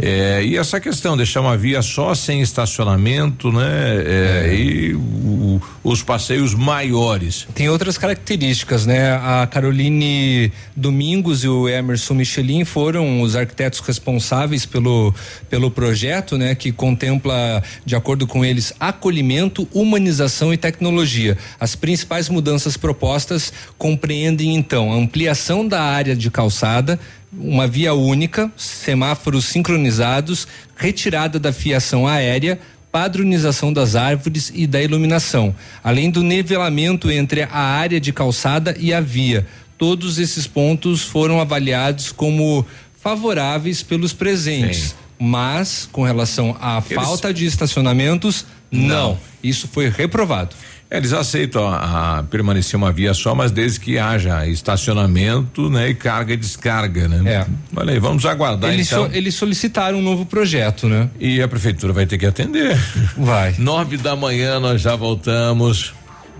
É, 0.00 0.42
e 0.42 0.56
essa 0.56 0.80
questão, 0.80 1.14
deixar 1.14 1.42
uma 1.42 1.58
via 1.58 1.82
só 1.82 2.14
sem 2.14 2.40
estacionamento, 2.40 3.52
né? 3.52 3.68
É, 4.06 4.54
E 4.54 4.94
o- 4.94 5.60
os 5.84 6.02
passeios 6.02 6.54
maiores. 6.54 7.46
Tem 7.54 7.68
outras 7.68 7.98
características, 7.98 8.86
né? 8.86 9.12
A 9.12 9.46
Caroline 9.46 10.50
Domingos 10.74 11.44
e 11.44 11.48
o 11.48 11.68
Emerson 11.68 12.14
Michelin 12.14 12.64
foram 12.64 13.20
os 13.20 13.36
arquitetos 13.36 13.80
responsáveis 13.80 14.64
pelo, 14.64 15.14
pelo 15.50 15.70
projeto, 15.70 16.38
né? 16.38 16.54
Que 16.54 16.72
contempla, 16.72 17.62
de 17.84 17.94
acordo 17.94 18.26
com 18.26 18.42
eles, 18.42 18.72
acolhimento, 18.80 19.68
humanização 19.72 20.50
e 20.52 20.56
tecnologia. 20.56 21.36
As 21.60 21.74
principais 21.76 22.28
mudanças 22.30 22.76
propostas 22.78 23.52
compreendem, 23.76 24.54
então, 24.54 24.90
a 24.92 24.96
ampliação 24.96 25.66
da 25.68 25.82
área 25.82 26.16
de 26.16 26.30
calçada, 26.30 26.98
uma 27.32 27.66
via 27.66 27.94
única, 27.94 28.50
semáforos 28.56 29.46
sincronizados, 29.46 30.46
retirada 30.76 31.38
da 31.38 31.52
fiação 31.52 32.06
aérea, 32.06 32.58
padronização 32.90 33.72
das 33.72 33.96
árvores 33.96 34.52
e 34.54 34.66
da 34.66 34.82
iluminação, 34.82 35.54
além 35.82 36.10
do 36.10 36.22
nivelamento 36.22 37.10
entre 37.10 37.42
a 37.42 37.58
área 37.58 37.98
de 37.98 38.12
calçada 38.12 38.76
e 38.78 38.92
a 38.92 39.00
via. 39.00 39.46
Todos 39.78 40.18
esses 40.18 40.46
pontos 40.46 41.02
foram 41.02 41.40
avaliados 41.40 42.12
como 42.12 42.64
favoráveis 43.00 43.82
pelos 43.82 44.12
presentes, 44.12 44.94
mas 45.18 45.88
com 45.90 46.02
relação 46.02 46.56
à 46.60 46.82
Eles- 46.88 47.02
falta 47.02 47.32
de 47.32 47.46
estacionamentos, 47.46 48.44
não. 48.70 49.18
Isso 49.42 49.66
foi 49.68 49.88
reprovado. 49.88 50.54
Eles 50.94 51.12
aceitam 51.14 51.66
a, 51.66 52.18
a 52.18 52.22
permanecer 52.24 52.76
uma 52.76 52.92
via 52.92 53.14
só, 53.14 53.34
mas 53.34 53.50
desde 53.50 53.80
que 53.80 53.98
haja 53.98 54.46
estacionamento, 54.46 55.70
né, 55.70 55.88
e 55.88 55.94
carga 55.94 56.34
e 56.34 56.36
descarga, 56.36 57.08
né? 57.08 57.32
É. 57.32 57.46
Olha 57.74 57.92
aí, 57.94 57.98
vamos 57.98 58.26
aguardar 58.26 58.70
Eles, 58.72 58.86
então. 58.92 59.06
so- 59.08 59.16
eles 59.16 59.34
solicitaram 59.34 59.98
um 59.98 60.02
novo 60.02 60.26
projeto, 60.26 60.86
né? 60.88 61.08
E 61.18 61.40
a 61.40 61.48
prefeitura 61.48 61.92
vai 61.94 62.04
ter 62.04 62.18
que 62.18 62.26
atender. 62.26 62.78
Vai. 63.16 63.54
Nove 63.58 63.96
da 63.96 64.14
manhã 64.14 64.60
nós 64.60 64.82
já 64.82 64.94
voltamos. 64.94 65.94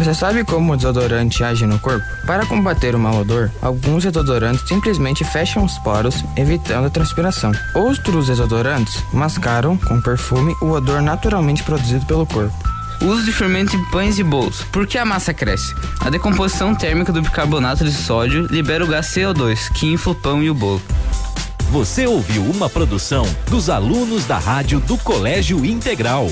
Você 0.00 0.14
sabe 0.14 0.44
como 0.44 0.72
o 0.72 0.76
desodorante 0.78 1.44
age 1.44 1.66
no 1.66 1.78
corpo? 1.78 2.02
Para 2.24 2.46
combater 2.46 2.94
o 2.94 2.98
mau 2.98 3.20
odor, 3.20 3.50
alguns 3.60 4.02
desodorantes 4.02 4.66
simplesmente 4.66 5.24
fecham 5.24 5.62
os 5.62 5.76
poros, 5.80 6.24
evitando 6.38 6.86
a 6.86 6.90
transpiração. 6.90 7.52
Outros 7.74 8.28
desodorantes 8.28 9.04
mascaram 9.12 9.76
com 9.76 10.00
perfume 10.00 10.56
o 10.62 10.70
odor 10.70 11.02
naturalmente 11.02 11.62
produzido 11.62 12.06
pelo 12.06 12.24
corpo. 12.24 12.56
Uso 13.02 13.26
de 13.26 13.30
fermento 13.30 13.76
em 13.76 13.84
pães 13.90 14.18
e 14.18 14.22
bolos. 14.22 14.62
Por 14.72 14.86
que 14.86 14.96
a 14.96 15.04
massa 15.04 15.34
cresce? 15.34 15.74
A 16.00 16.08
decomposição 16.08 16.74
térmica 16.74 17.12
do 17.12 17.20
bicarbonato 17.20 17.84
de 17.84 17.92
sódio 17.92 18.46
libera 18.46 18.82
o 18.82 18.88
gás 18.88 19.06
CO2, 19.08 19.70
que 19.74 19.92
infla 19.92 20.12
o 20.12 20.16
pão 20.16 20.42
e 20.42 20.48
o 20.48 20.54
bolo. 20.54 20.80
Você 21.70 22.06
ouviu 22.06 22.42
uma 22.42 22.70
produção 22.70 23.26
dos 23.50 23.68
alunos 23.68 24.24
da 24.24 24.38
rádio 24.38 24.80
do 24.80 24.96
Colégio 24.96 25.62
Integral. 25.62 26.26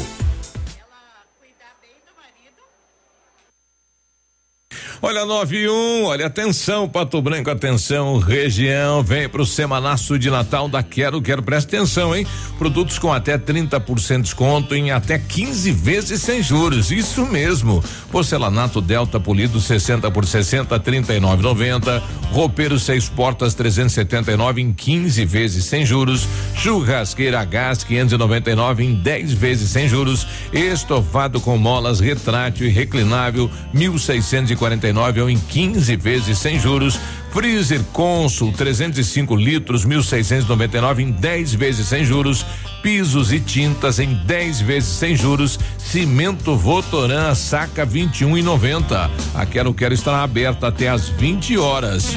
Olha, 5.00 5.24
9 5.24 5.56
e 5.56 5.68
1, 5.68 6.04
olha, 6.06 6.26
atenção, 6.26 6.88
Pato 6.88 7.22
Branco, 7.22 7.48
atenção, 7.48 8.18
região, 8.18 9.00
vem 9.00 9.28
pro 9.28 9.46
semanaço 9.46 10.18
de 10.18 10.28
Natal 10.28 10.68
da 10.68 10.82
Quero, 10.82 11.22
Quero, 11.22 11.40
presta 11.40 11.76
atenção, 11.76 12.16
hein? 12.16 12.26
Produtos 12.58 12.98
com 12.98 13.12
até 13.12 13.38
30% 13.38 14.16
de 14.16 14.22
desconto 14.22 14.74
em 14.74 14.90
até 14.90 15.16
15 15.16 15.70
vezes 15.70 16.20
sem 16.20 16.42
juros, 16.42 16.90
isso 16.90 17.24
mesmo. 17.24 17.82
Porcelanato 18.10 18.80
Delta 18.80 19.20
Polido 19.20 19.60
60 19.60 20.10
por 20.10 20.26
60, 20.26 20.80
39,90. 20.80 22.02
Roupeiro 22.32 22.78
seis 22.78 23.08
portas 23.08 23.54
379 23.54 24.60
em 24.60 24.72
15 24.72 25.24
vezes 25.24 25.64
sem 25.64 25.86
juros. 25.86 26.26
Churrasqueira 26.56 27.40
a 27.40 27.44
gás 27.44 27.84
599 27.84 28.84
em 28.84 28.94
10 28.94 29.32
vezes 29.32 29.70
sem 29.70 29.88
juros. 29.88 30.26
Estofado 30.52 31.40
com 31.40 31.56
molas 31.56 32.00
retrátil 32.00 32.66
e 32.66 32.70
reclinável 32.70 33.48
1649 33.72 34.87
ou 34.96 35.30
em 35.30 35.38
15 35.38 35.96
vezes 35.96 36.38
sem 36.38 36.58
juros. 36.58 36.98
Freezer 37.30 37.82
Consul 37.92 38.52
305 38.52 39.36
litros 39.36 39.84
1699 39.84 41.02
em 41.02 41.10
10 41.10 41.54
vezes 41.54 41.86
sem 41.86 42.04
juros. 42.04 42.44
Pisos 42.82 43.32
e 43.32 43.40
tintas 43.40 43.98
em 43.98 44.14
10 44.14 44.60
vezes 44.60 44.88
sem 44.88 45.14
juros. 45.14 45.58
Cimento 45.76 46.56
Votoran 46.56 47.34
saca 47.34 47.84
21 47.84 48.38
e 48.38 48.42
90. 48.42 49.10
A 49.34 49.46
Quero 49.46 49.74
Quero 49.74 49.94
estará 49.94 50.22
aberta 50.22 50.68
até 50.68 50.88
às 50.88 51.08
20 51.08 51.58
horas. 51.58 52.16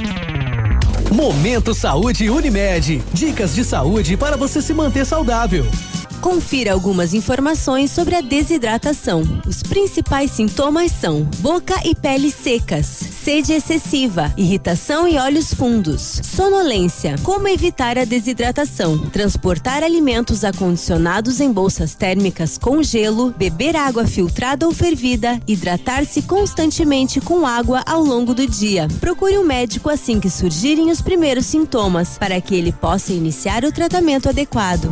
Momento 1.12 1.74
Saúde 1.74 2.30
Unimed. 2.30 3.04
Dicas 3.14 3.54
de 3.54 3.66
saúde 3.66 4.16
para 4.16 4.38
você 4.38 4.62
se 4.62 4.74
manter 4.74 5.06
saudável. 5.06 5.66
Confira 6.22 6.74
algumas 6.74 7.16
informações 7.16 7.90
sobre 7.90 8.16
a 8.16 8.22
desidratação. 8.22 9.24
Os 9.48 9.64
principais 9.64 10.30
sintomas 10.30 10.92
são 10.92 11.24
boca 11.40 11.76
e 11.84 11.96
pele 11.96 12.30
secas, 12.30 12.86
sede 12.86 13.54
excessiva, 13.54 14.32
irritação 14.38 15.08
e 15.08 15.18
olhos 15.18 15.52
fundos, 15.52 16.22
sonolência. 16.24 17.16
Como 17.24 17.48
evitar 17.48 17.98
a 17.98 18.06
desidratação? 18.06 19.00
Transportar 19.10 19.84
alimentos 19.84 20.44
acondicionados 20.44 21.42
em 21.42 21.52
bolsas 21.52 21.96
térmicas 21.96 22.56
com 22.56 22.84
gelo, 22.84 23.32
beber 23.32 23.76
água 23.76 24.06
filtrada 24.06 24.68
ou 24.68 24.74
fervida, 24.74 25.40
hidratar-se 25.48 26.22
constantemente 26.22 27.20
com 27.20 27.48
água 27.48 27.82
ao 27.84 28.04
longo 28.04 28.36
do 28.36 28.46
dia. 28.46 28.88
Procure 29.00 29.40
um 29.40 29.44
médico 29.44 29.90
assim 29.90 30.20
que 30.20 30.30
surgirem 30.30 30.92
os 30.92 31.02
primeiros 31.02 31.48
sintomas, 31.48 32.16
para 32.20 32.40
que 32.40 32.54
ele 32.54 32.72
possa 32.72 33.12
iniciar 33.12 33.66
o 33.66 33.72
tratamento 33.72 34.30
adequado. 34.30 34.92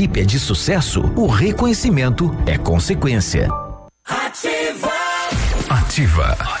é 0.15 0.23
de 0.23 0.39
sucesso, 0.39 1.01
o 1.15 1.27
reconhecimento 1.27 2.35
é 2.45 2.57
consequência. 2.57 3.47
Ativa. 4.05 4.91
Ativa. 5.69 6.60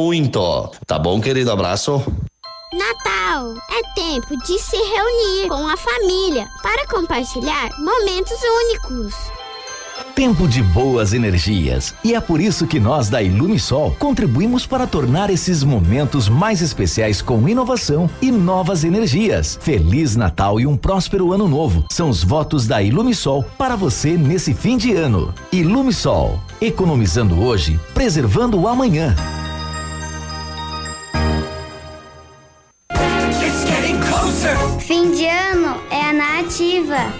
Tá 0.87 0.97
bom, 0.97 1.21
querido? 1.21 1.51
Abraço. 1.51 2.03
Natal 2.73 3.53
é 3.69 3.93
tempo 3.93 4.37
de 4.37 4.57
se 4.57 4.77
reunir 4.77 5.49
com 5.49 5.67
a 5.67 5.75
família 5.75 6.47
para 6.63 6.87
compartilhar 6.87 7.69
momentos 7.79 8.37
únicos. 8.41 9.13
Tempo 10.15 10.47
de 10.47 10.61
boas 10.61 11.13
energias. 11.13 11.93
E 12.03 12.13
é 12.13 12.21
por 12.21 12.41
isso 12.41 12.67
que 12.67 12.79
nós 12.79 13.09
da 13.09 13.21
Ilumisol 13.21 13.95
contribuímos 13.99 14.65
para 14.65 14.87
tornar 14.87 15.29
esses 15.29 15.63
momentos 15.63 16.27
mais 16.27 16.61
especiais 16.61 17.21
com 17.21 17.47
inovação 17.47 18.09
e 18.21 18.31
novas 18.31 18.83
energias. 18.83 19.57
Feliz 19.61 20.15
Natal 20.15 20.59
e 20.59 20.65
um 20.65 20.75
próspero 20.75 21.31
ano 21.33 21.47
novo. 21.47 21.85
São 21.89 22.09
os 22.09 22.23
votos 22.23 22.67
da 22.67 22.81
Ilumisol 22.81 23.43
para 23.57 23.75
você 23.75 24.17
nesse 24.17 24.53
fim 24.53 24.77
de 24.77 24.93
ano. 24.93 25.33
Ilumisol, 25.51 26.39
economizando 26.59 27.41
hoje, 27.41 27.79
preservando 27.93 28.59
o 28.59 28.67
amanhã. 28.67 29.15
Nativa. 36.51 37.13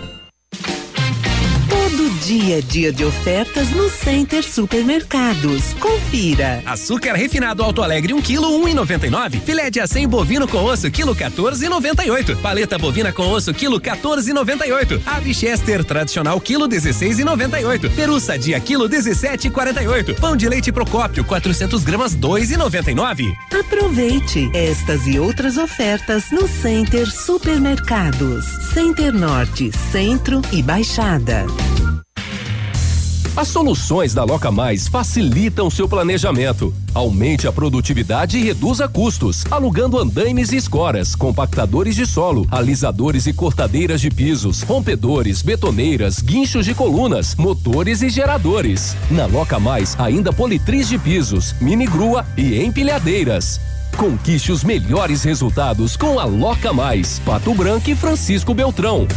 Todo 1.70 2.10
dia 2.32 2.60
é 2.60 2.62
dia 2.62 2.94
de 2.94 3.04
ofertas 3.04 3.72
no 3.72 3.90
Center 3.90 4.42
Supermercados. 4.42 5.74
Confira. 5.74 6.64
Açúcar 6.66 7.14
refinado 7.14 7.62
Alto 7.62 7.84
Alegre 7.84 8.14
1 8.14 8.22
kg 8.22 8.38
1,99. 8.38 9.42
Filé 9.42 9.70
de 9.70 9.82
acém 9.82 10.08
bovino 10.08 10.48
com 10.48 10.64
osso 10.64 10.90
quilo 10.90 11.14
14,98. 11.14 12.38
Paleta 12.38 12.78
bovina 12.78 13.12
com 13.12 13.30
osso 13.30 13.54
quilo 13.54 13.82
14,98. 13.82 15.02
Ave 15.06 15.34
Chester 15.34 15.84
tradicional 15.84 16.40
quilo 16.40 16.70
16,98. 16.70 17.94
Peru 17.94 18.18
sadia 18.18 18.58
quilo 18.62 18.88
17,48. 18.88 20.18
Pão 20.18 20.38
de 20.38 20.48
leite 20.48 20.72
Procópio 20.72 21.26
400 21.26 21.84
gramas 21.84 22.16
2,99. 22.16 23.26
Aproveite 23.60 24.50
estas 24.54 25.06
e 25.06 25.20
outras 25.20 25.58
ofertas 25.58 26.32
no 26.32 26.48
Center 26.48 27.12
Supermercados. 27.12 28.46
Center 28.74 29.12
Norte, 29.12 29.70
Centro 29.92 30.42
e 30.54 30.64
Baixada. 30.64 31.46
As 33.36 33.48
soluções 33.48 34.14
da 34.14 34.26
Loca 34.26 34.52
Mais 34.52 34.90
facilitam 34.90 35.70
seu 35.70 35.88
planejamento. 35.88 36.74
Aumente 36.94 37.48
a 37.48 37.52
produtividade 37.52 38.38
e 38.38 38.44
reduza 38.44 38.90
custos, 38.90 39.46
alugando 39.50 39.98
andaimes 39.98 40.52
e 40.52 40.58
escoras, 40.58 41.16
compactadores 41.16 41.96
de 41.96 42.06
solo, 42.06 42.46
alisadores 42.52 43.28
e 43.28 43.34
cortadeiras 43.34 44.02
de 44.02 44.12
pisos, 44.12 44.64
rompedores, 44.64 45.42
betoneiras, 45.42 46.20
guinchos 46.20 46.66
de 46.66 46.76
colunas, 46.76 47.34
motores 47.36 48.02
e 48.02 48.10
geradores. 48.10 48.98
Na 49.10 49.28
Loca 49.28 49.58
Mais, 49.58 49.96
ainda 49.98 50.34
politriz 50.34 50.90
de 50.90 50.98
pisos, 50.98 51.56
mini 51.62 51.88
grua 51.88 52.26
e 52.36 52.62
empilhadeiras. 52.62 53.62
Conquiste 53.96 54.52
os 54.52 54.62
melhores 54.62 55.24
resultados 55.24 55.96
com 55.96 56.20
a 56.20 56.26
Loca 56.26 56.74
Mais, 56.74 57.20
Pato 57.20 57.54
Branco 57.54 57.90
e 57.90 57.96
Francisco 57.96 58.54
Beltrão. 58.54 59.08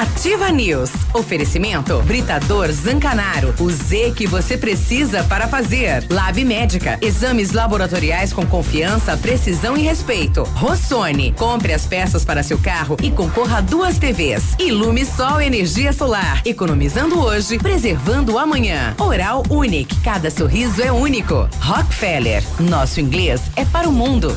Ativa 0.00 0.50
News. 0.50 0.90
Oferecimento 1.12 2.00
Britador 2.04 2.72
Zancanaro. 2.72 3.54
O 3.60 3.70
Z 3.70 4.14
que 4.16 4.26
você 4.26 4.56
precisa 4.56 5.22
para 5.24 5.46
fazer. 5.46 6.06
Lab 6.08 6.42
Médica. 6.42 6.98
Exames 7.02 7.52
laboratoriais 7.52 8.32
com 8.32 8.46
confiança, 8.46 9.14
precisão 9.18 9.76
e 9.76 9.82
respeito. 9.82 10.44
Rossoni. 10.54 11.32
Compre 11.32 11.74
as 11.74 11.84
peças 11.84 12.24
para 12.24 12.42
seu 12.42 12.58
carro 12.58 12.96
e 13.02 13.10
concorra 13.10 13.58
a 13.58 13.60
duas 13.60 13.98
TVs. 13.98 14.54
Ilume 14.58 15.04
Sol 15.04 15.38
Energia 15.38 15.92
Solar. 15.92 16.40
Economizando 16.46 17.20
hoje, 17.20 17.58
preservando 17.58 18.38
amanhã. 18.38 18.94
Oral 18.98 19.42
Unique. 19.50 20.00
Cada 20.00 20.30
sorriso 20.30 20.80
é 20.80 20.90
único. 20.90 21.46
Rockefeller. 21.60 22.42
Nosso 22.58 23.02
inglês 23.02 23.42
é 23.54 23.66
para 23.66 23.86
o 23.86 23.92
mundo. 23.92 24.34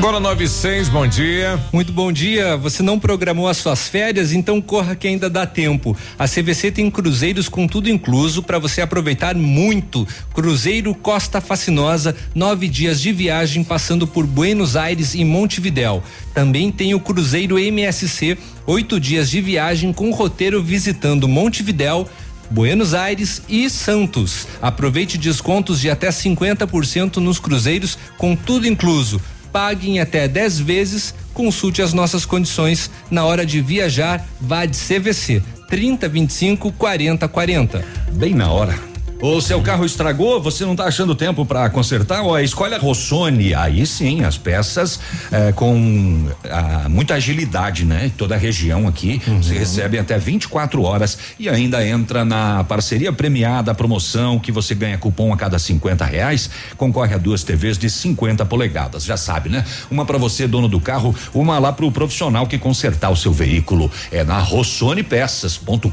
Agora 0.00 0.18
96, 0.18 0.88
bom 0.88 1.06
dia. 1.06 1.60
Muito 1.70 1.92
bom 1.92 2.10
dia. 2.10 2.56
Você 2.56 2.82
não 2.82 2.98
programou 2.98 3.46
as 3.46 3.58
suas 3.58 3.86
férias, 3.86 4.32
então 4.32 4.58
corra 4.58 4.96
que 4.96 5.06
ainda 5.06 5.28
dá 5.28 5.44
tempo. 5.44 5.94
A 6.18 6.26
CVC 6.26 6.70
tem 6.70 6.90
cruzeiros 6.90 7.50
com 7.50 7.66
tudo 7.66 7.90
incluso 7.90 8.42
para 8.42 8.58
você 8.58 8.80
aproveitar 8.80 9.34
muito. 9.34 10.08
Cruzeiro 10.32 10.94
Costa 10.94 11.38
Fascinosa, 11.38 12.16
nove 12.34 12.66
dias 12.66 12.98
de 12.98 13.12
viagem 13.12 13.62
passando 13.62 14.06
por 14.06 14.26
Buenos 14.26 14.74
Aires 14.74 15.14
e 15.14 15.22
Montevidéu. 15.22 16.02
Também 16.32 16.72
tem 16.72 16.94
o 16.94 17.00
Cruzeiro 17.00 17.58
MSC, 17.58 18.38
oito 18.66 18.98
dias 18.98 19.28
de 19.28 19.42
viagem 19.42 19.92
com 19.92 20.10
roteiro 20.12 20.62
visitando 20.62 21.28
Montevidéu. 21.28 22.08
Buenos 22.50 22.94
Aires 22.94 23.42
e 23.50 23.68
Santos. 23.68 24.48
Aproveite 24.62 25.18
descontos 25.18 25.78
de 25.78 25.90
até 25.90 26.08
50% 26.08 27.18
nos 27.18 27.38
cruzeiros 27.38 27.98
com 28.16 28.34
tudo 28.34 28.66
incluso 28.66 29.20
pague 29.52 29.90
em 29.90 30.00
até 30.00 30.26
10 30.28 30.60
vezes. 30.60 31.14
Consulte 31.32 31.82
as 31.82 31.92
nossas 31.92 32.24
condições 32.24 32.90
na 33.10 33.24
hora 33.24 33.46
de 33.46 33.60
viajar. 33.60 34.26
Vá 34.40 34.64
de 34.64 34.76
CVC 34.76 35.42
30 35.68 36.08
25 36.08 36.72
40 36.72 37.28
40. 37.28 37.84
Bem 38.12 38.34
na 38.34 38.50
hora. 38.50 38.89
O 39.22 39.38
seu 39.42 39.60
carro 39.60 39.84
estragou, 39.84 40.40
você 40.40 40.64
não 40.64 40.72
está 40.72 40.84
achando 40.84 41.14
tempo 41.14 41.44
para 41.44 41.68
consertar? 41.68 42.24
Ó, 42.24 42.38
escolhe 42.38 42.74
a 42.74 42.78
Rossoni. 42.78 43.54
Aí 43.54 43.84
sim, 43.84 44.24
as 44.24 44.38
peças 44.38 44.98
eh, 45.30 45.52
com 45.52 46.26
ah, 46.48 46.86
muita 46.88 47.14
agilidade, 47.14 47.84
né? 47.84 48.10
Toda 48.16 48.34
a 48.34 48.38
região 48.38 48.88
aqui. 48.88 49.20
Uhum. 49.26 49.42
Você 49.42 49.58
recebe 49.58 49.98
até 49.98 50.16
24 50.16 50.82
horas 50.82 51.18
e 51.38 51.50
ainda 51.50 51.86
entra 51.86 52.24
na 52.24 52.64
parceria 52.64 53.12
premiada, 53.12 53.74
promoção 53.74 54.38
que 54.38 54.50
você 54.50 54.74
ganha 54.74 54.96
cupom 54.96 55.34
a 55.34 55.36
cada 55.36 55.58
50 55.58 56.02
reais. 56.02 56.48
Concorre 56.78 57.14
a 57.14 57.18
duas 57.18 57.44
TVs 57.44 57.76
de 57.76 57.90
50 57.90 58.46
polegadas. 58.46 59.04
Já 59.04 59.18
sabe, 59.18 59.50
né? 59.50 59.66
Uma 59.90 60.06
para 60.06 60.16
você, 60.16 60.46
dono 60.46 60.66
do 60.66 60.80
carro, 60.80 61.14
uma 61.34 61.58
lá 61.58 61.74
para 61.74 61.84
o 61.84 61.92
profissional 61.92 62.46
que 62.46 62.56
consertar 62.56 63.10
o 63.10 63.16
seu 63.16 63.34
veículo. 63.34 63.90
É 64.10 64.24
na 64.24 64.38
rossonepeças.com.br. 64.38 65.90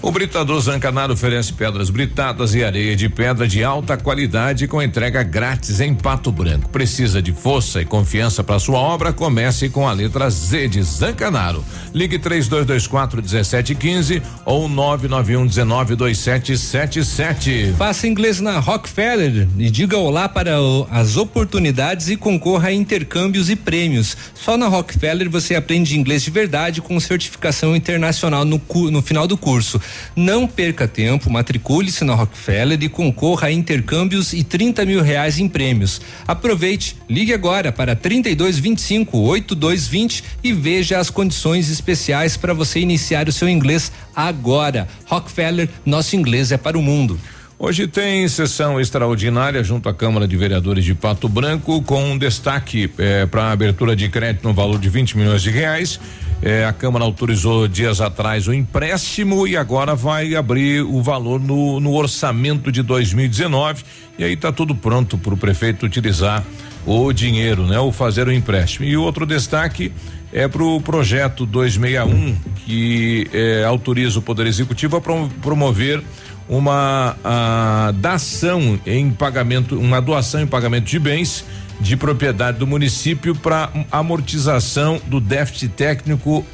O 0.00 0.12
Britador 0.12 0.60
Zancanaro 0.60 1.14
oferece 1.14 1.52
pedras 1.52 1.87
britadas 1.90 2.54
e 2.54 2.62
areia 2.64 2.94
de 2.96 3.08
pedra 3.08 3.46
de 3.46 3.62
alta 3.64 3.96
qualidade 3.96 4.66
com 4.66 4.82
entrega 4.82 5.22
grátis 5.22 5.80
em 5.80 5.94
Pato 5.94 6.30
Branco. 6.32 6.68
Precisa 6.70 7.20
de 7.22 7.32
força 7.32 7.80
e 7.80 7.84
confiança 7.84 8.42
para 8.44 8.58
sua 8.58 8.78
obra? 8.78 9.12
Comece 9.12 9.68
com 9.68 9.86
a 9.88 9.92
letra 9.92 10.28
Z 10.30 10.68
de 10.68 10.82
Zancanaro. 10.82 11.64
Ligue 11.94 12.18
3224 12.18 13.22
1715 13.22 14.22
ou 14.44 14.68
991 14.68 15.46
19 15.46 15.96
2777. 15.96 17.74
Faça 17.76 18.06
inglês 18.06 18.40
na 18.40 18.58
Rockefeller 18.58 19.46
e 19.58 19.70
diga 19.70 19.96
olá 19.96 20.28
para 20.28 20.60
o- 20.60 20.86
as 20.90 21.16
oportunidades 21.16 22.08
e 22.08 22.16
concorra 22.16 22.68
a 22.68 22.72
intercâmbios 22.72 23.50
e 23.50 23.56
prêmios. 23.56 24.16
Só 24.34 24.56
na 24.56 24.66
Rockefeller 24.68 25.28
você 25.30 25.54
aprende 25.54 25.98
inglês 25.98 26.22
de 26.22 26.30
verdade 26.30 26.80
com 26.80 26.98
certificação 27.00 27.74
internacional 27.76 28.44
no, 28.44 28.60
no 28.90 29.02
final 29.02 29.26
do 29.26 29.36
curso. 29.36 29.80
Não 30.14 30.46
perca 30.46 30.86
tempo, 30.88 31.30
matricule-se 31.78 32.04
na 32.04 32.14
Rockefeller 32.14 32.82
e 32.82 32.88
concorra 32.88 33.48
a 33.48 33.52
intercâmbios 33.52 34.32
e 34.32 34.42
30 34.42 34.84
mil 34.84 35.00
reais 35.00 35.38
em 35.38 35.48
prêmios. 35.48 36.00
Aproveite, 36.26 36.96
ligue 37.08 37.32
agora 37.32 37.70
para 37.70 37.94
3225 37.94 39.16
8220 39.16 40.24
e 40.42 40.52
veja 40.52 40.98
as 40.98 41.10
condições 41.10 41.70
especiais 41.70 42.36
para 42.36 42.52
você 42.52 42.80
iniciar 42.80 43.28
o 43.28 43.32
seu 43.32 43.48
inglês 43.48 43.92
agora. 44.14 44.88
Rockefeller, 45.06 45.68
nosso 45.86 46.16
inglês 46.16 46.50
é 46.50 46.56
para 46.56 46.78
o 46.78 46.82
mundo. 46.82 47.18
Hoje 47.60 47.88
tem 47.88 48.26
sessão 48.28 48.80
extraordinária 48.80 49.64
junto 49.64 49.88
à 49.88 49.94
Câmara 49.94 50.28
de 50.28 50.36
Vereadores 50.36 50.84
de 50.84 50.94
Pato 50.94 51.28
Branco 51.28 51.82
com 51.82 52.12
um 52.12 52.16
destaque 52.16 52.88
para 53.30 53.44
a 53.44 53.50
abertura 53.52 53.96
de 53.96 54.08
crédito 54.08 54.46
no 54.46 54.54
valor 54.54 54.78
de 54.78 54.88
20 54.88 55.18
milhões 55.18 55.42
de 55.42 55.50
reais. 55.50 55.98
Eh, 56.40 56.64
a 56.64 56.72
Câmara 56.72 57.04
autorizou 57.04 57.66
dias 57.66 58.00
atrás 58.00 58.46
o 58.46 58.54
empréstimo 58.54 59.44
e 59.44 59.56
agora 59.56 59.96
vai 59.96 60.36
abrir 60.36 60.82
o 60.82 61.02
valor 61.02 61.40
no, 61.40 61.80
no 61.80 61.94
orçamento 61.94 62.70
de 62.70 62.80
2019 62.80 63.82
e 64.16 64.22
aí 64.22 64.34
está 64.34 64.52
tudo 64.52 64.72
pronto 64.72 65.18
para 65.18 65.34
o 65.34 65.36
prefeito 65.36 65.84
utilizar 65.84 66.44
o 66.86 67.12
dinheiro, 67.12 67.66
né? 67.66 67.76
Ou 67.80 67.90
fazer 67.90 68.28
o 68.28 68.32
empréstimo. 68.32 68.86
E 68.86 68.96
outro 68.96 69.26
destaque 69.26 69.90
é 70.32 70.46
para 70.46 70.62
o 70.62 70.80
projeto 70.80 71.44
261 71.44 72.36
que 72.64 73.26
eh, 73.32 73.64
autoriza 73.66 74.20
o 74.20 74.22
Poder 74.22 74.46
Executivo 74.46 74.96
a 74.96 75.00
prom- 75.00 75.28
promover 75.42 76.00
uma 76.48 77.16
a, 77.22 77.92
dação 77.96 78.78
em 78.86 79.10
pagamento, 79.10 79.78
uma 79.78 80.00
doação 80.00 80.40
em 80.40 80.46
pagamento 80.46 80.84
de 80.86 80.98
bens 80.98 81.44
de 81.80 81.96
propriedade 81.96 82.58
do 82.58 82.66
município 82.66 83.34
para 83.34 83.70
amortização 83.90 85.00
do 85.06 85.20
déficit 85.20 85.68
técnico 85.68 86.44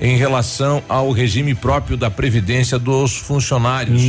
em 0.00 0.16
relação 0.16 0.82
ao 0.88 1.10
regime 1.12 1.54
próprio 1.54 1.96
da 1.96 2.10
previdência 2.10 2.78
dos 2.78 3.18
funcionários. 3.18 4.00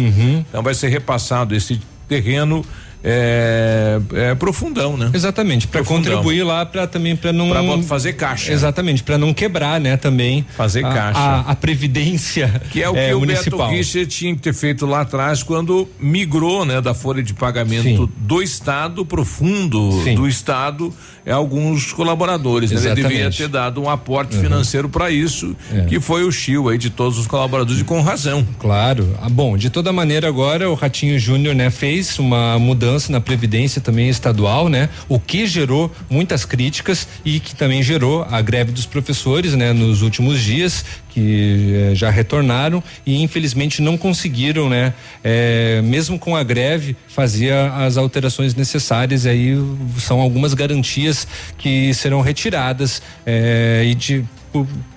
Então 0.48 0.64
vai 0.64 0.74
ser 0.74 0.88
repassado 0.88 1.54
esse 1.54 1.82
terreno 2.08 2.64
é, 3.04 4.00
é 4.14 4.36
profundão, 4.36 4.96
né? 4.98 5.10
Exatamente, 5.14 5.68
para 5.68 5.84
contribuir 5.84 6.44
lá 6.44 6.66
para 6.66 6.88
também 6.88 7.16
para 7.16 7.32
não 7.34 7.50
Pra 7.52 7.62
fazer 7.84 8.14
caixa. 8.14 8.52
Exatamente, 8.52 9.04
para 9.04 9.18
não 9.18 9.34
quebrar, 9.34 9.80
né, 9.80 9.98
também 9.98 10.46
fazer 10.56 10.86
a, 10.86 10.90
caixa. 10.94 11.20
A, 11.20 11.40
a 11.52 11.56
previdência 11.56 12.62
Que 12.72 12.82
é 12.82 12.90
o 12.90 12.94
que 12.94 13.00
eh, 13.00 13.16
o 13.16 13.20
municipal. 13.20 13.60
Beto 13.68 13.72
Richer 13.72 14.08
tinha 14.08 14.36
que 14.36 14.42
ter 14.42 14.54
feito 14.54 14.86
lá 14.86 15.02
atrás 15.02 15.44
quando 15.44 15.88
migrou, 16.00 16.66
né, 16.66 16.80
da 16.82 16.94
folha 16.94 17.22
de 17.24 17.34
pagamento 17.34 18.10
do 18.18 18.42
estado 18.42 19.06
pro 19.06 19.26
fundo 19.26 20.02
do 20.16 20.28
estado 20.28 20.94
é 21.26 21.32
alguns 21.32 21.92
colaboradores, 21.94 22.72
né? 22.72 22.92
Ele 22.92 23.04
devia 23.04 23.30
ter 23.32 23.48
dado 23.48 23.82
um 23.82 23.90
aporte 23.90 24.36
Uhum. 24.36 24.42
financeiro 24.42 24.90
para 24.90 25.12
isso, 25.12 25.56
É. 25.72 25.82
que 25.82 26.00
foi 26.00 26.24
o 26.24 26.32
Chio 26.32 26.68
aí 26.70 26.78
de 26.78 26.90
todos 26.90 27.18
os 27.20 27.28
colaboradores 27.28 27.82
e 27.82 27.84
com 27.84 28.02
razão. 28.02 28.46
Claro. 28.60 29.16
Ah, 29.22 29.30
bom, 29.30 29.56
de 29.58 29.70
toda 29.70 29.92
maneira 29.94 30.28
agora 30.28 30.70
o 30.70 30.74
Ratinho 30.74 31.20
Júnior, 31.20 31.54
né, 31.54 31.70
fez 31.70 32.18
uma 32.18 32.58
mudança 32.58 32.91
na 33.10 33.22
previdência 33.22 33.82
também 33.82 34.10
estadual, 34.10 34.70
né? 34.70 34.90
O 35.08 35.20
que 35.20 35.46
gerou 35.46 35.92
muitas 36.10 36.46
críticas 36.46 37.08
e 37.24 37.40
que 37.40 37.56
também 37.56 37.82
gerou 37.84 38.26
a 38.30 38.42
greve 38.42 38.72
dos 38.72 38.86
professores, 38.86 39.54
né, 39.54 39.74
nos 39.74 40.02
últimos 40.02 40.40
dias 40.40 40.84
que 41.10 41.92
eh, 41.92 41.96
já 41.96 42.10
retornaram 42.10 42.84
e 43.06 43.22
infelizmente 43.22 43.82
não 43.82 43.98
conseguiram, 43.98 44.70
né, 44.70 44.94
eh, 45.24 45.82
mesmo 45.84 46.18
com 46.18 46.36
a 46.36 46.44
greve, 46.44 46.96
fazer 47.08 47.54
as 47.54 47.98
alterações 47.98 48.56
necessárias. 48.56 49.26
E 49.26 49.30
aí 49.30 49.56
são 50.00 50.20
algumas 50.20 50.54
garantias 50.54 51.28
que 51.58 51.94
serão 51.94 52.22
retiradas 52.22 53.02
eh, 53.26 53.84
e 53.86 53.96
de 53.96 54.26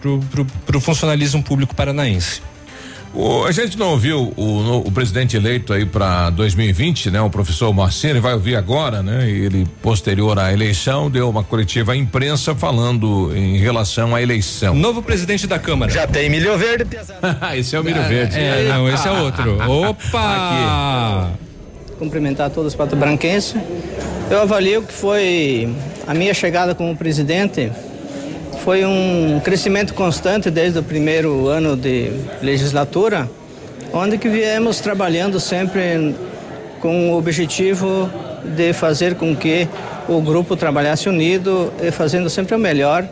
pro, 0.01 0.21
pro 0.67 0.81
funcionalismo 0.81 1.43
público 1.43 1.75
paranaense. 1.75 2.41
O- 3.15 3.45
a 3.45 3.53
gente 3.53 3.79
não 3.79 3.91
ouviu 3.91 4.33
o, 4.37 4.79
o 4.87 4.91
presidente 4.91 5.37
eleito 5.37 5.73
aí 5.73 5.87
para 5.87 6.31
2020, 6.31 7.11
né? 7.11 7.21
O 7.21 7.31
professor 7.31 7.73
Marcini 7.73 8.19
vai 8.19 8.35
ouvir 8.35 8.57
agora, 8.57 9.03
né? 9.03 9.29
Ele 9.31 9.67
posterior 9.81 10.37
à 10.39 10.53
eleição 10.53 11.09
deu 11.09 11.31
uma 11.31 11.45
coletiva 11.45 11.93
à 11.93 11.97
imprensa 11.97 12.55
falando 12.55 13.31
em 13.37 13.57
relação 13.59 14.15
à 14.17 14.21
eleição. 14.23 14.75
Novo 14.75 15.01
presidente 15.01 15.47
da 15.47 15.59
Câmara. 15.59 15.93
Já 15.93 16.07
tem 16.09 16.29
milho 16.29 16.59
verde. 16.59 16.97
esse 17.57 17.77
é 17.77 17.81
o 17.81 17.85
milho 17.85 18.03
verde. 18.03 18.37
É, 18.39 18.69
não, 18.69 18.89
esse 18.89 19.07
é 19.07 19.13
outro. 19.13 19.59
Opa! 19.89 21.31
Cumprimentar 21.99 22.51
todos 22.51 22.73
os 22.73 22.77
pato-branquenses. 22.77 23.55
Eu 24.29 24.41
avalio 24.43 24.83
que 24.83 24.93
foi 24.93 25.73
a 26.07 26.15
minha 26.15 26.35
chegada 26.35 26.75
como 26.75 26.97
presidente 26.97 27.71
foi 28.63 28.85
um 28.85 29.41
crescimento 29.43 29.95
constante 29.95 30.51
desde 30.51 30.79
o 30.79 30.83
primeiro 30.83 31.49
ano 31.49 31.77
de 31.77 32.11
legislatura, 32.43 33.29
onde 33.93 34.19
que 34.19 34.29
viemos 34.29 34.81
trabalhando 34.81 35.39
sempre 35.41 36.15
com 36.81 37.11
o 37.11 37.19
objetivo 37.19 38.11
de 38.45 38.73
fazer 38.73 39.15
com 39.15 39.35
que 39.35 39.69
o 40.09 40.21
grupo 40.21 40.57
trabalhasse 40.57 41.09
unido 41.09 41.73
e 41.83 41.91
fazendo 41.91 42.29
sempre 42.29 42.55
o 42.55 42.59
melhor 42.59 43.07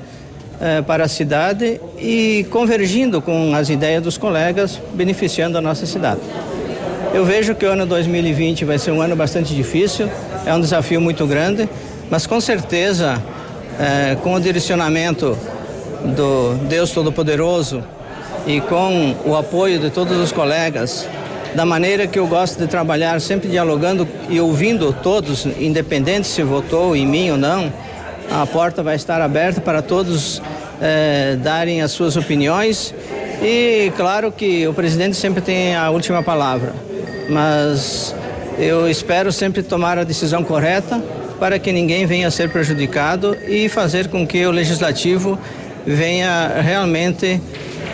eh, 0.61 0.83
para 0.83 1.05
a 1.05 1.09
cidade 1.09 1.81
e 1.99 2.47
convergindo 2.51 3.23
com 3.23 3.55
as 3.55 3.69
ideias 3.69 4.03
dos 4.03 4.19
colegas, 4.19 4.81
beneficiando 4.95 5.57
a 5.57 5.61
nossa 5.61 5.87
cidade. 5.87 6.21
Eu 7.15 7.25
vejo 7.25 7.55
que 7.55 7.65
o 7.67 7.71
ano 7.71 7.85
2020 7.85 8.65
vai 8.65 8.79
ser 8.79 8.91
um 8.91 9.01
ano 9.01 9.17
bastante 9.17 9.55
difícil, 9.55 10.09
é 10.47 10.55
um 10.55 10.61
desafio 10.61 11.01
muito 11.01 11.27
grande, 11.27 11.69
mas 12.11 12.27
com 12.27 12.41
certeza, 12.41 13.23
eh, 13.79 14.17
com 14.23 14.35
o 14.35 14.41
direcionamento 14.41 15.37
do 16.05 16.55
Deus 16.69 16.91
Todo-Poderoso 16.91 17.83
e 18.47 18.61
com 18.61 19.15
o 19.25 19.37
apoio 19.37 19.79
de 19.79 19.91
todos 19.91 20.17
os 20.19 20.33
colegas, 20.33 21.07
da 21.55 21.65
maneira 21.65 22.07
que 22.07 22.19
eu 22.19 22.27
gosto 22.27 22.59
de 22.59 22.67
trabalhar, 22.67 23.21
sempre 23.21 23.49
dialogando 23.49 24.07
e 24.29 24.41
ouvindo 24.41 24.93
todos, 24.93 25.47
independente 25.59 26.27
se 26.27 26.43
votou 26.43 26.97
em 26.97 27.07
mim 27.07 27.31
ou 27.31 27.37
não, 27.37 27.73
a 28.31 28.47
porta 28.47 28.83
vai 28.83 28.97
estar 28.97 29.21
aberta 29.21 29.61
para 29.61 29.83
todos 29.83 30.41
eh, 30.81 31.37
darem 31.43 31.83
as 31.83 31.93
suas 31.93 32.17
opiniões. 32.17 32.95
E 33.43 33.93
claro 33.97 34.33
que 34.33 34.67
o 34.67 34.73
presidente 34.73 35.17
sempre 35.17 35.43
tem 35.43 35.75
a 35.75 35.91
última 35.91 36.23
palavra, 36.23 36.73
mas 37.29 38.15
eu 38.59 38.89
espero 38.89 39.33
sempre 39.33 39.63
tomar 39.63 39.99
a 39.99 40.05
decisão 40.05 40.45
correta 40.45 41.03
para 41.43 41.59
que 41.59 41.73
ninguém 41.73 42.07
venha 42.07 42.29
a 42.29 42.31
ser 42.31 42.51
prejudicado 42.51 43.37
e 43.49 43.69
fazer 43.69 44.07
com 44.07 44.25
que 44.25 44.47
o 44.47 44.53
legislativo 44.53 45.37
venha 45.85 46.61
realmente 46.63 47.41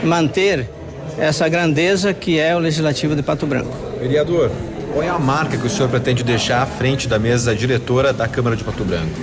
manter 0.05 0.69
essa 1.17 1.49
grandeza 1.49 2.13
que 2.13 2.39
é 2.39 2.55
o 2.55 2.59
legislativo 2.59 3.17
de 3.17 3.23
Pato 3.23 3.47
Branco. 3.47 3.75
Vereador, 3.99 4.51
qual 4.93 5.03
é 5.03 5.09
a 5.09 5.19
marca 5.19 5.57
que 5.57 5.67
o 5.67 5.71
senhor 5.71 5.89
pretende 5.89 6.23
deixar 6.23 6.61
à 6.61 6.67
frente 6.67 7.09
da 7.09 7.19
mesa 7.19 7.57
diretora 7.57 8.13
da 8.13 8.29
Câmara 8.29 8.55
de 8.55 8.63
Pato 8.63 8.85
Branco? 8.85 9.19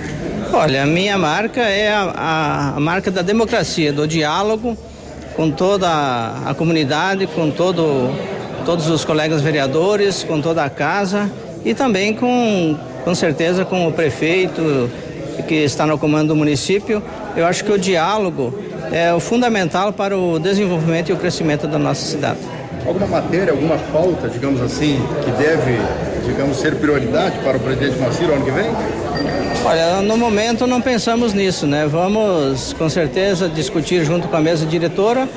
Olha, 0.52 0.82
a 0.82 0.86
minha 0.86 1.16
marca 1.16 1.60
é 1.60 1.92
a, 1.92 2.74
a, 2.74 2.80
marca 2.80 3.12
da 3.12 3.22
democracia, 3.22 3.92
do 3.92 4.08
diálogo 4.08 4.76
com 5.36 5.52
toda 5.52 5.88
a, 5.88 6.50
a 6.50 6.54
comunidade, 6.54 7.28
com 7.28 7.48
todo, 7.48 8.12
todos 8.64 8.88
os 8.88 9.04
colegas 9.04 9.40
vereadores, 9.40 10.24
com 10.24 10.40
toda 10.40 10.64
a 10.64 10.68
casa 10.68 11.30
e 11.64 11.74
também 11.74 12.12
com, 12.12 12.76
com 13.06 13.14
certeza 13.14 13.64
com 13.64 13.86
o 13.86 13.92
prefeito 13.92 14.90
que 15.46 15.54
está 15.54 15.86
no 15.86 15.96
comando 15.96 16.28
do 16.28 16.36
município. 16.36 17.00
Eu 17.36 17.46
acho 17.46 17.62
que 17.62 17.70
o 17.70 17.78
diálogo 17.78 18.52
é 18.90 19.14
o 19.14 19.20
fundamental 19.20 19.92
para 19.92 20.18
o 20.18 20.40
desenvolvimento 20.40 21.10
e 21.10 21.12
o 21.12 21.16
crescimento 21.16 21.68
da 21.68 21.78
nossa 21.78 22.04
cidade. 22.04 22.40
Alguma 22.84 23.06
matéria, 23.06 23.52
alguma 23.52 23.78
pauta, 23.92 24.28
digamos 24.28 24.60
assim, 24.60 25.00
que 25.24 25.30
deve, 25.40 25.78
digamos, 26.26 26.56
ser 26.56 26.74
prioridade 26.74 27.38
para 27.44 27.58
o 27.58 27.60
presidente 27.60 27.96
Maciro 27.96 28.32
ano 28.32 28.44
que 28.44 28.50
vem? 28.50 28.72
Olha, 29.64 30.02
no 30.02 30.16
momento 30.16 30.66
não 30.66 30.80
pensamos 30.80 31.32
nisso, 31.32 31.64
né? 31.64 31.86
Vamos 31.86 32.72
com 32.72 32.88
certeza 32.88 33.48
discutir 33.48 34.04
junto 34.04 34.26
com 34.26 34.36
a 34.36 34.40
mesa 34.40 34.66
diretora 34.66 35.28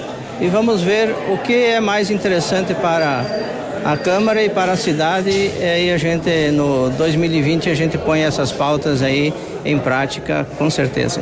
e 0.41 0.47
vamos 0.47 0.81
ver 0.81 1.13
o 1.31 1.37
que 1.37 1.53
é 1.53 1.79
mais 1.79 2.09
interessante 2.09 2.73
para 2.73 3.23
a 3.83 3.97
Câmara 3.97 4.43
e 4.43 4.49
para 4.49 4.73
a 4.73 4.77
cidade. 4.77 5.29
E 5.29 5.63
aí 5.63 5.91
a 5.91 5.97
gente, 5.97 6.51
no 6.51 6.89
2020, 6.91 7.69
a 7.69 7.75
gente 7.75 7.97
põe 7.97 8.21
essas 8.21 8.51
pautas 8.51 9.01
aí 9.01 9.33
em 9.65 9.77
prática, 9.77 10.47
com 10.57 10.69
certeza. 10.69 11.21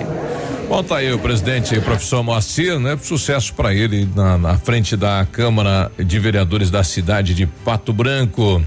Bom, 0.68 0.84
tá 0.84 0.98
aí 0.98 1.14
o 1.14 1.20
presidente, 1.20 1.80
professor 1.80 2.22
Moacir, 2.22 2.78
né? 2.78 2.98
Sucesso 3.02 3.54
para 3.54 3.74
ele 3.74 4.08
na, 4.14 4.38
na, 4.38 4.58
frente 4.58 4.98
da 4.98 5.26
Câmara 5.32 5.90
de 5.98 6.20
Vereadores 6.20 6.70
da 6.70 6.84
cidade 6.84 7.34
de 7.34 7.46
Pato 7.46 7.94
Branco. 7.94 8.62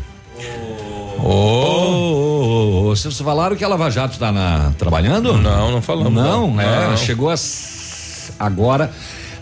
Oh, 1.23 1.23
oh, 1.23 2.87
oh, 2.87 2.97
vocês 2.97 3.19
falaram 3.21 3.55
que 3.55 3.63
a 3.63 3.69
Lava 3.69 3.91
Jato 3.91 4.15
está 4.15 4.33
na, 4.33 4.73
trabalhando? 4.79 5.37
Não, 5.37 5.71
não 5.71 5.83
falamos. 5.83 6.15
Não, 6.15 6.51
não. 6.51 6.61
é, 6.61 6.89
não. 6.89 6.97
chegou 6.97 7.29
a, 7.29 7.35
agora 8.39 8.91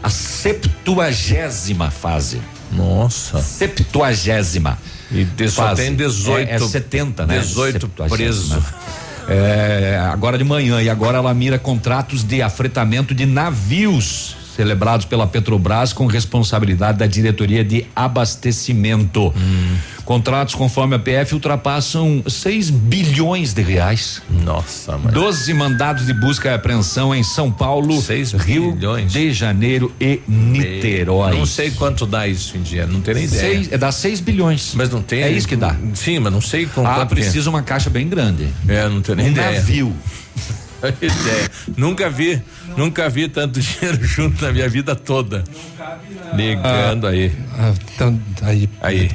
a 0.03 0.11
septuagésima 0.11 1.93
fase. 1.93 2.41
Nossa. 2.73 3.41
Septuagésima. 3.41 4.79
E 5.11 5.25
de, 5.25 5.49
só 5.49 5.75
tem 5.75 5.95
18. 5.95 6.49
É, 6.49 6.55
é 6.55 6.59
70, 6.59 7.27
né? 7.27 7.39
18 7.39 7.89
preso. 7.89 8.63
É, 9.31 10.01
agora 10.11 10.39
de 10.39 10.45
manhã 10.45 10.81
e 10.81 10.89
agora 10.89 11.19
ela 11.19 11.35
mira 11.35 11.59
contratos 11.59 12.25
de 12.25 12.41
afretamento 12.41 13.15
de 13.15 13.27
navios 13.27 14.35
celebrados 14.57 15.05
pela 15.05 15.27
Petrobras 15.27 15.93
com 15.93 16.07
responsabilidade 16.07 16.99
da 16.99 17.07
diretoria 17.07 17.63
de 17.63 17.87
abastecimento. 17.95 19.29
Hum. 19.37 19.77
Contratos, 20.09 20.55
conforme 20.55 20.97
a 20.97 20.99
PF, 20.99 21.35
ultrapassam 21.35 22.23
6 22.27 22.71
bilhões 22.71 23.53
de 23.53 23.61
reais. 23.61 24.23
Nossa, 24.43 24.97
mãe. 24.97 25.13
12 25.13 25.53
mandados 25.53 26.07
de 26.07 26.15
busca 26.15 26.49
e 26.49 26.55
apreensão 26.55 27.15
em 27.15 27.23
São 27.23 27.53
Paulo, 27.53 28.01
6 28.01 28.33
Rio 28.33 28.73
bilhões. 28.73 29.13
de 29.13 29.31
Janeiro 29.35 29.95
e 30.01 30.23
Niterói. 30.27 31.37
Não 31.37 31.45
sei 31.45 31.71
quanto 31.73 32.07
dá 32.07 32.27
isso 32.27 32.57
em 32.57 32.63
dinheiro, 32.63 32.91
não 32.91 33.03
tenho 33.03 33.19
nem 33.19 33.27
ideia. 33.27 33.41
Seis, 33.53 33.71
é, 33.71 33.77
dá 33.77 33.93
6 33.93 34.21
bilhões. 34.21 34.73
Mas 34.75 34.89
não 34.89 35.03
tem. 35.03 35.21
É 35.21 35.31
isso 35.31 35.47
que 35.47 35.57
dá. 35.57 35.77
Sim, 35.93 36.21
mas 36.21 36.33
não 36.33 36.41
sei 36.41 36.65
com 36.65 36.87
Ah, 36.87 37.01
é. 37.03 37.05
precisa 37.05 37.51
uma 37.51 37.61
caixa 37.63 37.91
bem 37.91 38.09
grande. 38.09 38.49
É, 38.67 38.89
não 38.89 39.03
tenho 39.03 39.17
nem 39.17 39.27
um 39.27 39.33
ideia. 39.33 39.59
navio. 39.61 39.95
ideia. 41.03 41.51
Nunca 41.77 42.09
vi, 42.09 42.41
nunca 42.79 43.11
vi 43.11 43.29
tanto 43.29 43.61
dinheiro 43.61 44.03
junto 44.03 44.43
na 44.43 44.53
minha 44.53 44.71
vida 44.71 44.97
toda. 44.97 45.45
Ligando 46.33 47.07
aí. 47.07 47.31
Ah, 47.59 47.75
então, 47.95 48.19
aí. 48.41 48.71
Aí. 48.81 49.11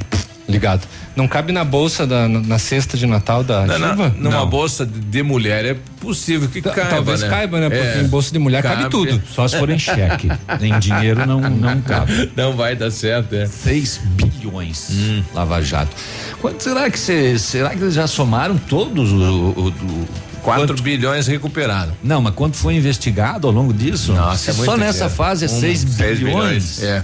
Ligado. 0.48 0.82
Não 1.16 1.26
cabe 1.26 1.52
na 1.52 1.64
bolsa 1.64 2.06
da 2.06 2.28
na, 2.28 2.40
na 2.40 2.58
cesta 2.58 2.98
de 2.98 3.06
Natal 3.06 3.42
da 3.42 3.64
Na- 3.66 3.78
na- 3.78 3.86
Ativa? 3.88 4.14
numa 4.18 4.30
Não. 4.40 4.46
bolsa 4.48 4.84
de, 4.84 5.00
de 5.00 5.22
mulher 5.22 5.64
é 5.64 5.74
possível 6.00 6.48
que 6.48 6.60
caiba, 6.60 6.84
Talvez 6.90 7.22
né? 7.22 7.28
caiba, 7.28 7.60
né? 7.60 7.70
Porque 7.70 7.98
É. 7.98 8.00
em 8.02 8.08
bolsa 8.08 8.30
de 8.30 8.38
mulher 8.38 8.62
cabe, 8.62 8.90
tudo. 8.90 9.22
Só 9.32 9.48
se 9.48 9.58
for 9.58 9.70
em 9.70 9.78
cheque. 9.78 10.28
em 10.60 10.78
dinheiro 10.78 11.24
não, 11.26 11.40
não 11.40 11.80
cabe. 11.80 12.30
Não 12.36 12.54
vai 12.54 12.76
dar 12.76 12.90
certo, 12.90 13.34
é. 13.34 13.46
6 13.46 14.00
bilhões 14.04 14.90
Lava 15.32 15.62
Jato. 15.62 15.96
Quanto 16.40 16.62
será 16.62 16.90
que 16.90 16.98
cê, 16.98 17.38
será 17.38 17.70
que 17.70 17.76
eles 17.82 17.94
já 17.94 18.06
somaram 18.06 18.56
todos 18.58 19.10
o, 19.12 19.16
o, 19.16 19.68
o 19.68 20.08
4 20.42 20.82
bilhões 20.82 21.26
recuperados. 21.26 21.94
Não, 22.02 22.20
mas 22.20 22.34
quanto 22.34 22.56
foi 22.58 22.74
investigado 22.74 23.46
ao 23.46 23.52
longo 23.52 23.72
disso? 23.72 24.12
Nossa, 24.12 24.50
é 24.50 24.54
Só 24.54 24.76
nessa 24.76 24.92
dinheiro. 25.04 25.14
fase 25.14 25.44
é 25.46 25.48
Um, 25.48 25.60
6 25.60 25.78
seis 25.80 26.18
bilhões. 26.18 26.82
É. 26.82 27.02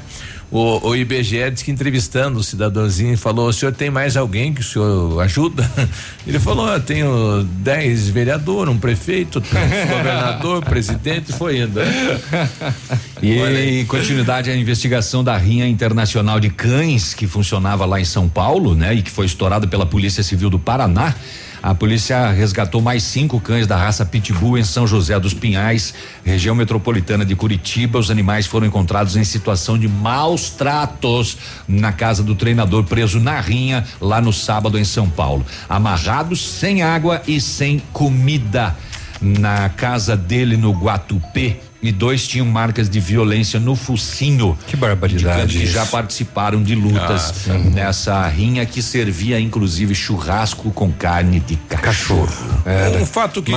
O, 0.51 0.89
o 0.89 0.97
IBGE 0.97 1.49
disse 1.53 1.65
que 1.65 1.71
entrevistando 1.71 2.41
o 2.41 2.43
cidadãozinho 2.43 3.17
falou: 3.17 3.49
o 3.49 3.53
senhor 3.53 3.73
tem 3.73 3.89
mais 3.89 4.17
alguém 4.17 4.53
que 4.53 4.61
o 4.61 4.65
senhor 4.65 5.21
ajuda? 5.23 5.71
Ele 6.27 6.41
falou: 6.41 6.69
eu 6.69 6.81
tenho 6.81 7.45
10 7.45 8.09
vereadores, 8.09 8.75
um 8.75 8.79
prefeito, 8.79 9.41
governador, 9.89 10.65
presidente, 10.65 11.33
foi 11.33 11.61
indo. 11.61 11.81
E 13.23 13.81
em 13.81 13.87
continuidade 13.87 14.51
à 14.51 14.57
investigação 14.57 15.23
da 15.23 15.37
rinha 15.37 15.69
internacional 15.69 16.41
de 16.41 16.51
cães 16.51 17.15
que 17.15 17.29
funcionava 17.29 17.87
lá 17.87 18.01
em 18.01 18.05
São 18.05 18.29
Paulo, 18.29 18.75
né? 18.75 18.95
E 18.95 19.03
que 19.03 19.11
foi 19.11 19.27
estourada 19.27 19.69
pela 19.69 19.87
Polícia 19.87 20.23
Civil 20.23 20.51
do 20.51 20.59
Paraná. 20.59 21.15
A 21.63 21.75
polícia 21.75 22.31
resgatou 22.31 22.81
mais 22.81 23.03
cinco 23.03 23.39
cães 23.39 23.67
da 23.67 23.77
raça 23.77 24.05
Pitbull 24.05 24.57
em 24.57 24.65
São 24.65 24.87
José 24.87 25.19
dos 25.21 25.35
Pinhais, 25.35 25.93
região 26.25 26.55
metropolitana 26.55 27.25
de 27.25 27.37
Curitiba. 27.37 27.99
Os 27.99 28.11
animais 28.11 28.47
foram 28.47 28.67
encontrados 28.67 29.15
em 29.15 29.25
situação 29.25 29.79
de 29.79 29.87
maus 29.87 30.51
tratos 30.51 31.37
na 31.69 31.93
casa 31.93 32.23
do 32.23 32.35
treinador 32.35 32.85
preso 32.85 33.21
na 33.21 33.39
rinha 33.41 33.85
lá 34.01 34.21
no 34.21 34.33
sábado 34.33 34.79
em 34.79 34.85
São 34.85 35.09
Paulo. 35.11 35.45
Amarrados 35.69 36.41
sem 36.41 36.83
água 36.83 37.21
e 37.27 37.41
sem 37.41 37.79
comida 37.93 38.75
na 39.21 39.69
casa 39.69 40.17
dele 40.17 40.57
no 40.57 40.73
Guatupê 40.73 41.59
e 41.83 41.91
dois 41.91 42.27
tinham 42.29 42.47
marcas 42.47 42.89
de 42.91 43.01
violência 43.01 43.59
no 43.59 43.75
focinho. 43.75 44.57
Que 44.67 44.77
barbaridade 44.77 45.59
Que 45.59 45.67
já 45.67 45.87
participaram 45.87 46.63
de 46.63 46.75
lutas 46.75 47.49
Ah, 47.49 47.59
nessa 47.59 48.27
rinha 48.29 48.67
que 48.67 48.83
servia 48.83 49.41
inclusive 49.41 49.95
churrasco 49.95 50.71
com 50.73 50.93
carne 50.93 51.41
de 51.41 51.57
cachorro. 51.57 52.29
Um 53.01 53.07
fato 53.07 53.43
que 53.43 53.53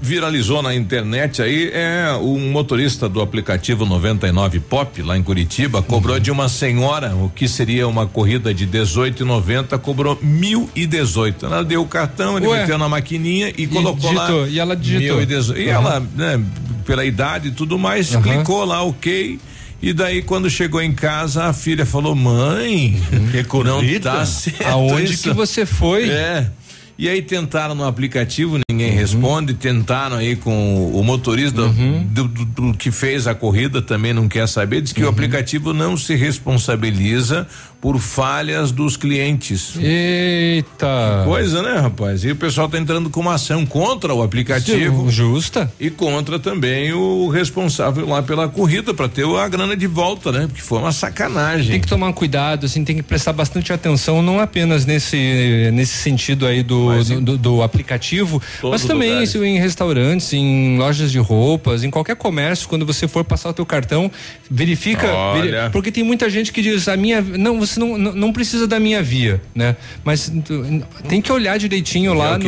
viralizou 0.00 0.62
na 0.62 0.74
internet 0.74 1.40
aí 1.42 1.70
é 1.72 2.12
um 2.20 2.50
motorista 2.50 3.08
do 3.08 3.20
aplicativo 3.20 3.86
99 3.86 4.60
Pop 4.60 5.00
lá 5.02 5.16
em 5.16 5.22
Curitiba 5.22 5.82
cobrou 5.82 6.16
Uhum. 6.16 6.20
de 6.22 6.30
uma 6.30 6.48
senhora 6.48 7.14
o 7.14 7.30
que 7.30 7.46
seria 7.46 7.86
uma 7.86 8.06
corrida 8.06 8.52
de 8.52 8.66
18,90 8.66 9.78
cobrou 9.78 10.18
mil 10.20 10.68
e 10.74 10.86
dezoito. 10.86 11.46
Ela 11.46 11.62
deu 11.64 11.82
o 11.82 11.86
cartão, 11.86 12.36
ele 12.36 12.46
Ué. 12.48 12.60
meteu 12.62 12.78
na 12.78 12.88
maquininha 12.88 13.52
e, 13.56 13.66
colocou 13.66 14.12
lá. 14.12 14.26
digitou, 14.26 14.48
e 14.48 14.58
ela 14.58 14.76
digitou. 14.76 15.16
mil 15.16 15.22
E, 15.22 15.26
dezoito. 15.26 15.60
e 15.60 15.66
Uhum. 15.66 15.70
ela, 15.72 16.00
né, 16.16 16.40
pela 16.84 17.04
idade 17.04 17.48
e 17.48 17.50
tudo 17.60 17.78
mais, 17.78 18.14
Uhum. 18.14 18.22
clicou 18.22 18.64
lá, 18.64 18.82
ok. 18.82 19.38
E 19.82 19.92
daí, 19.92 20.22
quando 20.22 20.48
chegou 20.50 20.80
em 20.80 20.92
casa, 20.92 21.44
a 21.44 21.52
filha 21.52 21.84
falou: 21.86 22.14
Mãe, 22.14 23.00
não 23.64 23.80
tá 24.00 24.24
certo. 24.26 24.66
Aonde 24.66 25.12
isso." 25.12 25.22
que 25.24 25.32
você 25.34 25.64
foi? 25.66 26.08
É. 26.08 26.50
E 26.98 27.08
aí 27.08 27.22
tentaram 27.22 27.74
no 27.74 27.84
aplicativo, 27.86 28.58
ninguém 28.70 28.90
responde, 28.92 29.54
tentaram 29.54 30.16
aí 30.16 30.36
com 30.36 30.90
o 30.92 31.02
motorista 31.02 31.66
do, 31.66 32.28
do- 32.28 32.44
do 32.44 32.74
que 32.74 32.90
fez 32.90 33.26
a 33.26 33.34
corrida, 33.34 33.80
também 33.80 34.12
não 34.12 34.28
quer 34.28 34.46
saber, 34.46 34.82
diz 34.82 34.92
que 34.92 35.02
o 35.02 35.08
aplicativo 35.08 35.72
não 35.72 35.96
se 35.96 36.14
responsabiliza 36.14 37.46
por 37.80 37.98
falhas 37.98 38.70
dos 38.72 38.96
clientes. 38.96 39.74
Eita. 39.80 41.22
Coisa, 41.24 41.62
né, 41.62 41.78
rapaz? 41.80 42.24
E 42.24 42.30
o 42.30 42.36
pessoal 42.36 42.68
tá 42.68 42.78
entrando 42.78 43.08
com 43.08 43.20
uma 43.20 43.34
ação 43.34 43.64
contra 43.64 44.12
o 44.14 44.22
aplicativo. 44.22 45.10
Justa. 45.10 45.72
E 45.80 45.88
contra 45.90 46.38
também 46.38 46.92
o 46.92 47.28
responsável 47.28 48.06
lá 48.06 48.22
pela 48.22 48.48
corrida 48.48 48.92
para 48.92 49.08
ter 49.08 49.24
a 49.24 49.48
grana 49.48 49.76
de 49.76 49.86
volta, 49.86 50.30
né? 50.30 50.46
Porque 50.46 50.60
foi 50.60 50.78
uma 50.78 50.92
sacanagem. 50.92 51.70
Tem 51.72 51.80
que 51.80 51.86
tomar 51.86 52.12
cuidado, 52.12 52.66
assim, 52.66 52.84
tem 52.84 52.96
que 52.96 53.02
prestar 53.02 53.32
bastante 53.32 53.72
atenção, 53.72 54.22
não 54.22 54.40
apenas 54.40 54.84
nesse 54.84 55.70
nesse 55.72 55.94
sentido 55.96 56.46
aí 56.46 56.62
do, 56.62 57.02
do, 57.04 57.20
do- 57.20 57.38
do 57.38 57.62
aplicativo, 57.62 58.40
mas 58.62 58.84
também 58.84 59.22
isso 59.22 59.42
em 59.44 59.58
restaurantes, 59.58 60.32
em 60.32 60.76
lojas 60.78 61.10
de 61.10 61.18
roupas, 61.18 61.82
em 61.84 61.90
qualquer 61.90 62.16
comércio, 62.16 62.68
quando 62.68 62.84
você 62.84 63.06
for 63.08 63.24
passar 63.24 63.50
o 63.50 63.52
teu 63.52 63.64
cartão, 63.66 64.10
verifica, 64.50 65.06
Olha. 65.12 65.42
veri- 65.42 65.70
porque 65.72 65.90
tem 65.90 66.02
muita 66.04 66.28
gente 66.28 66.52
que 66.52 66.60
diz 66.62 66.88
a 66.88 66.96
minha, 66.96 67.20
não, 67.20 67.60
você 67.70 67.80
não, 67.80 67.96
não, 67.98 68.12
precisa 68.32 68.66
da 68.66 68.78
minha 68.80 69.02
via, 69.02 69.40
né? 69.54 69.76
Mas 70.04 70.32
tem 71.08 71.20
que 71.20 71.32
olhar 71.32 71.58
direitinho 71.58 72.14
lá 72.14 72.34
É 72.34 72.38
no 72.38 72.44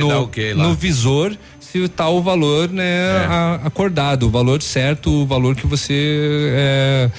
no, 0.00 0.08
dar 0.08 0.20
o 0.20 0.28
quê 0.28 0.52
lá? 0.54 0.64
no 0.64 0.74
visor 0.74 1.36
se 1.60 1.88
tá 1.88 2.08
o 2.08 2.20
valor, 2.20 2.68
né, 2.68 2.84
a- 3.26 3.60
acordado, 3.64 4.26
o 4.26 4.30
valor 4.30 4.60
certo, 4.60 5.10
o 5.10 5.26
valor 5.26 5.56
que 5.56 5.66
você 5.66 6.50
é, 6.54 7.10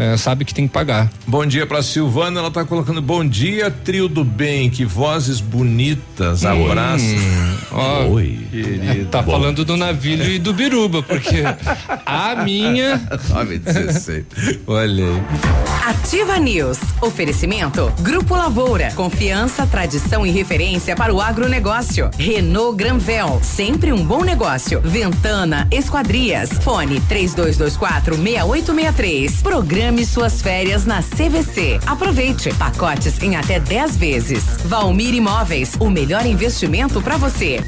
é, 0.00 0.16
sabe 0.16 0.44
que 0.44 0.54
tem 0.54 0.66
que 0.66 0.72
pagar. 0.72 1.10
Bom 1.26 1.44
dia 1.46 1.66
pra 1.66 1.82
Silvana, 1.82 2.40
ela 2.40 2.50
tá 2.50 2.64
colocando 2.64 3.02
bom 3.02 3.24
dia, 3.24 3.70
trio 3.70 4.08
do 4.08 4.24
bem, 4.24 4.70
que 4.70 4.84
vozes 4.84 5.40
bonitas. 5.40 6.20
ofertas. 6.20 6.44
Abraço. 6.44 7.04
Ó, 7.72 8.04
Oi. 8.08 8.46
querido. 8.50 9.06
Tá 9.06 9.22
Bom. 9.22 9.32
falando 9.32 9.64
do 9.64 9.76
Navilho 9.76 10.24
e 10.30 10.38
do 10.38 10.52
Biruba, 10.52 11.02
porque 11.02 11.42
a 12.04 12.36
minha. 12.44 13.00
916. 13.30 14.24
Olha 14.66 15.04
aí. 15.04 15.22
Ativa 15.86 16.38
News. 16.38 16.78
Oferecimento. 17.00 17.92
Grupo 18.00 18.34
Lavoura. 18.36 18.92
Confiança, 18.94 19.66
tradição 19.66 20.26
e 20.26 20.30
referência 20.30 20.94
para 20.94 21.12
o 21.14 21.20
agronegócio. 21.20 22.10
Renault 22.18 22.76
Granvel. 22.76 23.40
Sempre 23.42 23.92
um 23.92 24.04
bom 24.04 24.22
negócio. 24.22 24.80
Ventana 24.82 25.66
Esquadrias. 25.70 26.50
Fone 26.62 27.00
3224 27.00 28.16
6863. 28.16 29.40
Programe 29.90 30.06
suas 30.06 30.40
férias 30.40 30.84
na 30.84 31.02
CVC. 31.02 31.80
Aproveite. 31.84 32.54
Pacotes 32.54 33.20
em 33.20 33.34
até 33.34 33.58
10 33.58 33.96
vezes. 33.96 34.44
Valmir 34.64 35.16
Imóveis. 35.16 35.74
O 35.80 35.90
melhor 35.90 36.24
investimento 36.26 37.02
para 37.02 37.16
você. 37.16 37.58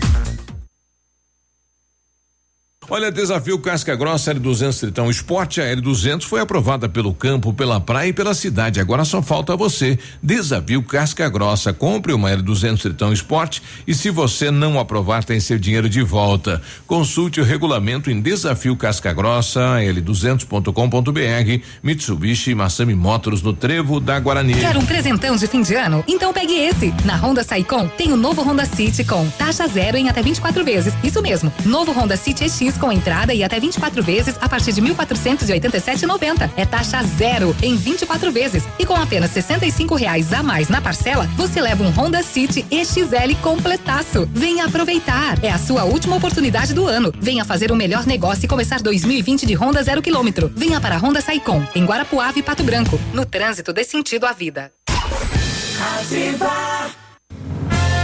Olha, 2.90 3.12
desafio 3.12 3.58
Casca 3.60 3.94
Grossa 3.94 4.34
L200 4.34 4.80
Tritão 4.80 5.08
Esporte. 5.08 5.60
A 5.60 5.64
L200 5.64 6.24
foi 6.24 6.40
aprovada 6.40 6.88
pelo 6.88 7.14
campo, 7.14 7.52
pela 7.54 7.80
praia 7.80 8.08
e 8.08 8.12
pela 8.12 8.34
cidade. 8.34 8.80
Agora 8.80 9.04
só 9.04 9.22
falta 9.22 9.56
você. 9.56 9.96
Desafio 10.20 10.82
Casca 10.82 11.28
Grossa. 11.28 11.72
Compre 11.72 12.12
uma 12.12 12.28
L200 12.30 12.80
Tritão 12.82 13.12
Esporte 13.12 13.62
e 13.86 13.94
se 13.94 14.10
você 14.10 14.50
não 14.50 14.80
aprovar, 14.80 15.22
tem 15.22 15.38
seu 15.38 15.58
dinheiro 15.58 15.88
de 15.88 16.02
volta. 16.02 16.60
Consulte 16.84 17.40
o 17.40 17.44
regulamento 17.44 18.10
em 18.10 18.20
Desafio 18.20 18.76
Casca 18.76 19.12
Grossa, 19.12 19.60
L200.com.br, 19.80 21.64
Mitsubishi 21.82 22.52
Massami 22.54 22.96
Motors 22.96 23.42
no 23.42 23.52
Trevo 23.52 24.00
da 24.00 24.18
Guarani. 24.18 24.54
Quer 24.54 24.76
um 24.76 24.84
presentão 24.84 25.36
de 25.36 25.46
fim 25.46 25.62
de 25.62 25.76
ano? 25.76 26.02
Então 26.08 26.32
pegue 26.32 26.54
esse. 26.54 26.92
Na 27.04 27.16
Honda 27.16 27.44
Saicom 27.44 27.86
tem 27.88 28.12
o 28.12 28.16
novo 28.16 28.42
Honda 28.42 28.66
City 28.66 29.04
com 29.04 29.28
taxa 29.30 29.68
zero 29.68 29.96
em 29.96 30.08
até 30.08 30.20
24 30.20 30.64
vezes. 30.64 30.92
Isso 31.04 31.22
mesmo. 31.22 31.52
Novo 31.64 31.92
Honda 31.92 32.16
City 32.16 32.44
EX 32.44 32.71
com 32.76 32.92
entrada 32.92 33.34
e 33.34 33.42
até 33.42 33.58
24 33.58 34.02
vezes 34.02 34.36
a 34.40 34.48
partir 34.48 34.72
de 34.72 34.82
1.487,90. 34.82 36.50
É 36.56 36.64
taxa 36.64 37.02
zero 37.02 37.54
em 37.62 37.76
24 37.76 38.30
vezes. 38.32 38.64
E 38.78 38.86
com 38.86 38.94
apenas 38.94 39.30
65 39.30 39.94
reais 39.94 40.32
a 40.32 40.42
mais 40.42 40.68
na 40.68 40.80
parcela, 40.80 41.28
você 41.36 41.60
leva 41.60 41.82
um 41.82 41.90
Honda 41.90 42.22
City 42.22 42.64
EXL 42.70 43.34
completaço. 43.42 44.28
Venha 44.32 44.66
aproveitar. 44.66 45.42
É 45.42 45.50
a 45.50 45.58
sua 45.58 45.84
última 45.84 46.16
oportunidade 46.16 46.74
do 46.74 46.86
ano. 46.86 47.12
Venha 47.18 47.44
fazer 47.44 47.70
o 47.72 47.76
melhor 47.76 48.06
negócio 48.06 48.44
e 48.44 48.48
começar 48.48 48.80
2020 48.80 49.46
de 49.46 49.54
Honda 49.54 49.82
zero 49.82 50.02
quilômetro. 50.02 50.50
Venha 50.54 50.80
para 50.80 50.96
a 50.96 50.98
Honda 50.98 51.20
Saicom, 51.20 51.66
em 51.74 51.84
Guarapuava 51.84 52.38
e 52.38 52.42
Pato 52.42 52.62
Branco. 52.62 52.98
No 53.12 53.24
trânsito 53.24 53.72
dê 53.72 53.84
sentido 53.84 54.26
à 54.26 54.32
vida. 54.32 54.72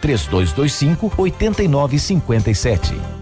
3225 0.00 1.12
8957. 1.16 3.16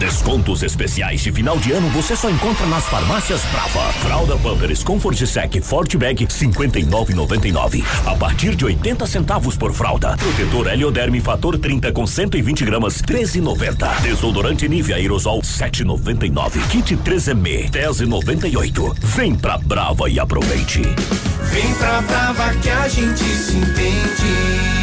Descontos 0.00 0.62
especiais 0.62 1.20
de 1.20 1.30
final 1.30 1.58
de 1.58 1.72
ano 1.72 1.86
você 1.90 2.16
só 2.16 2.30
encontra 2.30 2.66
nas 2.66 2.86
farmácias 2.86 3.42
Brava. 3.52 3.92
Fralda 3.92 4.34
Pampers 4.38 4.82
Comfort 4.82 5.26
Sec 5.26 5.62
Forte 5.62 5.98
Bag 5.98 6.26
59,99 6.26 7.84
a 8.06 8.16
partir 8.16 8.56
de 8.56 8.64
80 8.64 9.06
centavos 9.06 9.58
por 9.58 9.74
fralda. 9.74 10.16
Protetor 10.16 10.68
Helioderme 10.68 11.20
Fator 11.20 11.58
30 11.58 11.92
com 11.92 12.06
120 12.06 12.64
gramas 12.64 13.02
13,90. 13.02 14.00
Desodorante 14.00 14.66
Nivea 14.66 14.96
Aerosol 14.96 15.42
7,99. 15.42 16.66
Kit 16.68 16.96
3M 16.96 17.70
10,98. 17.70 18.96
Vem 19.00 19.34
pra 19.34 19.58
Brava 19.58 20.08
e 20.08 20.18
aproveite. 20.18 20.80
Vem 20.80 21.74
pra 21.74 22.00
Brava 22.00 22.54
que 22.54 22.70
a 22.70 22.88
gente 22.88 23.22
se 23.22 23.54
entende. 23.54 24.79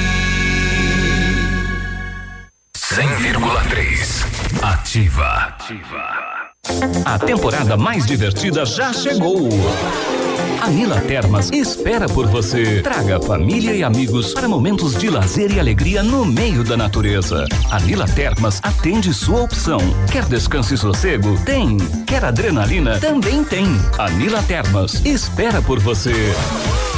100,3. 2.89 4.25
Ativa. 4.63 5.53
A 7.03 7.19
temporada 7.19 7.75
mais 7.75 8.05
divertida 8.05 8.65
já 8.65 8.93
chegou. 8.93 9.49
A 10.61 10.69
Nila 10.69 11.01
Termas 11.01 11.51
espera 11.51 12.07
por 12.07 12.27
você. 12.27 12.81
Traga 12.81 13.19
família 13.19 13.73
e 13.73 13.83
amigos 13.83 14.33
para 14.33 14.47
momentos 14.47 14.97
de 14.97 15.09
lazer 15.09 15.51
e 15.51 15.59
alegria 15.59 16.01
no 16.01 16.25
meio 16.25 16.63
da 16.63 16.77
natureza. 16.77 17.45
A 17.69 17.79
Nila 17.81 18.05
Termas 18.07 18.61
atende 18.63 19.13
sua 19.13 19.41
opção. 19.41 19.79
Quer 20.09 20.23
descanso 20.23 20.73
e 20.73 20.77
sossego? 20.77 21.37
Tem. 21.43 21.75
Quer 22.05 22.23
adrenalina? 22.23 22.99
Também 22.99 23.43
tem. 23.43 23.67
A 23.97 24.09
Nila 24.09 24.41
Termas 24.43 25.05
espera 25.05 25.61
por 25.61 25.79
você. 25.79 26.33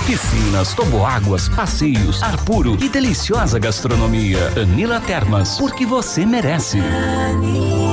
Piscinas, 0.10 0.74
toboáguas, 0.74 1.48
passeios, 1.50 2.24
ar 2.24 2.36
puro 2.44 2.76
e 2.82 2.90
deliciosa 2.90 3.60
gastronomia. 3.60 4.40
Anila 4.60 5.00
Termas, 5.00 5.60
porque 5.60 5.86
você 5.86 6.26
merece. 6.26 6.80
Natal 6.80 7.89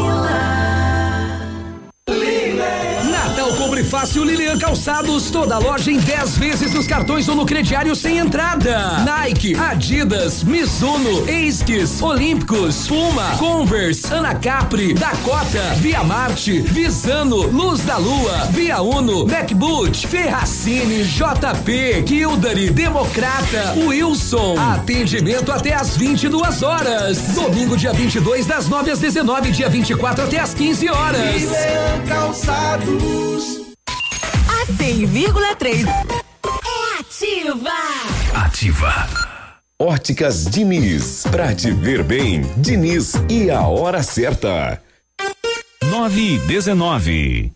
Fácil 3.87 4.25
Lilian 4.25 4.59
Calçados, 4.59 5.31
toda 5.31 5.59
loja 5.59 5.93
em 5.93 5.99
10 5.99 6.39
vezes 6.39 6.73
nos 6.73 6.89
cartões 6.89 7.29
ou 7.29 7.37
no 7.37 7.47
crediário 7.47 7.95
sem 7.95 8.19
entrada. 8.19 9.05
Nike, 9.05 9.55
Adidas, 9.55 10.43
Mizuno, 10.43 11.29
Esquis, 11.29 12.03
Olímpicos, 12.03 12.89
Puma, 12.89 13.37
Converse, 13.39 14.13
Anacapri, 14.13 14.93
Dakota, 14.93 15.75
Via 15.77 16.03
Marte, 16.03 16.61
Visano, 16.61 17.47
Luz 17.47 17.81
da 17.83 17.97
Lua, 17.97 18.47
Via 18.51 18.81
Uno, 18.83 19.25
MacBoot, 19.27 20.07
Ferracini, 20.07 21.05
JP, 21.05 22.03
Kildare, 22.07 22.71
Democrata, 22.71 23.75
Wilson. 23.77 24.57
Atendimento 24.59 25.53
até 25.53 25.75
às 25.75 25.97
22 25.97 26.63
horas. 26.63 27.19
Domingo, 27.35 27.77
dia 27.77 27.93
22, 27.93 28.47
das 28.47 28.69
9 28.69 28.91
às 28.91 28.99
19, 28.99 29.53
dia 29.53 29.69
24 29.69 30.25
até 30.25 30.41
às 30.41 30.53
15 30.55 30.89
horas. 30.89 31.43
Calçados. 32.09 33.67
A 34.69 34.73
100,3 34.73 35.87
é 35.87 36.99
ativa. 36.99 37.71
Ativa. 38.35 39.07
Óticas 39.79 40.45
Diniz. 40.47 41.23
Pra 41.31 41.55
te 41.55 41.71
ver 41.71 42.03
bem, 42.03 42.43
Diniz 42.57 43.13
e 43.31 43.49
a 43.49 43.65
hora 43.65 44.03
certa. 44.03 44.83
9 45.85 46.21
e 46.21 46.39
19. 46.41 47.56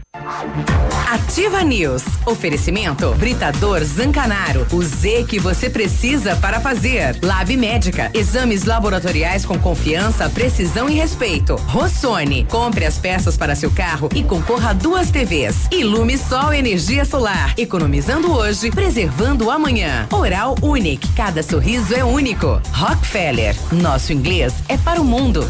Ativa 1.09 1.63
News. 1.63 2.03
Oferecimento 2.25 3.13
Britador 3.15 3.83
Zancanaro. 3.83 4.67
O 4.71 4.83
Z 4.83 5.25
que 5.27 5.39
você 5.39 5.69
precisa 5.69 6.35
para 6.35 6.59
fazer. 6.59 7.17
Lab 7.23 7.55
Médica. 7.57 8.11
Exames 8.13 8.65
laboratoriais 8.65 9.45
com 9.45 9.57
confiança, 9.57 10.29
precisão 10.29 10.89
e 10.89 10.93
respeito. 10.93 11.55
Rossoni. 11.55 12.45
Compre 12.45 12.85
as 12.85 12.97
peças 12.97 13.35
para 13.35 13.55
seu 13.55 13.71
carro 13.71 14.09
e 14.13 14.23
concorra 14.23 14.69
a 14.69 14.73
duas 14.73 15.09
TVs. 15.09 15.67
Ilume 15.71 16.17
Sol 16.17 16.53
Energia 16.53 17.03
Solar. 17.03 17.53
Economizando 17.57 18.31
hoje, 18.31 18.69
preservando 18.69 19.49
amanhã. 19.49 20.07
Oral 20.11 20.55
Unique. 20.61 21.07
Cada 21.13 21.41
sorriso 21.41 21.95
é 21.95 22.03
único. 22.03 22.61
Rockefeller. 22.71 23.55
Nosso 23.71 24.13
inglês 24.13 24.53
é 24.67 24.77
para 24.77 25.01
o 25.01 25.05
mundo. 25.05 25.49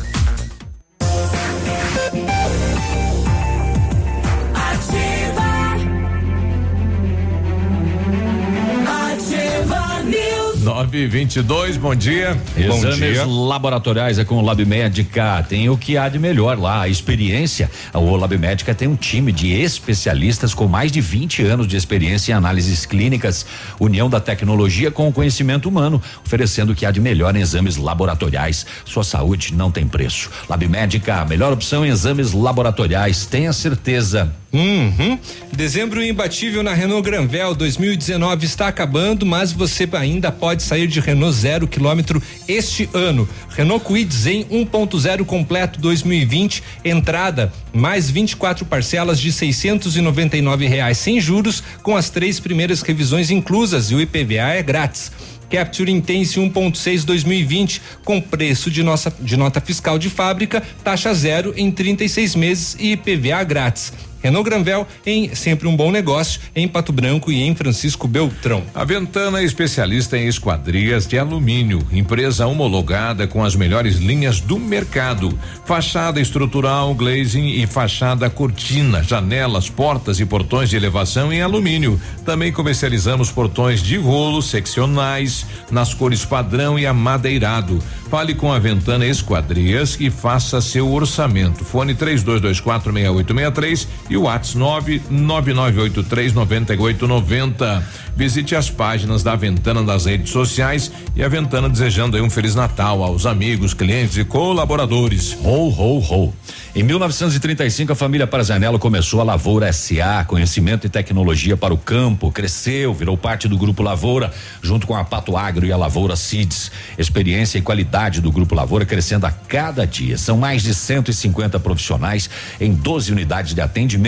Ativa 10.61 10.65
News. 10.65 10.65
922, 10.65 11.77
bom 11.77 11.95
dia. 11.95 12.37
Bom 12.55 12.77
Exames 12.77 13.13
dia. 13.13 13.25
laboratoriais 13.25 14.19
é 14.19 14.25
com 14.25 14.35
o 14.35 14.41
Lab 14.41 14.63
Médica. 14.65 15.43
Tem 15.47 15.69
o 15.69 15.77
que 15.77 15.97
há 15.97 16.07
de 16.07 16.19
melhor 16.19 16.57
lá, 16.57 16.81
a 16.81 16.89
experiência. 16.89 17.69
O 17.93 18.15
Lab 18.15 18.37
Médica 18.37 18.73
tem 18.73 18.87
um 18.87 18.95
time 18.95 19.31
de 19.31 19.51
especialistas 19.51 20.53
com 20.53 20.67
mais 20.67 20.91
de 20.91 21.01
20 21.01 21.43
anos 21.43 21.67
de 21.67 21.75
experiência 21.75 22.31
em 22.31 22.35
análises 22.35 22.85
clínicas, 22.85 23.45
união 23.79 24.09
da 24.09 24.19
tecnologia 24.19 24.91
com 24.91 25.07
o 25.07 25.11
conhecimento 25.11 25.67
humano, 25.67 26.01
oferecendo 26.25 26.71
o 26.71 26.75
que 26.75 26.85
há 26.85 26.91
de 26.91 27.01
melhor 27.01 27.35
em 27.35 27.41
exames 27.41 27.77
laboratoriais. 27.77 28.65
Sua 28.85 29.03
saúde 29.03 29.53
não 29.53 29.71
tem 29.71 29.87
preço. 29.87 30.29
Lab 30.49 30.67
Médica, 30.67 31.21
a 31.21 31.25
melhor 31.25 31.53
opção 31.53 31.85
em 31.85 31.89
exames 31.89 32.33
laboratoriais. 32.33 33.25
Tenha 33.25 33.53
certeza. 33.53 34.31
Uhum. 34.53 35.17
Dezembro 35.55 36.03
imbatível 36.03 36.61
na 36.61 36.73
Renault 36.73 37.03
Granvel 37.09 37.55
2019 37.55 38.45
está 38.45 38.67
acabando, 38.67 39.25
mas 39.25 39.53
você 39.53 39.87
ainda 39.93 40.29
pode 40.29 40.50
sair 40.59 40.87
de 40.87 40.99
Renault 40.99 41.35
zero 41.35 41.67
quilômetro 41.67 42.21
este 42.47 42.89
ano. 42.93 43.27
Renault 43.49 43.85
Kwid 43.85 44.13
Zen 44.13 44.45
1.0 44.45 45.25
completo 45.25 45.79
2020, 45.79 46.63
entrada 46.83 47.51
mais 47.73 48.09
24 48.09 48.65
parcelas 48.65 49.19
de 49.19 49.31
699 49.31 50.67
reais 50.67 50.97
sem 50.97 51.19
juros, 51.19 51.63
com 51.81 51.95
as 51.95 52.09
três 52.09 52.39
primeiras 52.39 52.81
revisões 52.81 53.31
inclusas 53.31 53.91
e 53.91 53.95
o 53.95 54.01
IPVA 54.01 54.53
é 54.53 54.63
grátis. 54.63 55.11
Capture 55.49 55.91
Intense 55.91 56.39
1.6 56.39 57.03
2020 57.03 57.81
com 58.05 58.21
preço 58.21 58.71
de 58.71 58.81
nossa 58.81 59.13
de 59.19 59.35
nota 59.35 59.59
fiscal 59.59 59.99
de 59.99 60.09
fábrica, 60.09 60.63
taxa 60.83 61.13
zero 61.13 61.53
em 61.57 61.69
36 61.69 62.35
meses 62.35 62.77
e 62.79 62.93
IPVA 62.93 63.43
grátis. 63.43 63.91
Renault 64.21 64.49
Granvel 64.49 64.87
em 65.05 65.33
sempre 65.35 65.67
um 65.67 65.75
bom 65.75 65.91
negócio 65.91 66.39
em 66.55 66.67
Pato 66.67 66.91
Branco 66.91 67.31
e 67.31 67.41
em 67.41 67.55
Francisco 67.55 68.07
Beltrão. 68.07 68.63
A 68.73 68.83
Ventana 68.83 69.39
é 69.39 69.43
especialista 69.43 70.17
em 70.17 70.27
esquadrias 70.27 71.07
de 71.07 71.17
alumínio, 71.17 71.79
empresa 71.91 72.45
homologada 72.47 73.27
com 73.27 73.43
as 73.43 73.55
melhores 73.55 73.95
linhas 73.97 74.39
do 74.39 74.59
mercado. 74.59 75.37
Fachada 75.65 76.19
estrutural, 76.21 76.93
glazing 76.93 77.61
e 77.61 77.65
fachada 77.67 78.29
cortina, 78.29 79.03
janelas, 79.03 79.69
portas 79.69 80.19
e 80.19 80.25
portões 80.25 80.69
de 80.69 80.75
elevação 80.75 81.31
em 81.33 81.41
alumínio. 81.41 81.99
Também 82.25 82.51
comercializamos 82.51 83.31
portões 83.31 83.81
de 83.81 83.97
rolo 83.97 84.41
seccionais 84.41 85.45
nas 85.71 85.93
cores 85.93 86.25
padrão 86.25 86.77
e 86.77 86.85
amadeirado. 86.85 87.79
Fale 88.09 88.33
com 88.35 88.51
a 88.51 88.59
Ventana 88.59 89.05
Esquadrias 89.05 89.95
e 89.99 90.09
faça 90.09 90.59
seu 90.59 90.91
orçamento. 90.91 91.63
Fone 91.63 91.95
32246863 91.95 93.87
e 94.11 94.17
o 94.17 94.23
WhatsApp 94.23 95.01
999839890. 95.09 97.81
Visite 98.13 98.57
as 98.57 98.69
páginas 98.69 99.23
da 99.23 99.37
Ventana 99.37 99.81
nas 99.81 100.05
redes 100.05 100.31
sociais 100.31 100.91
e 101.15 101.23
a 101.23 101.29
Ventana 101.29 101.69
desejando 101.69 102.21
um 102.21 102.29
feliz 102.29 102.53
Natal 102.53 103.01
aos 103.01 103.25
amigos, 103.25 103.73
clientes 103.73 104.17
e 104.17 104.25
colaboradores. 104.25 105.37
Ho, 105.41 105.69
ho, 105.69 105.99
ho. 105.99 106.33
Em 106.75 106.83
1935, 106.83 107.93
a 107.93 107.95
família 107.95 108.27
Parazanello 108.27 108.77
começou 108.77 109.21
a 109.21 109.23
Lavoura 109.23 109.71
SA, 109.71 110.25
conhecimento 110.27 110.85
e 110.85 110.89
tecnologia 110.89 111.55
para 111.55 111.73
o 111.73 111.77
campo, 111.77 112.29
cresceu, 112.31 112.93
virou 112.93 113.15
parte 113.17 113.47
do 113.47 113.57
Grupo 113.57 113.81
Lavoura, 113.81 114.33
junto 114.61 114.85
com 114.87 114.95
a 114.95 115.05
Pato 115.05 115.37
Agro 115.37 115.65
e 115.65 115.71
a 115.71 115.77
Lavoura 115.77 116.17
Seeds. 116.17 116.69
Experiência 116.97 117.57
e 117.57 117.61
qualidade 117.61 118.19
do 118.19 118.29
Grupo 118.31 118.55
Lavoura 118.55 118.85
crescendo 118.85 119.25
a 119.25 119.31
cada 119.31 119.87
dia. 119.87 120.17
São 120.17 120.37
mais 120.37 120.63
de 120.63 120.73
150 120.73 121.61
profissionais 121.61 122.29
em 122.59 122.73
12 122.73 123.13
unidades 123.13 123.53
de 123.53 123.61
atendimento 123.61 124.00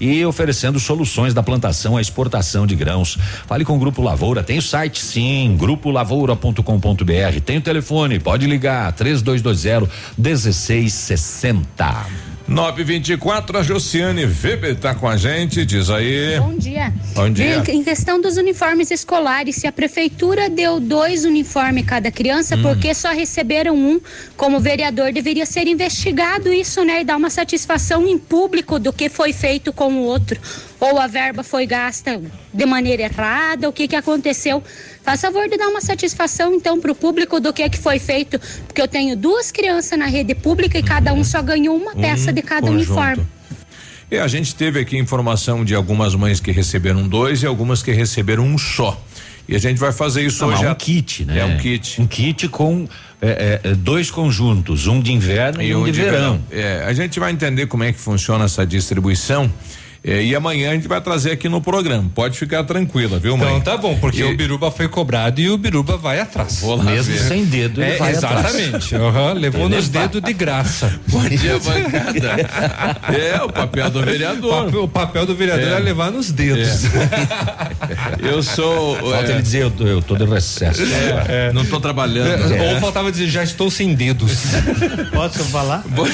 e 0.00 0.24
oferecendo 0.24 0.80
soluções 0.80 1.34
da 1.34 1.42
plantação 1.42 1.96
à 1.96 2.00
exportação 2.00 2.66
de 2.66 2.74
grãos. 2.74 3.18
Fale 3.46 3.64
com 3.64 3.76
o 3.76 3.78
Grupo 3.78 4.02
Lavoura, 4.02 4.42
tem 4.42 4.58
o 4.58 4.62
site 4.62 5.00
sim, 5.00 5.56
grupolavoura.com.br, 5.58 7.40
tem 7.44 7.58
o 7.58 7.62
telefone, 7.62 8.18
pode 8.18 8.46
ligar, 8.46 8.92
3220 8.92 9.88
1660. 10.16 12.27
924, 12.48 13.58
a 13.58 13.62
Josiane 13.62 14.24
Weber 14.24 14.74
tá 14.74 14.94
com 14.94 15.06
a 15.06 15.18
gente, 15.18 15.66
diz 15.66 15.90
aí. 15.90 16.40
Bom 16.40 16.56
dia. 16.56 16.92
Bom 17.14 17.28
dia. 17.30 17.62
Em, 17.68 17.76
em 17.76 17.84
questão 17.84 18.18
dos 18.18 18.38
uniformes 18.38 18.90
escolares, 18.90 19.56
se 19.56 19.66
a 19.66 19.72
prefeitura 19.72 20.48
deu 20.48 20.80
dois 20.80 21.26
uniformes 21.26 21.84
cada 21.84 22.10
criança, 22.10 22.56
Hum. 22.56 22.62
por 22.62 22.78
que 22.78 22.94
só 22.94 23.10
receberam 23.12 23.76
um? 23.76 24.00
Como 24.34 24.58
vereador, 24.60 25.12
deveria 25.12 25.44
ser 25.44 25.66
investigado 25.68 26.50
isso, 26.50 26.82
né? 26.84 27.02
E 27.02 27.04
dar 27.04 27.16
uma 27.18 27.28
satisfação 27.28 28.08
em 28.08 28.16
público 28.18 28.78
do 28.78 28.94
que 28.94 29.10
foi 29.10 29.34
feito 29.34 29.70
com 29.70 29.92
o 29.92 30.02
outro. 30.04 30.40
Ou 30.80 30.98
a 30.98 31.06
verba 31.06 31.42
foi 31.42 31.66
gasta 31.66 32.20
de 32.54 32.64
maneira 32.64 33.02
errada, 33.02 33.68
o 33.68 33.72
que 33.72 33.86
que 33.88 33.96
aconteceu? 33.96 34.62
Faz 35.08 35.22
favor 35.22 35.48
de 35.48 35.56
dar 35.56 35.68
uma 35.68 35.80
satisfação, 35.80 36.52
então, 36.52 36.78
para 36.78 36.92
o 36.92 36.94
público 36.94 37.40
do 37.40 37.50
que 37.50 37.62
é 37.62 37.68
que 37.70 37.78
foi 37.78 37.98
feito, 37.98 38.38
porque 38.66 38.82
eu 38.82 38.86
tenho 38.86 39.16
duas 39.16 39.50
crianças 39.50 39.98
na 39.98 40.04
rede 40.04 40.34
pública 40.34 40.78
e 40.78 40.82
cada 40.82 41.14
um 41.14 41.24
só 41.24 41.40
ganhou 41.40 41.74
uma 41.74 41.94
peça 41.94 42.30
de 42.30 42.42
cada 42.42 42.66
conjunto. 42.66 42.90
uniforme. 42.90 43.26
E 44.10 44.18
a 44.18 44.28
gente 44.28 44.54
teve 44.54 44.80
aqui 44.80 44.98
informação 44.98 45.64
de 45.64 45.74
algumas 45.74 46.14
mães 46.14 46.40
que 46.40 46.50
receberam 46.50 47.08
dois 47.08 47.42
e 47.42 47.46
algumas 47.46 47.82
que 47.82 47.90
receberam 47.90 48.44
um 48.44 48.58
só. 48.58 49.02
E 49.48 49.56
a 49.56 49.58
gente 49.58 49.78
vai 49.78 49.92
fazer 49.92 50.26
isso 50.26 50.44
Não, 50.44 50.52
hoje. 50.52 50.64
é 50.64 50.68
um 50.68 50.72
à- 50.72 50.74
kit, 50.74 51.24
né? 51.24 51.38
É 51.38 51.44
um 51.46 51.56
kit. 51.56 52.02
Um 52.02 52.06
kit 52.06 52.46
com 52.48 52.86
é, 53.22 53.60
é, 53.64 53.70
é, 53.70 53.74
dois 53.74 54.10
conjuntos, 54.10 54.86
um 54.86 55.00
de 55.00 55.10
inverno 55.10 55.62
e, 55.62 55.74
um 55.74 55.84
de, 55.84 55.92
verão. 55.92 56.38
É, 56.50 56.84
a 56.86 56.92
gente 56.92 57.18
vai 57.18 57.32
entender 57.32 57.66
como 57.66 57.82
é 57.82 57.94
que 57.94 57.98
funciona 57.98 58.44
essa 58.44 58.66
distribuição. 58.66 59.50
É, 60.04 60.22
e 60.22 60.34
amanhã 60.34 60.70
a 60.70 60.74
gente 60.74 60.86
vai 60.88 61.00
trazer 61.00 61.32
aqui 61.32 61.48
no 61.48 61.60
programa. 61.60 62.08
Pode 62.14 62.38
ficar 62.38 62.62
tranquila, 62.64 63.18
viu, 63.18 63.36
mãe? 63.36 63.48
Então 63.48 63.60
tá 63.60 63.76
bom, 63.76 63.96
porque 63.98 64.20
E- 64.20 64.24
o 64.24 64.36
Biruba 64.36 64.70
foi 64.70 64.88
cobrado 64.88 65.40
e 65.40 65.50
o 65.50 65.58
Biruba 65.58 65.96
vai 65.96 66.20
atrás. 66.20 66.60
Vou 66.60 66.76
lá 66.76 66.84
Mesmo 66.84 67.12
ver. 67.14 67.20
sem 67.20 67.44
dedo, 67.44 67.82
ele 67.82 67.92
É, 67.92 67.96
vai 67.96 68.14
atrás. 68.14 68.54
exatamente. 68.54 68.94
aham, 68.94 69.32
levou 69.34 69.68
nos 69.68 69.88
dedos 69.88 70.22
de 70.22 70.32
graça. 70.32 70.98
Bom 71.08 71.22
dia, 71.28 71.58
bancada. 71.58 72.36
é, 73.16 73.42
o 73.42 73.50
papel 73.50 73.90
do 73.90 74.02
vereador. 74.02 74.64
Papel- 74.64 74.82
o 74.84 74.88
papel 74.88 75.26
do 75.26 75.34
vereador 75.34 75.68
É. 75.68 75.76
é, 75.76 75.78
levar 75.80 76.10
nos 76.12 76.30
dedos. 76.30 76.82
Eu 78.22 78.42
sou. 78.42 78.96
Falta 78.96 79.28
é, 79.28 79.30
ele 79.34 79.42
dizer, 79.42 79.62
eu 79.62 79.70
tô, 79.70 79.84
eu 79.86 80.02
tô 80.02 80.16
de 80.16 80.24
recesso. 80.24 80.82
é, 81.28 81.52
não 81.52 81.64
tô 81.64 81.80
trabalhando. 81.80 82.52
É, 82.54 82.74
Ou 82.74 82.80
faltava 82.80 83.10
dizer, 83.10 83.28
já 83.28 83.42
estou 83.42 83.70
sem 83.70 83.94
dedos. 83.94 84.32
Posso 85.12 85.44
falar? 85.44 85.82
bom 85.88 86.04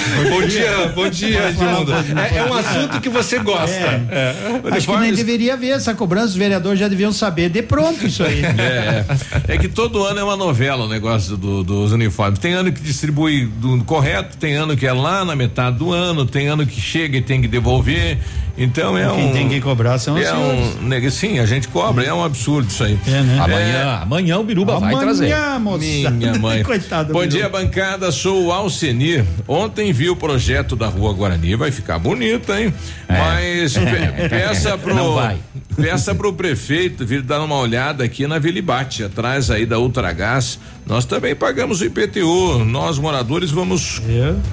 dia, 0.47 0.89
bom 0.95 1.09
dia, 1.09 1.49
Edmundo. 1.49 1.93
É, 1.93 2.39
é 2.39 2.45
um 2.45 2.55
assunto 2.55 3.01
que 3.01 3.09
você 3.09 3.39
gosta. 3.39 3.74
É. 3.75 4.35
Acho 4.77 4.87
que 4.87 4.97
nem 4.99 5.13
deveria 5.13 5.57
ver 5.57 5.71
essa 5.71 5.95
cobrança, 5.95 6.27
os 6.29 6.37
vereadores 6.37 6.79
já 6.79 6.89
deviam 6.89 7.13
saber 7.13 7.49
de 7.49 7.63
pronto 7.63 8.07
isso 8.07 8.23
aí. 8.23 8.43
É, 8.45 9.05
é 9.49 9.59
que 9.59 9.69
todo 9.69 10.05
ano 10.05 10.21
é 10.21 10.25
uma 10.25 10.37
novela 10.37 10.85
o 10.85 10.89
negócio 10.89 11.37
do, 11.37 11.63
dos 11.63 11.93
uniformes. 11.93 12.39
Tem 12.39 12.55
ano 12.55 12.73
que 12.73 12.81
distribui 12.81 13.47
do 13.47 13.83
correto, 13.85 14.37
tem 14.37 14.55
ano 14.55 14.77
que 14.77 14.87
é 14.87 14.93
lá 14.93 15.25
na 15.25 15.37
metade 15.37 15.79
do 15.79 15.93
ano, 15.93 16.25
tem 16.27 16.47
ano 16.49 16.67
que 16.67 16.81
chega 16.81 17.19
e 17.19 17.23
tem 17.23 17.41
que 17.41 17.49
devolver. 17.49 18.19
Então 18.57 18.97
é 18.97 19.09
Quem 19.09 19.31
um. 19.31 19.33
tem 19.33 19.49
que 19.49 19.61
cobrar 19.61 19.99
são 19.99 20.15
os 20.15 20.21
é 20.21 20.31
senhores. 20.31 21.09
um, 21.09 21.11
Sim, 21.11 21.39
a 21.41 21.47
gente 21.47 21.67
cobra, 21.69 22.05
é 22.05 22.15
um 22.15 22.23
absurdo 22.23 22.69
isso 22.69 22.85
aí. 22.85 22.97
É, 23.07 23.11
né? 23.23 23.39
Amanhã, 23.41 23.99
amanhã 24.03 24.39
o 24.39 24.45
Biruba 24.45 24.79
vai 24.79 24.97
trazer. 24.97 25.33
Amanhã, 25.33 25.59
moça. 25.59 26.11
Minha 26.11 26.35
mãe. 26.39 26.63
Coitado 26.63 27.09
do 27.09 27.15
Bom 27.15 27.21
Biruba. 27.21 27.37
dia, 27.37 27.49
bancada. 27.49 28.13
Sou 28.13 28.47
o 28.47 28.53
Alcenir. 28.53 29.25
Ontem 29.49 29.93
vi 29.93 30.09
o 30.09 30.15
projeto 30.15 30.77
da 30.77 30.87
Rua 30.87 31.13
Guarani. 31.13 31.57
Vai 31.57 31.73
ficar 31.73 31.99
bonito, 31.99 32.53
hein? 32.55 32.73
Mas 33.09 33.64
pe- 33.73 34.29
peça 34.29 34.77
pro. 34.79 34.95
Não 34.95 35.15
vai. 35.15 35.39
Peça 35.77 36.15
pro 36.15 36.33
prefeito 36.33 37.05
vir 37.05 37.23
dar 37.23 37.41
uma 37.43 37.57
olhada 37.57 38.05
aqui 38.05 38.27
na 38.27 38.39
Vilibate, 38.39 39.03
atrás 39.05 39.51
aí 39.51 39.67
da 39.67 39.79
Ultragás. 39.79 40.59
Nós 40.87 41.05
também 41.05 41.35
pagamos 41.35 41.81
o 41.81 41.85
IPTU. 41.85 42.65
Nós, 42.65 42.99
moradores, 42.99 43.51
vamos 43.51 44.01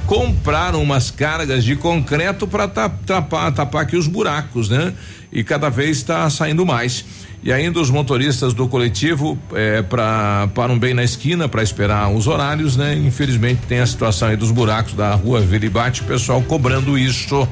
comprar 0.07 0.75
umas 0.75 1.11
cargas 1.11 1.63
de 1.63 1.75
concreto 1.75 2.47
para 2.47 2.67
tapar, 2.67 3.51
tapar 3.51 3.81
aqui 3.83 3.97
os 3.97 4.07
buracos, 4.07 4.69
né? 4.69 4.93
E 5.31 5.43
cada 5.43 5.69
vez 5.69 5.97
está 5.97 6.29
saindo 6.29 6.65
mais. 6.65 7.03
E 7.43 7.51
ainda 7.51 7.79
os 7.79 7.89
motoristas 7.89 8.53
do 8.53 8.67
coletivo 8.67 9.35
eh, 9.55 9.81
pra, 9.81 10.47
param 10.53 10.77
bem 10.77 10.93
na 10.93 11.03
esquina 11.03 11.49
para 11.49 11.63
esperar 11.63 12.07
os 12.11 12.27
horários, 12.27 12.77
né? 12.77 12.93
Infelizmente 12.95 13.61
tem 13.67 13.79
a 13.79 13.87
situação 13.87 14.27
aí 14.27 14.35
dos 14.37 14.51
buracos 14.51 14.93
da 14.93 15.15
rua 15.15 15.41
Vilibate, 15.41 16.01
o 16.01 16.03
pessoal 16.05 16.41
cobrando 16.43 16.97
isso. 16.99 17.47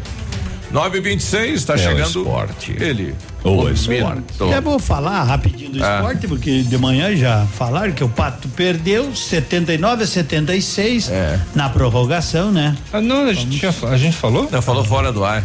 926 0.72 1.54
está 1.56 1.74
É 1.74 1.76
o 1.76 1.80
chegando 1.80 2.20
esporte. 2.20 2.72
ele. 2.80 3.16
O 3.44 3.70
esporte. 3.70 4.18
Mito. 4.18 4.44
Eu 4.44 4.62
vou 4.62 4.78
falar 4.80 5.24
rapidinho 5.24 5.72
do 5.72 5.84
Ah. 5.84 5.96
esporte, 5.98 6.28
porque 6.28 6.62
de 6.62 6.78
manhã 6.78 7.16
já 7.16 7.46
falaram 7.58 7.92
que 7.94 8.04
o 8.04 8.10
Pato 8.10 8.48
perdeu 8.50 9.16
79 9.16 10.04
a 10.04 10.08
76 10.08 11.10
na 11.56 11.70
prorrogação, 11.70 12.52
né? 12.52 12.76
Ah, 12.92 13.00
não, 13.00 13.28
a 13.28 13.34
gente, 13.34 13.60
tinha, 13.60 13.74
a 13.90 13.98
gente 13.98 14.18
falou? 14.18 14.48
Não, 14.52 14.62
falou 14.62 14.84
fora 14.84 15.12
do 15.12 15.24
ar. 15.24 15.44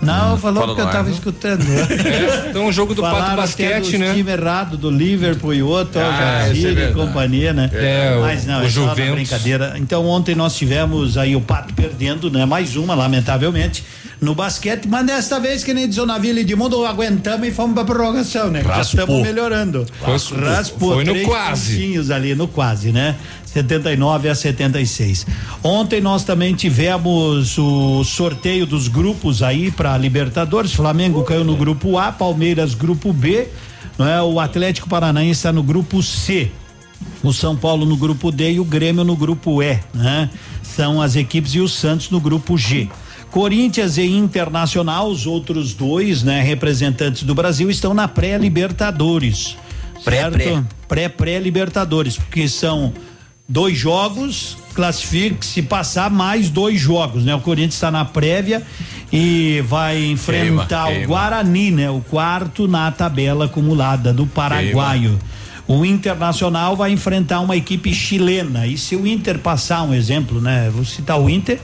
Não, 0.00 0.38
falou 0.38 0.62
Fora 0.62 0.66
porque 0.68 0.80
eu 0.80 0.86
ar, 0.86 0.92
tava 0.92 1.08
né? 1.08 1.14
escutando. 1.14 1.64
É, 1.68 2.50
então 2.50 2.66
o 2.66 2.72
jogo 2.72 2.94
do 2.94 3.02
Pato 3.02 3.14
Falaram 3.16 3.32
até 3.34 3.42
Basquete, 3.42 3.98
né? 3.98 4.14
time 4.14 4.30
errado 4.30 4.76
do 4.76 4.90
Liverpool 4.90 5.52
e 5.52 5.62
outro, 5.62 6.00
Ah, 6.00 6.48
isso 6.50 6.66
é 6.68 6.90
e 6.90 6.92
companhia, 6.94 7.52
né? 7.52 7.68
É, 7.74 8.14
o- 8.16 8.20
Mas 8.22 8.46
não, 8.46 8.60
o 8.60 8.64
é 8.64 8.68
Juventus. 8.68 9.14
brincadeira. 9.14 9.74
Então 9.76 10.06
ontem 10.06 10.34
nós 10.36 10.54
tivemos 10.56 11.18
aí 11.18 11.34
o 11.36 11.40
Pato 11.40 11.74
perdendo, 11.74 12.30
né? 12.30 12.44
Mais 12.46 12.76
uma, 12.76 12.94
lamentavelmente, 12.94 13.84
no 14.20 14.34
basquete, 14.34 14.86
mas 14.88 15.06
desta 15.06 15.38
vez 15.38 15.62
que 15.62 15.72
nem 15.72 15.88
diz 15.88 15.98
o 15.98 16.06
Navio 16.06 16.36
Edmundo, 16.36 16.84
aguentamos 16.84 17.46
e 17.46 17.52
fomos 17.52 17.74
pra 17.74 17.84
prorrogação, 17.84 18.50
né? 18.50 18.62
Já 18.62 18.76
Raspou. 18.76 19.00
estamos 19.00 19.22
melhorando. 19.22 19.86
Raspou. 20.02 20.38
Raspou. 20.38 20.94
Foi 20.94 21.04
no 21.04 21.22
quase. 21.22 22.12
ali, 22.12 22.34
no 22.34 22.48
quase, 22.48 22.90
né? 22.90 23.16
79 23.46 24.28
a 24.28 24.34
76. 24.34 25.26
Ontem 25.62 26.00
nós 26.00 26.24
também 26.24 26.54
tivemos 26.54 27.56
o 27.58 28.04
sorteio 28.04 28.66
dos 28.66 28.88
grupos 28.88 29.42
aí 29.42 29.70
para 29.70 29.96
Libertadores. 29.96 30.72
Flamengo 30.72 31.22
caiu 31.22 31.44
no 31.44 31.56
grupo 31.56 31.96
A, 31.96 32.12
Palmeiras 32.12 32.74
grupo 32.74 33.12
B, 33.12 33.48
não 33.96 34.06
é? 34.06 34.22
O 34.22 34.38
Atlético 34.38 34.88
Paranaense 34.88 35.38
está 35.38 35.52
no 35.52 35.62
grupo 35.62 36.02
C. 36.02 36.50
O 37.22 37.32
São 37.32 37.56
Paulo 37.56 37.86
no 37.86 37.96
grupo 37.96 38.30
D 38.30 38.52
e 38.52 38.60
o 38.60 38.64
Grêmio 38.64 39.04
no 39.04 39.16
grupo 39.16 39.62
E, 39.62 39.78
né? 39.94 40.28
São 40.62 41.00
as 41.00 41.16
equipes 41.16 41.54
e 41.54 41.60
o 41.60 41.68
Santos 41.68 42.10
no 42.10 42.20
grupo 42.20 42.56
G. 42.58 42.88
Corinthians 43.30 43.98
e 43.98 44.06
Internacional, 44.06 45.08
os 45.08 45.26
outros 45.26 45.74
dois, 45.74 46.22
né, 46.22 46.42
representantes 46.42 47.22
do 47.22 47.34
Brasil 47.34 47.70
estão 47.70 47.92
na 47.92 48.08
pré-Libertadores. 48.08 49.56
Certo? 50.02 50.66
Pré-pré-Libertadores, 50.86 52.16
porque 52.16 52.48
são 52.48 52.92
dois 53.48 53.76
jogos, 53.76 54.56
classifica 54.74 55.38
se 55.40 55.62
passar 55.62 56.10
mais 56.10 56.50
dois 56.50 56.80
jogos, 56.80 57.24
né? 57.24 57.34
O 57.34 57.40
Corinthians 57.40 57.74
está 57.74 57.90
na 57.90 58.04
prévia 58.04 58.62
e 59.12 59.62
vai 59.66 60.04
enfrentar 60.04 60.86
queima. 60.86 61.04
o 61.04 61.08
Guarani, 61.08 61.70
né? 61.70 61.90
O 61.90 62.00
quarto 62.00 62.68
na 62.68 62.90
tabela 62.92 63.46
acumulada 63.46 64.12
do 64.12 64.26
Paraguaio. 64.26 65.18
O 65.66 65.84
Internacional 65.84 66.76
vai 66.76 66.92
enfrentar 66.92 67.40
uma 67.40 67.56
equipe 67.56 67.92
chilena. 67.92 68.66
E 68.66 68.78
se 68.78 68.96
o 68.96 69.06
Inter 69.06 69.38
passar 69.38 69.82
um 69.82 69.92
exemplo, 69.92 70.40
né? 70.40 70.70
Vou 70.70 70.84
citar 70.84 71.20
o 71.20 71.28
Inter, 71.28 71.58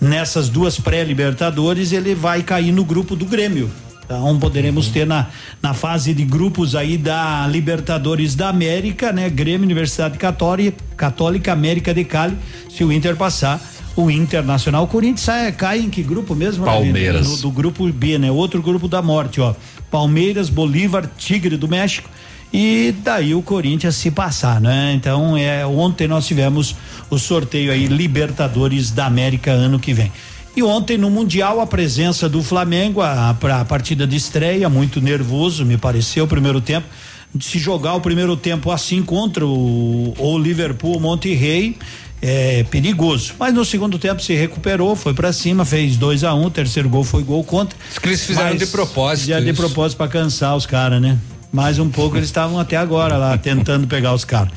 nessas 0.00 0.48
duas 0.48 0.78
pré-libertadores, 0.78 1.92
ele 1.92 2.14
vai 2.14 2.42
cair 2.42 2.72
no 2.72 2.84
grupo 2.84 3.14
do 3.14 3.24
Grêmio. 3.26 3.70
Então 4.04 4.36
poderemos 4.40 4.88
ter 4.88 5.06
na, 5.06 5.28
na 5.62 5.72
fase 5.72 6.12
de 6.12 6.24
grupos 6.24 6.74
aí 6.74 6.98
da 6.98 7.46
Libertadores 7.46 8.34
da 8.34 8.48
América, 8.48 9.12
né? 9.12 9.30
Grêmio, 9.30 9.64
Universidade 9.64 10.18
Católica, 10.18 10.82
Católica 10.96 11.52
América 11.52 11.94
de 11.94 12.02
Cali, 12.02 12.36
se 12.68 12.82
o 12.82 12.92
Inter 12.92 13.14
passar. 13.14 13.60
O 13.96 14.08
Internacional, 14.10 14.84
o 14.84 14.86
Corinthians 14.86 15.20
sai, 15.20 15.52
cai 15.52 15.80
em 15.80 15.90
que 15.90 16.02
grupo 16.02 16.34
mesmo? 16.34 16.64
Palmeiras. 16.64 17.28
No, 17.28 17.36
do 17.38 17.50
grupo 17.50 17.90
B, 17.92 18.18
né? 18.18 18.30
Outro 18.30 18.62
grupo 18.62 18.88
da 18.88 19.02
morte, 19.02 19.40
ó. 19.40 19.54
Palmeiras, 19.90 20.48
Bolívar, 20.48 21.10
Tigre 21.18 21.56
do 21.56 21.68
México 21.68 22.08
e 22.52 22.94
daí 23.04 23.34
o 23.34 23.42
Corinthians 23.42 23.94
se 23.94 24.10
passar, 24.10 24.60
né? 24.60 24.92
Então, 24.94 25.36
é, 25.36 25.64
ontem 25.64 26.08
nós 26.08 26.26
tivemos 26.26 26.74
o 27.08 27.18
sorteio 27.18 27.70
aí 27.70 27.86
Libertadores 27.86 28.90
da 28.90 29.06
América 29.06 29.52
ano 29.52 29.78
que 29.78 29.94
vem. 29.94 30.10
E 30.56 30.62
ontem 30.62 30.98
no 30.98 31.08
Mundial 31.08 31.60
a 31.60 31.66
presença 31.66 32.28
do 32.28 32.42
Flamengo 32.42 33.00
a, 33.00 33.34
pra 33.38 33.64
partida 33.64 34.04
de 34.04 34.16
estreia, 34.16 34.68
muito 34.68 35.00
nervoso, 35.00 35.64
me 35.64 35.76
pareceu 35.76 36.24
o 36.24 36.28
primeiro 36.28 36.60
tempo. 36.60 36.88
Se 37.40 37.60
jogar 37.60 37.94
o 37.94 38.00
primeiro 38.00 38.36
tempo 38.36 38.72
assim 38.72 39.00
contra 39.00 39.46
o, 39.46 40.12
o 40.18 40.36
Liverpool, 40.36 40.96
o 40.96 41.00
Monterrey, 41.00 41.76
é 42.20 42.64
perigoso. 42.64 43.34
Mas 43.38 43.54
no 43.54 43.64
segundo 43.64 43.96
tempo 43.96 44.20
se 44.20 44.34
recuperou, 44.34 44.96
foi 44.96 45.14
pra 45.14 45.32
cima, 45.32 45.64
fez 45.64 45.96
2 45.96 46.24
a 46.24 46.34
1 46.34 46.40
um, 46.40 46.46
o 46.46 46.50
terceiro 46.50 46.88
gol 46.88 47.04
foi 47.04 47.22
gol 47.22 47.44
contra. 47.44 47.78
Acho 47.88 48.00
que 48.00 48.08
eles 48.08 48.26
fizeram 48.26 48.50
Mas 48.50 48.58
de 48.58 48.66
propósito 48.66 49.28
Já 49.28 49.38
de 49.38 49.52
propósito 49.52 49.98
pra 49.98 50.08
cansar 50.08 50.56
os 50.56 50.66
caras, 50.66 51.00
né? 51.00 51.16
Mais 51.52 51.80
um 51.80 51.88
pouco 51.88 52.16
eles 52.16 52.28
estavam 52.28 52.60
até 52.60 52.76
agora 52.76 53.16
lá 53.16 53.36
tentando 53.36 53.86
pegar 53.88 54.14
os 54.14 54.24
caras. 54.24 54.52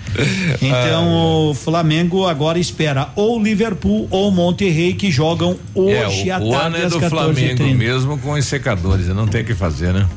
Então 0.61 1.49
o 1.49 1.53
Flamengo 1.55 2.27
agora 2.27 2.59
espera 2.59 3.09
ou 3.15 3.41
Liverpool 3.41 4.07
ou 4.11 4.29
Monterrey 4.31 4.93
que 4.93 5.09
jogam 5.09 5.57
É, 5.75 6.07
hoje 6.07 6.29
à 6.29 6.37
o, 6.37 6.49
o 6.49 6.51
tarde 6.51 6.67
ano 6.67 6.85
é 6.85 6.89
do 6.89 6.99
14h30. 6.99 7.09
Flamengo 7.09 7.63
mesmo 7.75 8.17
com 8.19 8.33
os 8.33 8.45
secadores, 8.45 9.07
não 9.07 9.27
tem 9.27 9.41
o 9.41 9.45
que 9.45 9.55
fazer, 9.55 9.91
né? 9.91 10.07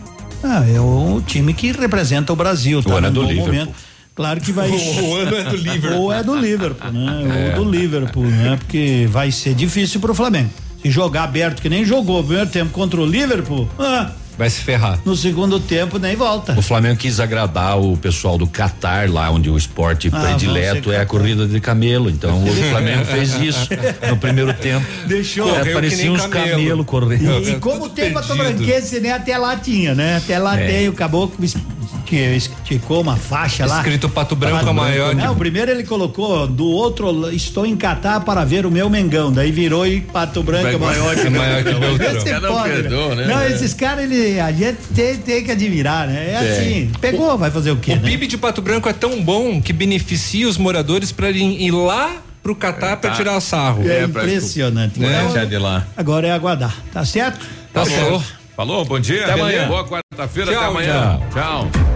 Ah, 0.45 0.65
é 0.69 0.79
o 0.79 1.23
time 1.27 1.55
que 1.55 1.73
representa 1.73 2.33
o 2.33 2.37
Brasil, 2.37 2.83
tá? 2.83 2.91
O 2.91 2.97
ano 2.97 3.07
é 3.07 3.11
do 3.11 3.23
Liverpool. 3.23 3.47
momento. 3.55 3.73
Claro 4.15 4.41
que 4.41 4.53
vai. 4.53 4.71
O 4.71 5.15
ano 5.17 5.35
é 5.37 5.45
do 5.45 5.57
Liverpool. 5.57 6.01
Ou 6.03 6.13
é 6.13 6.23
do 6.23 6.35
Liverpool, 6.37 6.93
né? 6.93 7.53
É. 7.55 7.59
Ou 7.59 7.65
do 7.65 7.71
Liverpool, 7.71 8.25
né? 8.25 8.57
Porque 8.59 9.09
vai 9.11 9.33
ser 9.33 9.55
difícil 9.55 9.99
pro 9.99 10.15
Flamengo. 10.15 10.51
Se 10.83 10.91
jogar 10.91 11.25
aberto, 11.25 11.63
que 11.63 11.69
nem 11.71 11.85
jogou 11.85 12.21
o 12.21 12.25
primeiro 12.25 12.51
tempo 12.51 12.71
contra 12.71 13.01
o 13.01 13.07
Liverpool, 13.07 13.67
ah, 13.79 14.11
Vai 14.39 14.51
se 14.51 14.61
ferrar. 14.61 14.99
no 15.05 15.17
segundo 15.17 15.59
tempo 15.59 15.99
nem 15.99 16.15
volta. 16.15 16.53
O 16.59 16.63
Flamengo 16.63 16.97
quis 16.99 17.19
agradar 17.21 17.79
o 17.81 17.97
pessoal 17.97 18.37
do 18.37 18.47
Catar, 18.47 19.09
lá 19.11 19.31
onde 19.31 19.49
o 19.49 19.57
esporte 19.57 20.11
Ah, 20.13 20.21
predileto 20.21 20.93
é 20.93 21.01
a 21.01 21.07
corrida 21.07 21.47
de 21.47 21.59
camelo. 21.61 22.11
Então 22.11 22.43
o 22.45 22.47
Flamengo 22.71 23.05
fez 23.07 23.35
isso 23.41 23.69
no 24.09 24.17
primeiro 24.19 24.53
tempo. 24.53 24.85
Deixou. 25.07 25.49
É, 25.59 25.73
parecia 25.73 26.13
uns 26.13 26.27
camelo 26.27 26.85
correndo. 26.85 27.43
E, 27.43 27.53
e 27.53 27.55
como 27.57 27.89
tem 27.89 28.13
Patobranquense, 28.13 29.01
né? 29.01 29.13
Até 29.13 29.39
lá 29.39 29.57
tinha, 29.57 29.95
né? 29.95 30.17
Até 30.19 30.39
lá 30.39 30.59
É. 30.61 30.67
tem 30.67 30.89
o 30.89 30.93
caboclo 30.93 31.37
que 32.05 32.15
esticou 32.15 33.01
uma 33.01 33.17
faixa 33.17 33.67
lá. 33.67 33.79
Escrito 33.79 34.09
Pato 34.09 34.37
Branco 34.37 34.59
Pato 34.59 34.69
é 34.71 34.73
maior 34.73 35.13
de- 35.15 35.21
Não, 35.23 35.33
o 35.33 35.37
primeiro 35.37 35.73
ele 35.73 35.83
colocou 35.83 36.47
do 36.47 36.65
outro, 36.67 37.29
estou 37.33 37.67
em 37.67 37.77
Catar 37.77 38.21
para 38.21 38.45
ver 38.45 38.65
o 38.65 38.71
meu 38.71 38.89
Mengão. 38.89 39.33
Daí 39.33 39.51
virou 39.51 39.85
e 39.87 40.01
Pato 40.01 40.41
Branco 40.43 40.69
é 40.69 40.77
maior 40.79 41.15
que 41.17 41.27
É 41.27 41.31
maior 41.31 41.65
que 41.65 41.73
cara 42.25 42.41
não 42.41 42.55
pode, 42.55 42.73
perdoa, 42.75 43.15
né? 43.17 43.27
Não, 43.27 43.43
esses 43.47 43.75
caras, 43.75 44.09
a 44.41 44.53
gente 44.53 44.79
tem, 44.95 45.17
tem 45.17 45.45
que 45.45 45.51
admirar, 45.51 46.07
né? 46.07 46.31
É 46.33 46.37
assim, 46.37 46.93
pegou, 47.01 47.37
vai 47.39 47.51
fazer 47.51 47.71
o 47.71 47.77
quê, 47.77 47.93
O 47.93 47.97
né? 47.97 48.03
PIB 48.11 48.27
de 48.27 48.39
Pato 48.39 48.61
Branco 48.61 48.89
é 48.89 48.93
tão 48.93 49.23
bom 49.23 49.61
que 49.61 49.73
beneficia 49.73 50.49
os 50.49 50.59
moradores 50.59 51.13
para 51.13 51.31
ir 51.31 51.71
lá 51.71 52.17
pro 52.43 52.55
Catar 52.55 52.97
para 52.99 53.11
tirar 53.11 53.41
sarro. 53.41 53.89
É 53.89 54.05
impressionante. 54.05 55.01
Né? 55.01 55.29
Sai 55.33 55.47
de 55.47 55.59
lá. 55.59 55.87
Agora 55.97 56.29
é 56.29 56.33
aguardar, 56.33 56.75
tá 56.93 57.05
certo? 57.05 57.47
Tá 57.73 57.85
Falou. 57.85 58.23
Falou, 58.57 58.85
bom 58.85 58.99
dia. 58.99 59.25
Até 59.25 59.33
amanhã. 59.33 59.69
Boa 59.69 59.85
quarta-feira, 59.87 60.51
até 60.51 60.61
Tchau, 60.61 60.71
amanhã. 60.71 61.21
Tchau. 61.33 61.96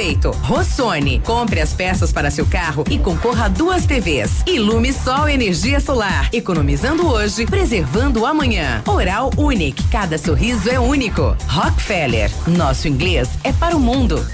respeito. 0.00 0.30
Rossoni. 0.42 1.20
Compre 1.20 1.60
as 1.60 1.74
peças 1.74 2.12
para 2.12 2.30
seu 2.30 2.46
carro 2.46 2.84
e 2.90 2.98
concorra 2.98 3.44
a 3.44 3.48
duas 3.48 3.84
TVs. 3.84 4.42
Ilume 4.46 4.92
Sol 4.92 5.28
Energia 5.28 5.78
Solar. 5.78 6.30
Economizando 6.32 7.06
hoje, 7.06 7.44
preservando 7.44 8.24
amanhã. 8.24 8.82
Oral 8.86 9.30
Unique. 9.36 9.82
Cada 9.88 10.16
sorriso 10.16 10.70
é 10.70 10.80
único. 10.80 11.36
Rockefeller. 11.46 12.30
Nosso 12.46 12.88
inglês 12.88 13.28
é 13.44 13.52
para 13.52 13.76
o 13.76 13.80
mundo. 13.80 14.24